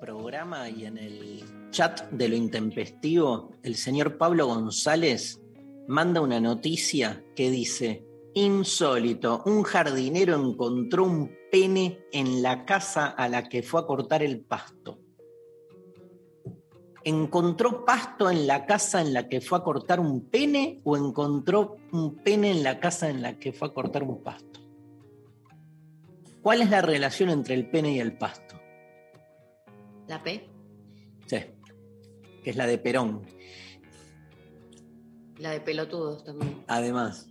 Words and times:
programa 0.00 0.68
y 0.68 0.86
en 0.86 0.98
el 0.98 1.44
chat 1.70 2.10
de 2.10 2.28
lo 2.28 2.34
intempestivo, 2.34 3.52
el 3.62 3.76
señor 3.76 4.16
Pablo 4.16 4.46
González 4.46 5.40
manda 5.86 6.20
una 6.20 6.40
noticia 6.40 7.22
que 7.36 7.50
dice, 7.50 8.04
insólito, 8.34 9.42
un 9.44 9.62
jardinero 9.62 10.34
encontró 10.34 11.04
un 11.04 11.30
pene 11.52 12.00
en 12.12 12.42
la 12.42 12.64
casa 12.64 13.06
a 13.06 13.28
la 13.28 13.48
que 13.48 13.62
fue 13.62 13.80
a 13.80 13.86
cortar 13.86 14.22
el 14.22 14.40
pasto. 14.40 14.98
¿Encontró 17.02 17.84
pasto 17.84 18.30
en 18.30 18.46
la 18.46 18.66
casa 18.66 19.00
en 19.00 19.14
la 19.14 19.28
que 19.28 19.40
fue 19.40 19.58
a 19.58 19.62
cortar 19.62 20.00
un 20.00 20.28
pene 20.28 20.80
o 20.84 20.96
encontró 20.96 21.76
un 21.92 22.16
pene 22.16 22.50
en 22.50 22.62
la 22.62 22.78
casa 22.78 23.08
en 23.08 23.22
la 23.22 23.38
que 23.38 23.52
fue 23.52 23.68
a 23.68 23.72
cortar 23.72 24.02
un 24.02 24.22
pasto? 24.22 24.60
¿Cuál 26.42 26.62
es 26.62 26.70
la 26.70 26.82
relación 26.82 27.30
entre 27.30 27.54
el 27.54 27.68
pene 27.70 27.92
y 27.92 28.00
el 28.00 28.16
pasto? 28.16 28.59
La 30.10 30.20
P, 30.24 30.44
Sí, 31.26 31.36
que 32.42 32.50
es 32.50 32.56
la 32.56 32.66
de 32.66 32.78
Perón, 32.78 33.24
la 35.38 35.50
de 35.52 35.60
pelotudos 35.60 36.24
también. 36.24 36.64
además. 36.66 37.28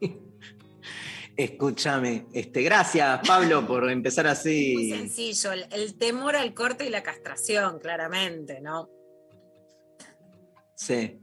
Escúchame, 1.36 2.26
este, 2.32 2.62
gracias 2.62 3.20
Pablo 3.26 3.66
por 3.66 3.90
empezar 3.90 4.24
Muy 4.24 4.32
así. 4.32 4.90
sencillo, 4.90 5.52
el, 5.52 5.66
el 5.72 5.98
temor 5.98 6.34
al 6.34 6.54
corte 6.54 6.86
y 6.86 6.90
la 6.90 7.02
castración, 7.02 7.78
claramente, 7.78 8.60
¿no? 8.62 8.88
Sí. 10.76 11.18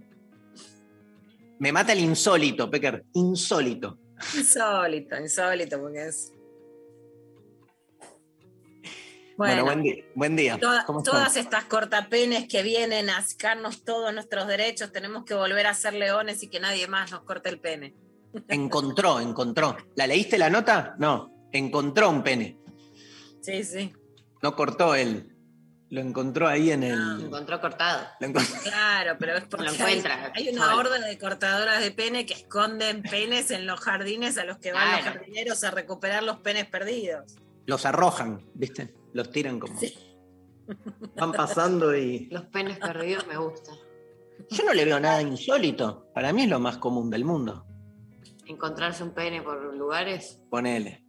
Me 1.57 1.71
mata 1.71 1.93
el 1.93 1.99
insólito, 2.01 2.69
Pecker. 2.69 3.05
Insólito. 3.13 3.97
Insólito, 4.37 5.17
insólito, 5.19 5.79
porque 5.79 6.07
es. 6.09 6.31
Bueno, 9.37 9.63
Bueno, 9.63 9.65
buen, 9.65 9.81
día, 9.83 9.95
buen 10.15 10.35
día. 10.35 10.59
toda- 10.59 10.85
¿Cómo 10.85 10.99
están? 10.99 11.13
todas 11.13 11.35
estas 11.37 11.65
cortapenes 11.65 12.47
que 12.47 12.63
vienen 12.63 13.09
a 13.09 13.21
sacarnos 13.21 13.83
todos 13.83 14.13
nuestros 14.13 14.47
derechos, 14.47 14.91
tenemos 14.91 15.23
que 15.25 15.33
volver 15.33 15.67
a 15.67 15.73
ser 15.73 15.93
leones 15.93 16.43
y 16.43 16.47
que 16.47 16.59
nadie 16.59 16.87
más 16.87 17.11
nos 17.11 17.21
corte 17.23 17.49
el 17.49 17.59
pene. 17.59 17.95
Encontró, 18.47 19.19
encontró. 19.19 19.75
¿La 19.95 20.07
leíste 20.07 20.37
la 20.37 20.49
nota? 20.49 20.95
No. 20.99 21.47
Encontró 21.51 22.09
un 22.09 22.23
pene. 22.23 22.57
Sí, 23.41 23.63
sí. 23.63 23.93
No 24.41 24.55
cortó 24.55 24.95
él. 24.95 25.27
Lo 25.89 25.99
encontró 25.99 26.47
ahí 26.47 26.71
en 26.71 26.83
el. 26.83 27.17
Lo 27.19 27.25
encontró 27.25 27.59
cortado. 27.59 28.07
Lo 28.21 28.27
encontró- 28.27 28.55
Claro, 28.63 29.17
pero 29.19 29.35
es 29.37 29.43
porque 29.45 29.65
Lo 29.65 29.71
hay, 29.71 29.75
encuentra. 29.77 30.31
hay 30.33 30.47
una 30.49 30.63
Solo. 30.65 30.77
horda 30.77 30.99
de 30.99 31.17
cortadoras 31.17 31.81
de 31.81 31.91
pene 31.91 32.25
que 32.25 32.33
esconden 32.35 33.01
penes 33.03 33.51
en 33.51 33.65
los 33.67 33.81
jardines 33.81 34.37
a 34.37 34.45
los 34.45 34.57
que 34.59 34.71
van 34.71 34.91
los 34.91 35.01
jardineros 35.01 35.63
a 35.65 35.71
recuperar 35.71 36.23
los 36.23 36.37
penes 36.39 36.65
perdidos. 36.67 37.35
Los 37.65 37.85
arrojan, 37.85 38.41
¿viste? 38.53 38.93
Los 39.13 39.31
tiran 39.31 39.59
como. 39.59 39.77
Sí. 39.79 39.93
Van 41.15 41.31
pasando 41.31 41.95
y. 41.95 42.27
Los 42.31 42.45
penes 42.45 42.79
perdidos 42.79 43.27
me 43.27 43.37
gusta. 43.37 43.71
Yo 44.49 44.63
no 44.63 44.73
le 44.73 44.85
veo 44.85 44.99
nada 44.99 45.21
insólito. 45.21 46.07
Para 46.13 46.33
mí 46.33 46.43
es 46.43 46.49
lo 46.49 46.59
más 46.59 46.77
común 46.77 47.09
del 47.09 47.25
mundo. 47.25 47.65
Encontrarse 48.47 49.03
un 49.03 49.11
pene 49.11 49.41
por 49.41 49.73
lugares. 49.75 50.39
Ponele. 50.49 51.05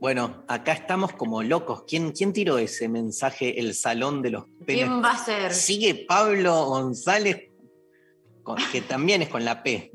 Bueno, 0.00 0.44
acá 0.48 0.72
estamos 0.72 1.12
como 1.12 1.42
locos. 1.42 1.84
¿Quién, 1.86 2.12
quién 2.12 2.32
tiró 2.32 2.56
ese 2.56 2.88
mensaje, 2.88 3.60
el 3.60 3.74
salón 3.74 4.22
de 4.22 4.30
los 4.30 4.44
penes? 4.64 4.86
¿Quién 4.86 5.02
va 5.02 5.10
a 5.12 5.18
ser? 5.24 5.52
Sigue 5.52 6.06
Pablo 6.08 6.64
González, 6.66 7.50
con- 8.42 8.56
que 8.72 8.80
también 8.80 9.20
es 9.20 9.28
con 9.28 9.44
la 9.44 9.62
P. 9.62 9.92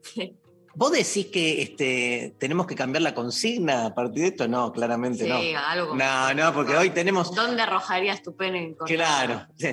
Sí. 0.00 0.34
¿Vos 0.74 0.92
decís 0.92 1.26
que 1.26 1.62
este, 1.62 2.34
tenemos 2.38 2.66
que 2.66 2.74
cambiar 2.74 3.02
la 3.02 3.14
consigna 3.14 3.86
a 3.86 3.94
partir 3.94 4.22
de 4.22 4.28
esto? 4.28 4.48
No, 4.48 4.72
claramente 4.72 5.24
Sí, 5.24 5.28
no. 5.30 5.58
algo. 5.58 5.88
como- 5.88 5.98
No, 6.02 6.34
no, 6.34 6.54
porque 6.54 6.76
hoy 6.76 6.90
tenemos. 6.90 7.34
¿Dónde 7.34 7.62
arrojarías 7.62 8.22
tu 8.22 8.34
pene? 8.34 8.74
Claro. 8.86 9.46
sí. 9.56 9.68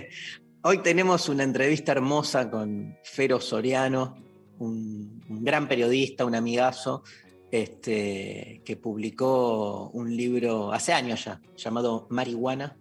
Hoy 0.62 0.80
tenemos 0.80 1.30
una 1.30 1.44
entrevista 1.44 1.94
hermosa 1.94 2.52
con 2.52 2.98
Fero 3.06 3.40
Soriano, 3.40 4.18
un, 4.58 5.24
un 5.30 5.44
gran 5.46 5.70
periodista, 5.70 6.26
un 6.26 6.36
amigazo, 6.36 7.04
este, 7.50 8.62
que 8.66 8.76
publicó 8.76 9.90
un 9.94 10.16
libro 10.16 10.72
hace 10.74 10.92
años 10.94 11.24
ya, 11.26 11.40
llamado 11.56 12.08
Marihuana, 12.10 12.78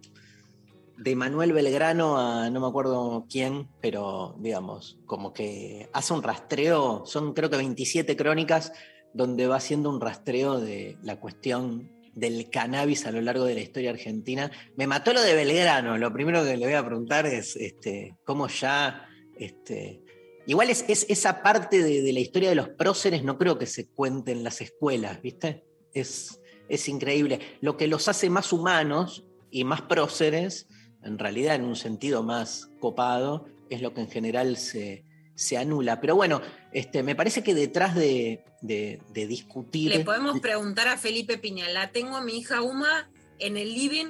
de 0.99 1.15
Manuel 1.15 1.53
Belgrano 1.53 2.19
a 2.19 2.49
no 2.49 2.59
me 2.59 2.67
acuerdo 2.67 3.25
quién, 3.29 3.69
pero 3.81 4.35
digamos, 4.39 4.99
como 5.05 5.31
que 5.31 5.89
hace 5.93 6.13
un 6.13 6.21
rastreo, 6.21 7.03
son 7.05 7.33
creo 7.33 7.49
que 7.49 7.55
27 7.55 8.17
crónicas, 8.17 8.73
donde 9.13 9.47
va 9.47 9.55
haciendo 9.55 9.89
un 9.89 10.01
rastreo 10.01 10.59
de 10.59 10.97
la 11.01 11.19
cuestión 11.19 11.89
del 12.13 12.49
cannabis 12.49 13.05
a 13.05 13.11
lo 13.11 13.21
largo 13.21 13.45
de 13.45 13.55
la 13.55 13.61
historia 13.61 13.91
argentina. 13.91 14.51
Me 14.75 14.87
mató 14.87 15.13
lo 15.13 15.21
de 15.21 15.35
Belgrano, 15.35 15.97
lo 15.97 16.11
primero 16.11 16.43
que 16.43 16.57
le 16.57 16.65
voy 16.65 16.75
a 16.75 16.85
preguntar 16.85 17.25
es 17.25 17.55
este, 17.55 18.17
cómo 18.25 18.47
ya... 18.47 19.07
Este, 19.37 20.03
igual 20.47 20.69
es, 20.69 20.83
es 20.89 21.05
esa 21.07 21.41
parte 21.41 21.81
de, 21.81 22.11
la 22.11 22.19
historia 22.19 22.49
de 22.49 22.55
los 22.55 22.69
próceres, 22.69 23.23
no 23.23 23.37
creo 23.37 23.57
que 23.57 23.67
se 23.67 23.87
cuente 23.87 24.33
en 24.33 24.43
las 24.43 24.59
escuelas, 24.59 25.21
¿viste? 25.21 25.63
Es, 25.93 26.41
es 26.67 26.89
increíble. 26.89 27.39
Lo 27.61 27.77
que 27.77 27.87
los 27.87 28.09
hace 28.09 28.29
más 28.29 28.51
humanos 28.51 29.25
y 29.49 29.63
más 29.63 29.83
próceres, 29.83 30.67
en 31.03 31.17
realidad 31.17 31.55
en 31.55 31.63
un 31.63 31.75
sentido 31.75 32.23
más 32.23 32.69
copado, 32.79 33.45
es 33.69 33.81
lo 33.81 33.93
que 33.93 34.01
en 34.01 34.09
general 34.09 34.57
se, 34.57 35.05
se 35.35 35.57
anula. 35.57 36.01
Pero 36.01 36.15
bueno, 36.15 36.41
este, 36.73 37.03
me 37.03 37.15
parece 37.15 37.43
que 37.43 37.53
detrás 37.53 37.95
de, 37.95 38.43
de- 38.61 39.01
de 39.13 39.27
discutir... 39.27 39.91
Le 39.91 40.03
podemos 40.03 40.39
preguntar 40.39 40.87
a 40.87 40.97
Felipe 40.97 41.37
Piña. 41.37 41.69
La 41.69 41.91
tengo 41.91 42.17
a 42.17 42.21
mi 42.21 42.37
hija 42.37 42.61
Uma 42.61 43.09
en 43.39 43.55
el 43.57 43.73
living, 43.73 44.07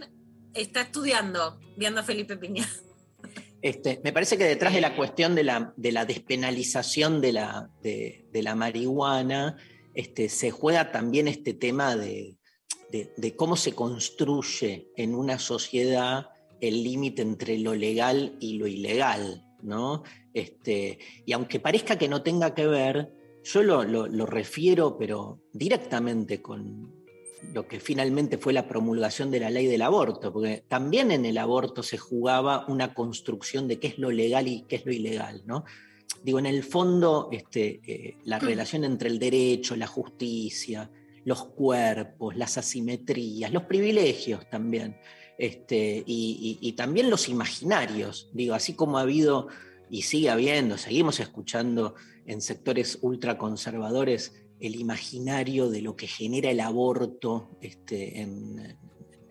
está 0.53 0.81
estudiando, 0.81 1.59
viendo 1.77 2.01
a 2.01 2.03
Felipe 2.03 2.37
Piña. 2.37 2.67
Este, 3.61 3.99
me 4.03 4.13
parece 4.13 4.37
que 4.37 4.45
detrás 4.45 4.73
de 4.73 4.81
la 4.81 4.95
cuestión 4.95 5.35
de 5.35 5.43
la, 5.43 5.73
de 5.75 5.91
la 5.91 6.05
despenalización 6.05 7.19
de 7.19 7.33
la, 7.33 7.69
de, 7.83 8.25
de 8.31 8.41
la 8.41 8.55
marihuana, 8.55 9.57
este, 9.93 10.29
se 10.29 10.49
juega 10.49 10.91
también 10.91 11.27
este 11.27 11.53
tema 11.53 11.97
de 11.97 12.37
cómo 13.35 13.57
se 13.57 13.73
construye 13.73 14.87
en 14.95 15.13
una 15.13 15.37
sociedad 15.39 16.29
el 16.61 16.83
límite 16.83 17.21
entre 17.21 17.57
lo 17.59 17.73
legal 17.75 18.35
y 18.39 18.57
lo 18.57 18.67
ilegal, 18.67 19.45
¿no? 19.61 20.03
Este, 20.33 20.99
y 21.25 21.33
aunque 21.33 21.59
parezca 21.59 21.97
que 21.97 22.07
no 22.07 22.21
tenga 22.21 22.53
que 22.53 22.67
ver, 22.67 23.11
yo 23.43 23.63
lo, 23.63 23.83
lo- 23.83 24.07
lo 24.07 24.25
refiero, 24.25 24.97
pero 24.97 25.39
directamente 25.53 26.41
con 26.41 26.93
lo 27.53 27.67
que 27.67 27.79
finalmente 27.79 28.37
fue 28.37 28.51
la 28.53 28.67
promulgación 28.67 29.31
de 29.31 29.39
la 29.39 29.49
ley 29.49 29.65
del 29.65 29.81
aborto, 29.81 30.31
porque 30.33 30.63
también 30.67 31.09
en 31.11 31.25
el 31.25 31.37
aborto 31.37 31.81
se 31.83 31.97
jugaba 31.97 32.65
una 32.67 32.93
construcción 32.93 33.67
de 33.67 33.79
qué 33.79 33.87
es 33.87 33.97
lo 33.97 34.11
legal 34.11 34.47
y 34.47 34.63
qué 34.63 34.75
es 34.77 34.85
lo 34.85 34.91
ilegal, 34.91 35.43
¿no? 35.45 35.63
Digo, 36.21 36.37
en 36.39 36.47
el 36.47 36.63
fondo, 36.63 37.29
este, 37.31 37.79
eh, 37.87 38.17
la 38.25 38.39
relación 38.39 38.83
entre 38.83 39.07
el 39.09 39.19
derecho, 39.19 39.75
la 39.77 39.87
justicia, 39.87 40.91
los 41.23 41.45
cuerpos, 41.45 42.35
las 42.35 42.57
asimetrías, 42.57 43.53
los 43.53 43.63
privilegios 43.63 44.49
también, 44.49 44.97
este, 45.39 46.03
y, 46.05 46.73
también 46.73 47.09
los 47.09 47.29
imaginarios, 47.29 48.29
digo, 48.33 48.55
así 48.55 48.73
como 48.73 48.97
ha 48.97 49.03
habido 49.03 49.47
y 49.89 50.01
sigue 50.01 50.29
habiendo, 50.29 50.77
seguimos 50.77 51.21
escuchando 51.21 51.95
en 52.25 52.41
sectores 52.41 52.99
ultraconservadores 53.01 54.33
el 54.59 54.75
imaginario 54.75 55.69
de 55.69 55.81
lo 55.81 55.95
que 55.95 56.07
genera 56.07 56.51
el 56.51 56.59
aborto 56.59 57.57
este, 57.61 58.19
en, 58.19 58.77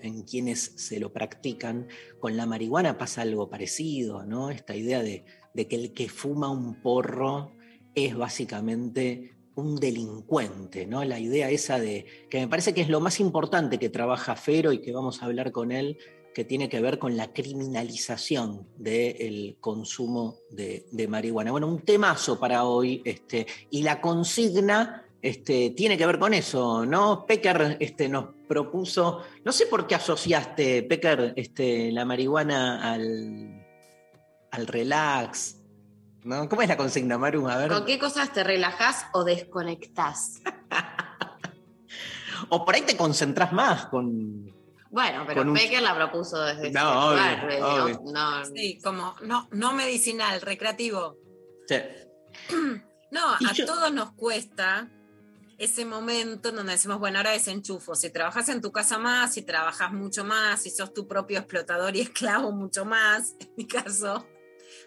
en 0.00 0.22
quienes 0.22 0.72
se 0.76 0.98
lo 0.98 1.12
practican. 1.12 1.88
Con 2.18 2.38
la 2.38 2.46
marihuana 2.46 2.96
pasa 2.96 3.20
algo 3.20 3.50
parecido, 3.50 4.24
¿no? 4.24 4.50
Esta 4.50 4.74
idea 4.74 5.02
de, 5.02 5.26
de 5.52 5.68
que 5.68 5.76
el 5.76 5.92
que 5.92 6.08
fuma 6.08 6.50
un 6.50 6.80
porro 6.80 7.52
es 7.94 8.16
básicamente 8.16 9.37
un 9.58 9.76
delincuente, 9.76 10.86
¿no? 10.86 11.04
La 11.04 11.18
idea 11.18 11.50
esa 11.50 11.80
de, 11.80 12.06
que 12.30 12.38
me 12.38 12.48
parece 12.48 12.72
que 12.72 12.80
es 12.80 12.88
lo 12.88 13.00
más 13.00 13.18
importante 13.18 13.78
que 13.78 13.88
trabaja 13.88 14.36
Fero 14.36 14.72
y 14.72 14.80
que 14.80 14.92
vamos 14.92 15.20
a 15.20 15.26
hablar 15.26 15.50
con 15.50 15.72
él, 15.72 15.98
que 16.32 16.44
tiene 16.44 16.68
que 16.68 16.80
ver 16.80 17.00
con 17.00 17.16
la 17.16 17.32
criminalización 17.32 18.68
del 18.76 19.56
consumo 19.60 20.36
de, 20.50 20.86
de 20.92 21.08
marihuana. 21.08 21.50
Bueno, 21.50 21.66
un 21.66 21.80
temazo 21.80 22.38
para 22.38 22.64
hoy, 22.64 23.02
este, 23.04 23.46
y 23.70 23.82
la 23.82 24.00
consigna 24.00 25.04
este, 25.20 25.70
tiene 25.70 25.98
que 25.98 26.06
ver 26.06 26.20
con 26.20 26.34
eso, 26.34 26.86
¿no? 26.86 27.26
Pecker 27.26 27.78
este, 27.80 28.08
nos 28.08 28.26
propuso, 28.46 29.22
no 29.44 29.50
sé 29.50 29.66
por 29.66 29.88
qué 29.88 29.96
asociaste, 29.96 30.84
Pecker, 30.84 31.32
este, 31.34 31.90
la 31.90 32.04
marihuana 32.04 32.92
al, 32.92 33.66
al 34.52 34.66
relax, 34.68 35.57
¿no? 36.24 36.48
¿Cómo 36.48 36.62
es 36.62 36.68
la 36.68 36.76
consigna, 36.76 37.18
Maru? 37.18 37.48
A 37.48 37.56
ver. 37.56 37.68
¿Con 37.68 37.84
qué 37.84 37.98
cosas 37.98 38.32
te 38.32 38.44
relajás 38.44 39.06
o 39.12 39.24
desconectás? 39.24 40.40
O 42.50 42.64
por 42.64 42.74
ahí 42.74 42.82
te 42.82 42.96
concentras 42.96 43.52
más 43.52 43.86
con. 43.86 44.46
Bueno, 44.90 45.24
pero 45.26 45.40
Con 45.42 45.50
un- 45.50 45.82
la 45.82 45.94
propuso 45.94 46.40
desde 46.40 46.70
No, 46.70 46.80
ese 46.80 46.98
obvio, 46.98 47.10
lugar, 47.10 47.46
desde- 47.48 47.62
obvio. 47.62 48.00
no, 48.12 48.38
no- 48.38 48.44
Sí, 48.46 48.78
como 48.82 49.14
no, 49.22 49.48
no 49.50 49.72
medicinal, 49.74 50.40
recreativo. 50.40 51.16
Sí. 51.66 51.76
No, 53.10 53.22
Y 53.40 53.46
a 53.46 53.52
yo- 53.52 53.64
todos 53.64 53.90
nos 53.92 54.12
cuesta 54.12 54.86
ese 55.56 55.86
momento 55.86 56.50
en 56.50 56.56
donde 56.56 56.72
decimos, 56.72 56.98
bueno, 56.98 57.16
ahora 57.18 57.30
desenchufo. 57.30 57.94
Si 57.94 58.10
trabajas 58.10 58.50
en 58.50 58.60
tu 58.60 58.70
casa 58.70 58.98
más, 58.98 59.32
si 59.32 59.40
trabajas 59.42 59.90
mucho 59.92 60.24
más, 60.24 60.60
si 60.62 60.68
sos 60.70 60.92
tu 60.92 61.08
propio 61.08 61.38
explotador 61.38 61.96
y 61.96 62.00
esclavo 62.12 62.52
mucho 62.52 62.84
más, 62.84 63.34
en 63.40 63.50
mi 63.56 63.66
caso. 63.66 64.26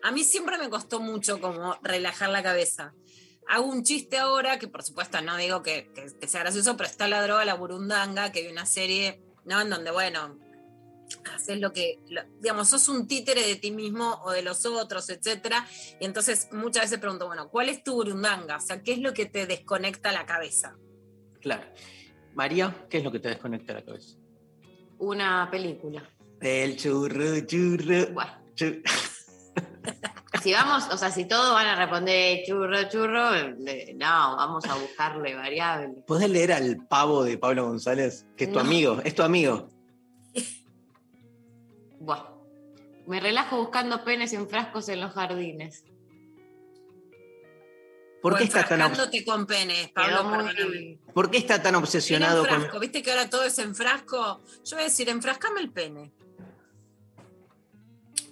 A 0.03 0.11
mí 0.11 0.23
siempre 0.23 0.57
me 0.57 0.69
costó 0.69 0.99
mucho 0.99 1.39
como 1.39 1.75
relajar 1.83 2.29
la 2.29 2.41
cabeza. 2.43 2.93
Hago 3.47 3.65
un 3.65 3.83
chiste 3.83 4.17
ahora, 4.17 4.59
que 4.59 4.67
por 4.67 4.83
supuesto 4.83 5.21
no 5.21 5.35
digo 5.37 5.61
que, 5.61 5.91
que- 5.93 6.07
que 6.19 6.27
sea 6.27 6.41
gracioso, 6.41 6.77
pero 6.77 6.89
está 6.89 7.07
la 7.07 7.21
droga, 7.23 7.43
la 7.45 7.55
burundanga, 7.55 8.31
que 8.31 8.39
hay 8.39 8.47
una 8.47 8.65
serie, 8.65 9.21
¿no? 9.45 9.59
En 9.61 9.69
donde, 9.69 9.91
bueno, 9.91 10.37
haces 11.33 11.59
lo 11.59 11.73
que, 11.73 11.99
lo- 12.09 12.21
digamos, 12.39 12.69
sos 12.69 12.87
un 12.87 13.07
títere 13.07 13.45
de 13.45 13.55
ti 13.57 13.71
mismo 13.71 14.21
o 14.23 14.31
de 14.31 14.41
los 14.43 14.65
otros, 14.65 15.09
etcétera. 15.09 15.67
Y 15.99 16.05
entonces 16.05 16.47
muchas 16.51 16.83
veces 16.83 16.99
pregunto, 16.99 17.27
bueno, 17.27 17.49
¿cuál 17.49 17.69
es 17.69 17.83
tu 17.83 17.93
burundanga? 17.95 18.57
O 18.57 18.61
sea, 18.61 18.81
¿qué 18.81 18.93
es 18.93 18.99
lo 18.99 19.13
que 19.13 19.25
te 19.25 19.45
desconecta 19.45 20.11
la 20.11 20.25
cabeza? 20.25 20.77
Claro. 21.41 21.63
María, 22.33 22.85
¿qué 22.89 22.99
es 22.99 23.03
lo 23.03 23.11
que 23.11 23.19
te 23.19 23.29
desconecta 23.29 23.73
la 23.73 23.83
cabeza? 23.83 24.15
una 24.99 25.49
película. 25.49 26.07
El 26.39 26.77
churro, 26.77 27.39
churro. 27.47 28.13
Bueno, 28.13 28.31
chu- 28.55 28.81
si 30.41 30.53
vamos, 30.53 30.87
o 30.91 30.97
sea, 30.97 31.11
si 31.11 31.25
todos 31.25 31.53
van 31.53 31.67
a 31.67 31.75
responder 31.75 32.39
churro, 32.45 32.83
churro, 32.89 33.35
eh, 33.35 33.93
no, 33.95 34.35
vamos 34.37 34.65
a 34.65 34.75
buscarle 34.75 35.35
variables. 35.35 36.03
¿Podés 36.05 36.29
leer 36.29 36.53
al 36.53 36.85
pavo 36.87 37.23
de 37.23 37.37
Pablo 37.37 37.65
González? 37.67 38.25
Que 38.37 38.45
es 38.45 38.49
tu 38.51 38.55
No. 38.59 38.61
amigo, 38.65 39.01
es 39.03 39.13
tu 39.15 39.23
amigo. 39.23 39.69
Buah. 41.99 42.29
Me 43.07 43.19
relajo 43.19 43.57
buscando 43.57 44.03
penes 44.03 44.33
en 44.33 44.47
frascos 44.47 44.87
en 44.89 45.01
los 45.01 45.11
jardines. 45.13 45.83
¿Por 48.21 48.37
qué, 48.37 48.43
está 48.43 48.67
tan, 48.67 48.93
con 49.25 49.47
penes, 49.47 49.89
Pablo, 49.89 50.23
muy-. 50.25 50.99
¿Por 51.11 51.31
qué 51.31 51.39
está 51.39 51.59
tan 51.61 51.73
obsesionado 51.73 52.45
con.? 52.47 52.79
viste 52.79 53.01
que 53.01 53.09
ahora 53.11 53.27
todo 53.27 53.43
es 53.43 53.57
en 53.57 53.73
frasco. 53.73 54.41
Yo 54.63 54.75
voy 54.75 54.81
a 54.81 54.83
decir, 54.85 55.09
enfrascame 55.09 55.59
el 55.59 55.71
pene. 55.71 56.11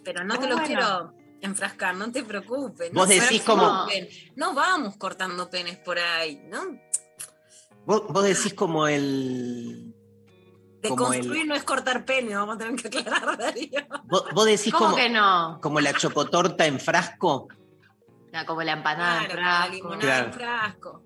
Pero 0.03 0.23
no 0.23 0.35
Ah, 0.35 0.39
te 0.39 0.47
lo 0.47 0.57
bueno. 0.57 0.67
quiero 0.67 1.13
enfrascar, 1.41 1.95
no 1.95 2.11
te 2.11 2.23
preocupes. 2.23 2.91
Vos 2.93 3.07
no 3.07 3.13
se 3.13 3.19
decís 3.21 3.43
como-. 3.43 3.85
No 4.35 4.53
vamos 4.53 4.97
cortando 4.97 5.49
penes 5.49 5.77
por 5.77 5.97
ahí, 5.99 6.41
¿no? 6.47 6.59
Vos, 7.85 8.03
vos 8.09 8.23
decís 8.23 8.53
como 8.53 8.87
el. 8.87 9.93
De 10.81 10.89
Como 10.89 11.05
construir 11.05 11.41
el- 11.41 11.47
no 11.49 11.55
es 11.55 11.63
cortar 11.63 12.05
pene, 12.05 12.35
vamos 12.35 12.55
a 12.55 12.57
tener 12.59 12.75
que 12.89 12.99
aclarar, 12.99 13.37
Darío. 13.37 13.85
Vos, 14.05 14.25
vos 14.33 14.45
decís 14.45 14.71
¿Cómo 14.71 14.85
como, 14.85 14.95
que 14.95 15.09
no? 15.09 15.59
como 15.61 15.79
la 15.81 15.93
chocotorta 15.93 16.65
en 16.65 16.79
frasco. 16.79 17.47
No, 18.31 18.45
como 18.45 18.61
la 18.63 18.73
empanada 18.73 19.23
en 19.23 19.31
Claro, 19.31 19.41
la 19.41 19.49
frasco. 19.57 19.73
limonada 19.73 19.99
Claro. 20.01 20.25
en 20.27 20.33
frasco. 20.33 21.03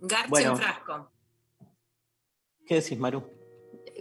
Garcha 0.00 0.28
Bueno. 0.28 0.50
en 0.52 0.56
frasco. 0.58 1.12
¿Qué 2.66 2.74
decís, 2.76 2.98
Maru? 2.98 3.24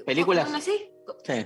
¿Películas? 0.05 0.49
¿Una 0.49 0.57
así? 0.57 0.91
Sí. 1.23 1.45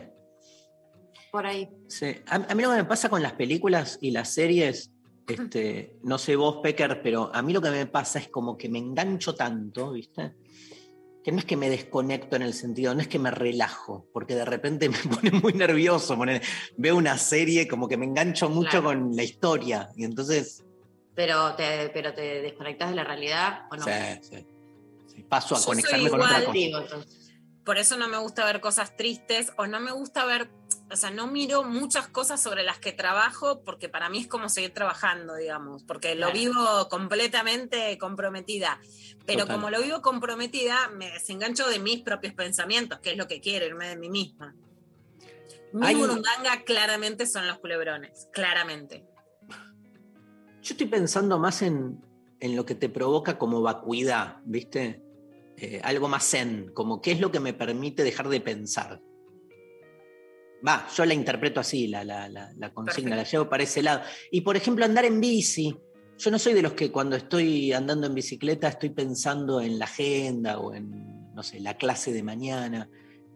Por 1.31 1.45
ahí. 1.45 1.69
Sí. 1.87 2.15
A, 2.27 2.35
a 2.35 2.55
mí 2.55 2.61
lo 2.63 2.71
que 2.71 2.77
me 2.77 2.85
pasa 2.85 3.09
con 3.09 3.21
las 3.23 3.33
películas 3.33 3.97
y 4.01 4.11
las 4.11 4.33
series, 4.33 4.91
este, 5.27 5.95
no 6.03 6.17
sé 6.17 6.35
vos, 6.35 6.57
Pecker, 6.61 7.01
pero 7.01 7.33
a 7.33 7.41
mí 7.41 7.53
lo 7.53 7.61
que 7.61 7.71
me 7.71 7.85
pasa 7.85 8.19
es 8.19 8.27
como 8.27 8.57
que 8.57 8.67
me 8.69 8.79
engancho 8.79 9.33
tanto, 9.33 9.91
¿viste? 9.93 10.33
Que 11.23 11.31
no 11.31 11.37
es 11.39 11.45
que 11.45 11.55
me 11.55 11.69
desconecto 11.69 12.35
en 12.35 12.41
el 12.41 12.53
sentido, 12.53 12.93
no 12.95 13.01
es 13.01 13.07
que 13.07 13.19
me 13.19 13.31
relajo, 13.31 14.07
porque 14.11 14.35
de 14.35 14.43
repente 14.43 14.89
me 14.89 14.97
pone 14.97 15.31
muy 15.31 15.53
nervioso. 15.53 16.17
poner- 16.17 16.41
veo 16.77 16.97
una 16.97 17.17
serie 17.17 17.67
como 17.67 17.87
que 17.87 17.95
me 17.97 18.05
engancho 18.05 18.49
mucho 18.49 18.69
Claro. 18.81 18.85
con 18.85 19.15
la 19.15 19.23
historia 19.23 19.89
y 19.95 20.03
entonces 20.03 20.65
Pero 21.15 21.55
te, 21.55 21.89
pero 21.93 22.13
te 22.13 22.41
desconectas 22.41 22.89
de 22.89 22.95
la 22.95 23.03
realidad 23.05 23.67
o 23.71 23.75
no. 23.77 23.83
sí, 23.85 23.91
sí, 24.21 24.45
sí, 25.15 25.23
paso 25.23 25.55
a 25.55 25.59
Yo 25.59 25.65
conectarme 25.65 26.09
soy 26.09 26.11
con 26.11 26.21
otra 26.21 26.39
cosa. 26.39 26.51
Digo, 26.51 26.79
entonces. 26.79 27.17
Por 27.63 27.77
eso 27.77 27.95
no 27.97 28.07
me 28.09 28.17
gusta 28.17 28.43
ver 28.43 28.59
cosas 28.59 28.97
tristes 28.97 29.53
o 29.57 29.67
no 29.67 29.79
me 29.79 29.91
gusta 29.91 30.25
ver, 30.25 30.49
o 30.91 30.95
sea, 30.95 31.09
no 31.11 31.27
miro 31.27 31.63
muchas 31.63 32.07
cosas 32.07 32.41
sobre 32.41 32.63
las 32.63 32.79
que 32.79 32.91
trabajo 32.91 33.61
porque 33.63 33.87
para 33.89 34.09
mí 34.09 34.19
es 34.19 34.27
como 34.27 34.49
seguir 34.49 34.73
trabajando, 34.73 35.35
digamos, 35.35 35.83
porque 35.83 36.15
lo 36.15 36.27
Claro. 36.31 36.33
vivo 36.39 36.89
completamente 36.89 37.97
comprometida. 37.97 38.79
Pero 39.25 39.41
Total. 39.41 39.55
como 39.55 39.69
lo 39.69 39.81
vivo 39.81 40.01
comprometida, 40.01 40.89
me 40.89 41.11
desengancho 41.11 41.67
de 41.67 41.79
mis 41.79 42.01
propios 42.01 42.33
pensamientos, 42.33 42.99
que 42.99 43.11
es 43.11 43.17
lo 43.17 43.27
que 43.27 43.39
quiero, 43.41 43.65
irme 43.65 43.87
de 43.87 43.95
mí 43.97 44.09
misma. 44.09 44.55
Mi 45.73 45.87
Hay- 45.87 45.95
burundanga 45.95 46.63
claramente 46.65 47.25
son 47.25 47.47
los 47.47 47.59
culebrones, 47.59 48.27
claramente. 48.33 49.05
Yo 50.61 50.73
estoy 50.73 50.87
pensando 50.87 51.39
más 51.39 51.61
en, 51.61 52.03
en 52.39 52.55
lo 52.55 52.65
que 52.65 52.75
te 52.75 52.89
provoca 52.89 53.37
como 53.37 53.61
vacuidad, 53.61 54.37
¿viste? 54.45 55.01
Eh, 55.57 55.79
algo 55.83 56.07
más 56.07 56.23
zen, 56.29 56.71
como 56.73 57.01
qué 57.01 57.11
es 57.11 57.19
lo 57.19 57.31
que 57.31 57.39
me 57.39 57.53
permite 57.53 58.03
dejar 58.03 58.29
de 58.29 58.41
pensar. 58.41 58.99
Va, 60.67 60.87
yo 60.95 61.05
la 61.05 61.13
interpreto 61.13 61.59
así, 61.59 61.87
la, 61.87 62.03
la, 62.03 62.29
la, 62.29 62.51
la 62.55 62.73
consigna, 62.73 63.15
la 63.15 63.23
llevo 63.23 63.49
para 63.49 63.63
ese 63.63 63.81
lado. 63.81 64.01
Y 64.31 64.41
por 64.41 64.55
ejemplo, 64.55 64.85
andar 64.85 65.05
en 65.05 65.19
bici. 65.19 65.75
Yo 66.17 66.29
no 66.29 66.37
soy 66.37 66.53
de 66.53 66.61
los 66.61 66.73
que 66.73 66.91
cuando 66.91 67.15
estoy 67.15 67.73
andando 67.73 68.05
en 68.05 68.13
bicicleta 68.13 68.67
estoy 68.67 68.89
pensando 68.89 69.59
en 69.59 69.79
la 69.79 69.85
agenda 69.85 70.59
o 70.59 70.73
en, 70.73 71.33
no 71.33 71.41
sé, 71.41 71.59
la 71.59 71.77
clase 71.77 72.13
de 72.13 72.21
mañana. 72.21 72.89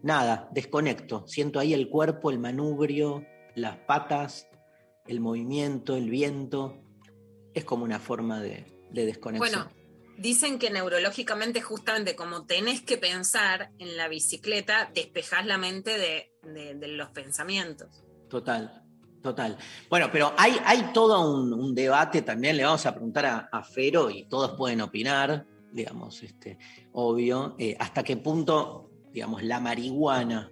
Nada, 0.03 0.49
desconecto. 0.53 1.25
Siento 1.27 1.59
ahí 1.59 1.73
el 1.73 1.89
cuerpo, 1.89 2.29
el 2.29 2.37
manubrio, 2.37 3.25
las 3.55 3.77
patas, 3.77 4.47
el 5.07 5.19
movimiento, 5.19 5.95
el 5.95 6.11
viento. 6.11 6.79
Es 7.55 7.65
como 7.65 7.85
una 7.85 7.99
forma 7.99 8.39
de, 8.39 8.65
de 8.91 9.05
desconexión. 9.07 9.63
Bueno, 9.63 9.84
dicen 10.17 10.59
que 10.59 10.69
neurológicamente, 10.69 11.61
justamente 11.61 12.15
como 12.15 12.45
tenés 12.45 12.81
que 12.81 12.97
pensar 12.97 13.71
en 13.79 13.97
la 13.97 14.07
bicicleta, 14.07 14.91
despejás 14.93 15.45
la 15.45 15.57
mente 15.57 15.97
de, 15.97 16.31
los 16.87 17.09
pensamientos. 17.09 18.03
Total, 18.29 18.83
total. 19.21 19.57
Bueno, 19.89 20.09
pero 20.11 20.33
hay, 20.37 20.91
todo 20.93 21.33
un, 21.33 21.73
debate 21.75 22.21
también, 22.21 22.57
le 22.57 22.63
vamos 22.63 22.85
a 22.85 22.93
preguntar 22.93 23.25
a, 23.25 23.49
a 23.51 23.63
Fero 23.63 24.09
y 24.09 24.25
todos 24.25 24.51
pueden 24.57 24.81
opinar, 24.81 25.45
digamos, 25.71 26.23
este, 26.23 26.57
obvio, 26.93 27.55
eh, 27.57 27.75
hasta 27.79 28.03
qué 28.03 28.17
punto, 28.17 28.89
digamos, 29.11 29.43
la 29.43 29.59
marihuana 29.59 30.51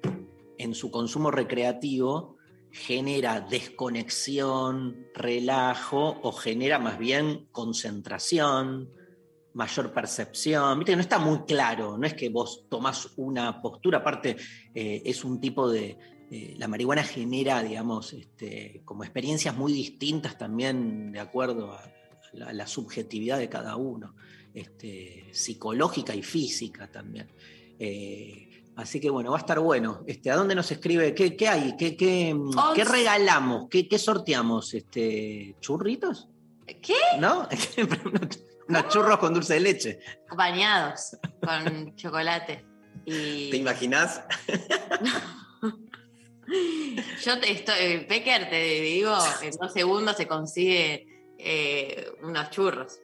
en 0.58 0.76
su 0.76 0.92
consumo 0.92 1.32
recreativo 1.32 2.38
genera 2.72 3.40
desconexión, 3.40 5.08
relajo 5.14 6.20
o 6.24 6.32
genera 6.32 6.80
más 6.80 6.98
bien 6.98 7.48
concentración, 7.52 8.90
mayor 9.54 9.92
percepción. 9.94 10.80
Viste 10.80 10.96
no 10.96 11.02
está 11.02 11.20
muy 11.20 11.44
claro, 11.44 11.98
no 11.98 12.06
es 12.06 12.14
que 12.14 12.30
vos 12.30 12.66
tomás 12.70 13.10
una 13.18 13.62
postura, 13.62 14.00
aparte 14.00 14.36
eh, 14.74 15.02
es 15.06 15.24
un 15.24 15.40
tipo 15.40 15.70
de, 15.70 15.98
eh, 16.32 16.56
la 16.58 16.68
marihuana 16.68 17.04
genera, 17.04 17.62
digamos, 17.62 18.14
este, 18.14 18.82
como 18.86 19.04
experiencias 19.04 19.56
muy 19.56 19.72
distintas 19.72 20.36
también 20.36 21.12
de 21.12 21.20
acuerdo 21.20 21.74
a 21.74 21.84
la, 22.34 22.66
subjetividad 22.66 23.38
de 23.38 23.50
cada 23.50 23.76
uno, 23.76 24.16
este, 24.54 25.26
psicológica 25.32 26.16
y 26.16 26.24
física 26.24 26.90
también. 26.92 27.28
Eh, 27.78 28.64
así 28.76 29.00
que 29.00 29.12
bueno, 29.12 29.30
va 29.30 29.38
a 29.38 29.42
estar 29.42 29.60
bueno. 29.60 30.04
Este, 30.08 30.32
¿A 30.32 30.36
dónde 30.36 30.56
nos 30.56 30.72
escribe? 30.72 31.14
¿Qué, 31.14 31.36
qué 31.36 31.48
hay? 31.48 31.76
¿Qué, 31.78 31.96
qué, 31.96 32.34
Once. 32.34 32.58
qué 32.76 32.84
regalamos? 32.84 33.68
¿Qué, 33.70 33.88
qué 33.88 34.00
sorteamos? 34.00 34.74
Este, 34.74 35.56
¿Churritos? 35.60 36.30
¿Qué? 36.66 36.96
¿No? 37.20 37.48
Unos 38.68 38.88
churros 38.90 39.18
con 39.18 39.34
dulce 39.34 39.56
de 39.56 39.60
leche. 39.60 40.00
Bañados 40.36 41.18
con 41.42 41.96
chocolate. 41.96 42.66
Y 43.06 43.50
¿Te 43.50 43.58
imaginas? 43.58 44.22
yo 47.24 47.40
te 47.40 47.52
estoy, 47.52 48.06
Pecker, 48.08 48.50
te 48.50 48.82
digo, 48.82 49.18
en 49.42 49.52
dos 49.52 49.74
segundos 49.74 50.16
se 50.16 50.28
consigue 50.28 51.08
eh, 51.38 52.12
unos 52.22 52.50
churros. 52.52 53.00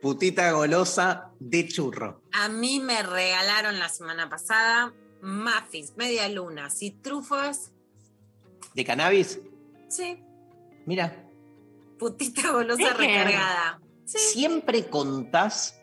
Putita 0.00 0.52
golosa 0.52 1.30
de 1.40 1.66
churro. 1.66 2.22
A 2.32 2.48
mí 2.48 2.80
me 2.80 3.02
regalaron 3.02 3.78
la 3.78 3.88
semana 3.88 4.28
pasada 4.28 4.92
muffins, 5.22 5.96
media 5.96 6.28
luna, 6.28 6.68
y 6.80 6.92
trufas. 6.92 7.72
¿De 8.74 8.84
cannabis? 8.84 9.40
Sí, 9.88 10.22
Mira, 10.86 11.24
putita 11.98 12.52
golosa 12.52 12.94
recargada. 12.94 13.80
Sí. 14.10 14.18
siempre 14.18 14.86
contás 14.88 15.76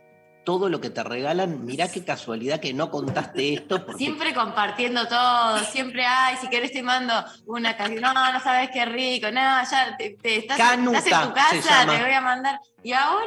todo 0.43 0.69
lo 0.69 0.81
que 0.81 0.89
te 0.89 1.03
regalan. 1.03 1.63
Mirá 1.65 1.89
qué 1.91 2.03
casualidad 2.03 2.59
que 2.59 2.73
no 2.73 2.89
contaste 2.89 3.53
esto. 3.53 3.85
Porque 3.85 4.03
Siempre 4.03 4.33
compartiendo 4.33 5.07
todo, 5.07 5.59
siempre, 5.59 6.05
ay, 6.05 6.35
si 6.41 6.49
querés 6.49 6.71
te 6.71 6.81
mando 6.83 7.13
una 7.45 7.75
canción, 7.77 8.01
no, 8.01 8.13
no 8.33 8.39
sabes 8.39 8.69
qué 8.73 8.85
rico, 8.85 9.27
no, 9.31 9.39
ya 9.39 9.95
te, 9.97 10.11
te- 10.21 10.37
estás, 10.37 10.57
Canuta, 10.57 10.97
estás 10.99 11.23
en 11.23 11.27
tu 11.29 11.33
casa, 11.33 11.85
te 11.85 12.01
voy 12.03 12.13
a 12.13 12.21
mandar. 12.21 12.59
¿Y 12.83 12.93
ahora? 12.93 13.25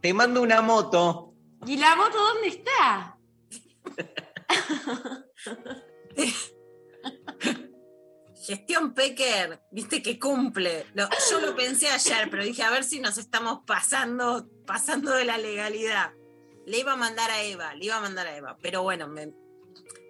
te 0.00 0.12
mando 0.14 0.42
una 0.42 0.60
moto. 0.62 1.32
¿Y 1.66 1.76
la 1.76 1.94
moto 1.94 2.18
dónde 2.18 2.48
está? 2.48 3.16
Gestión 8.44 8.92
Pecker, 8.94 9.60
viste 9.70 10.02
que 10.02 10.18
cumple. 10.18 10.86
Lo- 10.94 11.08
yo 11.30 11.40
lo 11.40 11.54
pensé 11.54 11.88
ayer, 11.88 12.28
pero 12.30 12.42
dije 12.44 12.62
a 12.62 12.70
ver 12.70 12.82
si 12.84 12.98
nos 13.00 13.16
estamos 13.18 13.60
pasando, 13.66 14.48
pasando 14.66 15.12
de 15.12 15.24
la 15.24 15.38
legalidad. 15.38 16.12
Le 16.66 16.78
iba 16.78 16.92
a 16.92 16.96
mandar 16.96 17.30
a 17.30 17.42
Eva, 17.42 17.74
le 17.74 17.84
iba 17.86 17.96
a 17.96 18.00
mandar 18.00 18.26
a 18.26 18.36
Eva, 18.36 18.56
pero 18.62 18.82
bueno, 18.82 19.06
me, 19.08 19.32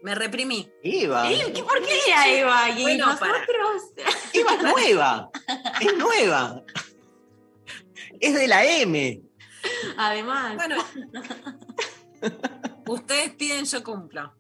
me 0.02 0.14
reprimí. 0.14 0.70
Eva. 0.82 1.30
¿Y 1.30 1.52
¿Qué- 1.52 1.62
¿Por 1.62 1.82
qué 1.84 1.98
era 2.08 2.28
Eva? 2.28 2.70
Y 2.70 2.82
Bueno, 2.82 3.06
nosotros. 3.06 3.82
Eva 4.32 4.54
es 4.54 4.62
nueva. 4.62 5.30
Es 5.80 5.96
nueva. 5.96 6.62
Es 8.20 8.34
de 8.34 8.48
la 8.48 8.64
M. 8.64 9.20
Además. 9.96 10.54
Bueno, 10.56 10.76
ustedes 12.86 13.30
piden, 13.34 13.64
yo 13.64 13.82
cumplo. 13.84 14.32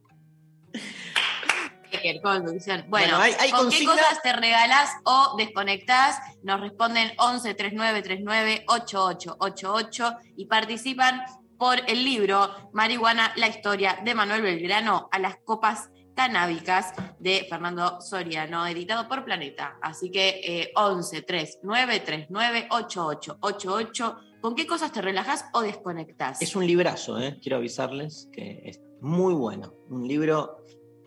Conducción. 2.22 2.84
Bueno, 2.88 3.16
Bueno, 3.16 3.16
hay- 3.18 3.34
hay 3.38 3.50
¿con 3.50 3.66
consigna- 3.66 3.78
qué 3.94 4.00
cosas 4.00 4.22
te 4.22 4.32
regalás 4.32 4.90
o 5.04 5.34
desconectás? 5.36 6.18
Nos 6.42 6.60
responden 6.60 7.12
11 7.18 7.54
39 7.54 8.02
39 8.02 8.64
8888 8.68 10.16
y 10.36 10.46
participan 10.46 11.22
por 11.58 11.78
el 11.88 12.04
libro 12.04 12.50
Marihuana, 12.72 13.32
la 13.36 13.48
historia 13.48 13.98
de 14.04 14.14
Manuel 14.14 14.42
Belgrano 14.42 15.08
a 15.12 15.18
las 15.18 15.36
copas 15.44 15.90
canábicas 16.14 16.92
de 17.20 17.46
Fernando 17.48 18.00
Soriano, 18.00 18.66
editado 18.66 19.08
por 19.08 19.24
Planeta. 19.24 19.76
Así 19.80 20.10
que 20.10 20.40
eh, 20.44 20.72
11 20.74 21.22
39 21.22 22.00
39 22.00 22.66
8888 22.70 24.16
¿Con 24.42 24.56
qué 24.56 24.66
cosas 24.66 24.90
te 24.90 25.00
relajas 25.00 25.44
o 25.52 25.60
desconectás? 25.60 26.42
Es 26.42 26.56
un 26.56 26.66
librazo, 26.66 27.16
¿eh? 27.20 27.38
quiero 27.40 27.58
avisarles 27.58 28.28
que 28.32 28.60
es 28.64 28.80
muy 29.00 29.34
bueno. 29.34 29.72
Un 29.88 30.08
libro 30.08 30.61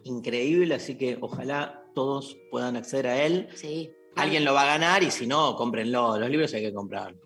increíble, 0.05 0.75
así 0.75 0.97
que 0.97 1.17
ojalá 1.19 1.83
todos 1.93 2.37
puedan 2.49 2.77
acceder 2.77 3.07
a 3.07 3.23
él. 3.23 3.49
Sí. 3.55 3.91
Alguien 4.15 4.45
lo 4.45 4.53
va 4.53 4.61
a 4.61 4.67
ganar 4.67 5.03
y 5.03 5.11
si 5.11 5.27
no, 5.27 5.55
cómprenlo. 5.55 6.17
Los 6.17 6.29
libros 6.29 6.53
hay 6.53 6.61
que 6.61 6.73
comprarlos. 6.73 7.21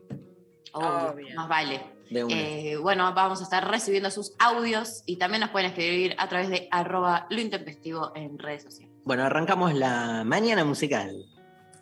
Obvio, 0.74 1.12
Obvio. 1.12 1.36
más 1.36 1.48
vale. 1.48 1.82
De 2.10 2.24
una. 2.24 2.36
Eh, 2.36 2.78
bueno, 2.78 3.14
vamos 3.14 3.40
a 3.42 3.44
estar 3.44 3.70
recibiendo 3.70 4.10
sus 4.10 4.34
audios 4.40 5.04
y 5.06 5.18
también 5.18 5.42
nos 5.42 5.52
pueden 5.52 5.70
escribir 5.70 6.16
a 6.18 6.28
través 6.28 6.50
de 6.50 6.68
arroba 6.72 7.28
lo 7.30 7.40
intempestivo 7.40 8.12
en 8.16 8.40
redes 8.40 8.64
sociales. 8.64 8.96
Bueno, 9.04 9.24
arrancamos 9.24 9.76
la 9.76 10.24
mañana 10.26 10.66
musical 10.66 11.24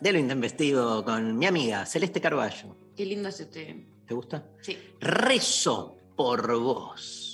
de 0.00 0.12
lo 0.12 0.18
intempestivo 0.18 1.02
con 1.04 1.38
mi 1.38 1.46
amiga 1.46 1.86
Celeste 1.86 2.20
Carballo. 2.20 2.76
Qué 2.94 3.06
lindo 3.06 3.30
es 3.30 3.40
este. 3.40 3.86
¿Te 4.06 4.14
gusta? 4.14 4.46
Sí. 4.60 4.76
Rezo 5.00 5.96
por 6.14 6.58
vos. 6.58 7.27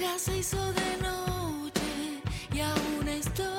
Ya 0.00 0.18
se 0.18 0.38
hizo 0.38 0.56
de 0.72 0.96
noche 1.02 2.22
y 2.54 2.60
aún 2.60 3.06
estoy 3.06 3.49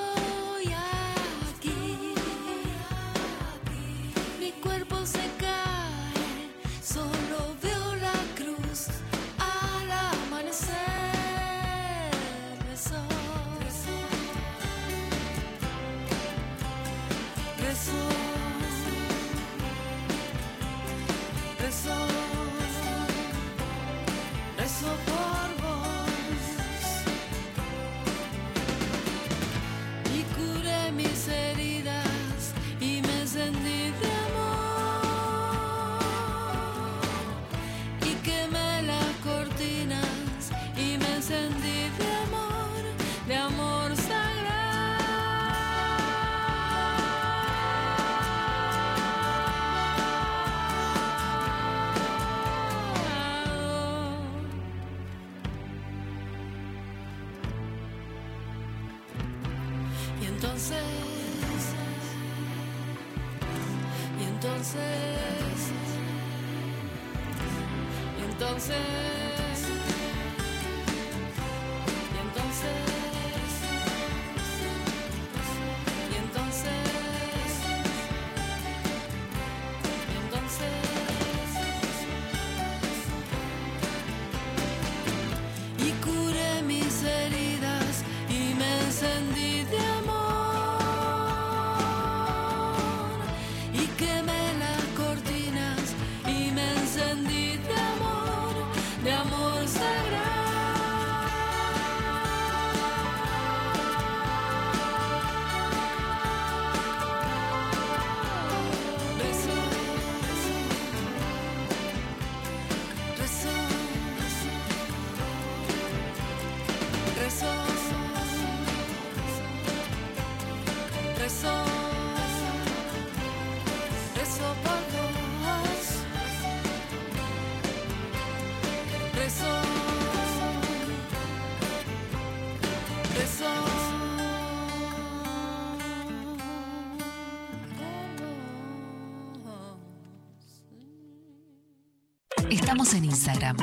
Estamos 142.81 143.03
en 143.03 143.11
Instagram. 143.11 143.57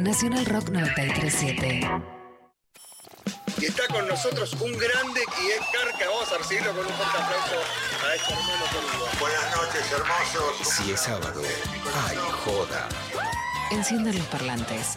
Nacional 0.00 0.46
Rock 0.46 0.70
937. 0.70 1.80
Y 3.58 3.64
está 3.66 3.86
con 3.88 4.08
nosotros 4.08 4.54
un 4.54 4.72
grande 4.72 5.20
y 5.42 5.50
es 5.50 5.60
Carca. 5.70 6.08
Vamos 6.08 6.32
a 6.32 6.38
recibirlo 6.38 6.70
con 6.70 6.86
un 6.86 6.92
fuerte 6.94 7.18
aplauso 7.18 7.56
a 8.06 8.14
este 8.14 8.32
hermano 8.32 8.64
querido. 8.72 9.06
Buenas 9.20 9.44
noches, 9.54 9.92
hermosos. 9.92 10.66
Si 10.66 10.92
es 10.92 11.00
sábado, 11.00 11.42
ay, 12.08 12.16
joda. 12.42 12.88
Enciendan 13.70 14.16
los 14.16 14.26
parlantes. 14.28 14.96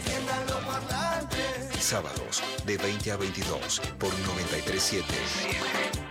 Sábados, 1.79 2.41
de 2.65 2.77
20 2.77 3.11
a 3.11 3.17
22, 3.17 3.81
por 3.99 4.17
937. 4.19 5.05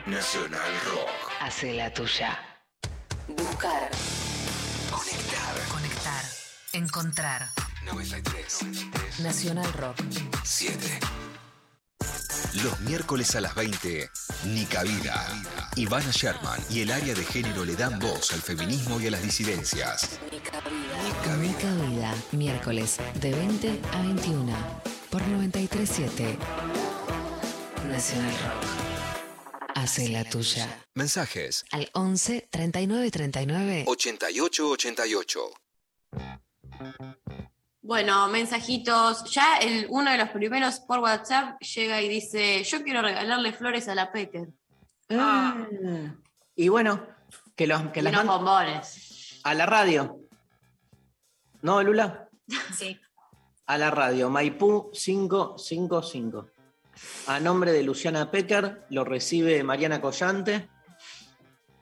Nacional 0.06 0.72
Rock. 0.92 1.08
Hace 1.40 1.72
la 1.72 1.92
tuya. 1.94 2.38
Buscar. 3.28 3.90
Conectar. 4.90 5.68
Conectar. 5.72 6.24
Encontrar. 6.72 7.48
93. 7.86 9.20
Nacional 9.20 9.72
Rock. 9.72 9.96
7. 10.44 11.00
Los 12.54 12.80
miércoles 12.80 13.36
a 13.36 13.40
las 13.40 13.54
20, 13.54 14.10
Nica 14.46 14.82
Vida. 14.82 15.24
Ivana 15.76 16.10
Sherman 16.10 16.60
y 16.68 16.80
el 16.80 16.90
área 16.90 17.14
de 17.14 17.24
género 17.24 17.64
le 17.64 17.76
dan 17.76 18.00
voz 18.00 18.32
al 18.32 18.42
feminismo 18.42 19.00
y 19.00 19.06
a 19.06 19.12
las 19.12 19.22
disidencias. 19.22 20.18
Nica 20.32 21.76
Vida. 21.76 22.12
Miércoles 22.32 22.98
de 23.20 23.30
20 23.30 23.80
a 23.92 24.02
21 24.02 24.52
por 25.10 25.22
937. 25.28 26.36
Nacional 27.88 28.32
Rock. 28.32 29.76
Hace 29.76 30.08
la 30.08 30.24
tuya. 30.24 30.84
Mensajes 30.94 31.64
Al 31.70 31.88
11 31.94 32.48
39 32.50 33.10
39 33.12 33.84
88 33.86 34.68
88. 34.70 35.50
Bueno, 37.82 38.28
mensajitos. 38.28 39.24
Ya 39.30 39.56
el, 39.58 39.86
uno 39.88 40.10
de 40.10 40.18
los 40.18 40.28
primeros 40.30 40.80
por 40.80 40.98
WhatsApp 41.00 41.60
llega 41.60 42.00
y 42.02 42.08
dice: 42.08 42.62
Yo 42.64 42.82
quiero 42.82 43.02
regalarle 43.02 43.52
flores 43.52 43.88
a 43.88 43.94
la 43.94 44.12
Pecker. 44.12 44.48
Ah. 45.10 45.56
Y 46.54 46.68
bueno, 46.68 47.06
que, 47.56 47.66
los, 47.66 47.82
que 47.90 48.00
Y 48.00 48.02
las 48.02 48.12
unos 48.12 48.26
manden 48.26 48.44
bombones. 48.44 49.40
a 49.44 49.54
la 49.54 49.66
radio. 49.66 50.20
¿No, 51.62 51.82
Lula? 51.82 52.28
Sí. 52.74 52.98
A 53.66 53.78
la 53.78 53.90
radio, 53.90 54.28
Maipú 54.30 54.90
555. 54.92 56.50
A 57.28 57.40
nombre 57.40 57.72
de 57.72 57.82
Luciana 57.82 58.30
Pecker, 58.30 58.86
lo 58.90 59.04
recibe 59.04 59.62
Mariana 59.64 60.00
Collante. 60.00 60.68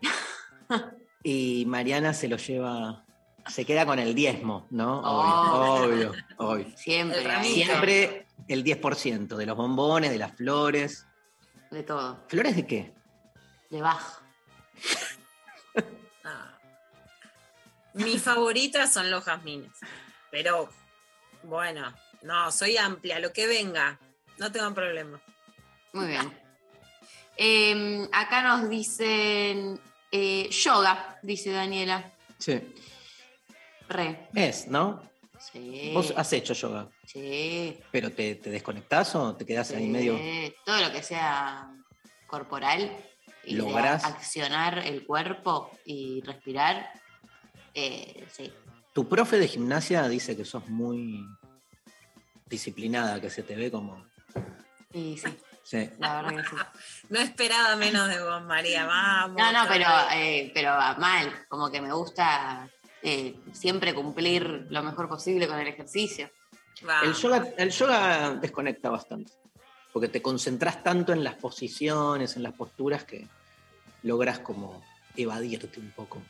Y 1.25 1.65
Mariana 1.67 2.15
se 2.15 2.29
lo 2.29 2.37
lleva, 2.37 3.05
se 3.49 3.65
queda 3.65 3.87
con 3.87 3.99
el 3.99 4.15
diezmo, 4.15 4.67
¿no? 4.71 5.01
Oh. 5.01 5.83
Obvio, 5.83 6.11
obvio, 6.11 6.25
obvio. 6.37 6.77
Siempre. 6.77 7.21
El 7.21 7.45
Siempre 7.45 8.27
el 8.49 8.65
10% 8.65 9.37
de 9.37 9.47
los 9.47 9.57
bombones, 9.57 10.11
de 10.11 10.19
las 10.19 10.33
flores. 10.37 11.07
De 11.71 11.83
todo. 11.83 12.25
¿Flores 12.29 12.57
de 12.57 12.67
qué? 12.67 12.95
De 13.71 13.81
bajo. 13.81 14.23
Ah. 16.25 16.59
Mis 17.95 18.21
favoritas 18.21 18.93
son 18.93 19.11
los 19.11 19.25
jazmines. 19.25 19.73
Pero, 20.31 20.69
bueno, 21.45 21.95
no, 22.23 22.53
soy 22.53 22.77
amplia, 22.77 23.19
lo 23.19 23.33
que 23.33 23.47
venga. 23.47 23.99
No 24.37 24.53
tengo 24.53 24.75
problema. 24.75 25.19
Muy 25.95 26.09
bien. 26.09 26.39
Eh, 27.37 28.07
acá 28.13 28.43
nos 28.43 28.69
dicen 28.69 29.81
eh, 30.11 30.51
yoga, 30.51 31.19
dice 31.23 31.51
Daniela. 31.51 32.13
Sí. 32.39 32.61
Re. 33.89 34.29
Es, 34.35 34.69
¿no? 34.69 35.03
Sí. 35.53 35.93
Vos 35.95 36.13
has 36.17 36.33
hecho 36.33 36.53
yoga, 36.53 36.89
Sí. 37.07 37.79
pero 37.93 38.11
te, 38.11 38.35
te 38.37 38.51
desconectás 38.51 39.15
o 39.15 39.37
te 39.37 39.47
quedás 39.47 39.71
ahí 39.71 39.87
medio. 39.87 40.19
Todo 40.65 40.81
lo 40.81 40.91
que 40.93 41.03
sea 41.03 41.71
corporal 42.27 42.91
y 43.45 43.55
Lográs. 43.55 44.05
accionar 44.05 44.79
el 44.79 45.07
cuerpo 45.07 45.71
y 45.85 46.21
respirar. 46.23 46.91
eh, 47.75 48.27
sí. 48.33 48.53
Tu 48.93 49.09
profe 49.09 49.39
de 49.39 49.47
gimnasia 49.47 50.09
dice 50.09 50.37
que 50.37 50.45
sos 50.45 50.67
muy 50.69 51.25
disciplinada, 52.47 53.21
que 53.21 53.31
se 53.31 53.43
te 53.45 53.55
ve 53.55 53.71
como. 53.71 54.05
Sí, 54.93 55.17
sí, 55.19 55.39
Sí. 55.63 55.91
la 55.99 56.21
verdad 56.23 56.43
que 56.43 56.49
sí. 56.49 56.57
No 57.11 57.21
esperaba 57.21 57.77
menos 57.77 58.09
de 58.09 58.21
vos, 58.23 58.43
María. 58.45 58.87
Vamos. 58.87 59.37
No, 59.37 59.53
no, 59.53 59.69
pero, 59.69 59.87
eh, 60.15 60.51
pero 60.55 60.71
mal, 60.99 61.47
como 61.49 61.71
que 61.71 61.81
me 61.81 61.93
gusta 61.93 62.69
eh, 63.03 63.37
siempre 63.53 63.95
cumplir 63.95 64.67
lo 64.71 64.83
mejor 64.83 65.09
posible 65.09 65.47
con 65.47 65.59
el 65.59 65.67
ejercicio. 65.69 66.31
El 67.03 67.13
yoga, 67.15 67.49
el 67.57 67.71
yoga 67.71 68.31
desconecta 68.41 68.91
bastante. 68.91 69.33
Porque 69.93 70.09
te 70.09 70.23
concentras 70.23 70.83
tanto 70.83 71.13
en 71.13 71.25
las 71.25 71.35
posiciones, 71.35 72.37
en 72.37 72.43
las 72.43 72.53
posturas, 72.53 73.05
que 73.05 73.27
logras 74.03 74.39
como 74.41 74.83
evadirte 75.17 75.81
un 75.81 75.91
poco. 75.91 76.23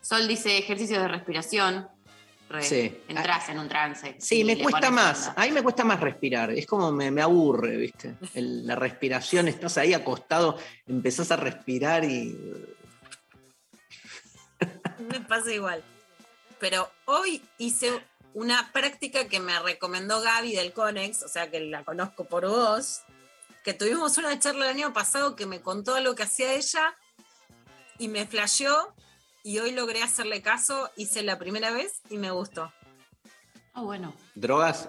Sol 0.00 0.26
dice 0.28 0.58
ejercicio 0.58 1.00
de 1.00 1.08
respiración. 1.08 1.88
Re, 2.50 2.62
Sí. 2.62 3.00
Entras 3.08 3.48
en 3.48 3.58
un 3.60 3.68
trance. 3.68 4.16
Sí, 4.18 4.44
me 4.44 4.58
cuesta 4.58 4.90
más. 4.90 5.28
onda. 5.28 5.42
A 5.42 5.46
mí 5.46 5.52
me 5.52 5.62
cuesta 5.62 5.84
más 5.84 6.00
respirar. 6.00 6.50
Es 6.50 6.66
como 6.66 6.92
me, 6.92 7.10
me 7.10 7.22
aburre, 7.22 7.76
¿viste? 7.78 8.16
El- 8.34 8.66
la 8.66 8.74
respiración, 8.74 9.48
estás 9.48 9.78
ahí 9.78 9.94
acostado, 9.94 10.58
empezás 10.86 11.30
a 11.30 11.36
respirar 11.36 12.04
y. 12.04 12.36
Me 15.12 15.20
pasa 15.20 15.52
igual. 15.52 15.84
Pero 16.58 16.90
hoy 17.04 17.46
hice 17.58 18.02
una 18.32 18.72
práctica 18.72 19.28
que 19.28 19.40
me 19.40 19.60
recomendó 19.60 20.22
Gaby 20.22 20.54
del 20.54 20.72
Conex, 20.72 21.22
o 21.22 21.28
sea 21.28 21.50
que 21.50 21.60
la 21.60 21.84
conozco 21.84 22.24
por 22.24 22.48
vos, 22.48 23.02
que 23.62 23.74
tuvimos 23.74 24.16
una 24.16 24.38
charla 24.38 24.64
el 24.64 24.76
año 24.76 24.94
pasado 24.94 25.36
que 25.36 25.44
me 25.44 25.60
contó 25.60 26.00
lo 26.00 26.14
que 26.14 26.22
hacía 26.22 26.54
ella 26.54 26.96
y 27.98 28.08
me 28.08 28.26
flasheó 28.26 28.94
y 29.42 29.58
hoy 29.58 29.72
logré 29.72 30.02
hacerle 30.02 30.40
caso, 30.40 30.90
hice 30.96 31.22
la 31.22 31.38
primera 31.38 31.72
vez 31.72 32.00
y 32.08 32.16
me 32.16 32.30
gustó. 32.30 32.72
Ah, 33.74 33.82
bueno. 33.82 34.14
¿Drogas? 34.34 34.88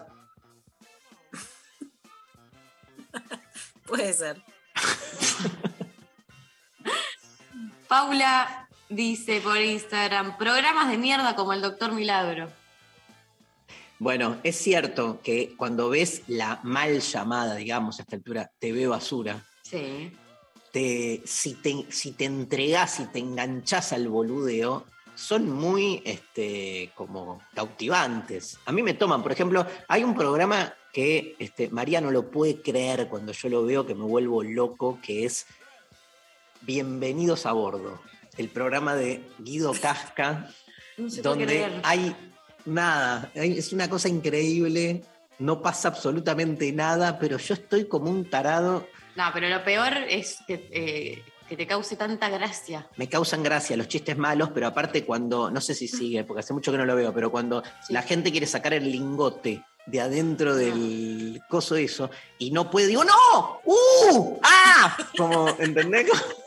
Puede 3.85 4.13
ser. 4.13 4.41
Paula 7.89 8.69
dice 8.95 9.41
por 9.41 9.57
Instagram, 9.57 10.37
programas 10.37 10.89
de 10.89 10.97
mierda 10.97 11.35
como 11.35 11.53
el 11.53 11.61
Doctor 11.61 11.91
Milagro. 11.93 12.49
Bueno, 13.99 14.37
es 14.43 14.57
cierto 14.57 15.21
que 15.23 15.53
cuando 15.55 15.89
ves 15.89 16.23
la 16.27 16.59
mal 16.63 16.99
llamada, 16.99 17.55
digamos, 17.55 17.99
a 17.99 18.03
esta 18.03 18.15
altura, 18.15 18.51
TV 18.59 18.87
basura, 18.87 19.45
Sí. 19.61 20.11
te, 20.71 21.21
si, 21.25 21.53
te, 21.55 21.85
si 21.89 22.11
te 22.11 22.25
entregás, 22.25 22.95
si 22.95 23.05
te 23.05 23.19
enganchás 23.19 23.93
al 23.93 24.07
boludeo, 24.09 24.85
son 25.15 25.49
muy 25.49 26.01
este, 26.05 26.91
como 26.95 27.41
cautivantes. 27.53 28.57
A 28.65 28.71
mí 28.71 28.83
me 28.83 28.93
toman, 28.93 29.23
por 29.23 29.31
ejemplo, 29.31 29.65
hay 29.87 30.03
un 30.03 30.15
programa 30.15 30.73
que 30.91 31.35
este, 31.39 31.69
María 31.69 32.01
no 32.01 32.11
lo 32.11 32.29
puede 32.29 32.61
creer 32.61 33.07
cuando 33.07 33.31
yo 33.31 33.49
lo 33.49 33.63
veo, 33.65 33.85
que 33.85 33.95
me 33.95 34.03
vuelvo 34.03 34.43
loco, 34.43 34.99
que 35.01 35.25
es 35.25 35.45
Bienvenidos 36.61 37.45
a 37.45 37.51
Bordo, 37.51 37.99
el 38.37 38.49
programa 38.49 38.95
de 38.95 39.23
Guido 39.39 39.73
Casca, 39.73 40.49
No 40.97 41.07
donde 41.23 41.81
hay 41.83 42.15
nada, 42.65 43.31
es 43.33 43.73
una 43.73 43.89
cosa 43.89 44.09
increíble, 44.09 45.03
no 45.39 45.61
pasa 45.61 45.87
absolutamente 45.87 46.71
nada, 46.71 47.17
pero 47.17 47.37
yo 47.37 47.55
estoy 47.55 47.85
como 47.85 48.11
un 48.11 48.29
tarado 48.29 48.87
No, 49.15 49.23
pero 49.33 49.49
lo 49.49 49.63
peor 49.63 49.93
es 50.07 50.37
que, 50.45 50.69
eh, 50.71 51.23
que 51.49 51.57
te 51.57 51.65
cause 51.65 51.95
tanta 51.95 52.29
gracia. 52.29 52.87
me 52.95 53.09
causan 53.09 53.41
gracia 53.41 53.75
los 53.75 53.87
chistes 53.87 54.17
malos, 54.17 54.51
pero 54.53 54.67
aparte 54.67 55.03
cuando, 55.03 55.49
no 55.49 55.61
sé 55.61 55.73
si 55.73 55.87
sigue, 55.87 56.23
porque 56.23 56.41
hace 56.41 56.53
mucho 56.53 56.71
que 56.71 56.77
no 56.77 56.85
lo 56.85 56.95
veo, 56.95 57.13
pero 57.13 57.31
cuando 57.31 57.63
la 57.89 58.03
gente 58.03 58.31
quiere 58.31 58.45
sacar 58.45 58.73
el 58.73 58.91
lingote 58.91 59.63
de 59.85 59.99
adentro 59.99 60.55
del 60.55 61.41
coso 61.49 61.75
eso 61.75 62.09
y 62.37 62.51
no 62.51 62.69
puede, 62.69 62.87
digo, 62.87 63.03
¡no! 63.03 63.61
¡Uh! 63.65 64.39
¡Ah! 64.43 64.95
Como, 65.17 65.49
¿entendés? 65.59 66.07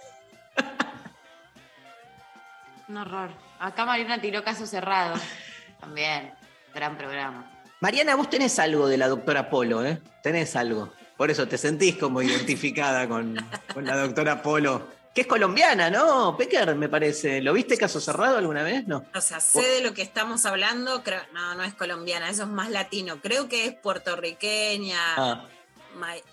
Un 2.89 2.97
horror. 2.99 3.31
Acá 3.59 3.85
Mariana 3.85 4.21
tiró 4.21 4.43
caso 4.45 4.67
cerrado. 4.67 5.15
También. 5.81 6.33
Gran 6.75 6.97
programa. 6.97 7.51
Mariana, 7.81 8.15
vos 8.17 8.31
tenés 8.31 8.59
algo 8.59 8.87
de 8.89 8.97
la 8.97 9.09
doctora 9.09 9.49
Polo, 9.51 9.85
¿eh? 9.85 10.01
Tenés 10.23 10.57
algo. 10.57 10.93
Por 11.17 11.31
eso 11.31 11.49
te 11.49 11.57
sentís 11.59 11.97
como 11.97 12.21
identificada 12.23 13.09
con, 13.09 13.37
con 13.73 13.85
la 13.87 13.97
doctora 13.97 14.43
Polo, 14.43 14.89
que 15.15 15.23
es 15.23 15.27
colombiana, 15.27 15.89
¿no? 15.91 16.37
Pecker, 16.37 16.75
me 16.75 16.89
parece. 16.91 17.41
¿Lo 17.41 17.53
viste 17.55 17.77
caso 17.79 18.01
cerrado 18.01 18.37
alguna 18.39 18.63
vez? 18.63 18.87
No. 18.87 19.05
O 19.15 19.21
sea, 19.21 19.41
sé 19.41 19.63
de 19.63 19.81
lo 19.83 19.95
que 19.95 20.03
estamos 20.03 20.45
hablando, 20.45 21.03
creo, 21.03 21.21
no, 21.33 21.55
no 21.55 21.63
es 21.65 21.75
colombiana, 21.75 22.29
eso 22.29 22.43
es 22.43 22.49
más 22.49 22.71
latino. 22.71 23.21
Creo 23.23 23.49
que 23.49 23.67
es 23.67 23.75
puertorriqueña, 23.75 24.99
Ah, 25.17 25.47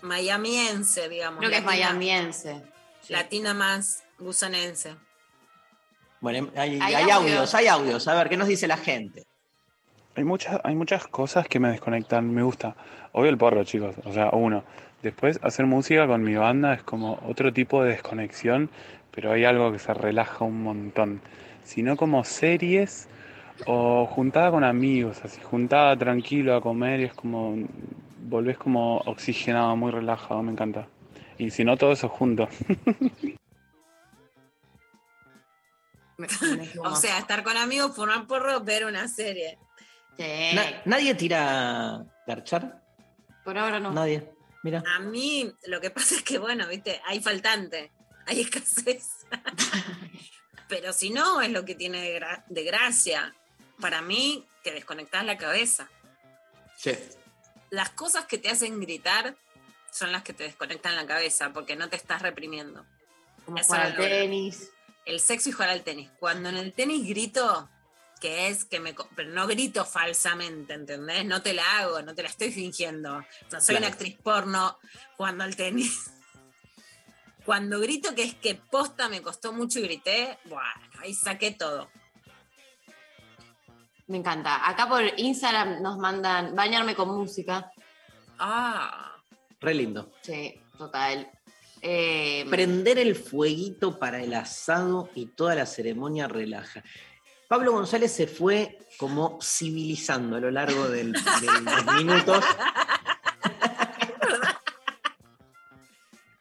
mi- 0.02 0.08
miamiense, 0.08 1.08
digamos. 1.08 1.38
Creo 1.38 1.50
que 1.50 1.58
es 1.58 1.64
latina- 1.64 1.86
mayamiense. 1.92 2.62
Latina 3.08 3.54
más 3.54 4.02
gusonense. 4.18 4.96
Bueno, 6.24 6.48
hay, 6.56 6.78
Hay 6.80 6.94
hay 6.94 7.10
audios. 7.10 7.16
audios, 7.16 7.54
hay 7.54 7.66
audios. 7.66 8.08
A 8.08 8.14
ver, 8.14 8.30
¿qué 8.30 8.38
nos 8.38 8.48
dice 8.48 8.66
la 8.66 8.78
gente? 8.78 9.24
Hay 10.16 10.24
muchas, 10.24 10.58
hay 10.64 10.74
muchas 10.74 11.06
cosas 11.06 11.46
que 11.46 11.60
me 11.60 11.68
desconectan, 11.68 12.32
me 12.32 12.42
gusta. 12.42 12.76
Obvio 13.12 13.28
el 13.28 13.36
porro, 13.36 13.62
chicos, 13.64 13.94
o 14.04 14.12
sea, 14.14 14.30
uno. 14.32 14.64
Después, 15.02 15.38
hacer 15.42 15.66
música 15.66 16.06
con 16.06 16.22
mi 16.22 16.34
banda 16.34 16.72
es 16.72 16.82
como 16.82 17.20
otro 17.28 17.52
tipo 17.52 17.82
de 17.82 17.90
desconexión, 17.90 18.70
pero 19.10 19.32
hay 19.32 19.44
algo 19.44 19.70
que 19.70 19.78
se 19.78 19.92
relaja 19.92 20.46
un 20.46 20.62
montón. 20.62 21.20
Si 21.62 21.82
no 21.82 21.94
como 21.98 22.24
series 22.24 23.06
o 23.66 24.06
juntada 24.06 24.50
con 24.50 24.64
amigos, 24.64 25.20
así 25.26 25.42
juntada 25.42 25.94
tranquilo 25.94 26.56
a 26.56 26.62
comer 26.62 27.00
y 27.00 27.04
es 27.04 27.12
como, 27.12 27.54
volvés 28.22 28.56
como 28.56 28.96
oxigenado, 29.00 29.76
muy 29.76 29.92
relajado, 29.92 30.42
me 30.42 30.52
encanta. 30.52 30.86
Y 31.36 31.50
si 31.50 31.64
no, 31.64 31.76
todo 31.76 31.92
eso 31.92 32.08
junto. 32.08 32.48
Me- 36.16 36.28
me 36.56 36.72
sumo. 36.72 36.88
O 36.90 36.96
sea, 36.96 37.18
estar 37.18 37.42
con 37.42 37.56
amigos, 37.56 37.94
fumar 37.94 38.26
porro, 38.26 38.60
ver 38.60 38.84
una 38.84 39.08
serie. 39.08 39.58
Sí. 40.16 40.50
Na- 40.54 40.82
¿Nadie 40.84 41.14
tira 41.14 42.04
garchar? 42.26 42.82
Por 43.44 43.58
ahora 43.58 43.80
no. 43.80 43.90
Nadie. 43.92 44.30
Mira. 44.62 44.82
A 44.96 44.98
mí 45.00 45.52
lo 45.66 45.80
que 45.80 45.90
pasa 45.90 46.14
es 46.14 46.22
que, 46.22 46.38
bueno, 46.38 46.66
viste, 46.68 47.00
hay 47.04 47.20
faltante, 47.20 47.92
hay 48.26 48.40
escasez. 48.40 49.26
Pero 50.68 50.92
si 50.92 51.10
no, 51.10 51.40
es 51.42 51.50
lo 51.50 51.64
que 51.64 51.74
tiene 51.74 52.00
de, 52.00 52.18
gra- 52.20 52.44
de 52.48 52.64
gracia. 52.64 53.34
Para 53.80 54.00
mí, 54.02 54.46
que 54.62 54.72
desconectás 54.72 55.24
la 55.24 55.36
cabeza. 55.36 55.88
Sí. 56.78 56.92
Las 57.70 57.90
cosas 57.90 58.24
que 58.26 58.38
te 58.38 58.48
hacen 58.48 58.80
gritar 58.80 59.36
son 59.90 60.12
las 60.12 60.22
que 60.22 60.32
te 60.32 60.44
desconectan 60.44 60.96
la 60.96 61.06
cabeza, 61.06 61.52
porque 61.52 61.76
no 61.76 61.88
te 61.90 61.96
estás 61.96 62.22
reprimiendo. 62.22 62.86
Como 63.44 63.58
Eso 63.58 63.66
jugar 63.66 63.80
lo 63.82 63.86
al 63.88 63.92
logro. 63.96 64.08
tenis. 64.08 64.70
El 65.04 65.20
sexo 65.20 65.48
y 65.48 65.52
jugar 65.52 65.70
al 65.70 65.82
tenis. 65.82 66.10
Cuando 66.18 66.48
en 66.48 66.56
el 66.56 66.72
tenis 66.72 67.06
grito, 67.08 67.68
que 68.20 68.48
es 68.48 68.64
que 68.64 68.80
me... 68.80 68.94
Pero 69.14 69.30
no 69.30 69.46
grito 69.46 69.84
falsamente, 69.84 70.74
¿entendés? 70.74 71.24
No 71.24 71.42
te 71.42 71.52
la 71.52 71.78
hago, 71.78 72.02
no 72.02 72.14
te 72.14 72.22
la 72.22 72.28
estoy 72.28 72.50
fingiendo. 72.52 73.24
No 73.52 73.60
soy 73.60 73.76
una 73.76 73.88
actriz 73.88 74.16
porno 74.22 74.78
jugando 75.16 75.44
al 75.44 75.56
tenis. 75.56 76.10
Cuando 77.44 77.78
grito 77.80 78.14
que 78.14 78.22
es 78.22 78.34
que 78.34 78.54
posta 78.54 79.08
me 79.10 79.20
costó 79.20 79.52
mucho 79.52 79.78
y 79.78 79.82
grité, 79.82 80.38
bueno, 80.46 80.64
ahí 81.00 81.12
saqué 81.12 81.50
todo. 81.50 81.90
Me 84.06 84.18
encanta. 84.18 84.68
Acá 84.68 84.88
por 84.88 85.02
Instagram 85.18 85.82
nos 85.82 85.98
mandan 85.98 86.54
bañarme 86.54 86.94
con 86.94 87.08
música. 87.08 87.70
Ah, 88.38 89.14
Re 89.60 89.74
lindo. 89.74 90.12
Sí, 90.20 90.60
total. 90.76 91.30
Eh, 91.86 92.46
Prender 92.48 92.98
el 92.98 93.14
fueguito 93.14 93.98
para 93.98 94.22
el 94.22 94.32
asado 94.32 95.10
y 95.14 95.26
toda 95.26 95.54
la 95.54 95.66
ceremonia 95.66 96.26
relaja. 96.26 96.82
Pablo 97.46 97.72
González 97.72 98.10
se 98.10 98.26
fue 98.26 98.78
como 98.96 99.38
civilizando 99.42 100.36
a 100.36 100.40
lo 100.40 100.50
largo 100.50 100.88
del- 100.88 101.12
de 101.12 101.20
los 101.62 101.94
minutos. 101.96 102.42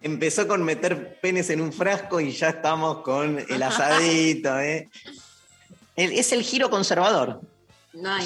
Empezó 0.01 0.47
con 0.47 0.63
meter 0.63 1.19
penes 1.21 1.49
en 1.49 1.59
un 1.61 1.71
frasco 1.71 2.19
y 2.19 2.31
ya 2.31 2.49
estamos 2.49 2.99
con 2.99 3.39
el 3.47 3.63
asadito. 3.63 4.59
¿eh? 4.59 4.89
El- 5.95 6.11
es 6.13 6.31
el 6.31 6.43
giro 6.43 6.69
conservador. 6.69 7.41
no, 7.93 8.17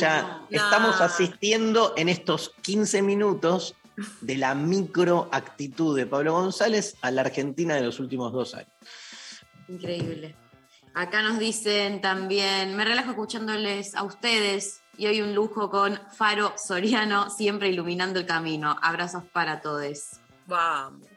estamos 0.52 1.02
asistiendo 1.02 1.94
en 1.98 2.10
estos 2.10 2.54
15 2.62 3.02
minutos 3.02 3.76
de 4.22 4.36
la 4.38 4.54
micro 4.56 5.28
actitud 5.32 5.98
de 5.98 6.06
Pablo 6.06 6.34
González 6.34 6.96
a 7.02 7.12
la 7.12 7.22
Argentina 7.22 7.76
de 7.76 7.82
los 7.82 8.00
últimos 8.00 8.32
dos 8.32 8.54
años. 8.56 8.72
Increíble. 9.68 10.36
Acá 10.94 11.22
nos 11.22 11.38
dicen 11.40 12.02
también, 12.02 12.76
me 12.76 12.84
relajo 12.86 13.12
escuchándoles 13.12 13.94
a 13.96 14.04
ustedes 14.04 14.82
y 14.98 15.06
hoy 15.08 15.22
un 15.22 15.36
lujo 15.36 15.70
con 15.70 16.00
Faro 16.16 16.54
Soriano, 16.58 17.30
siempre 17.30 17.70
iluminando 17.70 18.20
el 18.20 18.26
camino. 18.26 18.76
Abrazos 18.82 19.24
para 19.32 19.62
todos. 19.62 20.12
vamos. 20.48 21.08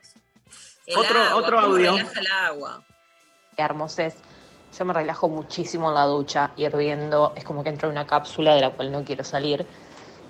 El 0.87 0.99
Otro- 0.99 1.23
agua, 1.23 1.37
otro 1.37 1.61
audio. 1.61 1.93
relaja 1.97 2.21
el 2.21 2.27
agua. 2.27 2.85
Hermoses. 3.57 4.14
Yo 4.77 4.85
me 4.85 4.93
relajo 4.93 5.29
muchísimo 5.29 5.88
en 5.88 5.95
la 5.95 6.05
ducha, 6.05 6.53
hirviendo. 6.57 7.33
Es 7.37 7.45
como 7.45 7.62
que 7.62 7.71
entro 7.71 7.88
en 7.88 7.93
una 7.93 8.07
cápsula 8.07 8.55
de 8.55 8.61
la 8.61 8.71
cual 8.71 8.90
no 8.93 9.05
quiero 9.05 9.23
salir. 9.25 9.64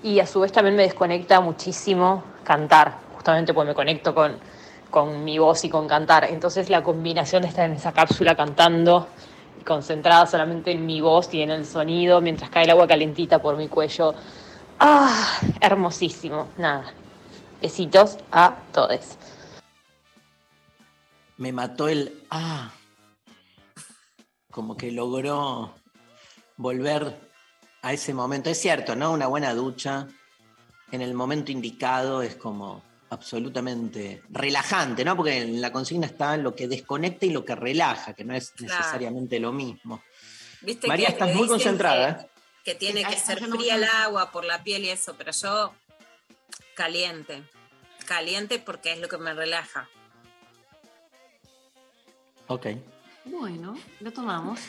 Y 0.03 0.21
a 0.21 0.27
su 0.27 0.41
vez 0.41 0.53
también 0.53 0.77
me 0.77 0.83
desconecta 0.83 1.41
muchísimo 1.41 2.25
cantar, 2.45 2.99
justamente 3.15 3.53
porque 3.53 3.69
me 3.69 3.75
conecto 3.75 4.15
con, 4.15 4.39
con 4.91 5.25
mi 5.25 5.39
voz 5.39 5.65
y 5.65 5.71
con 5.71 5.87
cantar. 5.87 6.25
Entonces 6.25 6.71
la 6.71 6.83
combinación 6.83 7.43
de 7.43 7.49
estar 7.49 7.67
en 7.67 7.77
esa 7.77 7.93
cápsula 7.93 8.35
cantando 8.35 9.09
y 9.61 9.65
concentrada 9.65 10.27
solamente 10.27 10.73
en 10.73 10.87
mi 10.87 11.01
voz 11.01 11.33
y 11.35 11.43
en 11.43 11.51
el 11.51 11.67
sonido 11.67 12.21
mientras 12.21 12.51
cae 12.51 12.65
el 12.65 12.71
agua 12.71 12.87
calentita 12.87 13.41
por 13.41 13.57
mi 13.57 13.69
cuello. 13.69 14.15
¡Ah! 14.79 15.39
Hermosísimo. 15.61 16.49
Nada. 16.57 16.93
Besitos 17.61 18.17
a 18.33 18.57
todos. 18.73 19.19
Me 21.37 21.53
mató 21.53 21.89
el 21.89 22.23
ah. 22.31 22.71
Como 24.51 24.77
que 24.77 24.91
logró 24.91 25.75
volver 26.57 27.30
a 27.83 27.93
ese 27.93 28.13
momento. 28.15 28.51
Es 28.51 28.61
cierto, 28.61 28.95
¿no? 28.97 29.13
Una 29.13 29.27
buena 29.27 29.55
ducha 29.55 30.07
en 30.93 31.01
el 31.03 31.15
momento 31.15 31.53
indicado 31.53 32.23
es 32.23 32.37
como 32.37 32.83
absolutamente 33.11 34.23
relajante, 34.31 35.05
¿no? 35.05 35.17
Porque 35.17 35.39
en 35.39 35.61
la 35.61 35.73
consigna 35.73 36.07
está 36.07 36.37
lo 36.37 36.55
que 36.55 36.69
desconecta 36.69 37.27
y 37.27 37.31
lo 37.31 37.45
que 37.45 37.55
relaja, 37.55 38.15
que 38.15 38.25
no 38.25 38.35
es 38.35 38.51
Claro. 38.53 38.77
necesariamente 38.79 39.41
lo 39.41 39.53
mismo. 39.53 40.03
¿Viste 40.63 40.87
María, 40.87 41.07
que 41.09 41.13
estás 41.15 41.35
muy 41.35 41.49
concentrada, 41.49 42.19
que- 42.19 42.23
¿eh? 42.25 42.29
que 42.65 42.75
tiene 42.75 43.05
Ay, 43.05 43.15
que 43.15 43.21
ser 43.21 43.49
no- 43.49 43.57
fría 43.57 43.77
el 43.77 43.85
agua 43.85 44.31
por 44.31 44.45
la 44.45 44.63
piel 44.63 44.85
y 44.85 44.91
eso, 44.91 45.15
pero 45.17 45.33
yo 45.33 45.75
caliente. 46.75 47.43
Caliente 48.07 48.59
porque 48.59 48.93
es 48.93 48.99
lo 49.01 49.09
que 49.09 49.19
me 49.19 49.33
relaja. 49.33 49.89
Ok. 52.49 52.67
Bueno, 53.25 53.77
lo 54.01 54.13
tomamos. 54.13 54.61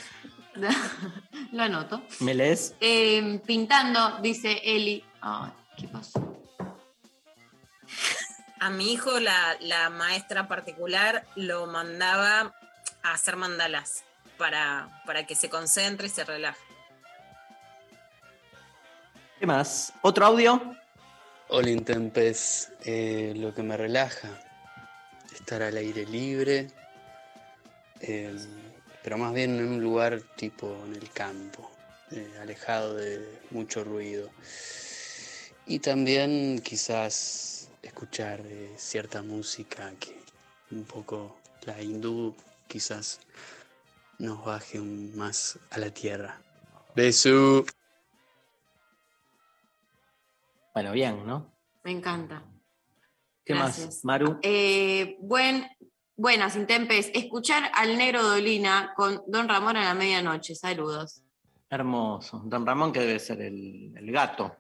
Lo 1.52 1.64
anoto. 1.64 2.02
¿Me 2.20 2.34
lees? 2.34 2.76
Eh, 2.80 3.40
pintando, 3.46 4.20
dice 4.22 4.62
Eli. 4.64 5.04
Ay, 5.22 5.52
¿qué 5.78 5.88
pasó? 5.88 6.38
A 8.60 8.70
mi 8.70 8.94
hijo 8.94 9.20
la, 9.20 9.58
la 9.62 9.90
maestra 9.90 10.48
particular 10.48 11.26
lo 11.36 11.66
mandaba 11.68 12.54
a 13.04 13.14
hacer 13.14 13.36
mandalas 13.36 14.04
para, 14.38 15.02
para 15.06 15.26
que 15.26 15.36
se 15.36 15.50
concentre 15.50 16.08
y 16.08 16.10
se 16.10 16.24
relaje. 16.24 16.60
¿Qué 19.40 19.48
más? 19.48 19.94
¿Otro 20.02 20.26
audio? 20.26 20.76
Hola 21.48 21.70
Intempes, 21.70 22.72
Eh, 22.86 23.34
lo 23.36 23.54
que 23.54 23.64
me 23.64 23.76
relaja, 23.76 24.30
estar 25.34 25.62
al 25.64 25.76
aire 25.78 26.06
libre, 26.06 26.68
eh, 28.00 28.38
pero 29.04 29.18
más 29.18 29.34
bien 29.34 29.56
en 29.60 29.68
un 29.68 29.82
lugar 29.82 30.22
tipo 30.36 30.84
en 30.86 30.96
el 30.96 31.10
campo, 31.12 31.70
eh, 32.12 32.38
alejado 32.42 32.96
de 32.96 33.40
mucho 33.52 33.84
ruido. 33.84 34.30
Y 35.66 35.80
también 35.80 36.62
quizás 36.64 37.70
escuchar 37.82 38.42
eh, 38.46 38.74
cierta 38.78 39.22
música 39.22 39.92
que 40.00 40.22
un 40.72 40.84
poco 40.84 41.38
la 41.66 41.82
hindú 41.82 42.36
quizás 42.68 43.20
nos 44.20 44.44
baje 44.46 44.80
un- 44.80 45.16
más 45.16 45.58
a 45.72 45.80
la 45.80 45.90
tierra. 45.92 46.42
Beso. 46.96 47.66
Bueno, 50.74 50.92
bien, 50.94 51.26
¿no? 51.26 51.52
Me 51.84 51.92
encanta. 51.92 52.44
¿Qué 53.46 53.54
Gracias. 53.54 53.88
más, 53.88 54.06
Maru? 54.06 54.40
Eh, 54.44 55.18
buen, 55.20 55.66
buenas, 56.22 56.56
Intempes. 56.56 57.10
Escuchar 57.16 57.72
al 57.74 57.98
negro 57.98 58.22
Dolina 58.24 58.94
con 58.96 59.24
Don 59.28 59.50
Ramón 59.50 59.76
a 59.76 59.84
la 59.86 59.94
medianoche. 59.96 60.54
Saludos. 60.54 61.24
Hermoso. 61.70 62.44
Don 62.46 62.64
Ramón, 62.66 62.92
que 62.94 63.00
debe 63.00 63.18
ser 63.20 63.42
el, 63.42 63.92
el 63.98 64.12
gato. 64.12 64.56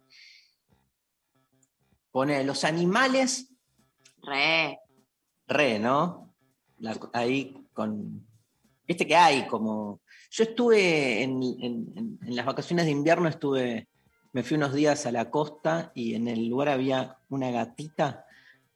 Pone 2.12 2.44
los 2.44 2.64
animales, 2.64 3.50
Re. 4.24 4.80
re, 5.48 5.80
¿no? 5.80 6.34
La- 6.80 7.00
ahí 7.14 7.56
con. 7.74 8.26
Viste 8.88 9.06
que 9.08 9.16
hay 9.16 9.48
como. 9.48 10.02
Yo 10.32 10.44
estuve 10.44 11.22
en, 11.24 11.42
en- 11.44 11.94
en- 11.96 12.20
en 12.26 12.36
las 12.36 12.46
vacaciones 12.46 12.86
de 12.86 12.92
invierno, 12.92 13.30
estuve. 13.30 13.88
Me 14.34 14.44
fui 14.44 14.58
unos 14.58 14.74
días 14.74 15.06
a 15.06 15.12
la 15.12 15.30
costa 15.30 15.92
y 15.94 16.16
en 16.16 16.28
el 16.28 16.48
lugar 16.48 16.70
había 16.70 17.18
una 17.30 17.52
gatita. 17.52 18.26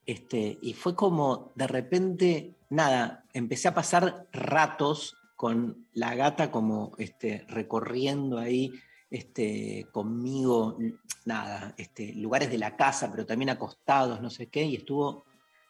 Este, 0.05 0.57
y 0.61 0.73
fue 0.73 0.95
como 0.95 1.51
de 1.55 1.65
repente, 1.67 2.54
nada, 2.75 3.23
empecé 3.33 3.67
a 3.69 3.73
pasar 3.73 4.27
ratos 4.31 5.15
con 5.35 5.87
la 5.93 6.13
gata 6.15 6.51
como 6.51 6.91
este, 6.97 7.45
recorriendo 7.47 8.37
ahí 8.37 8.71
este, 9.09 9.87
conmigo, 9.91 10.77
nada, 11.25 11.73
este, 11.77 12.13
lugares 12.13 12.49
de 12.49 12.57
la 12.57 12.75
casa, 12.75 13.09
pero 13.11 13.25
también 13.25 13.49
acostados, 13.49 14.21
no 14.21 14.29
sé 14.29 14.47
qué, 14.47 14.63
y 14.63 14.75
estuvo 14.75 15.23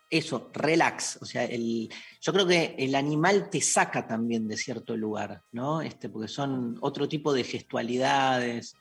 eso, 0.09 0.49
relax. 0.53 1.19
O 1.21 1.25
sea, 1.25 1.45
el, 1.45 1.89
yo 2.21 2.33
creo 2.33 2.47
que 2.47 2.75
el 2.77 2.95
animal 2.95 3.49
te 3.49 3.61
saca 3.61 4.07
también 4.07 4.47
de 4.47 4.57
cierto 4.57 4.95
lugar, 4.95 5.41
¿no? 5.51 5.81
Este, 5.81 6.09
porque 6.09 6.27
son 6.27 6.77
otro 6.81 7.07
tipo 7.07 7.33
de 7.33 7.43
gestualidades 7.43 8.75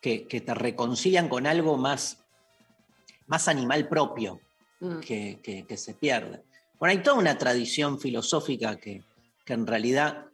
que, 0.00 0.26
que 0.26 0.40
te 0.40 0.54
reconcilian 0.54 1.28
con 1.28 1.46
algo 1.46 1.76
más, 1.76 2.24
más 3.26 3.48
animal 3.48 3.88
propio 3.88 4.40
Mm. 4.78 5.00
que, 5.00 5.40
que- 5.42 5.64
que 5.66 5.76
se 5.78 5.94
pierde. 5.94 6.42
Bueno, 6.78 6.92
hay 6.92 7.02
toda 7.02 7.16
una 7.18 7.38
tradición 7.38 7.98
filosófica 7.98 8.76
que, 8.76 9.02
que 9.44 9.52
en 9.54 9.66
realidad 9.66 10.26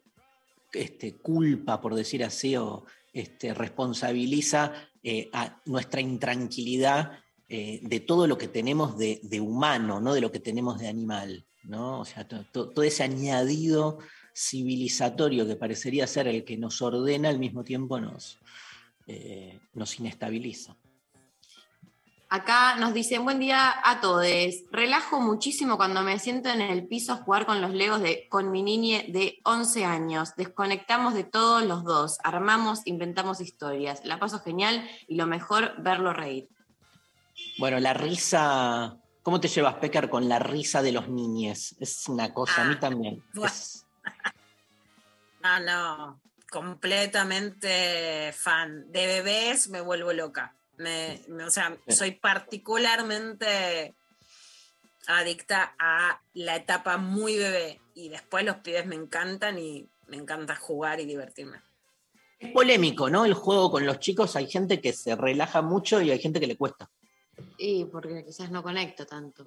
este, 0.72 1.14
culpa, 1.16 1.80
por 1.80 1.94
decir 1.94 2.24
así, 2.24 2.56
o 2.56 2.84
este, 3.12 3.54
responsabiliza 3.54 4.72
eh, 5.02 5.28
a 5.32 5.60
nuestra 5.66 6.00
intranquilidad 6.00 7.12
eh, 7.48 7.80
de 7.82 8.00
todo 8.00 8.26
lo 8.26 8.38
que 8.38 8.48
tenemos 8.48 8.96
de, 8.98 9.20
humano, 9.40 10.00
no 10.00 10.14
de 10.14 10.20
lo 10.20 10.32
que 10.32 10.40
tenemos 10.40 10.78
de 10.78 10.88
animal. 10.88 11.46
¿no? 11.64 12.00
O 12.00 12.04
sea, 12.04 12.26
to- 12.26 12.44
to- 12.52 12.70
todo 12.70 12.84
ese 12.84 13.04
añadido 13.04 13.98
civilizatorio 14.34 15.46
que 15.46 15.56
parecería 15.56 16.06
ser 16.06 16.26
el 16.26 16.44
que 16.44 16.56
nos 16.56 16.80
ordena, 16.82 17.28
al 17.28 17.38
mismo 17.38 17.62
tiempo 17.62 18.00
nos, 18.00 18.38
eh, 19.06 19.60
nos 19.74 20.00
inestabiliza. 20.00 20.76
Acá 22.36 22.76
nos 22.76 22.94
dicen, 22.94 23.24
buen 23.24 23.38
día 23.40 23.74
a 23.84 24.00
todos. 24.00 24.24
Relajo 24.70 25.20
muchísimo 25.20 25.76
cuando 25.76 26.00
me 26.00 26.18
siento 26.18 26.48
en 26.48 26.62
el 26.62 26.86
piso 26.88 27.12
a 27.12 27.16
jugar 27.16 27.44
con 27.44 27.60
los 27.60 27.72
legos 27.74 28.00
de, 28.00 28.26
con 28.30 28.50
mi 28.50 28.62
niña 28.62 29.02
de 29.06 29.38
11 29.44 29.84
años. 29.84 30.34
Desconectamos 30.34 31.12
de 31.12 31.24
todos 31.24 31.62
los 31.62 31.84
dos, 31.84 32.16
armamos, 32.24 32.80
inventamos 32.86 33.42
historias. 33.42 34.00
La 34.06 34.18
paso 34.18 34.40
genial 34.40 34.88
y 35.08 35.16
lo 35.16 35.26
mejor, 35.26 35.74
verlo 35.82 36.14
reír. 36.14 36.48
Bueno, 37.58 37.78
la 37.80 37.92
risa. 37.92 38.96
¿Cómo 39.22 39.38
te 39.38 39.48
llevas, 39.48 39.74
Pecker, 39.74 40.08
con 40.08 40.26
la 40.26 40.38
risa 40.38 40.80
de 40.80 40.92
los 40.92 41.10
niñes? 41.10 41.76
Es 41.80 42.08
una 42.08 42.32
cosa, 42.32 42.62
a 42.62 42.64
mí 42.64 42.76
Ah, 42.78 42.80
también. 42.80 43.22
buah. 43.34 43.46
Es- 43.48 43.84
No, 45.42 45.60
no, 45.60 46.20
completamente 46.50 48.32
fan. 48.32 48.90
De 48.90 49.06
bebés 49.06 49.68
me 49.68 49.82
vuelvo 49.82 50.14
loca. 50.14 50.56
Me, 50.78 51.20
me- 51.28 51.44
o 51.44 51.50
sea, 51.50 51.76
soy 51.88 52.12
particularmente 52.12 53.94
adicta 55.06 55.74
a 55.78 56.20
la 56.34 56.56
etapa 56.56 56.96
muy 56.96 57.36
bebé 57.36 57.80
y 57.94 58.08
después 58.08 58.44
los 58.44 58.56
pibes 58.56 58.86
me 58.86 58.94
encantan 58.94 59.58
y 59.58 59.88
me 60.08 60.16
encanta 60.16 60.56
jugar 60.56 61.00
y 61.00 61.04
divertirme. 61.06 61.58
es 62.38 62.52
polémico, 62.52 63.08
¿no? 63.10 63.24
El 63.24 63.34
juego 63.34 63.70
con 63.70 63.84
los 63.86 63.98
chicos, 64.00 64.34
hay 64.36 64.48
gente 64.48 64.80
que 64.80 64.92
se 64.92 65.14
relaja 65.16 65.62
mucho 65.62 66.00
y 66.00 66.10
hay 66.10 66.18
gente 66.18 66.40
que 66.40 66.46
le 66.46 66.56
cuesta. 66.56 66.90
Y 67.58 67.84
porque 67.86 68.24
quizás 68.24 68.50
no 68.50 68.62
conecto 68.62 69.06
tanto. 69.06 69.44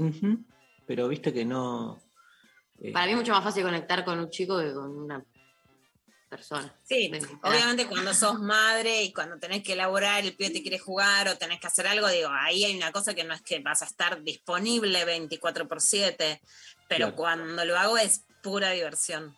Pero 0.85 1.07
viste 1.07 1.33
que 1.33 1.45
no. 1.45 1.99
eh, 2.79 2.91
Para 2.91 3.05
mí 3.05 3.11
es 3.13 3.17
mucho 3.17 3.31
más 3.31 3.43
fácil 3.43 3.63
conectar 3.63 4.03
con 4.05 4.19
un 4.19 4.29
chico 4.29 4.59
que 4.59 4.73
con 4.73 4.89
una 4.97 5.23
persona. 6.36 6.80
Sí, 6.84 7.12
obviamente 7.41 7.88
cuando 7.88 8.13
sos 8.13 8.39
madre 8.39 9.04
y 9.04 9.13
cuando 9.13 9.38
tenés 9.39 9.63
que 9.63 9.74
elaborar, 9.74 10.24
el 10.24 10.36
pibe 10.36 10.52
te 10.52 10.62
quiere 10.62 10.80
jugar 10.80 11.28
o 11.28 11.38
tenés 11.38 11.60
que 11.60 11.67
hacer 11.67 11.88
algo, 11.88 12.08
digo, 12.10 12.30
ahí 12.32 12.63
hay 12.65 12.76
una 12.76 12.91
cosa 12.91 13.13
que 13.13 13.24
no 13.24 13.34
es 13.34 13.41
que 13.41 13.60
vas 13.60 13.82
a 13.82 13.86
estar 13.86 14.21
disponible 14.24 15.06
24 15.06 15.67
por 15.67 15.82
7, 15.82 16.41
pero 16.88 17.06
Claro. 17.08 17.15
cuando 17.15 17.65
lo 17.65 17.78
hago 17.78 17.98
es 17.98 18.26
pura 18.43 18.71
diversión. 18.71 19.36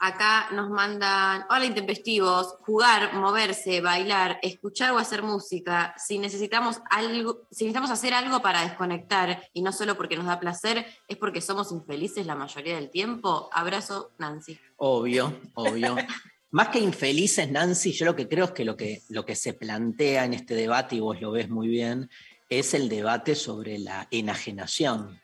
Acá 0.00 0.48
nos 0.50 0.70
mandan, 0.70 1.44
hola 1.48 1.64
intempestivos, 1.64 2.56
jugar, 2.60 3.14
moverse, 3.14 3.80
bailar, 3.80 4.38
escuchar 4.42 4.92
o 4.92 4.98
hacer 4.98 5.22
música. 5.22 5.94
Si 5.96 6.18
necesitamos 6.18 6.80
algo, 6.90 7.46
si 7.50 7.64
necesitamos 7.64 7.90
hacer 7.90 8.12
algo 8.12 8.42
para 8.42 8.62
desconectar 8.62 9.48
y 9.52 9.62
no 9.62 9.72
solo 9.72 9.96
porque 9.96 10.16
nos 10.16 10.26
da 10.26 10.40
placer, 10.40 10.84
es 11.06 11.16
porque 11.16 11.40
somos 11.40 11.70
infelices 11.70 12.26
la 12.26 12.34
mayoría 12.34 12.74
del 12.74 12.90
tiempo. 12.90 13.48
Abrazo, 13.52 14.12
Nancy. 14.18 14.58
Obvio, 14.76 15.40
obvio. 15.54 15.96
Más 16.50 16.68
que 16.68 16.78
infelices, 16.80 17.50
Nancy, 17.50 17.92
yo 17.92 18.06
lo 18.06 18.14
que 18.14 18.28
creo 18.28 18.44
es 18.44 18.50
que 18.52 18.64
lo, 18.64 18.76
que 18.76 19.02
lo 19.08 19.24
que 19.24 19.34
se 19.34 19.54
plantea 19.54 20.24
en 20.24 20.34
este 20.34 20.54
debate, 20.54 20.96
y 20.96 21.00
vos 21.00 21.20
lo 21.20 21.32
ves 21.32 21.48
muy 21.48 21.68
bien, 21.68 22.10
es 22.48 22.74
el 22.74 22.88
debate 22.88 23.34
sobre 23.34 23.78
la 23.78 24.06
enajenación. 24.10 25.20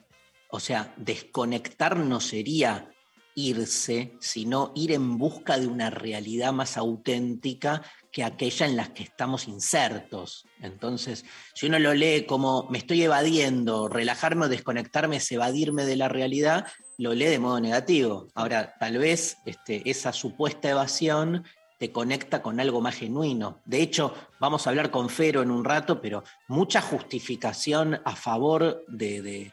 O 0.50 0.59
sea, 0.59 0.92
desconectar 0.96 1.96
no 1.96 2.20
sería 2.20 2.90
irse, 3.34 4.14
sino 4.20 4.72
ir 4.74 4.92
en 4.92 5.18
busca 5.18 5.58
de 5.58 5.66
una 5.66 5.90
realidad 5.90 6.52
más 6.52 6.76
auténtica 6.76 7.82
que 8.12 8.24
aquella 8.24 8.66
en 8.66 8.76
la 8.76 8.92
que 8.92 9.04
estamos 9.04 9.46
insertos. 9.46 10.46
Entonces, 10.60 11.24
si 11.54 11.66
uno 11.66 11.78
lo 11.78 11.94
lee 11.94 12.26
como 12.26 12.66
me 12.70 12.78
estoy 12.78 13.02
evadiendo, 13.02 13.88
relajarme 13.88 14.46
o 14.46 14.48
desconectarme 14.48 15.16
es 15.16 15.30
evadirme 15.32 15.84
de 15.84 15.96
la 15.96 16.08
realidad, 16.08 16.66
lo 16.98 17.14
lee 17.14 17.26
de 17.26 17.38
modo 17.38 17.60
negativo. 17.60 18.28
Ahora, 18.34 18.74
tal 18.78 18.98
vez 18.98 19.38
este, 19.46 19.88
esa 19.88 20.12
supuesta 20.12 20.68
evasión 20.68 21.44
te 21.80 21.92
conecta 21.92 22.42
con 22.42 22.60
algo 22.60 22.82
más 22.82 22.96
genuino. 22.96 23.60
De 23.64 23.80
hecho, 23.80 24.12
vamos 24.38 24.66
a 24.66 24.70
hablar 24.70 24.90
con 24.90 25.08
Fero 25.08 25.40
en 25.40 25.50
un 25.50 25.64
rato, 25.64 25.98
pero 26.02 26.22
mucha 26.46 26.82
justificación 26.82 27.98
a 28.04 28.14
favor 28.14 28.84
de, 28.86 29.50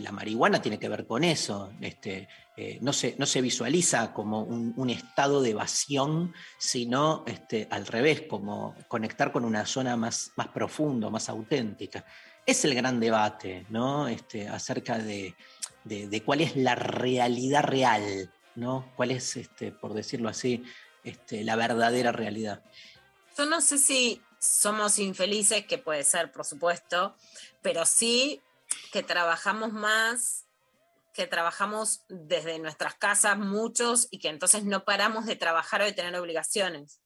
la 0.00 0.12
marihuana 0.12 0.62
tiene 0.62 0.78
que 0.78 0.88
ver 0.88 1.08
con 1.08 1.24
eso. 1.24 1.72
Este, 1.80 2.28
eh, 2.56 2.78
no, 2.82 2.92
se, 2.92 3.16
no 3.18 3.26
se 3.26 3.40
visualiza 3.40 4.12
como 4.12 4.42
un, 4.42 4.88
estado 4.90 5.42
de 5.42 5.50
evasión, 5.50 6.32
sino 6.58 7.24
este, 7.26 7.66
al 7.70 7.86
revés, 7.86 8.22
como 8.28 8.76
conectar 8.86 9.32
con 9.32 9.44
una 9.44 9.66
zona 9.66 9.96
más, 9.96 10.30
más 10.36 10.48
profundo, 10.48 11.10
más 11.10 11.28
auténtica. 11.28 12.04
Es 12.46 12.64
el 12.64 12.74
gran 12.74 13.00
debate, 13.00 13.66
¿no? 13.70 14.06
Este, 14.06 14.46
acerca 14.48 14.98
de, 14.98 15.34
de- 15.82 16.08
de 16.08 16.22
cuál 16.22 16.42
es 16.42 16.54
la 16.56 16.74
realidad 16.76 17.64
real, 17.64 18.32
¿no? 18.54 18.92
Cuál 18.94 19.10
es, 19.10 19.36
este, 19.36 19.72
por 19.72 19.92
decirlo 19.94 20.28
así, 20.28 20.62
este, 21.02 21.42
la 21.42 21.56
verdadera 21.56 22.12
realidad. 22.12 22.62
Yo 23.36 23.46
no 23.46 23.60
sé 23.60 23.78
si 23.78 24.22
somos 24.38 24.98
infelices, 24.98 25.66
que 25.66 25.78
puede 25.78 26.04
ser, 26.04 26.30
por 26.30 26.44
supuesto, 26.44 27.16
pero 27.62 27.84
sí 27.84 28.40
que 28.92 29.02
trabajamos 29.02 29.72
más 29.72 30.43
que 31.14 31.26
trabajamos 31.26 32.02
desde 32.10 32.58
nuestras 32.58 32.96
casas 32.96 33.38
muchos 33.38 34.08
y 34.10 34.18
que 34.18 34.28
entonces 34.28 34.64
no 34.64 34.84
paramos 34.84 35.24
de 35.24 35.36
trabajar 35.36 35.80
o 35.80 35.84
de 35.84 35.92
tener 35.92 36.14
obligaciones. 36.16 37.00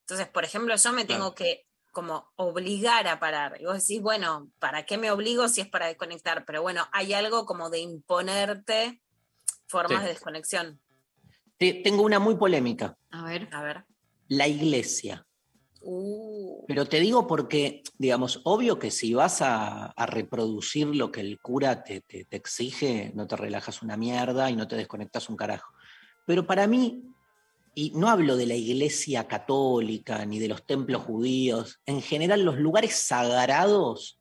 Entonces, 0.00 0.28
por 0.28 0.44
ejemplo, 0.44 0.74
yo 0.76 0.92
me 0.92 1.04
tengo 1.04 1.34
que 1.34 1.66
como 1.90 2.30
obligar 2.36 3.08
a 3.08 3.18
parar. 3.18 3.60
Y 3.60 3.64
vos 3.64 3.74
decís, 3.80 4.00
bueno, 4.00 4.50
¿para 4.60 4.86
qué 4.86 4.96
me 4.96 5.10
obligo 5.10 5.48
si 5.48 5.60
es 5.60 5.68
para 5.68 5.86
desconectar? 5.88 6.44
Pero 6.46 6.62
bueno, 6.62 6.86
hay 6.92 7.12
algo 7.14 7.44
como 7.46 7.68
de 7.68 7.80
imponerte 7.80 9.02
formas 9.66 9.98
Sí. 10.00 10.04
de 10.06 10.12
desconexión. 10.12 10.80
Te- 11.58 11.80
tengo 11.82 12.02
una 12.02 12.18
muy 12.20 12.36
polémica. 12.36 12.96
A 13.10 13.24
ver. 13.24 13.48
A 13.52 13.62
ver. 13.62 13.84
La 14.28 14.46
iglesia. 14.46 15.26
Uh, 15.88 16.64
Pero 16.66 16.84
te 16.86 16.98
digo 16.98 17.28
porque, 17.28 17.84
digamos, 17.96 18.40
obvio 18.42 18.76
que 18.76 18.90
si 18.90 19.14
vas 19.14 19.40
a, 19.40 19.94
reproducir 20.06 20.88
lo 20.88 21.12
que 21.12 21.20
el 21.20 21.38
cura 21.40 21.84
te, 21.84 22.00
te- 22.00 22.24
te 22.24 22.36
exige, 22.36 23.12
no 23.14 23.28
te 23.28 23.36
relajas 23.36 23.82
una 23.82 23.96
mierda 23.96 24.50
y 24.50 24.56
no 24.56 24.66
te 24.66 24.74
desconectas 24.74 25.28
un 25.28 25.36
carajo. 25.36 25.72
Pero 26.26 26.44
para 26.44 26.66
mí, 26.66 27.04
y 27.72 27.92
no 27.94 28.08
hablo 28.08 28.36
de 28.36 28.46
la 28.46 28.54
iglesia 28.54 29.28
católica 29.28 30.26
ni 30.26 30.40
de 30.40 30.48
los 30.48 30.66
templos 30.66 31.02
judíos, 31.02 31.78
en 31.86 32.02
general 32.02 32.42
los 32.42 32.58
lugares 32.58 32.96
sagrados, 32.96 34.18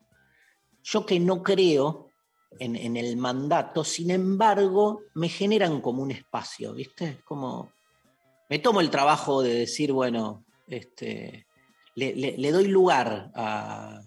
yo 0.84 1.04
que 1.04 1.20
no 1.20 1.42
creo 1.42 2.12
en, 2.60 2.76
en 2.76 2.96
el 2.96 3.18
mandato, 3.18 3.84
sin 3.84 4.12
embargo, 4.12 5.02
me 5.16 5.30
generan 5.30 5.82
como 5.82 6.04
un 6.04 6.12
espacio, 6.12 6.74
¿viste? 6.76 7.06
Es 7.06 7.24
como, 7.24 7.72
me 8.50 8.60
tomo 8.60 8.82
el 8.82 8.92
trabajo 8.92 9.42
de 9.42 9.56
decir, 9.56 9.92
bueno, 9.92 10.46
este, 10.68 11.48
le, 11.96 12.14
le- 12.16 12.38
le 12.38 12.52
doy 12.52 12.68
lugar 12.68 13.32
a, 13.36 14.02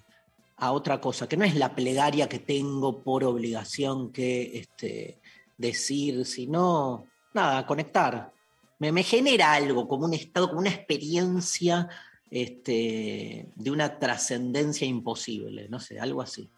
a 0.56 0.72
otra 0.72 1.00
cosa, 1.00 1.28
que 1.28 1.36
no 1.36 1.44
es 1.44 1.54
la 1.56 1.74
plegaria 1.74 2.28
que 2.28 2.38
tengo 2.38 3.02
por 3.02 3.24
obligación 3.24 4.12
que 4.12 4.58
este, 4.58 5.18
decir, 5.56 6.24
sino, 6.24 7.04
nada, 7.34 7.66
conectar. 7.66 8.30
Me, 8.78 8.92
me 8.92 9.02
genera 9.02 9.52
algo, 9.54 9.88
como 9.88 10.04
un 10.06 10.14
estado, 10.14 10.48
como 10.48 10.60
una 10.60 10.70
experiencia 10.70 11.88
este, 12.30 13.46
de 13.54 13.70
una 13.70 13.98
trascendencia 13.98 14.86
imposible, 14.86 15.68
no 15.68 15.80
sé, 15.80 15.98
algo 15.98 16.22
así. 16.22 16.48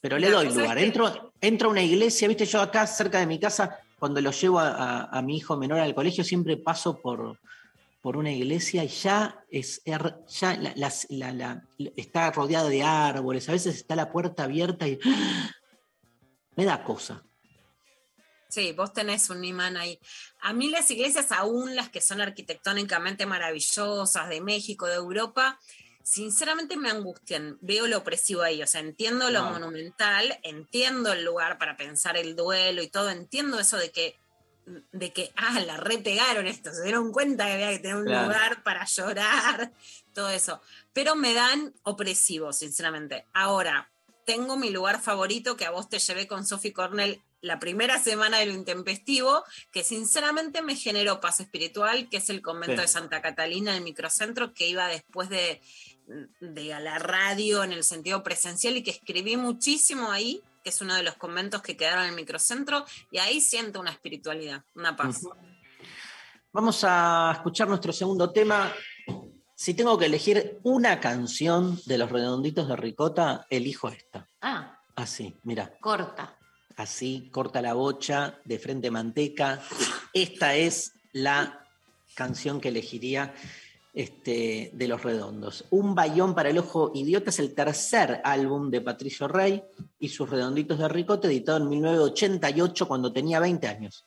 Pero 0.00 0.18
le 0.18 0.30
doy 0.30 0.46
lugar. 0.60 0.78
Entro, 0.78 1.32
entro 1.40 1.68
a 1.68 1.72
una 1.72 1.82
iglesia, 1.82 2.28
viste, 2.28 2.46
yo 2.46 2.60
acá 2.60 2.86
cerca 2.86 3.18
de 3.18 3.26
mi 3.26 3.38
casa, 3.38 3.78
cuando 3.98 4.20
lo 4.20 4.30
llevo 4.30 4.58
a, 4.58 4.68
a- 4.68 5.04
a 5.18 5.22
mi 5.22 5.36
hijo 5.36 5.56
menor 5.56 5.80
al 5.80 5.94
colegio, 5.94 6.24
siempre 6.24 6.56
paso 6.56 7.00
por, 7.00 7.38
por 8.04 8.18
una 8.18 8.30
iglesia 8.30 8.84
y 8.84 8.88
ya, 8.88 9.42
es, 9.48 9.80
er- 9.86 10.26
ya 10.28 10.54
la- 10.58 10.74
las- 10.76 11.06
la- 11.08 11.32
la- 11.32 11.62
está 11.96 12.30
rodeada 12.32 12.68
de 12.68 12.82
árboles, 12.82 13.48
a 13.48 13.52
veces 13.52 13.76
está 13.76 13.96
la 13.96 14.12
puerta 14.12 14.44
abierta 14.44 14.86
y 14.86 14.98
me 16.56 16.66
da 16.66 16.84
cosa. 16.84 17.24
Sí, 18.50 18.72
vos 18.72 18.92
tenés 18.92 19.30
un 19.30 19.42
imán 19.42 19.78
ahí. 19.78 19.98
A 20.42 20.52
mí 20.52 20.68
las 20.68 20.90
iglesias, 20.90 21.32
aún 21.32 21.74
las 21.74 21.88
que 21.88 22.02
son 22.02 22.20
arquitectónicamente 22.20 23.24
maravillosas 23.24 24.28
de 24.28 24.42
México, 24.42 24.84
de 24.86 24.96
Europa, 24.96 25.58
sinceramente 26.02 26.76
me 26.76 26.90
angustian. 26.90 27.56
Veo 27.62 27.86
lo 27.86 27.96
opresivo 27.96 28.42
ahí, 28.42 28.62
o 28.62 28.66
sea, 28.66 28.82
entiendo 28.82 29.30
lo 29.30 29.44
No. 29.44 29.50
monumental, 29.52 30.38
entiendo 30.42 31.10
el 31.14 31.24
lugar 31.24 31.56
para 31.56 31.78
pensar 31.78 32.18
el 32.18 32.36
duelo 32.36 32.82
y 32.82 32.88
todo, 32.88 33.08
entiendo 33.08 33.58
eso 33.58 33.78
de 33.78 33.90
que, 33.90 34.14
de 34.92 35.12
que, 35.12 35.30
ah, 35.36 35.60
la 35.60 35.76
repegaron 35.76 36.46
esto, 36.46 36.72
se 36.72 36.82
dieron 36.84 37.12
cuenta 37.12 37.46
que 37.46 37.52
había 37.52 37.70
que 37.70 37.78
tener 37.80 37.96
un 37.96 38.04
Claro. 38.04 38.26
lugar 38.28 38.62
para 38.62 38.84
llorar, 38.86 39.72
todo 40.14 40.30
eso. 40.30 40.60
Pero 40.92 41.16
me 41.16 41.34
dan 41.34 41.74
opresivo, 41.82 42.52
sinceramente. 42.52 43.26
Ahora, 43.34 43.90
tengo 44.24 44.56
mi 44.56 44.70
lugar 44.70 45.00
favorito 45.02 45.56
que 45.56 45.66
a 45.66 45.70
vos 45.70 45.88
te 45.90 45.98
llevé 45.98 46.26
con 46.26 46.46
Sophie 46.46 46.72
Cornell 46.72 47.20
la 47.42 47.58
primera 47.58 47.98
semana 48.02 48.38
de 48.38 48.46
lo 48.46 48.54
intempestivo, 48.54 49.44
que 49.70 49.84
sinceramente 49.84 50.62
me 50.62 50.76
generó 50.76 51.20
paz 51.20 51.40
espiritual, 51.40 52.08
que 52.08 52.16
es 52.16 52.30
el 52.30 52.40
convento 52.40 52.76
Sí. 52.76 52.82
de 52.82 52.88
Santa 52.88 53.20
Catalina, 53.20 53.76
el 53.76 53.82
microcentro, 53.82 54.54
que 54.54 54.66
iba 54.66 54.86
después 54.88 55.28
de, 55.28 55.60
de 56.40 56.72
a 56.72 56.80
la 56.80 56.98
radio 56.98 57.62
en 57.62 57.72
el 57.72 57.84
sentido 57.84 58.22
presencial 58.22 58.78
y 58.78 58.82
que 58.82 58.92
escribí 58.92 59.36
muchísimo 59.36 60.10
ahí, 60.10 60.40
que 60.64 60.70
es 60.70 60.80
uno 60.80 60.94
de 60.96 61.02
los 61.02 61.14
conventos 61.16 61.60
que 61.62 61.76
quedaron 61.76 62.04
en 62.04 62.10
el 62.10 62.16
microcentro, 62.16 62.86
y 63.10 63.18
ahí 63.18 63.40
siento 63.42 63.78
una 63.80 63.90
espiritualidad, 63.90 64.64
una 64.74 64.96
paz. 64.96 65.20
Vamos 66.52 66.82
a 66.84 67.32
escuchar 67.34 67.68
nuestro 67.68 67.92
segundo 67.92 68.30
tema. 68.32 68.72
Si 69.54 69.74
tengo 69.74 69.98
que 69.98 70.06
elegir 70.06 70.58
una 70.62 70.98
canción 71.00 71.78
de 71.84 71.98
los 71.98 72.10
redonditos 72.10 72.66
de 72.66 72.76
Ricota, 72.76 73.46
elijo 73.50 73.88
esta. 73.88 74.26
Ah, 74.40 74.80
Así, 74.96 75.34
mira, 75.42 75.76
corta. 75.80 76.38
así, 76.76 77.28
corta 77.32 77.60
la 77.60 77.74
bocha, 77.74 78.38
de 78.44 78.58
frente 78.58 78.90
manteca. 78.90 79.60
Esta 80.12 80.54
es 80.54 80.92
la 81.12 81.66
canción 82.14 82.60
que 82.60 82.68
elegiría 82.68 83.34
este, 83.94 84.72
de 84.74 84.88
Los 84.88 85.02
Redondos. 85.04 85.64
Un 85.70 85.94
bayón 85.94 86.34
para 86.34 86.50
el 86.50 86.58
ojo 86.58 86.90
idiota 86.94 87.30
es 87.30 87.38
el 87.38 87.54
tercer 87.54 88.20
álbum 88.24 88.68
de 88.68 88.80
Patricio 88.80 89.28
Rey 89.28 89.62
y 90.00 90.08
sus 90.08 90.28
Redonditos 90.28 90.78
de 90.80 90.88
Ricota, 90.88 91.28
editado 91.28 91.58
en 91.58 91.68
1988 91.68 92.88
cuando 92.88 93.12
tenía 93.12 93.38
20 93.38 93.68
años. 93.68 94.04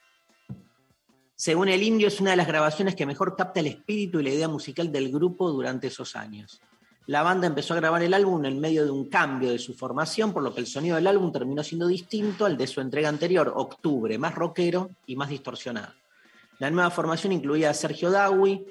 Según 1.35 1.69
el 1.69 1.83
indio, 1.83 2.09
es 2.09 2.19
una 2.19 2.31
de 2.31 2.37
las 2.37 2.47
grabaciones 2.47 2.95
que 2.95 3.05
mejor 3.05 3.35
capta 3.35 3.61
el 3.61 3.67
espíritu 3.67 4.19
y 4.19 4.23
la 4.23 4.31
idea 4.31 4.47
musical 4.47 4.91
del 4.91 5.11
grupo 5.11 5.49
durante 5.51 5.87
esos 5.87 6.15
años. 6.15 6.59
La 7.05 7.23
banda 7.23 7.47
empezó 7.47 7.73
a 7.73 7.77
grabar 7.77 8.03
el 8.03 8.13
álbum 8.13 8.43
en 8.43 8.59
medio 8.59 8.83
de 8.83 8.91
un 8.91 9.07
cambio 9.07 9.51
de 9.51 9.59
su 9.59 9.73
formación, 9.73 10.33
por 10.33 10.43
lo 10.43 10.53
que 10.53 10.59
el 10.59 10.67
sonido 10.67 10.97
del 10.97 11.07
álbum 11.07 11.31
terminó 11.31 11.63
siendo 11.63 11.87
distinto 11.87 12.45
al 12.45 12.57
de 12.57 12.67
su 12.67 12.81
entrega 12.81 13.07
anterior, 13.07 13.53
Octubre, 13.55 14.17
más 14.17 14.35
rockero 14.35 14.89
y 15.05 15.15
más 15.15 15.29
distorsionado. 15.29 15.93
La 16.59 16.69
nueva 16.69 16.89
formación 16.89 17.31
incluía 17.31 17.69
a 17.69 17.73
Sergio 17.73 18.11
Dawi, 18.11 18.65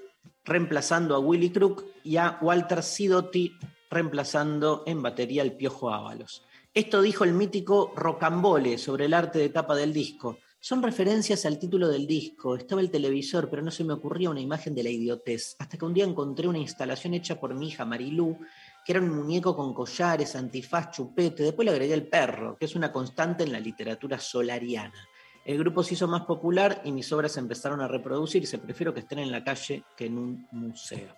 reemplazando 0.46 1.14
a 1.14 1.18
Willy 1.18 1.50
Crook, 1.50 1.84
y 2.04 2.16
a 2.16 2.38
Walter 2.40 2.82
Sidotti, 2.82 3.58
reemplazando 3.90 4.84
en 4.86 5.02
batería 5.02 5.42
al 5.42 5.56
Piojo 5.56 5.90
Ábalos. 5.90 6.44
Esto 6.72 7.02
dijo 7.02 7.24
el 7.24 7.32
mítico 7.32 7.92
Rocambole 7.96 8.78
sobre 8.78 9.06
el 9.06 9.14
arte 9.14 9.38
de 9.38 9.48
tapa 9.48 9.74
del 9.74 9.92
disco. 9.92 10.38
Son 10.60 10.82
referencias 10.82 11.46
al 11.46 11.58
título 11.58 11.88
del 11.88 12.06
disco. 12.06 12.54
Estaba 12.54 12.80
el 12.80 12.90
televisor, 12.90 13.48
pero 13.48 13.62
no 13.62 13.70
se 13.70 13.84
me 13.84 13.92
ocurría 13.92 14.30
una 14.30 14.40
imagen 14.40 14.74
de 14.74 14.82
la 14.82 14.90
idiotez. 14.90 15.56
Hasta 15.58 15.78
que 15.78 15.84
un 15.84 15.94
día 15.94 16.04
encontré 16.04 16.48
una 16.48 16.58
instalación 16.58 17.14
hecha 17.14 17.40
por 17.40 17.54
mi 17.54 17.68
hija 17.68 17.84
Marilú, 17.84 18.38
que 18.84 18.92
era 18.92 19.00
un 19.00 19.08
muñeco 19.08 19.56
con 19.56 19.72
collares, 19.74 20.36
antifaz, 20.36 20.90
chupete. 20.90 21.42
Después 21.42 21.64
le 21.66 21.72
agregué 21.72 21.94
el 21.94 22.08
perro, 22.08 22.56
que 22.58 22.66
es 22.66 22.76
una 22.76 22.92
constante 22.92 23.44
en 23.44 23.52
la 23.52 23.60
literatura 23.60 24.18
solariana. 24.18 25.08
El 25.46 25.58
grupo 25.58 25.84
se 25.84 25.94
hizo 25.94 26.08
más 26.08 26.22
popular 26.22 26.82
y 26.84 26.90
mis 26.90 27.12
obras 27.12 27.36
empezaron 27.36 27.80
a 27.80 27.86
reproducirse. 27.86 28.58
Prefiero 28.58 28.92
que 28.92 28.98
estén 28.98 29.20
en 29.20 29.30
la 29.30 29.44
calle 29.44 29.84
que 29.96 30.06
en 30.06 30.18
un 30.18 30.48
museo. 30.50 31.14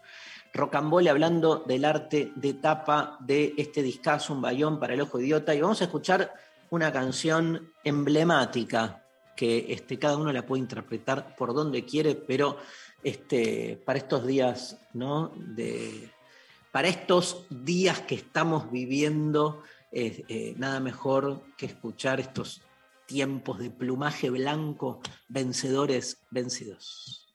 Rocambole 0.53 1.09
hablando 1.09 1.65
del 1.67 1.87
arte 1.87 2.33
de 2.37 2.53
tapa 2.53 3.17
de 3.21 3.55
este 3.57 3.83
discazo, 3.83 4.35
un 4.35 4.43
bayón 4.43 4.79
para 4.79 4.93
el 4.93 5.01
ojo 5.01 5.19
idiota. 5.19 5.55
Y 5.55 5.63
vamos 5.63 5.81
a 5.81 5.85
escuchar 5.85 6.31
una 6.69 6.93
canción 6.93 7.73
emblemática 7.83 9.03
que 9.35 9.73
este, 9.73 9.99
cada 9.99 10.19
uno 10.19 10.31
la 10.31 10.45
puede 10.45 10.61
interpretar 10.61 11.35
por 11.35 11.55
donde 11.55 11.87
quiere, 11.87 12.15
pero 12.15 12.59
este, 13.03 13.81
para 13.83 13.99
estos 13.99 14.27
días, 14.27 14.77
¿no? 14.93 15.33
De, 15.39 16.11
para 16.71 16.89
estos 16.89 17.47
días 17.49 18.03
que 18.03 18.17
estamos 18.17 18.71
viviendo, 18.71 19.63
eh, 19.91 20.53
nada 20.59 20.81
mejor 20.81 21.41
que 21.57 21.65
escuchar 21.65 22.21
estos 22.21 22.61
tiempos 23.09 23.59
de 23.59 23.71
plumaje 23.71 24.31
blanco, 24.31 25.01
vencedores, 25.29 26.19
vencidos. 26.31 27.28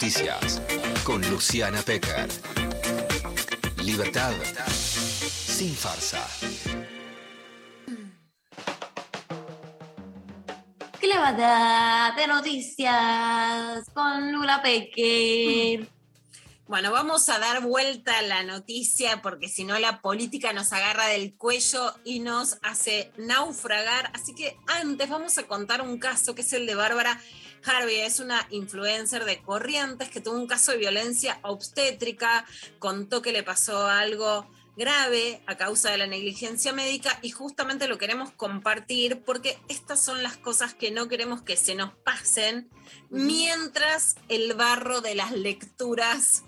Noticias 0.00 0.62
con 1.04 1.20
Luciana 1.28 1.82
Pecker. 1.82 2.26
Libertad 3.84 4.32
sin 4.66 5.74
farsa. 5.74 6.26
Clavada 10.98 12.14
de 12.16 12.26
noticias 12.28 13.90
con 13.92 14.32
Lula 14.32 14.62
Peque. 14.62 15.86
Bueno, 16.66 16.92
vamos 16.92 17.28
a 17.28 17.38
dar 17.38 17.60
vuelta 17.60 18.20
a 18.20 18.22
la 18.22 18.42
noticia 18.42 19.20
porque 19.20 19.48
si 19.48 19.64
no 19.64 19.78
la 19.78 20.00
política 20.00 20.54
nos 20.54 20.72
agarra 20.72 21.08
del 21.08 21.34
cuello 21.34 21.94
y 22.06 22.20
nos 22.20 22.56
hace 22.62 23.12
naufragar. 23.18 24.10
Así 24.14 24.34
que 24.34 24.56
antes 24.66 25.10
vamos 25.10 25.36
a 25.36 25.42
contar 25.42 25.82
un 25.82 25.98
caso 25.98 26.34
que 26.34 26.40
es 26.40 26.52
el 26.54 26.64
de 26.64 26.74
Bárbara 26.74 27.20
Harvey. 27.70 28.00
Es 28.00 28.20
una 28.20 28.46
influencer 28.50 29.24
de 29.24 29.40
Corrientes 29.42 30.10
que 30.10 30.20
tuvo 30.20 30.36
un 30.36 30.46
caso 30.46 30.72
de 30.72 30.78
violencia 30.78 31.38
obstétrica, 31.42 32.44
contó 32.78 33.22
que 33.22 33.32
le 33.32 33.42
pasó 33.42 33.86
algo 33.86 34.46
grave 34.76 35.42
a 35.46 35.56
causa 35.56 35.90
de 35.90 35.98
la 35.98 36.06
negligencia 36.06 36.72
médica 36.72 37.18
y 37.22 37.30
justamente 37.30 37.88
lo 37.88 37.98
queremos 37.98 38.30
compartir 38.32 39.22
porque 39.24 39.58
estas 39.68 40.02
son 40.02 40.22
las 40.22 40.36
cosas 40.36 40.74
que 40.74 40.90
no 40.90 41.08
queremos 41.08 41.42
que 41.42 41.56
se 41.56 41.74
nos 41.74 41.92
pasen 41.96 42.70
mientras 43.10 44.16
el 44.28 44.54
barro 44.54 45.00
de 45.00 45.14
las 45.14 45.32
lecturas 45.32 46.44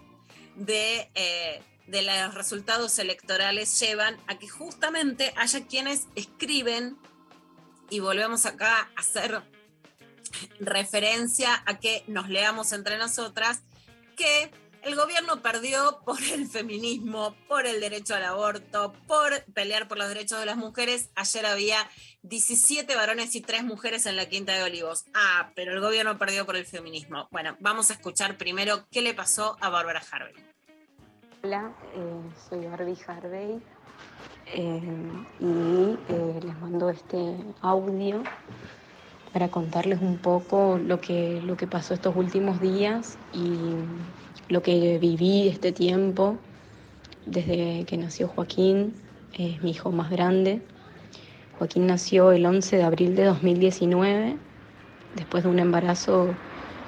de, 0.57 1.11
eh, 1.15 1.63
de 1.87 2.03
los 2.03 2.35
resultados 2.35 2.99
electorales 2.99 3.79
llevan 3.79 4.17
a 4.29 4.39
que 4.39 4.49
justamente 4.49 5.35
haya 5.37 5.67
quienes 5.67 6.07
escriben 6.15 6.97
y 7.91 8.01
volvemos 8.01 8.47
acá 8.47 8.89
a 8.97 9.01
hacer 9.01 9.43
referencia 10.61 11.63
a 11.67 11.79
que 11.79 12.05
nos 12.07 12.29
leamos 12.29 12.73
entre 12.73 12.99
nosotras 12.99 13.63
que 14.17 14.51
el 14.83 14.97
gobierno 14.97 15.43
perdió 15.43 16.01
por 16.05 16.21
el 16.23 16.49
feminismo, 16.49 17.37
por 17.49 17.67
el 17.67 17.81
derecho 17.81 18.15
al 18.15 18.25
aborto, 18.25 18.93
por 19.07 19.45
pelear 19.55 19.89
por 19.89 19.99
los 19.99 20.09
derechos 20.09 20.41
de 20.41 20.47
las 20.47 20.57
mujeres. 20.57 21.11
Ayer 21.15 21.47
había 21.47 21.79
17 22.23 22.95
varones 22.97 23.35
y 23.35 23.41
3 23.41 23.65
mujeres 23.65 24.07
en 24.07 24.17
la 24.17 24.29
Quinta 24.29 24.53
de 24.55 24.65
Olivos. 24.65 25.05
Ah, 25.15 25.51
pero 25.55 25.73
el 25.73 25.81
gobierno 25.81 26.19
perdió 26.19 26.47
por 26.47 26.57
el 26.57 26.67
feminismo. 26.67 27.29
Bueno, 27.31 27.57
vamos 27.61 27.91
a 27.91 27.95
escuchar 27.95 28.37
primero 28.37 28.87
qué 28.91 29.03
le 29.03 29.15
pasó 29.15 29.57
a 29.61 29.69
Bárbara 29.69 30.03
Harvey. 30.11 30.35
Hola, 31.45 31.73
eh, 31.95 32.35
soy 32.49 32.67
Barbie 32.67 32.99
Harvey 33.07 33.61
eh, 34.47 34.81
y 35.41 35.99
eh, 36.09 36.41
les 36.41 36.59
mando 36.61 36.91
este 36.91 37.37
audio 37.63 38.23
para 39.33 39.49
contarles 39.49 40.01
un 40.01 40.19
poco 40.19 40.79
lo 40.79 41.01
que, 41.01 41.41
lo 41.43 41.57
que 41.57 41.67
pasó 41.67 41.95
estos 41.95 42.15
últimos 42.15 42.61
días 42.61 43.17
y 43.33 43.75
lo 44.49 44.63
que 44.63 44.99
viví 44.99 45.49
este 45.49 45.73
tiempo 45.73 46.37
desde 47.27 47.85
que 47.87 47.97
nació 47.97 48.29
Joaquín, 48.29 48.93
es 49.33 49.63
mi 49.63 49.71
hijo 49.71 49.91
más 49.91 50.11
grande. 50.11 50.61
Joaquín 51.59 51.87
nació 51.87 52.33
el 52.33 52.45
11 52.45 52.77
de 52.77 52.83
abril 52.83 53.17
de 53.17 53.25
2019, 53.25 54.37
después 55.17 55.45
de 55.45 55.51
un 55.51 55.59
embarazo 55.59 56.29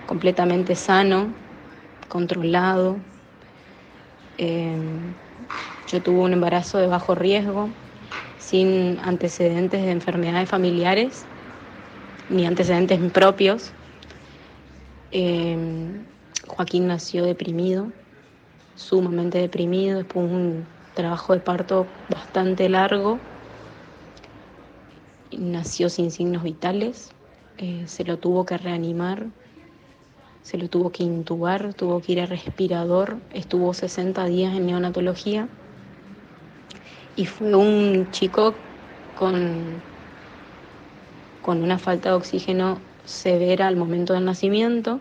completamente 0.07 0.75
sano, 0.75 1.29
controlado. 2.09 2.97
Eh, 4.37 4.77
yo 5.87 6.03
tuve 6.03 6.21
un 6.21 6.33
embarazo 6.33 6.79
de 6.79 6.89
bajo 6.89 7.15
riesgo, 7.15 7.69
sin 8.39 8.99
antecedentes 9.05 9.83
de 9.83 9.93
enfermedades 9.93 10.49
familiares 10.49 11.25
ni 12.31 12.47
antecedentes 12.47 13.01
propios. 13.13 13.73
Eh, 15.13 15.57
Joaquín 16.47 16.87
nació 16.87 17.25
deprimido, 17.25 17.93
sumamente 18.77 19.39
deprimido, 19.39 19.99
después 19.99 20.29
de 20.29 20.37
un 20.37 20.67
trabajo 20.95 21.33
de 21.33 21.41
parto 21.41 21.87
bastante 22.09 22.69
largo. 22.69 23.19
Nació 25.37 25.89
sin 25.89 26.11
signos 26.11 26.43
vitales, 26.43 27.11
eh, 27.59 27.85
se 27.87 28.05
lo 28.05 28.19
tuvo 28.19 28.45
que 28.45 28.57
reanimar, 28.57 29.27
se 30.43 30.59
lo 30.59 30.69
tuvo 30.69 30.91
que 30.91 31.03
intubar, 31.03 31.75
tuvo 31.75 32.01
que 32.01 32.13
ir 32.13 32.21
a 32.21 32.27
respirador, 32.27 33.17
estuvo 33.33 33.73
60 33.75 34.25
días 34.27 34.55
en 34.55 34.67
neonatología 34.67 35.49
y 37.17 37.27
fue 37.27 37.55
un 37.55 38.11
chico 38.11 38.55
con, 39.19 39.81
con 41.45 41.63
una 41.63 41.79
falta 41.79 42.09
de 42.09 42.15
oxígeno 42.15 42.79
severa 43.05 43.67
al 43.67 43.77
momento 43.77 44.15
del 44.15 44.25
nacimiento 44.25 44.99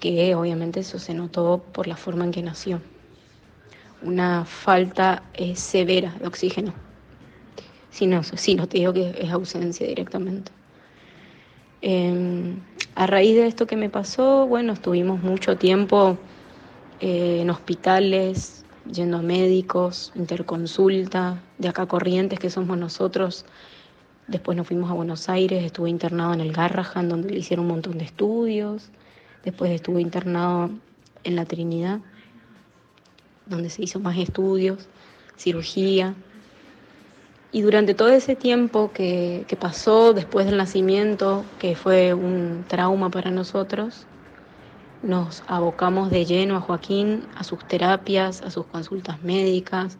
que 0.00 0.34
obviamente 0.34 0.80
eso 0.80 0.98
se 0.98 1.14
notó 1.14 1.64
por 1.72 1.86
la 1.86 1.96
forma 1.96 2.24
en 2.26 2.30
que 2.30 2.42
nació. 2.42 2.82
Una 4.02 4.44
falta 4.44 5.22
eh, 5.32 5.56
severa 5.56 6.14
de 6.20 6.26
oxígeno. 6.26 6.74
Si 7.90 8.06
no, 8.06 8.22
sí, 8.22 8.54
no 8.54 8.68
te 8.68 8.78
digo 8.78 8.92
que 8.92 9.14
es 9.18 9.32
ausencia 9.32 9.86
directamente. 9.86 10.52
Em, 11.80 12.60
a 12.94 13.06
raíz 13.06 13.34
de 13.34 13.46
esto 13.46 13.66
que 13.66 13.76
me 13.76 13.88
pasó, 13.88 14.46
bueno, 14.46 14.74
estuvimos 14.74 15.22
mucho 15.22 15.56
tiempo 15.56 16.18
eh, 17.00 17.40
en 17.40 17.48
hospitales, 17.48 18.66
yendo 18.92 19.16
a 19.16 19.22
médicos, 19.22 20.12
interconsulta, 20.16 21.40
de 21.56 21.68
acá 21.68 21.86
Corrientes, 21.86 22.38
que 22.38 22.50
somos 22.50 22.76
nosotros. 22.76 23.46
Después 24.28 24.58
nos 24.58 24.66
fuimos 24.66 24.90
a 24.90 24.94
Buenos 24.94 25.30
Aires, 25.30 25.64
estuve 25.64 25.88
internado 25.88 26.34
en 26.34 26.40
el 26.40 26.52
Garrahan, 26.52 27.08
donde 27.08 27.30
le 27.30 27.38
hicieron 27.38 27.64
un 27.64 27.72
montón 27.72 27.96
de 27.96 28.04
estudios. 28.04 28.90
Después 29.42 29.70
estuve 29.70 30.02
internado 30.02 30.68
en 31.24 31.34
la 31.34 31.46
Trinidad, 31.46 32.00
donde 33.46 33.70
se 33.70 33.82
hizo 33.82 34.00
más 34.00 34.18
estudios, 34.18 34.86
cirugía. 35.38 36.14
Y 37.52 37.62
durante 37.62 37.94
todo 37.94 38.10
ese 38.10 38.36
tiempo 38.36 38.92
que, 38.92 39.46
que, 39.48 39.56
pasó 39.56 40.12
después 40.12 40.44
del 40.44 40.58
nacimiento, 40.58 41.46
que 41.58 41.74
fue 41.74 42.12
un 42.12 42.66
trauma 42.68 43.08
para 43.08 43.30
nosotros, 43.30 44.06
nos 45.02 45.42
abocamos 45.46 46.10
de 46.10 46.26
lleno 46.26 46.56
a 46.56 46.60
Joaquín, 46.60 47.22
a 47.34 47.44
sus 47.44 47.66
terapias, 47.66 48.42
a 48.42 48.50
sus 48.50 48.66
consultas 48.66 49.22
médicas, 49.22 49.96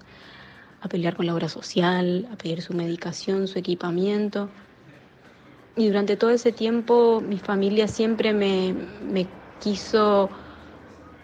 a 0.80 0.88
pelear 0.88 1.16
con 1.16 1.26
la 1.26 1.34
obra 1.34 1.48
social, 1.48 2.28
a 2.32 2.36
pedir 2.36 2.62
su 2.62 2.74
medicación, 2.74 3.48
su 3.48 3.58
equipamiento. 3.58 4.48
Y 5.76 5.86
durante 5.86 6.16
todo 6.16 6.30
ese 6.30 6.52
tiempo 6.52 7.20
mi 7.20 7.38
familia 7.38 7.88
siempre 7.88 8.32
me, 8.32 8.74
me 9.02 9.26
quiso 9.58 10.30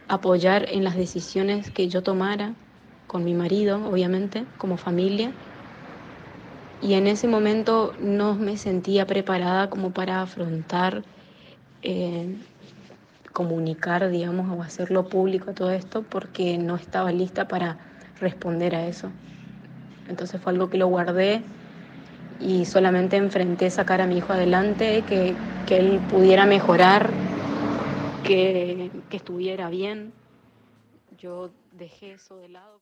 apoyar 0.09 0.67
en 0.71 0.85
las 0.85 0.97
decisiones 0.97 1.71
que 1.71 1.89
yo 1.89 2.03
tomara, 2.03 2.55
con 3.07 3.25
mi 3.25 3.35
marido, 3.35 3.81
obviamente, 3.89 4.45
como 4.59 4.77
familia. 4.77 5.33
Y 6.81 6.95
en 6.95 7.07
ese 7.07 7.29
momento 7.29 7.95
no 8.01 8.35
me 8.35 8.57
sentía 8.57 9.07
preparada 9.07 9.71
como 9.71 9.91
para 9.93 10.21
afrontar, 10.21 11.03
eh, 11.83 12.37
comunicar, 13.33 14.11
digamos, 14.11 14.51
o 14.51 14.63
hacerlo 14.63 15.09
público 15.09 15.53
todo 15.55 15.71
esto, 15.71 16.03
porque 16.03 16.59
no 16.59 16.77
estaba 16.77 17.13
lista 17.13 17.49
para 17.49 17.79
responder 18.21 18.75
a 18.75 18.87
eso. 18.87 19.11
Entonces 20.09 20.41
fue 20.41 20.53
algo 20.53 20.71
que 20.71 20.79
lo 20.79 20.89
guardé 20.89 21.43
y 22.41 22.65
solamente 22.67 23.17
enfrenté 23.17 23.71
sacar 23.71 24.01
a 24.01 24.07
mi 24.07 24.19
hijo 24.19 24.33
adelante, 24.33 25.05
que, 25.09 25.35
que 25.67 25.77
él 25.77 26.01
pudiera 26.11 26.47
mejorar, 26.47 27.11
que, 28.23 28.91
que 29.09 29.17
estuviera 29.17 29.71
bien. 29.71 30.13
Yo 31.19 31.51
dejé 31.73 32.13
eso 32.13 32.37
de 32.37 32.49
lado. 32.49 32.81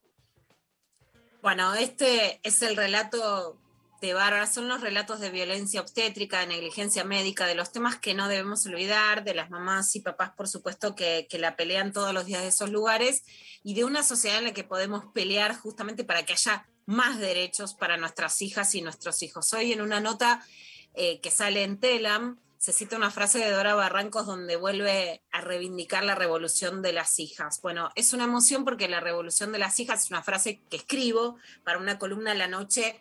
Bueno, 1.43 1.75
este 1.75 2.41
es 2.43 2.63
el 2.63 2.77
relato 2.77 3.59
de 4.01 4.15
Bárbara, 4.15 4.47
son 4.49 4.69
los 4.69 4.81
relatos 4.81 5.21
de 5.21 5.31
violencia 5.31 5.81
obstétrica, 5.81 6.41
de 6.41 6.49
negligencia 6.49 7.05
médica, 7.05 7.47
de 7.47 7.55
los 7.55 7.71
temas 7.71 7.97
que 7.97 8.15
no 8.15 8.27
debemos 8.27 8.67
olvidar, 8.67 9.23
de 9.23 9.35
las 9.35 9.49
mamás 9.49 9.95
y 9.95 10.01
papás, 10.01 10.31
por 10.37 10.49
supuesto, 10.49 10.97
que, 10.97 11.29
que, 11.31 11.39
la 11.39 11.55
pelean 11.55 11.93
todos 11.93 12.13
los 12.13 12.27
días 12.27 12.43
de 12.43 12.49
esos 12.49 12.71
lugares, 12.71 13.25
y 13.63 13.75
de 13.75 13.85
una 13.85 14.03
sociedad 14.03 14.39
en 14.39 14.45
la 14.45 14.53
que 14.53 14.65
podemos 14.65 15.05
pelear 15.13 15.57
justamente 15.57 16.03
para 16.03 16.25
que 16.25 16.33
haya 16.33 16.67
más 16.87 17.19
derechos 17.19 17.75
para 17.75 17.97
nuestras 17.97 18.41
hijas 18.43 18.75
y 18.75 18.83
nuestros 18.83 19.23
hijos. 19.23 19.53
Hoy 19.53 19.73
en 19.73 19.81
una 19.81 20.01
nota 20.01 20.45
eh, 20.95 21.21
que 21.21 21.31
sale 21.31 21.63
en 21.63 21.79
Telam, 21.79 22.39
se 22.59 22.73
cita 22.73 22.97
una 22.97 23.11
frase 23.11 23.41
de 23.41 23.51
Dora 23.51 23.75
Barrancos 23.75 24.25
donde 24.25 24.55
vuelve 24.55 25.21
a 25.33 25.41
reivindicar 25.41 26.05
la 26.05 26.15
revolución 26.15 26.81
de 26.81 26.93
las 26.93 27.19
hijas. 27.19 27.61
Bueno, 27.61 27.91
es 27.97 28.13
una 28.13 28.23
emoción 28.23 28.65
porque 28.65 28.89
la 28.89 29.01
revolución 29.01 29.51
de 29.51 29.59
las 29.59 29.81
hijas 29.81 30.05
es 30.05 30.11
una 30.11 30.23
frase 30.23 30.61
que 30.71 30.77
escribo 30.77 31.37
para 31.65 31.79
una 31.79 31.99
columna 31.99 32.31
en 32.31 32.39
la 32.39 32.47
noche 32.47 33.01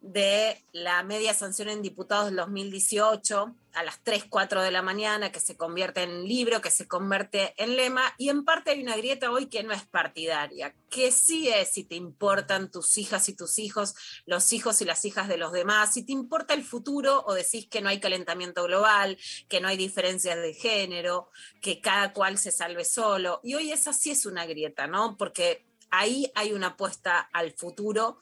de 0.00 0.64
la 0.72 1.02
media 1.02 1.34
sanción 1.34 1.68
en 1.68 1.82
diputados 1.82 2.26
del 2.26 2.36
2018 2.36 3.54
a 3.74 3.82
las 3.84 4.02
3, 4.02 4.24
4 4.28 4.62
de 4.62 4.70
la 4.70 4.82
mañana, 4.82 5.30
que 5.30 5.40
se 5.40 5.56
convierte 5.56 6.02
en 6.02 6.24
libro, 6.26 6.60
que 6.60 6.70
se 6.70 6.88
convierte 6.88 7.54
en 7.62 7.76
lema, 7.76 8.02
y 8.16 8.30
en 8.30 8.44
parte 8.44 8.70
hay 8.70 8.82
una 8.82 8.96
grieta 8.96 9.30
hoy 9.30 9.46
que 9.46 9.62
no 9.62 9.72
es 9.72 9.84
partidaria, 9.84 10.74
que 10.88 11.12
sí 11.12 11.48
es 11.48 11.72
si 11.72 11.84
te 11.84 11.94
importan 11.94 12.70
tus 12.70 12.96
hijas 12.98 13.28
y 13.28 13.36
tus 13.36 13.58
hijos, 13.58 13.94
los 14.26 14.52
hijos 14.52 14.80
y 14.80 14.86
las 14.86 15.04
hijas 15.04 15.28
de 15.28 15.36
los 15.36 15.52
demás, 15.52 15.92
si 15.92 16.02
te 16.02 16.12
importa 16.12 16.54
el 16.54 16.64
futuro 16.64 17.22
o 17.26 17.34
decís 17.34 17.68
que 17.68 17.82
no 17.82 17.90
hay 17.90 18.00
calentamiento 18.00 18.64
global, 18.64 19.18
que 19.48 19.60
no 19.60 19.68
hay 19.68 19.76
diferencias 19.76 20.36
de 20.36 20.54
género, 20.54 21.30
que 21.60 21.80
cada 21.80 22.12
cual 22.12 22.38
se 22.38 22.50
salve 22.50 22.84
solo. 22.84 23.40
Y 23.44 23.54
hoy 23.54 23.70
esa 23.70 23.92
sí 23.92 24.10
es 24.10 24.26
una 24.26 24.46
grieta, 24.46 24.86
¿no? 24.86 25.16
Porque 25.16 25.64
ahí 25.90 26.30
hay 26.34 26.52
una 26.52 26.68
apuesta 26.68 27.20
al 27.20 27.52
futuro 27.52 28.18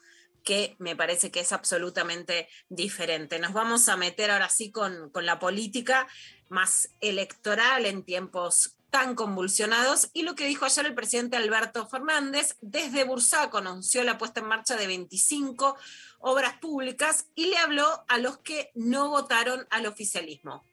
que 0.49 0.75
me 0.79 0.95
parece 0.95 1.29
que 1.29 1.41
es 1.41 1.51
absolutamente 1.51 2.49
diferente. 2.69 3.37
Nos 3.37 3.53
vamos 3.53 3.87
a 3.87 3.97
meter 3.97 4.31
ahora 4.31 4.49
sí 4.49 4.71
con, 4.71 5.11
con 5.11 5.23
la 5.27 5.37
política 5.37 6.07
más 6.47 6.89
electoral 7.01 7.85
en 7.85 8.01
tiempos 8.03 8.75
tan 8.89 9.13
convulsionados 9.13 10.09
y 10.11 10.23
lo 10.23 10.33
que 10.33 10.47
dijo 10.47 10.65
ayer 10.65 10.87
el 10.87 10.95
presidente 10.95 11.37
Alberto 11.37 11.87
Fernández, 11.87 12.57
desde 12.61 13.03
Bursaco 13.03 13.59
anunció 13.59 14.03
la 14.03 14.17
puesta 14.17 14.39
en 14.39 14.47
marcha 14.47 14.75
de 14.75 14.87
25 14.87 15.77
obras 16.17 16.55
públicas 16.55 17.27
y 17.35 17.51
le 17.51 17.59
habló 17.59 18.03
a 18.07 18.17
los 18.17 18.39
que 18.39 18.71
no 18.73 19.09
votaron 19.09 19.67
al 19.69 19.85
oficialismo. 19.85 20.63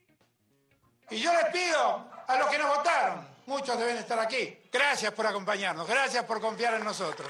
Y 1.11 1.21
yo 1.21 1.35
les 1.35 1.53
pido 1.53 2.11
a 2.27 2.39
los 2.39 2.49
que 2.49 2.57
nos 2.57 2.79
votaron, 2.79 3.29
muchos 3.45 3.79
deben 3.79 3.99
estar 3.99 4.19
aquí, 4.21 4.57
gracias 4.73 5.13
por 5.13 5.27
acompañarnos, 5.27 5.87
gracias 5.87 6.25
por 6.25 6.41
confiar 6.41 6.73
en 6.73 6.85
nosotros. 6.85 7.29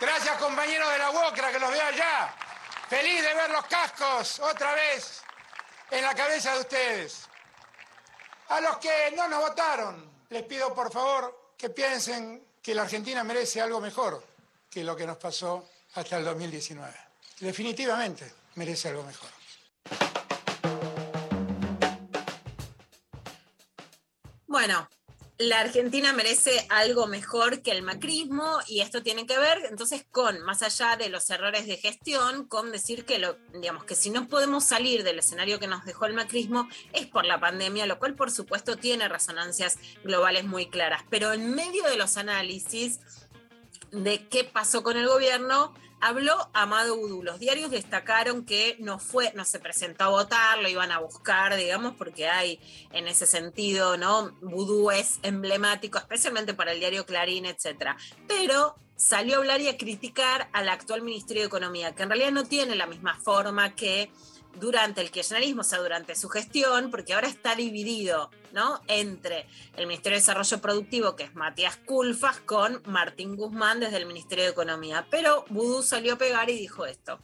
Gracias 0.00 0.36
compañeros 0.38 0.92
de 0.92 0.98
la 0.98 1.10
UOCRA 1.10 1.52
que 1.52 1.58
los 1.58 1.70
veo 1.70 1.86
allá. 1.86 2.34
Feliz 2.88 3.22
de 3.22 3.34
ver 3.34 3.50
los 3.50 3.64
cascos 3.66 4.40
otra 4.40 4.74
vez 4.74 5.22
en 5.90 6.02
la 6.02 6.14
cabeza 6.14 6.52
de 6.52 6.60
ustedes. 6.60 7.26
A 8.48 8.60
los 8.60 8.76
que 8.76 9.12
no 9.16 9.26
nos 9.28 9.40
votaron, 9.40 10.10
les 10.28 10.42
pido 10.42 10.74
por 10.74 10.92
favor 10.92 11.54
que 11.56 11.70
piensen 11.70 12.46
que 12.62 12.74
la 12.74 12.82
Argentina 12.82 13.24
merece 13.24 13.60
algo 13.60 13.80
mejor 13.80 14.22
que 14.70 14.84
lo 14.84 14.94
que 14.94 15.06
nos 15.06 15.16
pasó 15.16 15.68
hasta 15.94 16.18
el 16.18 16.24
2019. 16.24 16.92
Definitivamente 17.40 18.32
merece 18.56 18.90
algo 18.90 19.02
mejor. 19.02 19.30
Bueno, 24.46 24.88
la 25.38 25.60
Argentina 25.60 26.14
merece 26.14 26.66
algo 26.70 27.06
mejor 27.06 27.60
que 27.60 27.70
el 27.70 27.82
macrismo 27.82 28.58
y 28.66 28.80
esto 28.80 29.02
tiene 29.02 29.26
que 29.26 29.38
ver 29.38 29.66
entonces 29.68 30.06
con, 30.10 30.40
más 30.42 30.62
allá 30.62 30.96
de 30.96 31.10
los 31.10 31.28
errores 31.28 31.66
de 31.66 31.76
gestión, 31.76 32.46
con 32.46 32.72
decir 32.72 33.04
que, 33.04 33.18
lo, 33.18 33.36
digamos, 33.52 33.84
que 33.84 33.94
si 33.94 34.08
no 34.08 34.28
podemos 34.28 34.64
salir 34.64 35.04
del 35.04 35.18
escenario 35.18 35.58
que 35.58 35.66
nos 35.66 35.84
dejó 35.84 36.06
el 36.06 36.14
macrismo 36.14 36.68
es 36.94 37.06
por 37.06 37.26
la 37.26 37.38
pandemia, 37.38 37.84
lo 37.84 37.98
cual 37.98 38.14
por 38.14 38.30
supuesto 38.30 38.76
tiene 38.76 39.08
resonancias 39.08 39.78
globales 40.04 40.44
muy 40.44 40.70
claras. 40.70 41.02
Pero 41.10 41.32
en 41.34 41.54
medio 41.54 41.84
de 41.84 41.96
los 41.96 42.16
análisis 42.16 43.00
de 43.92 44.26
qué 44.28 44.44
pasó 44.44 44.82
con 44.82 44.96
el 44.96 45.06
gobierno, 45.06 45.74
habló 46.00 46.48
Amado 46.52 46.94
Udú. 46.96 47.22
Los 47.22 47.38
diarios 47.38 47.70
destacaron 47.70 48.44
que 48.44 48.76
no 48.78 48.98
fue, 48.98 49.32
no 49.34 49.44
se 49.44 49.58
presentó 49.58 50.04
a 50.04 50.08
votar, 50.08 50.58
lo 50.58 50.68
iban 50.68 50.92
a 50.92 50.98
buscar, 50.98 51.56
digamos, 51.56 51.94
porque 51.96 52.28
hay 52.28 52.60
en 52.92 53.08
ese 53.08 53.26
sentido, 53.26 53.96
¿no? 53.96 54.32
Vudú 54.40 54.90
es 54.90 55.18
emblemático, 55.22 55.98
especialmente 55.98 56.54
para 56.54 56.72
el 56.72 56.80
diario 56.80 57.06
Clarín, 57.06 57.46
etcétera. 57.46 57.96
Pero 58.26 58.76
salió 58.96 59.36
a 59.36 59.38
hablar 59.38 59.60
y 59.60 59.68
a 59.68 59.76
criticar 59.76 60.48
al 60.52 60.68
actual 60.68 61.02
Ministerio 61.02 61.42
de 61.42 61.48
Economía, 61.48 61.94
que 61.94 62.02
en 62.02 62.10
realidad 62.10 62.32
no 62.32 62.44
tiene 62.44 62.74
la 62.74 62.86
misma 62.86 63.18
forma 63.20 63.74
que 63.74 64.10
durante 64.58 65.00
el 65.00 65.10
kirchnerismo, 65.10 65.60
o 65.60 65.64
sea, 65.64 65.78
durante 65.78 66.14
su 66.14 66.28
gestión, 66.28 66.90
porque 66.90 67.14
ahora 67.14 67.28
está 67.28 67.54
dividido, 67.54 68.30
¿no? 68.52 68.80
Entre 68.88 69.46
el 69.76 69.86
Ministerio 69.86 70.16
de 70.16 70.22
Desarrollo 70.22 70.60
Productivo, 70.60 71.16
que 71.16 71.24
es 71.24 71.34
Matías 71.34 71.76
Culfas, 71.76 72.40
con 72.40 72.82
Martín 72.86 73.36
Guzmán 73.36 73.80
desde 73.80 73.98
el 73.98 74.06
Ministerio 74.06 74.44
de 74.44 74.50
Economía. 74.50 75.06
Pero 75.10 75.44
Vudú 75.48 75.82
salió 75.82 76.14
a 76.14 76.18
pegar 76.18 76.50
y 76.50 76.58
dijo 76.58 76.86
esto. 76.86 77.18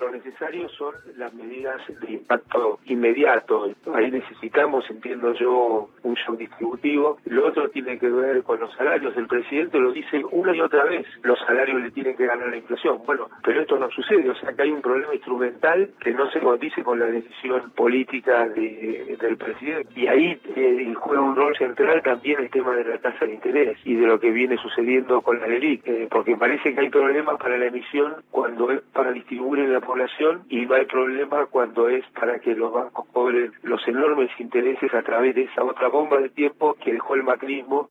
Lo 0.00 0.12
necesario 0.12 0.68
son 0.68 0.94
las 1.16 1.34
medidas 1.34 1.80
de 2.00 2.12
impacto 2.12 2.78
inmediato. 2.86 3.68
Ahí 3.92 4.10
necesitamos, 4.12 4.88
entiendo 4.90 5.32
yo, 5.34 5.88
un 6.04 6.14
shock 6.14 6.38
distributivo. 6.38 7.18
Lo 7.24 7.48
otro 7.48 7.68
tiene 7.70 7.98
que 7.98 8.08
ver 8.08 8.44
con 8.44 8.60
los 8.60 8.72
salarios. 8.76 9.16
El 9.16 9.26
presidente 9.26 9.76
lo 9.80 9.90
dice 9.90 10.22
una 10.30 10.54
y 10.54 10.60
otra 10.60 10.84
vez. 10.84 11.04
Los 11.22 11.38
salarios 11.40 11.80
le 11.82 11.90
tienen 11.90 12.16
que 12.16 12.26
ganar 12.26 12.48
la 12.48 12.56
inflación. 12.56 13.00
Bueno, 13.06 13.28
pero 13.42 13.60
esto 13.62 13.76
no 13.76 13.90
sucede. 13.90 14.30
O 14.30 14.36
sea 14.36 14.52
que 14.52 14.62
hay 14.62 14.70
un 14.70 14.82
problema 14.82 15.12
instrumental 15.14 15.90
que 15.98 16.12
no 16.12 16.30
se 16.30 16.38
condice 16.38 16.84
con 16.84 17.00
la 17.00 17.06
decisión 17.06 17.70
política 17.72 18.48
de- 18.48 19.16
del 19.20 19.36
presidente. 19.36 19.88
Y 19.96 20.06
ahí 20.06 20.40
eh, 20.54 20.94
juega 20.96 21.22
un 21.22 21.34
rol 21.34 21.56
central 21.56 22.02
también 22.02 22.38
el 22.38 22.50
tema 22.50 22.72
de 22.76 22.84
la 22.84 22.98
tasa 22.98 23.24
de 23.26 23.34
interés 23.34 23.76
y 23.84 23.96
de 23.96 24.06
lo 24.06 24.20
que 24.20 24.30
viene 24.30 24.56
sucediendo 24.58 25.22
con 25.22 25.40
la 25.40 25.48
LELIC. 25.48 25.86
eh, 25.88 26.08
porque 26.08 26.36
parece 26.36 26.72
que 26.72 26.80
hay 26.82 26.88
problemas 26.88 27.36
para 27.38 27.58
la 27.58 27.66
emisión 27.66 28.14
cuando 28.30 28.70
es 28.70 28.80
para 28.92 29.10
distribuir 29.10 29.64
en 29.64 29.72
la 29.72 29.80
población 29.88 30.44
y 30.50 30.66
no 30.66 30.74
hay 30.74 30.84
problema 30.84 31.46
cuando 31.46 31.88
es 31.88 32.04
para 32.12 32.38
que 32.40 32.50
los 32.54 32.70
bancos 32.72 33.06
cobren 33.10 33.52
los 33.62 33.80
enormes 33.88 34.28
intereses 34.38 34.92
a 34.92 35.02
través 35.02 35.34
de 35.34 35.44
esa 35.44 35.64
otra 35.64 35.88
bomba 35.88 36.18
de 36.18 36.28
tiempo 36.28 36.74
que 36.84 36.92
dejó 36.92 37.14
el 37.14 37.22
macrismo 37.22 37.90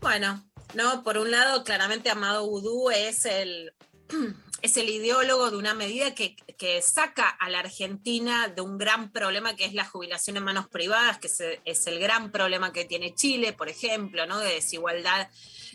Bueno, 0.00 0.42
no, 0.74 1.04
por 1.04 1.18
un 1.18 1.30
lado, 1.30 1.62
claramente 1.62 2.10
Amado 2.10 2.44
Udú 2.44 2.90
es 2.90 3.26
el, 3.26 3.72
es 4.62 4.76
el 4.76 4.88
ideólogo 4.88 5.50
de 5.52 5.56
una 5.56 5.72
medida 5.74 6.14
que, 6.16 6.34
que 6.58 6.82
saca 6.82 7.28
a 7.28 7.48
la 7.48 7.60
Argentina 7.60 8.48
de 8.48 8.60
un 8.60 8.76
gran 8.76 9.12
problema 9.12 9.54
que 9.54 9.66
es 9.66 9.72
la 9.74 9.84
jubilación 9.84 10.36
en 10.36 10.42
manos 10.42 10.68
privadas, 10.68 11.18
que 11.18 11.28
se- 11.28 11.60
es 11.64 11.86
el 11.86 12.00
gran 12.00 12.32
problema 12.32 12.72
que 12.72 12.84
tiene 12.86 13.14
Chile, 13.14 13.52
por 13.52 13.68
ejemplo, 13.68 14.26
¿no? 14.26 14.40
de 14.40 14.54
desigualdad 14.54 15.28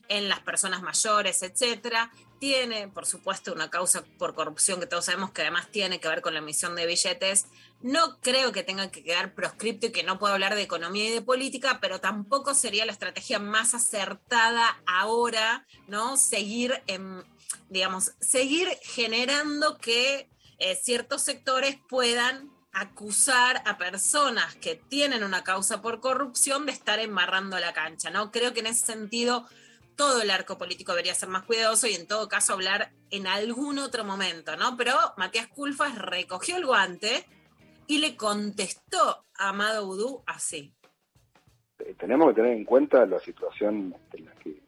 en 0.09 0.28
las 0.28 0.41
personas 0.41 0.82
mayores, 0.82 1.41
etcétera. 1.41 2.11
Tiene, 2.46 2.88
por 2.89 3.08
supuesto, 3.08 3.54
una 3.54 3.72
causa 3.72 4.04
por 4.20 4.36
corrupción 4.36 4.80
que 4.80 4.86
todos 4.86 5.06
sabemos 5.06 5.32
que 5.32 5.41
además 5.41 5.68
tiene 5.72 6.00
que 6.00 6.08
ver 6.08 6.22
con 6.22 6.36
la 6.36 6.41
emisión 6.41 6.76
de 6.76 6.86
billetes. 6.86 7.48
No 7.82 8.20
creo 8.22 8.52
que 8.52 8.62
tenga 8.62 8.91
que 8.91 9.04
quedar 9.04 9.34
proscripto 9.34 9.88
y 9.88 9.91
que 9.91 10.04
no 10.04 10.20
pueda 10.20 10.36
hablar 10.36 10.54
de 10.54 10.62
economía 10.62 11.08
y 11.08 11.12
de 11.12 11.24
política, 11.24 11.80
pero 11.82 12.00
tampoco 12.02 12.54
sería 12.54 12.86
la 12.86 12.91
estrategia 12.91 13.39
más 13.39 13.74
acertada 13.74 14.80
ahora, 14.86 15.66
¿no? 15.88 16.18
Seguir 16.18 16.84
en, 16.86 17.24
digamos, 17.72 18.12
seguir 18.20 18.70
generando 18.84 19.80
que 19.80 20.30
eh, 20.60 20.76
ciertos 20.76 21.24
sectores 21.24 21.80
puedan 21.89 22.52
acusar 22.74 23.64
a 23.66 23.80
personas 23.80 24.54
que 24.58 24.76
tienen 24.76 25.24
una 25.24 25.43
causa 25.43 25.82
por 25.82 26.00
corrupción 26.00 26.68
de 26.68 26.74
estar 26.74 27.00
embarrando 27.00 27.58
la 27.58 27.74
cancha, 27.74 28.12
¿no? 28.12 28.32
Creo 28.32 28.54
que 28.54 28.60
en 28.60 28.68
ese 28.68 28.86
sentido 28.86 29.48
todo 29.96 30.22
el 30.22 30.32
arco 30.32 30.58
político 30.58 30.91
debería 30.91 31.14
ser 31.14 31.30
más 31.30 31.43
cuidadoso 31.43 31.88
y 31.88 31.93
en 31.93 32.08
todo 32.08 32.28
caso 32.28 32.54
hablar 32.54 32.91
en 33.12 33.28
algún 33.28 33.80
otro 33.80 34.04
momento, 34.04 34.56
¿no? 34.58 34.76
Pero 34.78 34.93
Matías 35.18 35.48
Culfas 35.48 35.98
recogió 35.98 36.58
el 36.58 36.66
guante 36.66 37.26
y 37.88 38.00
le 38.00 38.16
contestó 38.16 39.26
a 39.38 39.50
Amado 39.50 39.88
Udú 39.88 40.24
así. 40.26 40.74
Eh, 41.80 41.96
tenemos 41.98 42.30
que 42.30 42.36
tener 42.36 42.54
en 42.54 42.66
cuenta 42.66 43.06
la 43.06 43.20
situación 43.20 43.96
en 44.14 44.26
la 44.26 44.32
que 44.36 44.62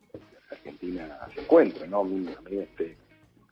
Argentina 0.52 1.20
se 1.34 1.42
encuentra, 1.42 1.88
¿no? 1.88 2.02
A 2.02 2.04
mí, 2.06 2.30
este, 2.52 2.98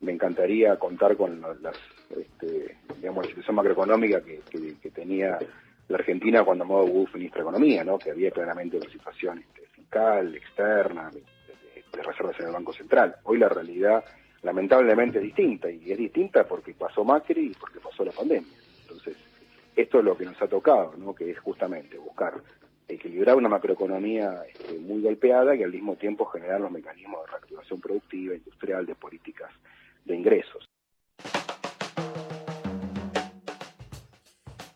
me 0.01 0.11
encantaría 0.11 0.77
contar 0.77 1.17
con 1.17 1.41
las, 1.41 1.77
este, 2.09 2.77
digamos, 2.97 3.25
la 3.25 3.29
situación 3.29 3.55
macroeconómica 3.55 4.21
que 4.21 4.91
tenía 4.91 5.39
la 5.87 5.97
Argentina 5.97 6.43
cuando 6.43 6.63
Amado 6.63 6.85
Udú 6.85 7.07
fue 7.07 7.19
ministro 7.19 7.43
de 7.43 7.49
Economía, 7.49 7.83
¿no? 7.83 7.97
Que 7.99 8.11
había 8.11 8.31
claramente 8.31 8.77
una 8.77 8.89
situación 8.89 9.39
este, 9.39 9.67
fiscal, 9.67 10.35
externa, 10.35 11.11
de, 11.95 12.03
reservas 12.03 12.39
en 12.39 12.47
el 12.47 12.53
Banco 12.53 12.73
Central. 12.73 13.15
Hoy 13.23 13.37
la 13.37 13.49
realidad 13.49 14.03
lamentablemente 14.43 15.17
es 15.19 15.23
distinta, 15.23 15.69
y 15.69 15.91
es 15.91 15.97
distinta 15.97 16.43
porque 16.43 16.73
pasó 16.73 17.03
Macri 17.03 17.47
y 17.47 17.53
porque 17.53 17.79
pasó 17.79 18.05
la 18.05 18.11
pandemia. 18.11 18.51
Entonces, 18.81 19.17
esto 19.75 19.99
es 19.99 20.05
lo 20.05 20.17
que 20.17 20.25
nos 20.25 20.41
ha 20.41 20.47
tocado, 20.47 20.93
¿no? 20.97 21.15
que 21.15 21.31
es 21.31 21.39
justamente 21.39 21.97
buscar 21.97 22.35
equilibrar 22.87 23.35
una 23.35 23.49
macroeconomía 23.49 24.43
este, 24.47 24.77
muy 24.79 25.01
golpeada 25.01 25.55
y 25.55 25.63
al 25.63 25.71
mismo 25.71 25.95
tiempo 25.95 26.25
generar 26.25 26.61
los 26.61 26.71
mecanismos 26.71 27.25
de 27.25 27.31
reactivación 27.31 27.81
productiva, 27.81 28.35
industrial, 28.35 28.85
de 28.85 28.95
políticas 28.95 29.51
de 30.05 30.15
ingresos. 30.15 30.65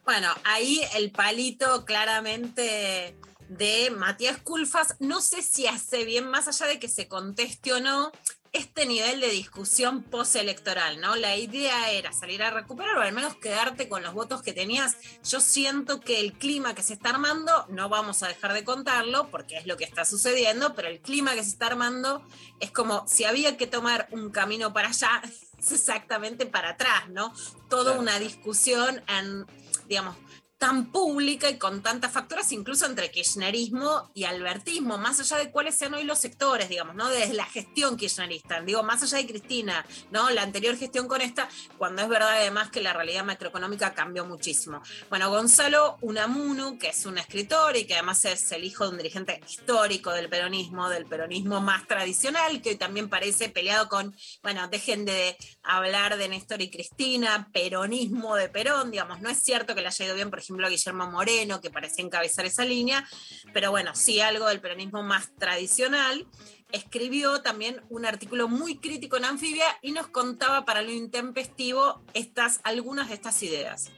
Bueno, 0.04 0.30
ahí 0.44 0.82
el 0.96 1.12
palito 1.12 1.86
claramente 1.86 3.14
de 3.50 3.92
Matías 3.92 4.38
Culfas, 4.38 4.96
no 5.00 5.22
sé 5.22 5.42
si 5.42 5.68
hace 5.68 6.06
bien, 6.06 6.30
más 6.30 6.48
allá 6.48 6.68
de 6.68 6.80
que 6.80 6.88
se 6.88 7.08
conteste 7.08 7.74
o 7.74 7.80
no, 7.80 8.12
este 8.52 8.86
nivel 8.88 9.20
de 9.20 9.30
discusión 9.30 10.02
postelectoral, 10.02 11.00
¿no? 11.00 11.16
La 11.16 11.36
idea 11.38 11.92
era 11.92 12.12
salir 12.14 12.42
a 12.42 12.50
recuperar 12.50 12.98
o 12.98 13.02
al 13.02 13.14
menos 13.14 13.36
quedarte 13.36 13.88
con 13.88 14.02
los 14.02 14.14
votos 14.14 14.42
que 14.42 14.54
tenías. 14.54 14.98
Yo 15.24 15.40
siento 15.40 16.00
que 16.00 16.20
el 16.20 16.34
clima 16.34 16.74
que 16.74 16.82
se 16.82 16.94
está 16.94 17.10
armando, 17.10 17.66
no 17.70 17.90
vamos 17.90 18.24
a 18.24 18.28
dejar 18.28 18.54
de 18.54 18.64
contarlo 18.64 19.30
porque 19.30 19.58
es 19.58 19.68
lo 19.68 19.78
que 19.78 19.84
está 19.84 20.04
sucediendo, 20.04 20.74
pero 20.74 20.88
el 20.88 21.00
clima 21.00 21.36
que 21.36 21.44
se 21.44 21.50
está 21.50 21.68
armando 21.68 22.24
es 22.60 22.72
como 22.72 23.08
si 23.08 23.24
había 23.24 23.56
que 23.56 23.68
tomar 23.68 24.08
un 24.12 24.32
camino 24.32 24.74
para 24.74 24.90
allá, 24.90 25.22
es 25.60 25.72
exactamente 25.72 26.46
para 26.48 26.70
atrás, 26.70 27.10
¿no? 27.10 27.34
Toda 27.70 27.92
Claro. 27.92 28.00
una 28.00 28.18
discusión 28.20 29.04
en, 29.08 29.46
digamos, 29.88 30.16
tan 30.60 30.92
pública 30.92 31.50
y 31.50 31.58
con 31.58 31.82
tantas 31.82 32.12
facturas, 32.12 32.52
incluso 32.52 32.86
entre 32.86 33.10
kirchnerismo 33.10 34.12
y 34.14 34.26
albertismo, 34.26 34.98
más 34.98 35.18
allá 35.22 35.38
de 35.38 35.52
cuáles 35.52 35.76
sean 35.76 35.94
hoy 35.94 36.04
los 36.04 36.20
sectores, 36.20 36.68
digamos, 36.68 36.96
¿no? 36.96 37.08
Desde 37.08 37.34
la 37.34 37.46
gestión 37.46 37.96
kirchnerista, 37.96 38.60
digo, 38.62 38.84
más 38.84 39.02
allá 39.02 39.20
de 39.20 39.28
Cristina, 39.28 39.86
¿no? 40.12 40.30
La 40.30 40.44
anterior 40.44 40.76
gestión 40.76 41.08
con 41.08 41.22
esta, 41.22 41.48
cuando 41.78 42.02
es 42.02 42.10
verdad 42.10 42.32
además 42.32 42.70
que 42.72 42.82
la 42.82 42.92
realidad 42.92 43.24
macroeconómica 43.24 43.94
cambió 43.94 44.26
muchísimo. 44.26 44.82
Bueno, 45.10 45.30
Gonzalo 45.30 45.98
Unamuno, 46.02 46.78
que 46.78 46.90
es 46.90 47.06
un 47.06 47.18
escritor 47.18 47.78
y 47.78 47.86
que 47.86 47.94
además 47.94 48.26
es 48.26 48.52
el 48.52 48.66
hijo 48.66 48.84
de 48.84 48.92
un 48.92 48.98
dirigente 48.98 49.40
histórico 49.48 50.12
del 50.12 50.28
peronismo, 50.28 50.90
del 50.90 51.06
peronismo 51.06 51.62
más 51.62 51.88
tradicional, 51.88 52.62
que 52.62 52.72
hoy 52.72 52.76
también 52.76 53.08
parece 53.08 53.48
peleado 53.48 53.88
con, 53.88 54.14
bueno, 54.44 54.68
dejen 54.68 55.06
de 55.06 55.38
hablar 55.64 56.18
de 56.18 56.28
Néstor 56.28 56.62
y 56.62 56.70
Cristina, 56.70 57.50
peronismo 57.54 58.36
de 58.36 58.50
Perón, 58.50 58.92
digamos, 58.92 59.22
no 59.22 59.30
es 59.30 59.42
cierto 59.42 59.74
que 59.74 59.80
le 59.80 59.88
haya 59.88 60.06
ido 60.06 60.16
bien, 60.16 60.30
por 60.30 60.40
ejemplo, 60.40 60.49
a 60.50 60.70
Guillermo 60.70 61.08
Moreno, 61.08 61.62
que 61.62 61.70
parecía 61.70 62.04
encabezar 62.04 62.46
esa 62.46 62.66
línea, 62.66 63.08
pero 63.54 63.72
bueno, 63.72 63.96
sí 63.96 64.20
algo 64.20 64.48
del 64.48 64.62
peronismo 64.62 65.04
más 65.04 65.34
tradicional. 65.36 66.28
Escribió 66.72 67.42
también 67.42 67.82
un 67.90 68.06
artículo 68.06 68.48
muy 68.48 68.78
crítico 68.78 69.18
en 69.18 69.26
Anfibia 69.26 69.66
y 69.82 69.92
nos 69.92 70.08
contaba 70.08 70.66
para 70.66 70.82
lo 70.82 70.92
intempestivo 70.92 72.02
estas, 72.14 72.60
algunas 72.64 73.10
de 73.10 73.16
estas 73.16 73.42
ideas. 73.44 73.92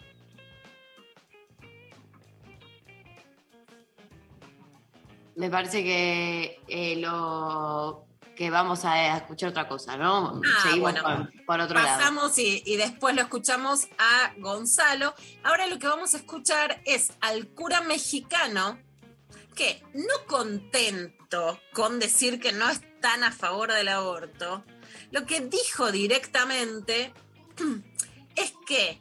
Me 5.36 5.49
parece 5.49 5.84
que 5.84 6.60
eh, 6.68 6.97
lo 6.97 8.06
que 8.41 8.49
vamos 8.49 8.85
a 8.85 9.17
escuchar 9.17 9.49
otra 9.51 9.67
cosa, 9.67 9.97
¿no? 9.97 10.41
Ah, 10.43 10.61
Seguimos 10.63 10.93
bueno, 10.93 11.03
por, 11.03 11.45
por 11.45 11.59
otro 11.59 11.75
lado. 11.79 11.99
Pasamos 11.99 12.39
y, 12.39 12.63
y 12.65 12.75
después 12.75 13.13
lo 13.13 13.21
escuchamos 13.21 13.87
a 13.99 14.33
Gonzalo. 14.39 15.13
Ahora 15.43 15.67
lo 15.67 15.77
que 15.77 15.85
vamos 15.85 16.15
a 16.15 16.17
escuchar 16.17 16.81
es 16.85 17.13
al 17.21 17.49
cura 17.49 17.81
mexicano 17.81 18.79
que, 19.55 19.83
no 19.93 20.25
contento 20.25 21.59
con 21.71 21.99
decir 21.99 22.39
que 22.39 22.51
no 22.51 22.67
están 22.67 23.23
a 23.23 23.31
favor 23.31 23.71
del 23.71 23.89
aborto, 23.89 24.65
lo 25.11 25.27
que 25.27 25.41
dijo 25.41 25.91
directamente 25.91 27.13
es 28.35 28.55
que, 28.65 28.99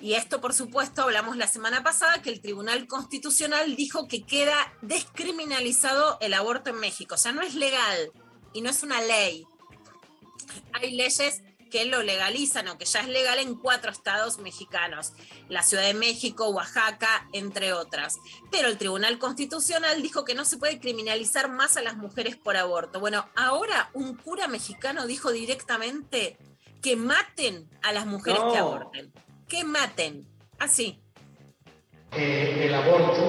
y 0.00 0.14
esto 0.14 0.40
por 0.40 0.52
supuesto 0.52 1.02
hablamos 1.02 1.36
la 1.36 1.46
semana 1.46 1.84
pasada, 1.84 2.22
que 2.22 2.30
el 2.30 2.40
Tribunal 2.40 2.88
Constitucional 2.88 3.76
dijo 3.76 4.08
que 4.08 4.24
queda 4.24 4.56
descriminalizado 4.82 6.18
el 6.20 6.34
aborto 6.34 6.70
en 6.70 6.80
México. 6.80 7.14
O 7.14 7.18
sea, 7.18 7.30
no 7.30 7.42
es 7.42 7.54
legal 7.54 8.10
y 8.54 8.62
no 8.62 8.70
es 8.70 8.82
una 8.82 9.02
ley. 9.02 9.46
Hay 10.72 10.92
leyes 10.92 11.42
que 11.74 11.84
lo 11.86 12.04
legalizan 12.04 12.68
o 12.68 12.78
que 12.78 12.84
ya 12.84 13.00
es 13.00 13.08
legal 13.08 13.40
en 13.40 13.56
cuatro 13.56 13.90
estados 13.90 14.38
mexicanos, 14.38 15.12
la 15.48 15.64
Ciudad 15.64 15.82
de 15.82 15.92
México, 15.92 16.48
Oaxaca, 16.50 17.28
entre 17.32 17.72
otras. 17.72 18.18
Pero 18.52 18.68
el 18.68 18.78
Tribunal 18.78 19.18
Constitucional 19.18 20.00
dijo 20.00 20.24
que 20.24 20.36
no 20.36 20.44
se 20.44 20.56
puede 20.56 20.78
criminalizar 20.78 21.50
más 21.50 21.76
a 21.76 21.82
las 21.82 21.96
mujeres 21.96 22.36
por 22.36 22.56
aborto. 22.56 23.00
Bueno, 23.00 23.28
ahora 23.34 23.90
un 23.92 24.14
cura 24.16 24.46
mexicano 24.46 25.08
dijo 25.08 25.32
directamente 25.32 26.38
que 26.80 26.94
maten 26.94 27.68
a 27.82 27.92
las 27.92 28.06
mujeres 28.06 28.40
que 28.52 28.58
aborten. 28.58 29.12
Que 29.48 29.64
maten. 29.64 30.28
Así. 30.60 31.00
Eh, 32.16 32.66
el 32.66 32.74
aborto 32.74 33.22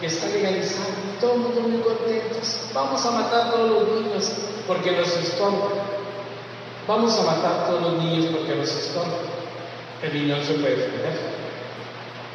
que 0.00 0.06
está 0.06 0.26
legalizado. 0.28 0.88
Todo 1.20 1.34
el 1.34 1.38
mundo 1.40 1.60
muy 1.62 1.80
contentos. 1.80 2.68
Vamos 2.74 3.04
a 3.06 3.10
matar 3.12 3.48
a 3.48 3.50
todos 3.50 3.70
los 3.70 4.00
niños 4.00 4.32
porque 4.66 4.92
nos 4.92 5.16
estorban. 5.16 5.70
Vamos 6.86 7.18
a 7.18 7.22
matar 7.22 7.52
a 7.52 7.66
todos 7.66 7.82
los 7.82 8.02
niños 8.02 8.26
porque 8.32 8.54
nos 8.54 8.68
estorban. 8.68 9.34
El 10.02 10.12
niño 10.12 10.36
se 10.44 10.54
puede 10.54 10.76
defender. 10.76 11.18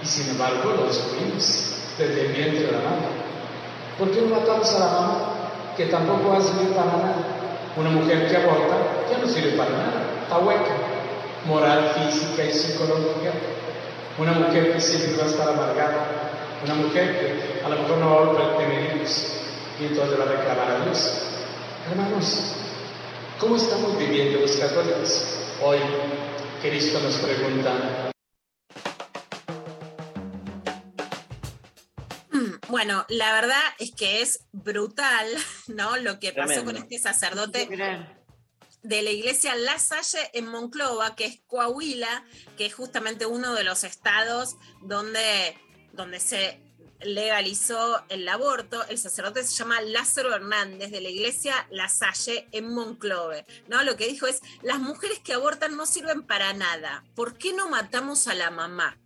Y 0.02 0.06
sin 0.06 0.30
embargo 0.30 0.72
lo 0.72 0.86
destruimos 0.86 1.76
desde 1.97 2.26
el 2.28 2.34
vientre 2.34 2.66
de 2.66 2.72
la 2.72 2.80
mamá. 2.80 3.10
¿Por 3.97 4.12
qué 4.12 4.22
no 4.22 4.36
matamos 4.36 4.74
a 4.76 4.80
la 4.80 4.86
mamá? 4.86 5.18
Que 5.76 5.86
tampoco 5.88 6.30
va 6.30 6.38
a 6.38 6.41
servir 6.41 6.70
para 6.70 6.86
nada. 6.86 7.16
Una 7.76 7.89
mujer 7.89 8.28
que 8.30 8.38
aborta 8.38 8.78
ya 9.12 9.18
no 9.18 9.28
sirve 9.28 9.52
para 9.52 9.72
nada. 9.72 10.04
Está 10.24 10.39
hueca. 10.39 10.76
Moral, 11.45 11.91
física 11.95 12.45
y 12.45 12.54
psicológica. 12.54 13.34
Una 14.20 14.34
mujer 14.34 14.74
que 14.74 14.82
siempre 14.82 15.16
va 15.16 15.24
a 15.24 15.28
estar 15.28 15.48
amargada. 15.48 16.32
Una 16.66 16.76
mujer 16.76 17.20
que 17.20 17.64
a 17.64 17.70
lo 17.70 17.82
mejor 17.82 17.98
no 18.00 18.10
va 18.10 18.16
a 18.18 18.26
volver 18.26 18.46
a 18.46 18.58
tener 18.58 18.98
hijos. 18.98 19.34
Y 19.80 19.86
entonces 19.86 20.20
va 20.20 20.24
a 20.24 20.28
reclamar 20.28 20.72
a 20.72 20.84
Dios. 20.84 21.22
Hermanos, 21.90 22.56
¿cómo 23.40 23.56
estamos 23.56 23.98
viviendo 23.98 24.42
los 24.42 24.52
católicos? 24.58 25.38
Hoy, 25.64 25.80
Cristo 26.62 27.00
nos 27.00 27.16
pregunta, 27.16 28.12
Bueno, 32.68 33.06
la 33.10 33.34
verdad 33.34 33.62
es 33.80 33.92
que 33.96 34.22
es 34.22 34.46
brutal, 34.52 35.28
¿no? 35.68 35.98
Lo 35.98 36.20
que 36.20 36.34
pasó 36.34 36.48
Tremendo. 36.48 36.74
con 36.74 36.76
este 36.84 37.00
sacerdote 37.00 37.68
de 38.84 39.02
la 39.02 39.12
iglesia 39.12 39.56
La 39.56 39.80
Salle 39.80 40.30
en 40.34 40.48
Monclova, 40.48 41.16
que 41.16 41.26
es 41.26 41.42
Coahuila, 41.48 42.24
que 42.58 42.66
es 42.66 42.74
justamente 42.74 43.26
uno 43.26 43.54
de 43.54 43.64
los 43.64 43.84
estados 43.84 44.56
donde, 44.82 45.58
donde 45.94 46.20
se 46.20 46.60
legalizó 47.02 48.04
el 48.10 48.28
aborto. 48.28 48.86
El 48.88 48.98
sacerdote 48.98 49.44
se 49.44 49.56
llama 49.56 49.82
Lázaro 49.82 50.34
Hernández 50.34 50.92
de 50.92 51.02
la 51.02 51.10
iglesia 51.10 51.68
La 51.72 51.90
Salle 51.90 52.48
en 52.52 52.74
Monclove. 52.74 53.46
¿no? 53.68 53.84
Lo 53.84 53.96
que 53.96 54.08
dijo 54.08 54.28
es, 54.28 54.42
las 54.62 54.80
mujeres 54.80 55.20
que 55.20 55.34
abortan 55.34 55.76
no 55.76 55.86
sirven 55.86 56.24
para 56.24 56.54
nada. 56.54 57.04
¿Por 57.16 57.38
qué 57.38 57.54
no 57.54 57.70
matamos 57.70 58.28
a 58.28 58.36
la 58.36 58.52
mamá? 58.52 58.98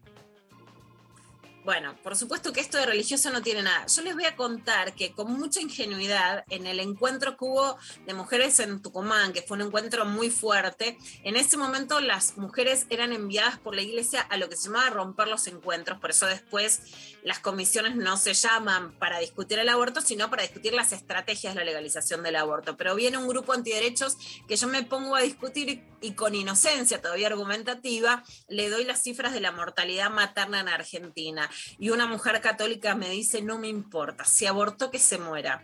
Bueno, 1.64 1.96
por 2.04 2.18
supuesto 2.18 2.52
que 2.52 2.60
esto 2.60 2.78
de 2.78 2.86
religioso 2.86 3.30
no 3.30 3.42
tiene 3.42 3.64
nada. 3.64 3.86
Yo 3.86 4.02
les 4.02 4.16
voy 4.16 4.26
a 4.26 4.36
contar 4.36 4.94
que 4.96 5.14
con 5.14 5.32
mucha 5.32 5.62
ingenuidad, 5.62 6.44
en 6.50 6.68
el 6.68 6.82
encuentro 6.82 7.38
que 7.38 7.46
hubo 7.46 7.78
de 8.06 8.14
mujeres 8.14 8.60
en 8.60 8.82
Tucumán, 8.82 9.32
que 9.32 9.42
fue 9.42 9.56
un 9.56 9.68
encuentro 9.68 10.04
muy 10.04 10.30
fuerte, 10.30 10.98
en 11.24 11.38
ese 11.38 11.56
momento 11.56 12.02
las 12.02 12.38
mujeres 12.38 12.86
eran 12.90 13.14
enviadas 13.14 13.60
por 13.60 13.76
la 13.76 13.82
iglesia 13.82 14.20
a 14.20 14.36
lo 14.36 14.50
que 14.50 14.58
se 14.58 14.66
llamaba 14.66 14.90
romper 14.90 15.30
los 15.30 15.48
encuentros. 15.48 16.00
Por 16.00 16.10
eso 16.10 16.26
después 16.26 16.82
las 17.24 17.40
comisiones 17.40 17.96
no 17.96 18.18
se 18.18 18.34
llaman 18.34 19.00
para 19.00 19.20
discutir 19.20 19.58
el 19.58 19.70
aborto, 19.70 20.02
sino 20.02 20.30
para 20.30 20.44
discutir 20.44 20.74
las 20.74 20.92
estrategias 20.92 21.54
de 21.54 21.62
la 21.62 21.66
legalización 21.66 22.24
del 22.24 22.36
aborto. 22.36 22.76
Pero 22.76 22.94
viene 22.94 23.18
un 23.18 23.28
grupo 23.30 23.54
antiderechos 23.54 24.18
que 24.50 24.58
yo 24.58 24.68
me 24.68 24.84
pongo 24.84 25.16
a 25.16 25.22
discutir 25.22 25.82
y 26.02 26.14
con 26.14 26.36
inocencia 26.36 27.02
todavía 27.02 27.28
argumentativa 27.28 28.24
le 28.50 28.70
doy 28.70 28.84
las 28.84 29.02
cifras 29.02 29.34
de 29.34 29.40
la 29.40 29.54
mortalidad 29.54 30.12
materna 30.12 30.60
en 30.60 30.68
Argentina. 30.68 31.50
Y 31.80 31.90
una 31.90 32.08
mujer 32.08 32.42
católica 32.42 32.96
me 32.96 33.10
dice, 33.10 33.42
no 33.42 33.58
me 33.58 33.68
importa, 33.68 34.26
si 34.26 34.46
abortó 34.46 34.92
que 34.92 35.00
se 35.00 35.18
muera. 35.18 35.64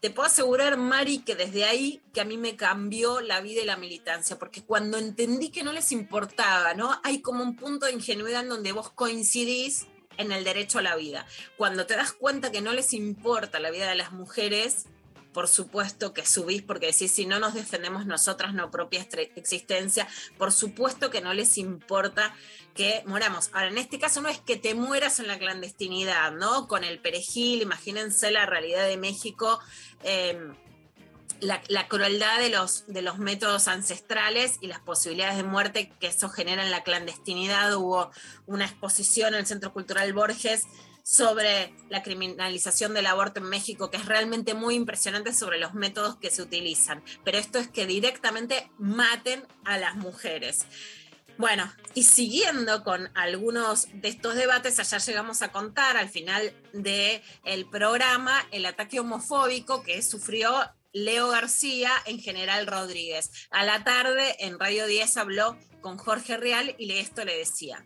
Te 0.00 0.10
puedo 0.10 0.28
asegurar, 0.28 0.76
Mari, 0.76 1.18
que 1.18 1.34
desde 1.34 1.64
ahí 1.64 2.00
que 2.14 2.20
a 2.20 2.24
mí 2.24 2.36
me 2.36 2.54
cambió 2.54 3.20
la 3.20 3.40
vida 3.40 3.62
y 3.62 3.66
la 3.66 3.76
militancia, 3.76 4.38
porque 4.38 4.62
cuando 4.62 4.96
entendí 4.96 5.50
que 5.50 5.64
no 5.64 5.72
les 5.72 5.90
importaba, 5.90 6.74
¿no? 6.74 7.00
Hay 7.02 7.20
como 7.20 7.42
un 7.42 7.56
punto 7.56 7.86
de 7.86 7.92
ingenuidad 7.92 8.42
en 8.42 8.48
donde 8.48 8.70
vos 8.70 8.90
coincidís 8.90 9.86
en 10.16 10.30
el 10.30 10.44
derecho 10.44 10.78
a 10.78 10.82
la 10.82 10.94
vida. 10.94 11.26
Cuando 11.56 11.86
te 11.86 11.96
das 11.96 12.12
cuenta 12.12 12.52
que 12.52 12.60
no 12.60 12.72
les 12.72 12.92
importa 12.92 13.58
la 13.58 13.70
vida 13.70 13.88
de 13.88 13.96
las 13.96 14.12
mujeres, 14.12 14.86
por 15.32 15.48
supuesto 15.48 16.12
que 16.12 16.26
subís 16.26 16.62
porque 16.62 16.86
decís, 16.86 17.12
si 17.12 17.26
no 17.26 17.38
nos 17.38 17.54
defendemos 17.54 18.06
nosotras, 18.06 18.54
no 18.54 18.70
propia 18.70 19.06
existencia, 19.36 20.08
por 20.36 20.52
supuesto 20.52 21.10
que 21.10 21.20
no 21.20 21.34
les 21.34 21.58
importa 21.58 22.34
que 22.74 23.02
moramos. 23.06 23.50
Ahora, 23.52 23.68
en 23.68 23.78
este 23.78 23.98
caso 23.98 24.20
no 24.20 24.28
es 24.28 24.40
que 24.40 24.56
te 24.56 24.74
mueras 24.74 25.20
en 25.20 25.26
la 25.26 25.38
clandestinidad, 25.38 26.32
¿no? 26.32 26.68
Con 26.68 26.84
el 26.84 27.00
perejil, 27.00 27.62
imagínense 27.62 28.30
la 28.30 28.46
realidad 28.46 28.86
de 28.86 28.96
México. 28.96 29.60
la, 31.40 31.62
la 31.68 31.86
crueldad 31.86 32.40
de 32.40 32.48
los, 32.48 32.84
de 32.88 33.00
los 33.02 33.18
métodos 33.18 33.68
ancestrales 33.68 34.56
y 34.60 34.66
las 34.66 34.80
posibilidades 34.80 35.36
de 35.36 35.44
muerte 35.44 35.92
que 36.00 36.08
eso 36.08 36.28
genera 36.28 36.64
en 36.64 36.72
la 36.72 36.82
clandestinidad. 36.82 37.74
Hubo 37.76 38.10
una 38.46 38.64
exposición 38.64 39.34
en 39.34 39.40
el 39.40 39.46
Centro 39.46 39.72
Cultural 39.72 40.12
Borges 40.12 40.66
sobre 41.08 41.72
la 41.88 42.02
criminalización 42.02 42.92
del 42.92 43.06
aborto 43.06 43.40
en 43.40 43.48
México, 43.48 43.90
que 43.90 43.96
es 43.96 44.04
realmente 44.04 44.52
muy 44.52 44.74
impresionante 44.74 45.32
sobre 45.32 45.58
los 45.58 45.72
métodos 45.72 46.16
que 46.16 46.30
se 46.30 46.42
utilizan. 46.42 47.02
Pero 47.24 47.38
esto 47.38 47.58
es 47.58 47.66
que 47.66 47.86
directamente 47.86 48.70
maten 48.76 49.46
a 49.64 49.78
las 49.78 49.96
mujeres. 49.96 50.66
Bueno, 51.38 51.72
y 51.94 52.02
siguiendo 52.02 52.84
con 52.84 53.10
algunos 53.14 53.88
de 53.94 54.08
estos 54.08 54.34
debates, 54.34 54.78
allá 54.80 54.98
llegamos 54.98 55.40
a 55.40 55.50
contar 55.50 55.96
al 55.96 56.10
final 56.10 56.52
del 56.74 57.22
el 57.46 57.64
programa 57.70 58.46
el 58.50 58.66
ataque 58.66 59.00
homofóbico 59.00 59.82
que 59.82 60.02
sufrió 60.02 60.52
Leo 60.92 61.28
García 61.28 61.90
en 62.04 62.20
General 62.20 62.66
Rodríguez. 62.66 63.30
A 63.50 63.64
la 63.64 63.82
tarde 63.82 64.36
en 64.40 64.58
Radio 64.58 64.86
10 64.86 65.16
habló 65.16 65.56
con 65.80 65.96
Jorge 65.96 66.36
Real 66.36 66.74
y 66.78 66.92
esto 66.92 67.24
le 67.24 67.38
decía. 67.38 67.82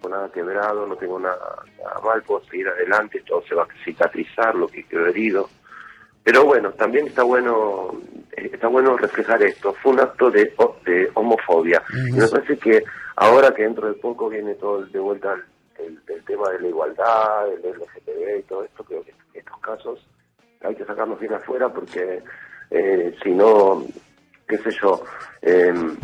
Tengo 0.00 0.14
nada 0.14 0.30
quebrado, 0.30 0.86
no 0.86 0.96
tengo 0.96 1.18
nada, 1.18 1.62
nada 1.78 2.00
mal, 2.04 2.22
puedo 2.22 2.42
seguir 2.44 2.68
adelante, 2.68 3.22
todo 3.26 3.42
se 3.42 3.54
va 3.54 3.64
a 3.64 3.84
cicatrizar, 3.84 4.54
lo 4.54 4.68
que 4.68 4.84
quedó 4.84 5.06
herido. 5.06 5.48
Pero 6.22 6.44
bueno, 6.44 6.72
también 6.72 7.06
está 7.06 7.22
bueno 7.22 7.98
eh, 8.38 8.50
está 8.52 8.68
bueno 8.68 8.96
reflejar 8.96 9.42
esto. 9.42 9.72
Fue 9.74 9.92
un 9.92 10.00
acto 10.00 10.30
de, 10.30 10.52
de 10.84 11.10
homofobia. 11.14 11.82
Y 12.08 12.12
me 12.12 12.28
parece 12.28 12.56
que 12.58 12.84
ahora 13.16 13.52
que 13.52 13.62
dentro 13.62 13.88
de 13.88 13.94
poco 13.94 14.28
viene 14.28 14.54
todo 14.54 14.84
de 14.84 14.98
vuelta 14.98 15.36
el, 15.78 15.98
tema 16.24 16.50
de 16.50 16.60
la 16.60 16.68
igualdad, 16.68 17.52
el 17.52 17.60
LGTB 17.60 18.38
y 18.38 18.42
todo 18.42 18.64
esto, 18.64 18.84
creo 18.84 19.02
que 19.02 19.14
estos 19.32 19.58
casos 19.60 20.06
hay 20.60 20.74
que 20.74 20.84
sacarlos 20.84 21.18
bien 21.18 21.32
afuera 21.32 21.68
porque 21.72 22.22
eh, 22.70 23.16
si 23.22 23.30
no, 23.30 23.86
qué 24.46 24.58
sé 24.58 24.70
yo, 24.82 25.02
em, 25.40 25.96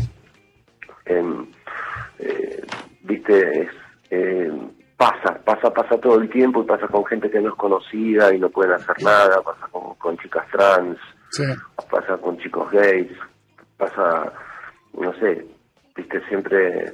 eh, 2.19 2.63
viste, 3.03 3.63
es, 3.63 3.69
eh, 4.15 4.51
pasa, 4.97 5.41
pasa, 5.45 5.71
pasa 5.73 5.99
todo 5.99 6.21
el 6.21 6.31
tiempo 6.31 6.63
y 6.63 6.67
pasa 6.67 6.87
con 6.87 7.05
gente 7.07 7.31
que 7.31 7.41
no 7.41 7.49
es 7.49 7.55
conocida 7.57 8.33
y 8.35 8.39
no 8.39 8.49
pueden 8.49 8.75
hacer 8.75 9.03
nada, 9.03 9.43
pasa 9.43 9.67
con, 9.71 9.95
con 9.95 10.17
chicas 10.19 10.47
trans, 10.53 10.99
pasa 11.91 12.17
con 12.19 12.39
chicos 12.39 12.71
gays, 12.71 13.11
pasa, 13.77 14.33
no 14.99 15.13
sé, 15.15 15.45
viste, 15.97 16.21
siempre 16.29 16.93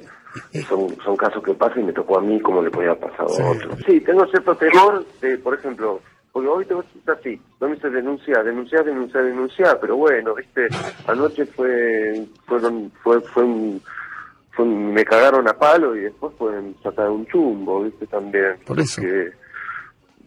son, 0.67 0.89
son 1.03 1.15
casos 1.15 1.43
que 1.43 1.53
pasan 1.53 1.81
y 1.81 1.85
me 1.85 1.93
tocó 1.93 2.17
a 2.17 2.21
mí 2.21 2.39
como 2.41 2.61
le 2.61 2.71
podía 2.71 2.95
pasar 2.95 3.21
a 3.21 3.51
otros. 3.51 3.77
Sí, 3.85 4.01
tengo 4.01 4.25
cierto 4.27 4.55
temor 4.55 5.05
de, 5.21 5.37
por 5.37 5.53
ejemplo, 5.53 6.01
porque 6.31 6.47
hoy 6.47 6.65
te 6.65 6.73
a 6.73 7.13
así, 7.13 7.39
no 7.59 7.67
me 7.67 7.75
dice 7.75 7.89
denunciar, 7.89 8.43
denunciar, 8.43 8.83
denunciar, 8.85 9.25
denunciar, 9.25 9.77
pero 9.79 9.97
bueno, 9.97 10.33
viste, 10.33 10.67
anoche 11.07 11.45
fue, 11.45 12.25
fueron, 12.47 12.91
fue, 13.03 13.21
fue 13.21 13.43
un, 13.43 13.81
me 14.65 15.03
cagaron 15.05 15.47
a 15.47 15.53
palo 15.53 15.95
y 15.95 16.01
después 16.01 16.33
pueden 16.37 16.75
sacar 16.81 17.09
un 17.09 17.25
chumbo, 17.27 17.83
viste, 17.83 18.07
también. 18.07 18.57
Por 18.65 18.79
eso. 18.79 19.01
Porque, 19.01 19.31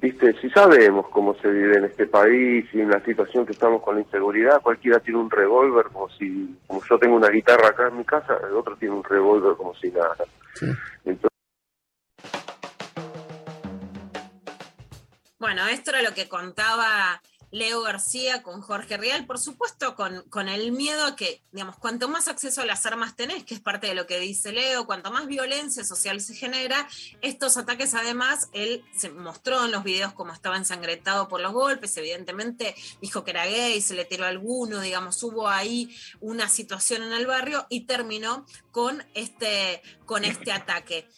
viste, 0.01 0.35
si 0.41 0.51
sabemos 0.51 1.09
cómo 1.11 1.35
se 1.37 1.49
vive 1.49 1.79
en 1.79 1.85
este 1.85 2.07
país 2.07 2.67
y 2.73 2.81
en 2.81 2.91
la 2.91 3.01
situación 3.05 3.47
que 3.47 3.53
estamos 3.53 3.83
con 3.83 3.97
la 3.97 4.03
inseguridad, 4.03 4.61
cualquiera 4.61 5.01
tiene 5.01 5.19
un 5.19 5.31
revólver 5.31 5.87
como 5.93 6.09
si, 6.11 6.59
como 6.67 6.83
yo 6.89 6.99
tengo 6.99 7.17
una 7.17 7.29
guitarra 7.29 7.69
acá 7.69 7.89
en 7.89 7.99
mi 7.99 8.05
casa, 8.05 8.39
el 8.49 8.55
otro 8.55 8.77
tiene 8.77 8.95
un 8.95 9.05
revólver 9.05 9.57
como 9.57 9.75
si 9.75 9.91
nada. 9.91 10.17
Entonces, 11.05 11.31
Bueno, 15.45 15.69
esto 15.69 15.91
era 15.91 16.01
lo 16.01 16.15
que 16.15 16.27
contaba 16.27 17.21
Leo 17.55 17.83
García 17.83 18.43
con 18.43 18.61
Jorge 18.63 18.97
Real, 18.97 19.27
por 19.27 19.39
supuesto, 19.39 19.95
con, 19.95 20.23
con 20.29 20.49
el 20.49 20.73
miedo 20.73 21.07
a 21.07 21.15
que, 21.15 21.41
digamos, 21.53 21.77
cuanto 21.77 22.09
más 22.09 22.27
acceso 22.27 22.63
a 22.63 22.67
las 22.67 22.85
armas 22.85 23.15
tenés, 23.15 23.45
que 23.45 23.55
es 23.55 23.61
parte 23.61 23.87
de 23.87 23.95
lo 23.95 24.09
que 24.09 24.19
dice 24.19 24.51
Leo, 24.51 24.87
cuanto 24.87 25.13
más 25.13 25.29
violencia 25.29 25.85
social 25.85 26.21
se 26.21 26.35
genera, 26.35 26.89
estos 27.23 27.57
ataques 27.57 27.95
además, 27.95 28.49
él 28.55 28.85
se 28.97 29.09
mostró 29.11 29.65
en 29.65 29.71
los 29.71 29.85
videos 29.85 30.13
como 30.15 30.33
estaba 30.33 30.57
ensangretado 30.57 31.29
por 31.29 31.41
los 31.41 31.53
golpes, 31.53 31.97
evidentemente 31.97 32.75
dijo 33.01 33.23
que 33.23 33.31
era 33.31 33.47
gay, 33.47 33.81
se 33.81 33.95
le 33.95 34.05
tiró 34.05 34.25
a 34.25 34.31
alguno, 34.31 34.81
digamos, 34.81 35.23
hubo 35.23 35.49
ahí 35.49 35.97
una 36.19 36.49
situación 36.49 37.05
en 37.05 37.13
el 37.13 37.29
barrio 37.29 37.69
y 37.71 37.83
terminó 37.83 38.47
con 38.73 39.07
este, 39.15 39.81
con 40.07 40.25
este 40.25 40.51
ataque. 40.53 41.09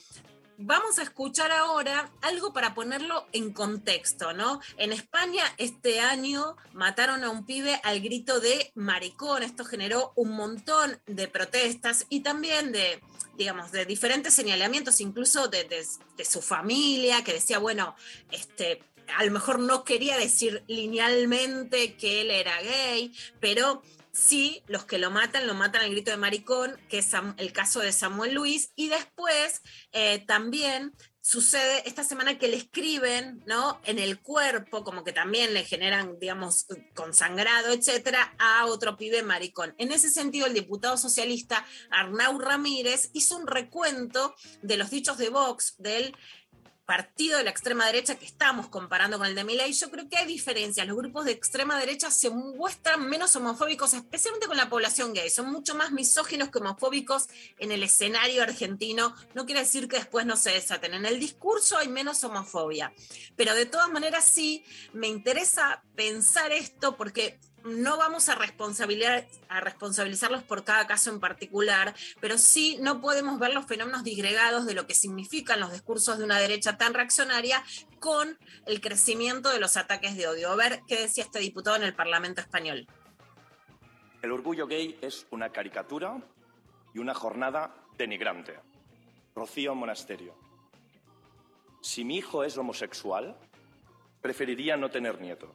Vamos 0.58 0.98
a 0.98 1.02
escuchar 1.02 1.52
ahora 1.52 2.10
algo 2.22 2.54
para 2.54 2.74
ponerlo 2.74 3.26
en 3.32 3.52
contexto, 3.52 4.32
¿no? 4.32 4.60
En 4.78 4.90
España 4.90 5.42
este 5.58 6.00
año 6.00 6.56
mataron 6.72 7.24
a 7.24 7.30
un 7.30 7.44
pibe 7.44 7.78
al 7.84 8.00
grito 8.00 8.40
de 8.40 8.72
maricón. 8.74 9.42
Esto 9.42 9.66
generó 9.66 10.14
un 10.16 10.30
montón 10.30 10.98
de 11.06 11.28
protestas 11.28 12.06
y 12.08 12.20
también 12.20 12.72
de, 12.72 13.02
digamos, 13.36 13.70
de 13.70 13.84
diferentes 13.84 14.32
señalamientos, 14.32 15.02
incluso 15.02 15.48
de, 15.48 15.86
su 16.24 16.40
familia, 16.40 17.22
que 17.22 17.34
decía, 17.34 17.58
bueno, 17.58 17.94
este, 18.30 18.82
a 19.14 19.24
lo 19.24 19.32
mejor 19.32 19.58
no 19.58 19.84
quería 19.84 20.16
decir 20.16 20.64
linealmente 20.68 21.96
que 21.96 22.22
él 22.22 22.30
era 22.30 22.62
gay, 22.62 23.12
pero 23.40 23.82
sí, 24.16 24.62
los 24.66 24.84
que 24.84 24.98
lo 24.98 25.10
matan, 25.10 25.46
lo 25.46 25.54
matan 25.54 25.82
al 25.82 25.90
grito 25.90 26.10
de 26.10 26.16
maricón, 26.16 26.76
que 26.88 26.98
es 26.98 27.10
el 27.36 27.52
caso 27.52 27.80
de 27.80 27.92
Samuel 27.92 28.34
Luis, 28.34 28.72
y 28.74 28.88
después 28.88 29.62
eh, 29.92 30.24
también 30.26 30.94
sucede 31.20 31.82
esta 31.88 32.04
semana 32.04 32.38
que 32.38 32.46
le 32.46 32.56
escriben, 32.56 33.42
¿no? 33.46 33.80
En 33.84 33.98
el 33.98 34.20
cuerpo, 34.20 34.84
como 34.84 35.02
que 35.02 35.12
también 35.12 35.54
le 35.54 35.64
generan, 35.64 36.20
digamos, 36.20 36.66
consangrado, 36.94 37.72
etcétera, 37.72 38.34
a 38.38 38.66
otro 38.66 38.96
pibe 38.96 39.24
maricón. 39.24 39.74
En 39.78 39.90
ese 39.90 40.08
sentido, 40.08 40.46
el 40.46 40.54
diputado 40.54 40.96
socialista 40.96 41.66
Arnau 41.90 42.38
Ramírez 42.38 43.10
hizo 43.12 43.36
un 43.36 43.48
recuento 43.48 44.36
de 44.62 44.76
los 44.76 44.90
dichos 44.90 45.18
de 45.18 45.30
Vox, 45.30 45.74
del 45.78 46.16
partido 46.86 47.36
de 47.36 47.44
la 47.44 47.50
extrema 47.50 47.84
derecha 47.84 48.14
que 48.14 48.24
estamos 48.24 48.68
comparando 48.68 49.18
con 49.18 49.26
el 49.26 49.34
de 49.34 49.44
Milei, 49.44 49.72
yo 49.72 49.90
creo 49.90 50.08
que 50.08 50.16
hay 50.16 50.26
diferencias. 50.26 50.86
Los 50.86 50.96
grupos 50.96 51.24
de 51.24 51.32
extrema 51.32 51.78
derecha 51.78 52.10
se 52.10 52.30
muestran 52.30 53.08
menos 53.08 53.34
homofóbicos, 53.34 53.92
especialmente 53.92 54.46
con 54.46 54.56
la 54.56 54.70
población 54.70 55.12
gay. 55.12 55.28
Son 55.28 55.50
mucho 55.50 55.74
más 55.74 55.90
misóginos 55.90 56.48
que 56.50 56.58
homofóbicos 56.58 57.26
en 57.58 57.72
el 57.72 57.82
escenario 57.82 58.42
argentino. 58.42 59.14
No 59.34 59.46
quiere 59.46 59.62
decir 59.62 59.88
que 59.88 59.96
después 59.96 60.24
no 60.24 60.36
se 60.36 60.50
desaten. 60.50 60.94
En 60.94 61.06
el 61.06 61.18
discurso 61.18 61.76
hay 61.76 61.88
menos 61.88 62.22
homofobia. 62.22 62.92
Pero 63.34 63.54
de 63.54 63.66
todas 63.66 63.90
maneras 63.90 64.24
sí, 64.24 64.64
me 64.92 65.08
interesa 65.08 65.82
pensar 65.96 66.52
esto 66.52 66.96
porque 66.96 67.40
no 67.66 67.96
vamos 67.96 68.28
a 68.28 68.34
responsabilizar, 68.34 69.26
a 69.48 69.60
responsabilizarlos 69.60 70.42
por 70.42 70.64
cada 70.64 70.86
caso 70.86 71.10
en 71.10 71.20
particular, 71.20 71.94
pero 72.20 72.38
sí 72.38 72.78
no 72.80 73.00
podemos 73.00 73.38
ver 73.38 73.52
los 73.52 73.66
fenómenos 73.66 74.04
disgregados 74.04 74.66
de 74.66 74.74
lo 74.74 74.86
que 74.86 74.94
significan 74.94 75.60
los 75.60 75.72
discursos 75.72 76.18
de 76.18 76.24
una 76.24 76.38
derecha 76.38 76.76
tan 76.78 76.94
reaccionaria 76.94 77.62
con 77.98 78.38
el 78.66 78.80
crecimiento 78.80 79.50
de 79.50 79.58
los 79.58 79.76
ataques 79.76 80.16
de 80.16 80.28
odio. 80.28 80.50
A 80.50 80.56
ver 80.56 80.80
qué 80.86 81.00
decía 81.00 81.24
este 81.24 81.40
diputado 81.40 81.76
en 81.76 81.82
el 81.82 81.94
Parlamento 81.94 82.40
español. 82.40 82.86
El 84.22 84.32
orgullo 84.32 84.66
gay 84.66 84.98
es 85.02 85.26
una 85.30 85.50
caricatura 85.50 86.18
y 86.94 86.98
una 86.98 87.14
jornada 87.14 87.74
denigrante. 87.98 88.58
Rocío 89.34 89.74
Monasterio. 89.74 90.34
Si 91.82 92.04
mi 92.04 92.16
hijo 92.16 92.42
es 92.42 92.56
homosexual, 92.56 93.36
preferiría 94.22 94.76
no 94.76 94.90
tener 94.90 95.20
nietos. 95.20 95.50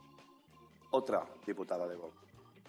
Otra 0.91 1.25
diputada 1.45 1.87
de 1.87 1.95
Vox. 1.95 2.15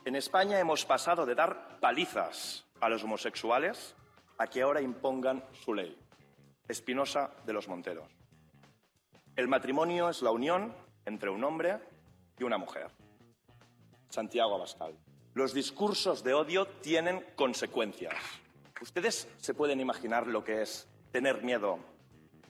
En 0.04 0.16
España 0.16 0.58
hemos 0.58 0.84
pasado 0.84 1.26
de 1.26 1.34
dar 1.34 1.78
palizas 1.80 2.64
a 2.80 2.88
los 2.88 3.04
homosexuales 3.04 3.94
a 4.38 4.46
que 4.46 4.62
ahora 4.62 4.80
impongan 4.80 5.44
su 5.52 5.74
ley. 5.74 5.96
Espinosa 6.66 7.30
de 7.44 7.52
los 7.52 7.68
Monteros. 7.68 8.08
El 9.36 9.48
matrimonio 9.48 10.08
es 10.08 10.22
la 10.22 10.30
unión 10.30 10.74
entre 11.04 11.30
un 11.30 11.42
hombre 11.42 11.78
y 12.38 12.44
una 12.44 12.58
mujer. 12.58 12.88
Santiago 14.08 14.54
Abascal. 14.54 14.96
Los 15.34 15.52
discursos 15.52 16.22
de 16.22 16.34
odio 16.34 16.66
tienen 16.66 17.24
consecuencias. 17.34 18.14
¿Ustedes 18.80 19.28
se 19.38 19.54
pueden 19.54 19.80
imaginar 19.80 20.26
lo 20.26 20.44
que 20.44 20.62
es 20.62 20.88
tener 21.10 21.42
miedo 21.42 21.78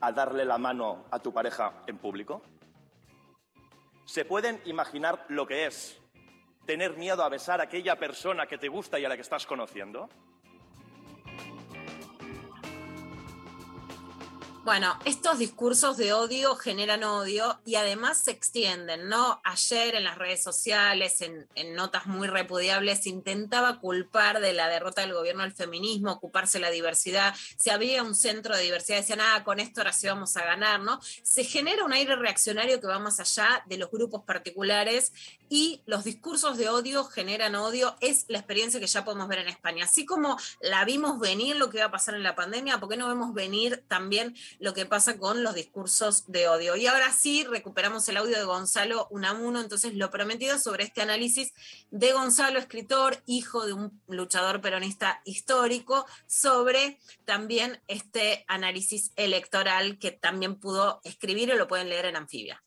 a 0.00 0.12
darle 0.12 0.44
la 0.44 0.58
mano 0.58 1.04
a 1.10 1.18
tu 1.18 1.32
pareja 1.32 1.84
en 1.86 1.98
público? 1.98 2.42
¿Se 4.12 4.26
pueden 4.26 4.60
imaginar 4.66 5.24
lo 5.28 5.46
que 5.46 5.64
es 5.64 5.98
tener 6.66 6.98
miedo 6.98 7.24
a 7.24 7.30
besar 7.30 7.60
a 7.60 7.64
aquella 7.64 7.96
persona 7.96 8.46
que 8.46 8.58
te 8.58 8.68
gusta 8.68 9.00
y 9.00 9.06
a 9.06 9.08
la 9.08 9.16
que 9.16 9.22
estás 9.22 9.46
conociendo? 9.46 10.10
Bueno, 14.64 14.96
estos 15.04 15.40
discursos 15.40 15.96
de 15.96 16.12
odio 16.12 16.54
generan 16.54 17.02
odio 17.02 17.60
y 17.64 17.74
además 17.74 18.18
se 18.18 18.30
extienden, 18.30 19.08
¿no? 19.08 19.40
Ayer 19.42 19.96
en 19.96 20.04
las 20.04 20.16
redes 20.16 20.40
sociales, 20.40 21.20
en, 21.20 21.74
notas 21.74 22.06
muy 22.06 22.28
repudiables, 22.28 23.08
intentaba 23.08 23.80
culpar 23.80 24.40
de 24.40 24.52
la 24.52 24.68
derrota 24.68 25.00
del 25.00 25.14
gobierno 25.14 25.42
al 25.42 25.50
feminismo, 25.50 26.12
ocuparse 26.12 26.60
la 26.60 26.70
diversidad. 26.70 27.34
Si 27.56 27.70
había 27.70 28.04
un 28.04 28.14
centro 28.14 28.56
de 28.56 28.62
diversidad, 28.62 28.98
decían, 28.98 29.20
ah, 29.20 29.42
con 29.42 29.58
esto 29.58 29.80
ahora 29.80 29.92
sí 29.92 30.06
vamos 30.06 30.36
a 30.36 30.44
ganar, 30.44 30.78
¿no? 30.78 31.00
Se 31.24 31.42
genera 31.42 31.84
un 31.84 31.92
aire 31.92 32.14
reaccionario 32.14 32.80
que 32.80 32.86
va 32.86 33.00
más 33.00 33.18
allá 33.18 33.64
de 33.66 33.78
los 33.78 33.90
grupos 33.90 34.22
particulares 34.22 35.12
y 35.48 35.82
los 35.86 36.04
discursos 36.04 36.56
de 36.56 36.68
odio 36.68 37.04
generan 37.04 37.56
odio. 37.56 37.96
Es 38.00 38.26
la 38.28 38.38
experiencia 38.38 38.78
que 38.78 38.86
ya 38.86 39.04
podemos 39.04 39.26
ver 39.26 39.40
en 39.40 39.48
España. 39.48 39.86
Así 39.86 40.06
como 40.06 40.38
la 40.60 40.84
vimos 40.84 41.18
venir 41.18 41.56
lo 41.56 41.68
que 41.68 41.78
iba 41.78 41.86
a 41.86 41.90
pasar 41.90 42.14
en 42.14 42.22
la 42.22 42.36
pandemia, 42.36 42.78
¿por 42.78 42.88
qué 42.88 42.96
no 42.96 43.08
vemos 43.08 43.34
venir 43.34 43.82
también 43.88 44.36
lo 44.59 44.74
que 44.74 44.86
pasa 44.86 45.18
con 45.18 45.42
los 45.42 45.55
discursos 45.55 46.24
de 46.30 46.48
odio? 46.48 46.76
Y 46.76 46.86
ahora 46.86 47.11
sí, 47.12 47.44
recuperamos 47.44 48.09
el 48.09 48.16
audio 48.16 48.38
de 48.38 48.44
Gonzalo 48.44 49.07
Unamuno, 49.11 49.61
entonces 49.61 49.94
lo 49.94 50.11
prometido 50.11 50.59
sobre 50.59 50.84
este 50.84 51.03
análisis 51.03 51.53
de 51.90 52.12
Gonzalo, 52.12 52.59
escritor, 52.59 53.16
hijo 53.26 53.66
de 53.66 53.72
un 53.72 54.00
luchador 54.09 54.61
peronista 54.61 55.20
histórico, 55.24 56.07
sobre 56.26 56.98
también 57.24 57.80
este 57.88 58.44
análisis 58.48 59.12
electoral 59.16 59.98
que 59.98 60.11
también 60.11 60.57
pudo 60.57 61.00
escribir 61.05 61.50
y 61.50 61.57
lo 61.57 61.68
pueden 61.68 61.88
leer 61.88 62.07
en 62.07 62.16
Anfibia. 62.16 62.62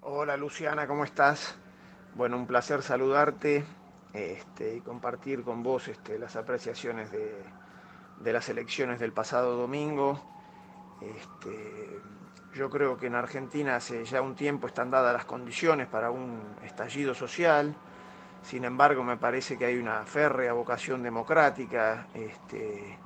Hola 0.00 0.36
Luciana, 0.36 0.86
¿cómo 0.86 1.04
estás? 1.04 1.54
Bueno, 2.14 2.36
un 2.36 2.46
placer 2.46 2.82
saludarte 2.82 3.64
este, 4.12 4.76
y 4.76 4.80
compartir 4.80 5.42
con 5.42 5.62
vos 5.62 5.88
este, 5.88 6.18
las 6.18 6.36
apreciaciones 6.36 7.10
de 7.12 8.32
las 8.32 8.48
elecciones 8.48 9.00
del 9.00 9.12
pasado 9.12 9.56
domingo. 9.56 10.20
Este, 11.02 12.00
yo 12.54 12.70
creo 12.70 12.96
que 12.96 13.06
en 13.06 13.14
Argentina 13.14 13.76
hace 13.76 14.04
ya 14.04 14.22
un 14.22 14.34
tiempo 14.34 14.66
están 14.66 14.90
dadas 14.90 15.12
las 15.14 15.24
condiciones 15.24 15.88
para 15.88 16.10
un 16.10 16.56
estallido 16.62 17.14
social. 17.14 17.74
Sin 18.42 18.64
embargo, 18.64 19.02
me 19.04 19.16
parece 19.16 19.56
que 19.56 19.66
hay 19.66 19.76
una 19.78 20.04
férrea 20.04 20.52
vocación 20.52 21.02
democrática 21.02 22.08
este, 22.14 22.98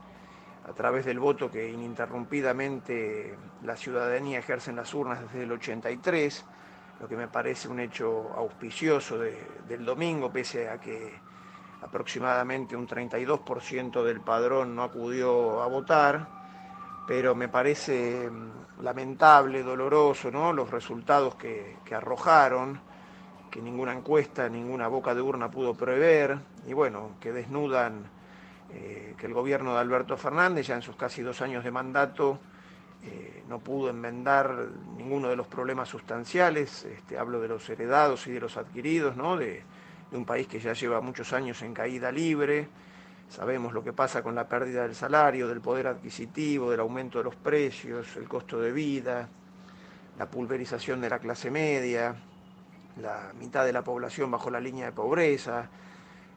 a 0.69 0.73
través 0.73 1.05
del 1.05 1.19
voto 1.19 1.51
que 1.51 1.69
ininterrumpidamente 1.71 3.39
la 3.63 3.77
ciudadanía 3.77 4.39
ejerce 4.41 4.71
en 4.71 4.77
las 4.77 4.93
urnas 4.95 5.21
desde 5.23 5.45
el 5.45 5.53
83, 5.53 6.45
lo 7.01 7.09
que 7.09 7.17
me 7.17 7.29
parece 7.29 7.69
un 7.69 7.81
hecho 7.81 8.33
auspicioso 8.35 9.19
de- 9.19 9.61
del 9.69 9.85
domingo, 9.85 10.33
pese 10.33 10.69
a 10.69 10.81
que 10.81 11.23
aproximadamente 11.83 12.75
un 12.77 12.87
32% 12.87 14.03
del 14.05 14.21
padrón 14.23 14.75
no 14.75 14.83
acudió 14.83 15.63
a 15.63 15.67
votar, 15.69 16.36
pero 17.07 17.35
me 17.35 17.49
parece 17.49 18.29
mm, 18.31 18.83
lamentable, 18.83 19.63
doloroso, 19.63 20.31
¿no? 20.31 20.53
los 20.53 20.71
resultados 20.71 21.37
que, 21.37 21.77
que 21.85 21.95
arrojaron, 21.95 22.81
que 23.51 23.63
ninguna 23.63 23.93
encuesta, 23.93 24.49
ninguna 24.49 24.89
boca 24.89 25.15
de 25.15 25.23
urna 25.23 25.51
pudo 25.51 25.75
prever, 25.75 26.37
y 26.67 26.73
bueno, 26.73 27.13
que 27.21 27.33
desnudan 27.33 28.05
eh, 28.73 29.15
que 29.17 29.27
el 29.27 29.33
gobierno 29.33 29.75
de 29.75 29.81
Alberto 29.81 30.17
Fernández, 30.17 30.67
ya 30.67 30.75
en 30.75 30.83
sus 30.83 30.97
casi 30.97 31.23
dos 31.23 31.41
años 31.41 31.63
de 31.63 31.71
mandato, 31.71 32.39
eh, 33.05 33.45
no 33.49 33.61
pudo 33.61 33.91
enmendar 33.91 34.69
ninguno 34.97 35.29
de 35.29 35.37
los 35.37 35.47
problemas 35.47 35.89
sustanciales, 35.89 36.85
este, 36.85 37.19
hablo 37.19 37.41
de 37.41 37.49
los 37.49 37.69
heredados 37.71 38.27
y 38.27 38.33
de 38.33 38.41
los 38.41 38.57
adquiridos, 38.57 39.17
¿no? 39.17 39.37
de, 39.37 39.63
de 40.11 40.17
un 40.17 40.25
país 40.25 40.49
que 40.49 40.59
ya 40.59 40.73
lleva 40.73 41.01
muchos 41.01 41.33
años 41.33 41.63
en 41.63 41.73
caída 41.73 42.11
libre, 42.11 42.69
sabemos 43.29 43.73
lo 43.73 43.83
que 43.83 43.93
pasa 43.93 44.23
con 44.23 44.35
la 44.35 44.49
pérdida 44.49 44.83
del 44.83 44.95
salario, 44.95 45.49
del 45.49 45.61
poder 45.61 45.89
adquisitivo, 45.89 46.71
del 46.71 46.81
aumento 46.81 47.19
de 47.19 47.25
los 47.25 47.37
precios, 47.37 48.17
el 48.17 48.29
costo 48.29 48.61
de 48.61 48.73
vida, 48.73 49.29
la 50.19 50.31
pulverización 50.31 51.01
de 51.01 51.11
la 51.11 51.19
clase 51.19 51.51
media, 51.51 52.15
la 53.01 53.33
mitad 53.39 53.65
de 53.65 53.73
la 53.73 53.83
población 53.83 54.31
bajo 54.31 54.51
la 54.51 54.61
línea 54.61 54.87
de 54.87 54.93
pobreza, 54.93 55.69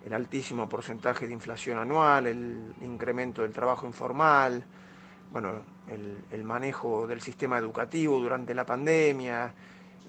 el 0.06 0.14
altísimo 0.14 0.68
porcentaje 0.68 1.28
de 1.28 1.34
inflación 1.34 1.78
anual, 1.78 2.28
el 2.28 2.74
incremento 2.82 3.42
del 3.44 3.52
trabajo 3.52 3.86
informal, 3.86 4.64
bueno, 5.32 5.62
el, 5.88 6.18
el 6.32 6.44
manejo 6.44 7.06
del 7.06 7.22
sistema 7.22 7.58
educativo 7.58 8.20
durante 8.20 8.54
la 8.54 8.66
pandemia 8.66 9.54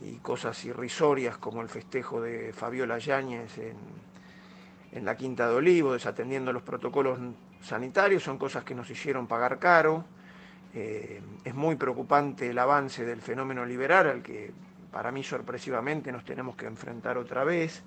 y 0.02 0.16
cosas 0.16 0.64
irrisorias 0.64 1.36
como 1.36 1.60
el 1.60 1.68
festejo 1.68 2.20
de 2.20 2.52
Fabiola 2.52 2.98
Yáñez 2.98 3.58
en, 3.58 3.76
en 4.92 5.04
la 5.04 5.16
Quinta 5.16 5.48
de 5.48 5.54
Olivo, 5.54 5.92
desatendiendo 5.92 6.52
los 6.52 6.62
protocolos 6.62 7.18
sanitarios, 7.62 8.22
son 8.22 8.38
cosas 8.38 8.64
que 8.64 8.74
nos 8.74 8.90
hicieron 8.90 9.26
pagar 9.26 9.58
caro. 9.58 10.04
Eh, 10.74 11.20
es 11.44 11.54
muy 11.54 11.76
preocupante 11.76 12.50
el 12.50 12.58
avance 12.58 13.04
del 13.04 13.20
fenómeno 13.20 13.64
liberal 13.64 14.08
al 14.08 14.22
que 14.22 14.52
para 14.92 15.12
mí 15.12 15.22
sorpresivamente 15.22 16.10
nos 16.12 16.24
tenemos 16.24 16.56
que 16.56 16.66
enfrentar 16.66 17.18
otra 17.18 17.44
vez. 17.44 17.82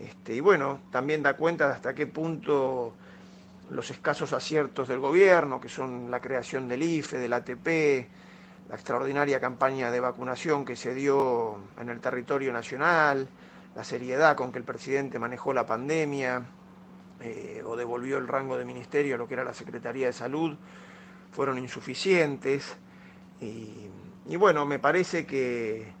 Este, 0.00 0.34
y 0.34 0.40
bueno, 0.40 0.80
también 0.90 1.22
da 1.22 1.34
cuenta 1.34 1.66
de 1.68 1.74
hasta 1.74 1.94
qué 1.94 2.06
punto 2.06 2.94
los 3.70 3.90
escasos 3.90 4.32
aciertos 4.32 4.88
del 4.88 4.98
gobierno, 4.98 5.60
que 5.60 5.68
son 5.68 6.10
la 6.10 6.20
creación 6.20 6.68
del 6.68 6.82
IFE, 6.82 7.18
del 7.18 7.32
ATP, 7.32 7.66
la 8.68 8.74
extraordinaria 8.74 9.40
campaña 9.40 9.90
de 9.90 10.00
vacunación 10.00 10.64
que 10.64 10.76
se 10.76 10.94
dio 10.94 11.58
en 11.80 11.88
el 11.88 12.00
territorio 12.00 12.52
nacional, 12.52 13.28
la 13.74 13.84
seriedad 13.84 14.36
con 14.36 14.52
que 14.52 14.58
el 14.58 14.64
presidente 14.64 15.18
manejó 15.18 15.52
la 15.52 15.66
pandemia 15.66 16.44
eh, 17.20 17.62
o 17.64 17.76
devolvió 17.76 18.18
el 18.18 18.28
rango 18.28 18.56
de 18.56 18.64
ministerio 18.64 19.14
a 19.14 19.18
lo 19.18 19.28
que 19.28 19.34
era 19.34 19.44
la 19.44 19.54
Secretaría 19.54 20.06
de 20.06 20.12
Salud, 20.12 20.56
fueron 21.32 21.58
insuficientes. 21.58 22.76
Y, 23.40 24.36
bueno, 24.36 24.66
me 24.66 24.78
parece 24.78 25.26
que, 25.26 25.92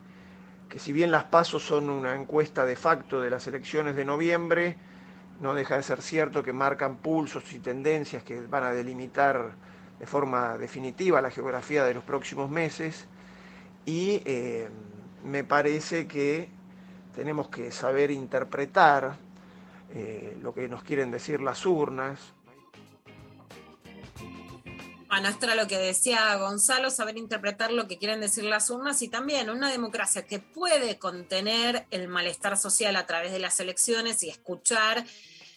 que 0.68 0.78
si 0.78 0.92
bien 0.92 1.10
las 1.10 1.24
pasos 1.24 1.62
son 1.62 1.88
una 1.88 2.14
encuesta 2.14 2.64
de 2.64 2.76
facto 2.76 3.20
de 3.20 3.30
las 3.30 3.46
elecciones 3.46 3.96
de 3.96 4.04
noviembre, 4.04 4.76
no 5.40 5.54
deja 5.54 5.76
de 5.76 5.82
ser 5.82 6.02
cierto 6.02 6.42
que 6.42 6.52
marcan 6.52 6.96
pulsos 6.96 7.52
y 7.52 7.60
tendencias 7.60 8.22
que 8.22 8.40
van 8.42 8.64
a 8.64 8.70
delimitar 8.72 9.52
de 9.98 10.06
forma 10.06 10.58
definitiva 10.58 11.20
la 11.20 11.30
geografía 11.30 11.84
de 11.84 11.94
los 11.94 12.04
próximos 12.04 12.50
meses 12.50 13.06
y 13.86 14.22
eh, 14.24 14.68
me 15.24 15.44
parece 15.44 16.06
que 16.06 16.48
tenemos 17.14 17.48
que 17.48 17.70
saber 17.72 18.10
interpretar 18.10 19.16
eh, 19.94 20.36
lo 20.42 20.54
que 20.54 20.68
nos 20.68 20.82
quieren 20.82 21.10
decir 21.10 21.40
las 21.40 21.66
urnas, 21.66 22.18
era 25.42 25.54
lo 25.54 25.66
que 25.66 25.78
decía 25.78 26.34
Gonzalo, 26.36 26.90
saber 26.90 27.16
interpretar 27.16 27.72
lo 27.72 27.88
que 27.88 27.98
quieren 27.98 28.20
decir 28.20 28.44
las 28.44 28.70
urnas 28.70 29.02
y 29.02 29.08
también 29.08 29.50
una 29.50 29.70
democracia 29.70 30.26
que 30.26 30.38
puede 30.38 30.98
contener 30.98 31.86
el 31.90 32.08
malestar 32.08 32.56
social 32.56 32.96
a 32.96 33.06
través 33.06 33.32
de 33.32 33.38
las 33.38 33.60
elecciones 33.60 34.22
y 34.22 34.30
escuchar 34.30 35.04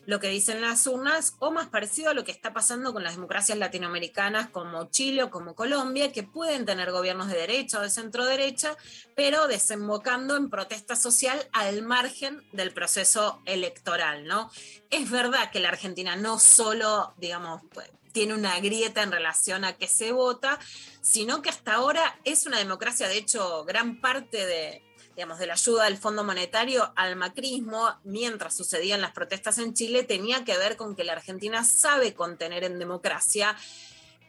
lo 0.05 0.19
que 0.19 0.27
dicen 0.27 0.61
las 0.61 0.85
urnas, 0.87 1.35
o 1.39 1.51
más 1.51 1.67
parecido 1.67 2.09
a 2.09 2.13
lo 2.13 2.23
que 2.23 2.31
está 2.31 2.53
pasando 2.53 2.93
con 2.93 3.03
las 3.03 3.15
democracias 3.15 3.57
latinoamericanas 3.57 4.49
como 4.49 4.89
Chile 4.89 5.23
o 5.23 5.29
como 5.29 5.55
Colombia, 5.55 6.11
que 6.11 6.23
pueden 6.23 6.65
tener 6.65 6.91
gobiernos 6.91 7.27
de 7.27 7.37
derecha 7.37 7.79
o 7.79 7.81
de 7.81 7.89
centro 7.89 8.25
derecha, 8.25 8.75
pero 9.15 9.47
desembocando 9.47 10.35
en 10.35 10.49
protesta 10.49 10.95
social 10.95 11.47
al 11.53 11.81
margen 11.83 12.43
del 12.51 12.73
proceso 12.73 13.41
electoral, 13.45 14.25
¿no? 14.25 14.51
Es 14.89 15.09
verdad 15.09 15.51
que 15.51 15.59
la 15.59 15.69
Argentina 15.69 16.15
no 16.15 16.39
solo, 16.39 17.13
digamos, 17.17 17.61
pues, 17.73 17.89
tiene 18.11 18.35
una 18.35 18.59
grieta 18.59 19.01
en 19.01 19.11
relación 19.11 19.65
a 19.65 19.73
qué 19.73 19.87
se 19.87 20.11
vota, 20.11 20.59
sino 21.01 21.41
que 21.41 21.49
hasta 21.49 21.73
ahora 21.73 22.19
es 22.23 22.45
una 22.45 22.59
democracia, 22.59 23.07
de 23.07 23.17
hecho, 23.17 23.65
gran 23.65 23.99
parte 23.99 24.45
de, 24.45 24.83
digamos, 25.15 25.39
de 25.39 25.47
la 25.47 25.53
ayuda 25.53 25.85
del 25.85 25.97
Fondo 25.97 26.23
Monetario 26.23 26.91
al 26.95 27.15
macrismo, 27.15 27.99
mientras 28.03 28.55
sucedían 28.55 29.01
las 29.01 29.11
protestas 29.11 29.57
en 29.57 29.73
Chile, 29.73 30.03
tenía 30.03 30.43
que 30.43 30.57
ver 30.57 30.77
con 30.77 30.95
que 30.95 31.03
la 31.03 31.13
Argentina 31.13 31.63
sabe 31.63 32.13
contener 32.13 32.63
en 32.63 32.79
democracia 32.79 33.55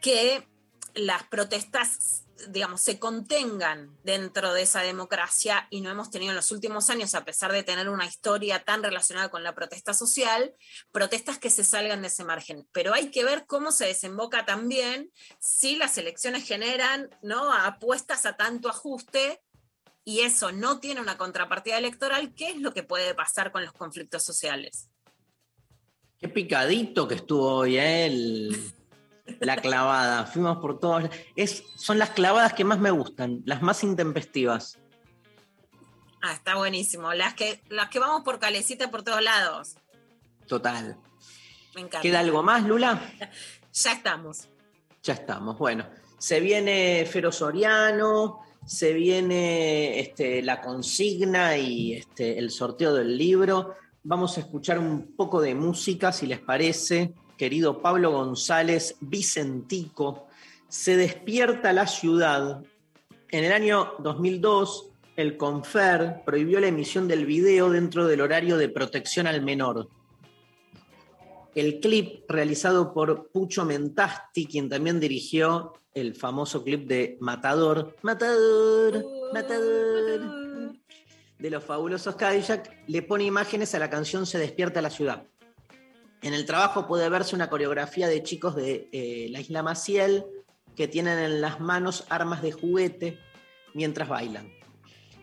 que 0.01 0.47
las 0.93 1.23
protestas 1.23 2.25
digamos, 2.49 2.81
se 2.81 2.99
contengan 2.99 3.97
dentro 4.03 4.53
de 4.53 4.63
esa 4.63 4.81
democracia 4.81 5.67
y 5.69 5.81
no 5.81 5.89
hemos 5.89 6.11
tenido 6.11 6.31
en 6.31 6.35
los 6.35 6.51
últimos 6.51 6.89
años, 6.89 7.15
a 7.15 7.25
pesar 7.25 7.51
de 7.51 7.63
tener 7.63 7.89
una 7.89 8.05
historia 8.05 8.63
tan 8.63 8.83
relacionada 8.83 9.29
con 9.29 9.43
la 9.43 9.55
protesta 9.55 9.93
social, 9.93 10.53
protestas 10.91 11.39
que 11.39 11.49
se 11.49 11.63
salgan 11.63 12.01
de 12.01 12.09
ese 12.09 12.23
margen. 12.23 12.67
Pero 12.71 12.93
hay 12.93 13.09
que 13.09 13.23
ver 13.23 13.45
cómo 13.45 13.71
se 13.71 13.85
desemboca 13.85 14.45
también 14.45 15.11
si 15.39 15.75
las 15.75 15.97
elecciones 15.97 16.45
generan 16.45 17.09
¿no? 17.21 17.51
apuestas 17.53 18.25
a 18.25 18.35
tanto 18.35 18.69
ajuste 18.69 19.41
y 20.05 20.21
eso 20.21 20.51
no 20.51 20.79
tiene 20.79 21.01
una 21.01 21.17
contrapartida 21.17 21.77
electoral, 21.77 22.33
¿qué 22.35 22.51
es 22.51 22.57
lo 22.61 22.73
que 22.73 22.83
puede 22.83 23.13
pasar 23.15 23.51
con 23.51 23.63
los 23.63 23.73
conflictos 23.73 24.23
sociales? 24.23 24.89
Qué 26.19 26.29
picadito 26.29 27.07
que 27.07 27.15
estuvo 27.15 27.51
hoy, 27.55 27.77
¿eh? 27.77 28.05
El- 28.05 28.71
la 29.39 29.57
clavada. 29.57 30.25
Fuimos 30.27 30.57
por 30.59 30.79
todos. 30.79 31.03
Es, 31.35 31.63
son 31.75 31.97
las 31.97 32.11
clavadas 32.11 32.53
que 32.53 32.63
más 32.63 32.79
me 32.79 32.91
gustan, 32.91 33.41
las 33.45 33.61
más 33.63 33.83
intempestivas. 33.83 34.77
Ah, 36.21 36.33
está 36.33 36.55
buenísimo. 36.55 37.11
Las 37.13 37.33
que, 37.33 37.61
las 37.69 37.89
que 37.89 37.99
vamos 37.99 38.21
por 38.23 38.39
calecita 38.39 38.89
por 38.91 39.03
todos 39.03 39.21
lados. 39.23 39.75
Total. 40.47 40.97
Me 41.73 41.81
encanta. 41.81 42.01
¿Queda 42.01 42.19
algo 42.19 42.43
más, 42.43 42.63
Lula? 42.63 43.01
Ya 43.73 43.91
estamos. 43.91 44.47
Ya 45.03 45.13
estamos. 45.15 45.57
Bueno, 45.57 45.85
se 46.17 46.39
viene 46.39 47.05
Fero 47.11 47.29
Soriano, 47.29 48.44
se 48.65 48.93
viene 48.93 49.99
este, 49.99 50.41
la 50.41 50.61
consigna 50.61 51.57
y 51.57 51.93
este, 51.93 52.37
el 52.37 52.49
sorteo 52.49 52.93
del 52.93 53.17
libro. 53.17 53.75
Vamos 54.03 54.37
a 54.37 54.41
escuchar 54.41 54.79
un 54.79 55.15
poco 55.15 55.39
de 55.41 55.55
música, 55.55 56.11
si 56.11 56.25
les 56.27 56.39
parece. 56.39 57.13
Querido 57.37 57.81
Pablo 57.81 58.11
González 58.11 58.95
Vicentico, 59.01 60.27
se 60.67 60.97
despierta 60.97 61.73
la 61.73 61.85
ciudad. 61.85 62.63
En 63.29 63.43
el 63.43 63.51
año 63.51 63.93
2002, 63.99 64.89
el 65.15 65.37
CONFER 65.37 66.23
prohibió 66.25 66.59
la 66.59 66.67
emisión 66.67 67.07
del 67.07 67.25
video 67.25 67.69
dentro 67.69 68.07
del 68.07 68.21
horario 68.21 68.57
de 68.57 68.69
protección 68.69 69.27
al 69.27 69.41
menor. 69.41 69.89
El 71.53 71.79
clip 71.79 72.29
realizado 72.29 72.93
por 72.93 73.29
Pucho 73.29 73.63
Mentasti, 73.63 74.45
quien 74.45 74.69
también 74.69 74.99
dirigió 74.99 75.73
el 75.95 76.13
famoso 76.13 76.63
clip 76.63 76.87
de 76.87 77.17
Matador, 77.21 77.95
Matador, 78.01 79.03
Matador, 79.33 80.75
de 81.39 81.49
los 81.49 81.63
fabulosos 81.63 82.15
Cadillac, 82.15 82.83
le 82.87 83.01
pone 83.01 83.23
imágenes 83.23 83.73
a 83.73 83.79
la 83.79 83.89
canción 83.89 84.25
Se 84.25 84.37
despierta 84.37 84.81
la 84.81 84.89
ciudad. 84.89 85.23
En 86.21 86.33
el 86.33 86.45
trabajo 86.45 86.85
puede 86.85 87.07
verse 87.09 87.35
una 87.35 87.49
coreografía 87.49 88.07
de 88.07 88.23
chicos 88.23 88.55
de 88.55 88.89
eh, 88.91 89.27
la 89.31 89.39
isla 89.39 89.63
Maciel 89.63 90.25
que 90.75 90.87
tienen 90.87 91.17
en 91.17 91.41
las 91.41 91.61
manos 91.61 92.05
armas 92.09 92.41
de 92.41 92.51
juguete 92.51 93.17
mientras 93.73 94.09
bailan. 94.09 94.51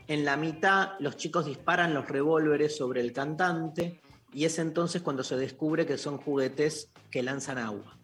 En 0.08 0.24
la 0.24 0.36
mitad, 0.36 0.92
los 1.00 1.16
chicos 1.16 1.44
disparan 1.46 1.92
los 1.92 2.08
revólveres 2.08 2.76
sobre 2.76 3.00
el 3.02 3.12
cantante 3.12 4.00
y 4.32 4.46
es 4.46 4.58
entonces 4.58 5.02
cuando 5.02 5.22
se 5.22 5.36
descubre 5.36 5.84
que 5.84 5.98
son 5.98 6.16
juguetes 6.16 6.90
que 7.10 7.22
lanzan 7.22 7.58
agua. 7.58 7.98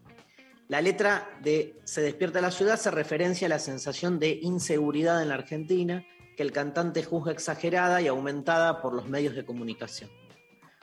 La 0.69 0.83
letra 0.83 1.31
de 1.43 1.81
Se 1.85 2.03
despierta 2.03 2.43
la 2.43 2.51
ciudad 2.51 2.79
se 2.79 2.91
referencia 2.91 3.47
a 3.47 3.49
la 3.49 3.59
sensación 3.59 4.19
de 4.19 4.39
inseguridad 4.43 5.23
en 5.23 5.31
la 5.31 5.35
Argentina 5.37 6.05
que 6.37 6.43
el 6.43 6.53
cantante 6.53 7.03
juzga 7.03 7.33
exagerada 7.33 8.03
y 8.03 8.07
aumentada 8.07 8.83
por 8.83 8.93
los 8.93 9.09
medios 9.09 9.35
de 9.35 9.47
comunicación. 9.47 10.11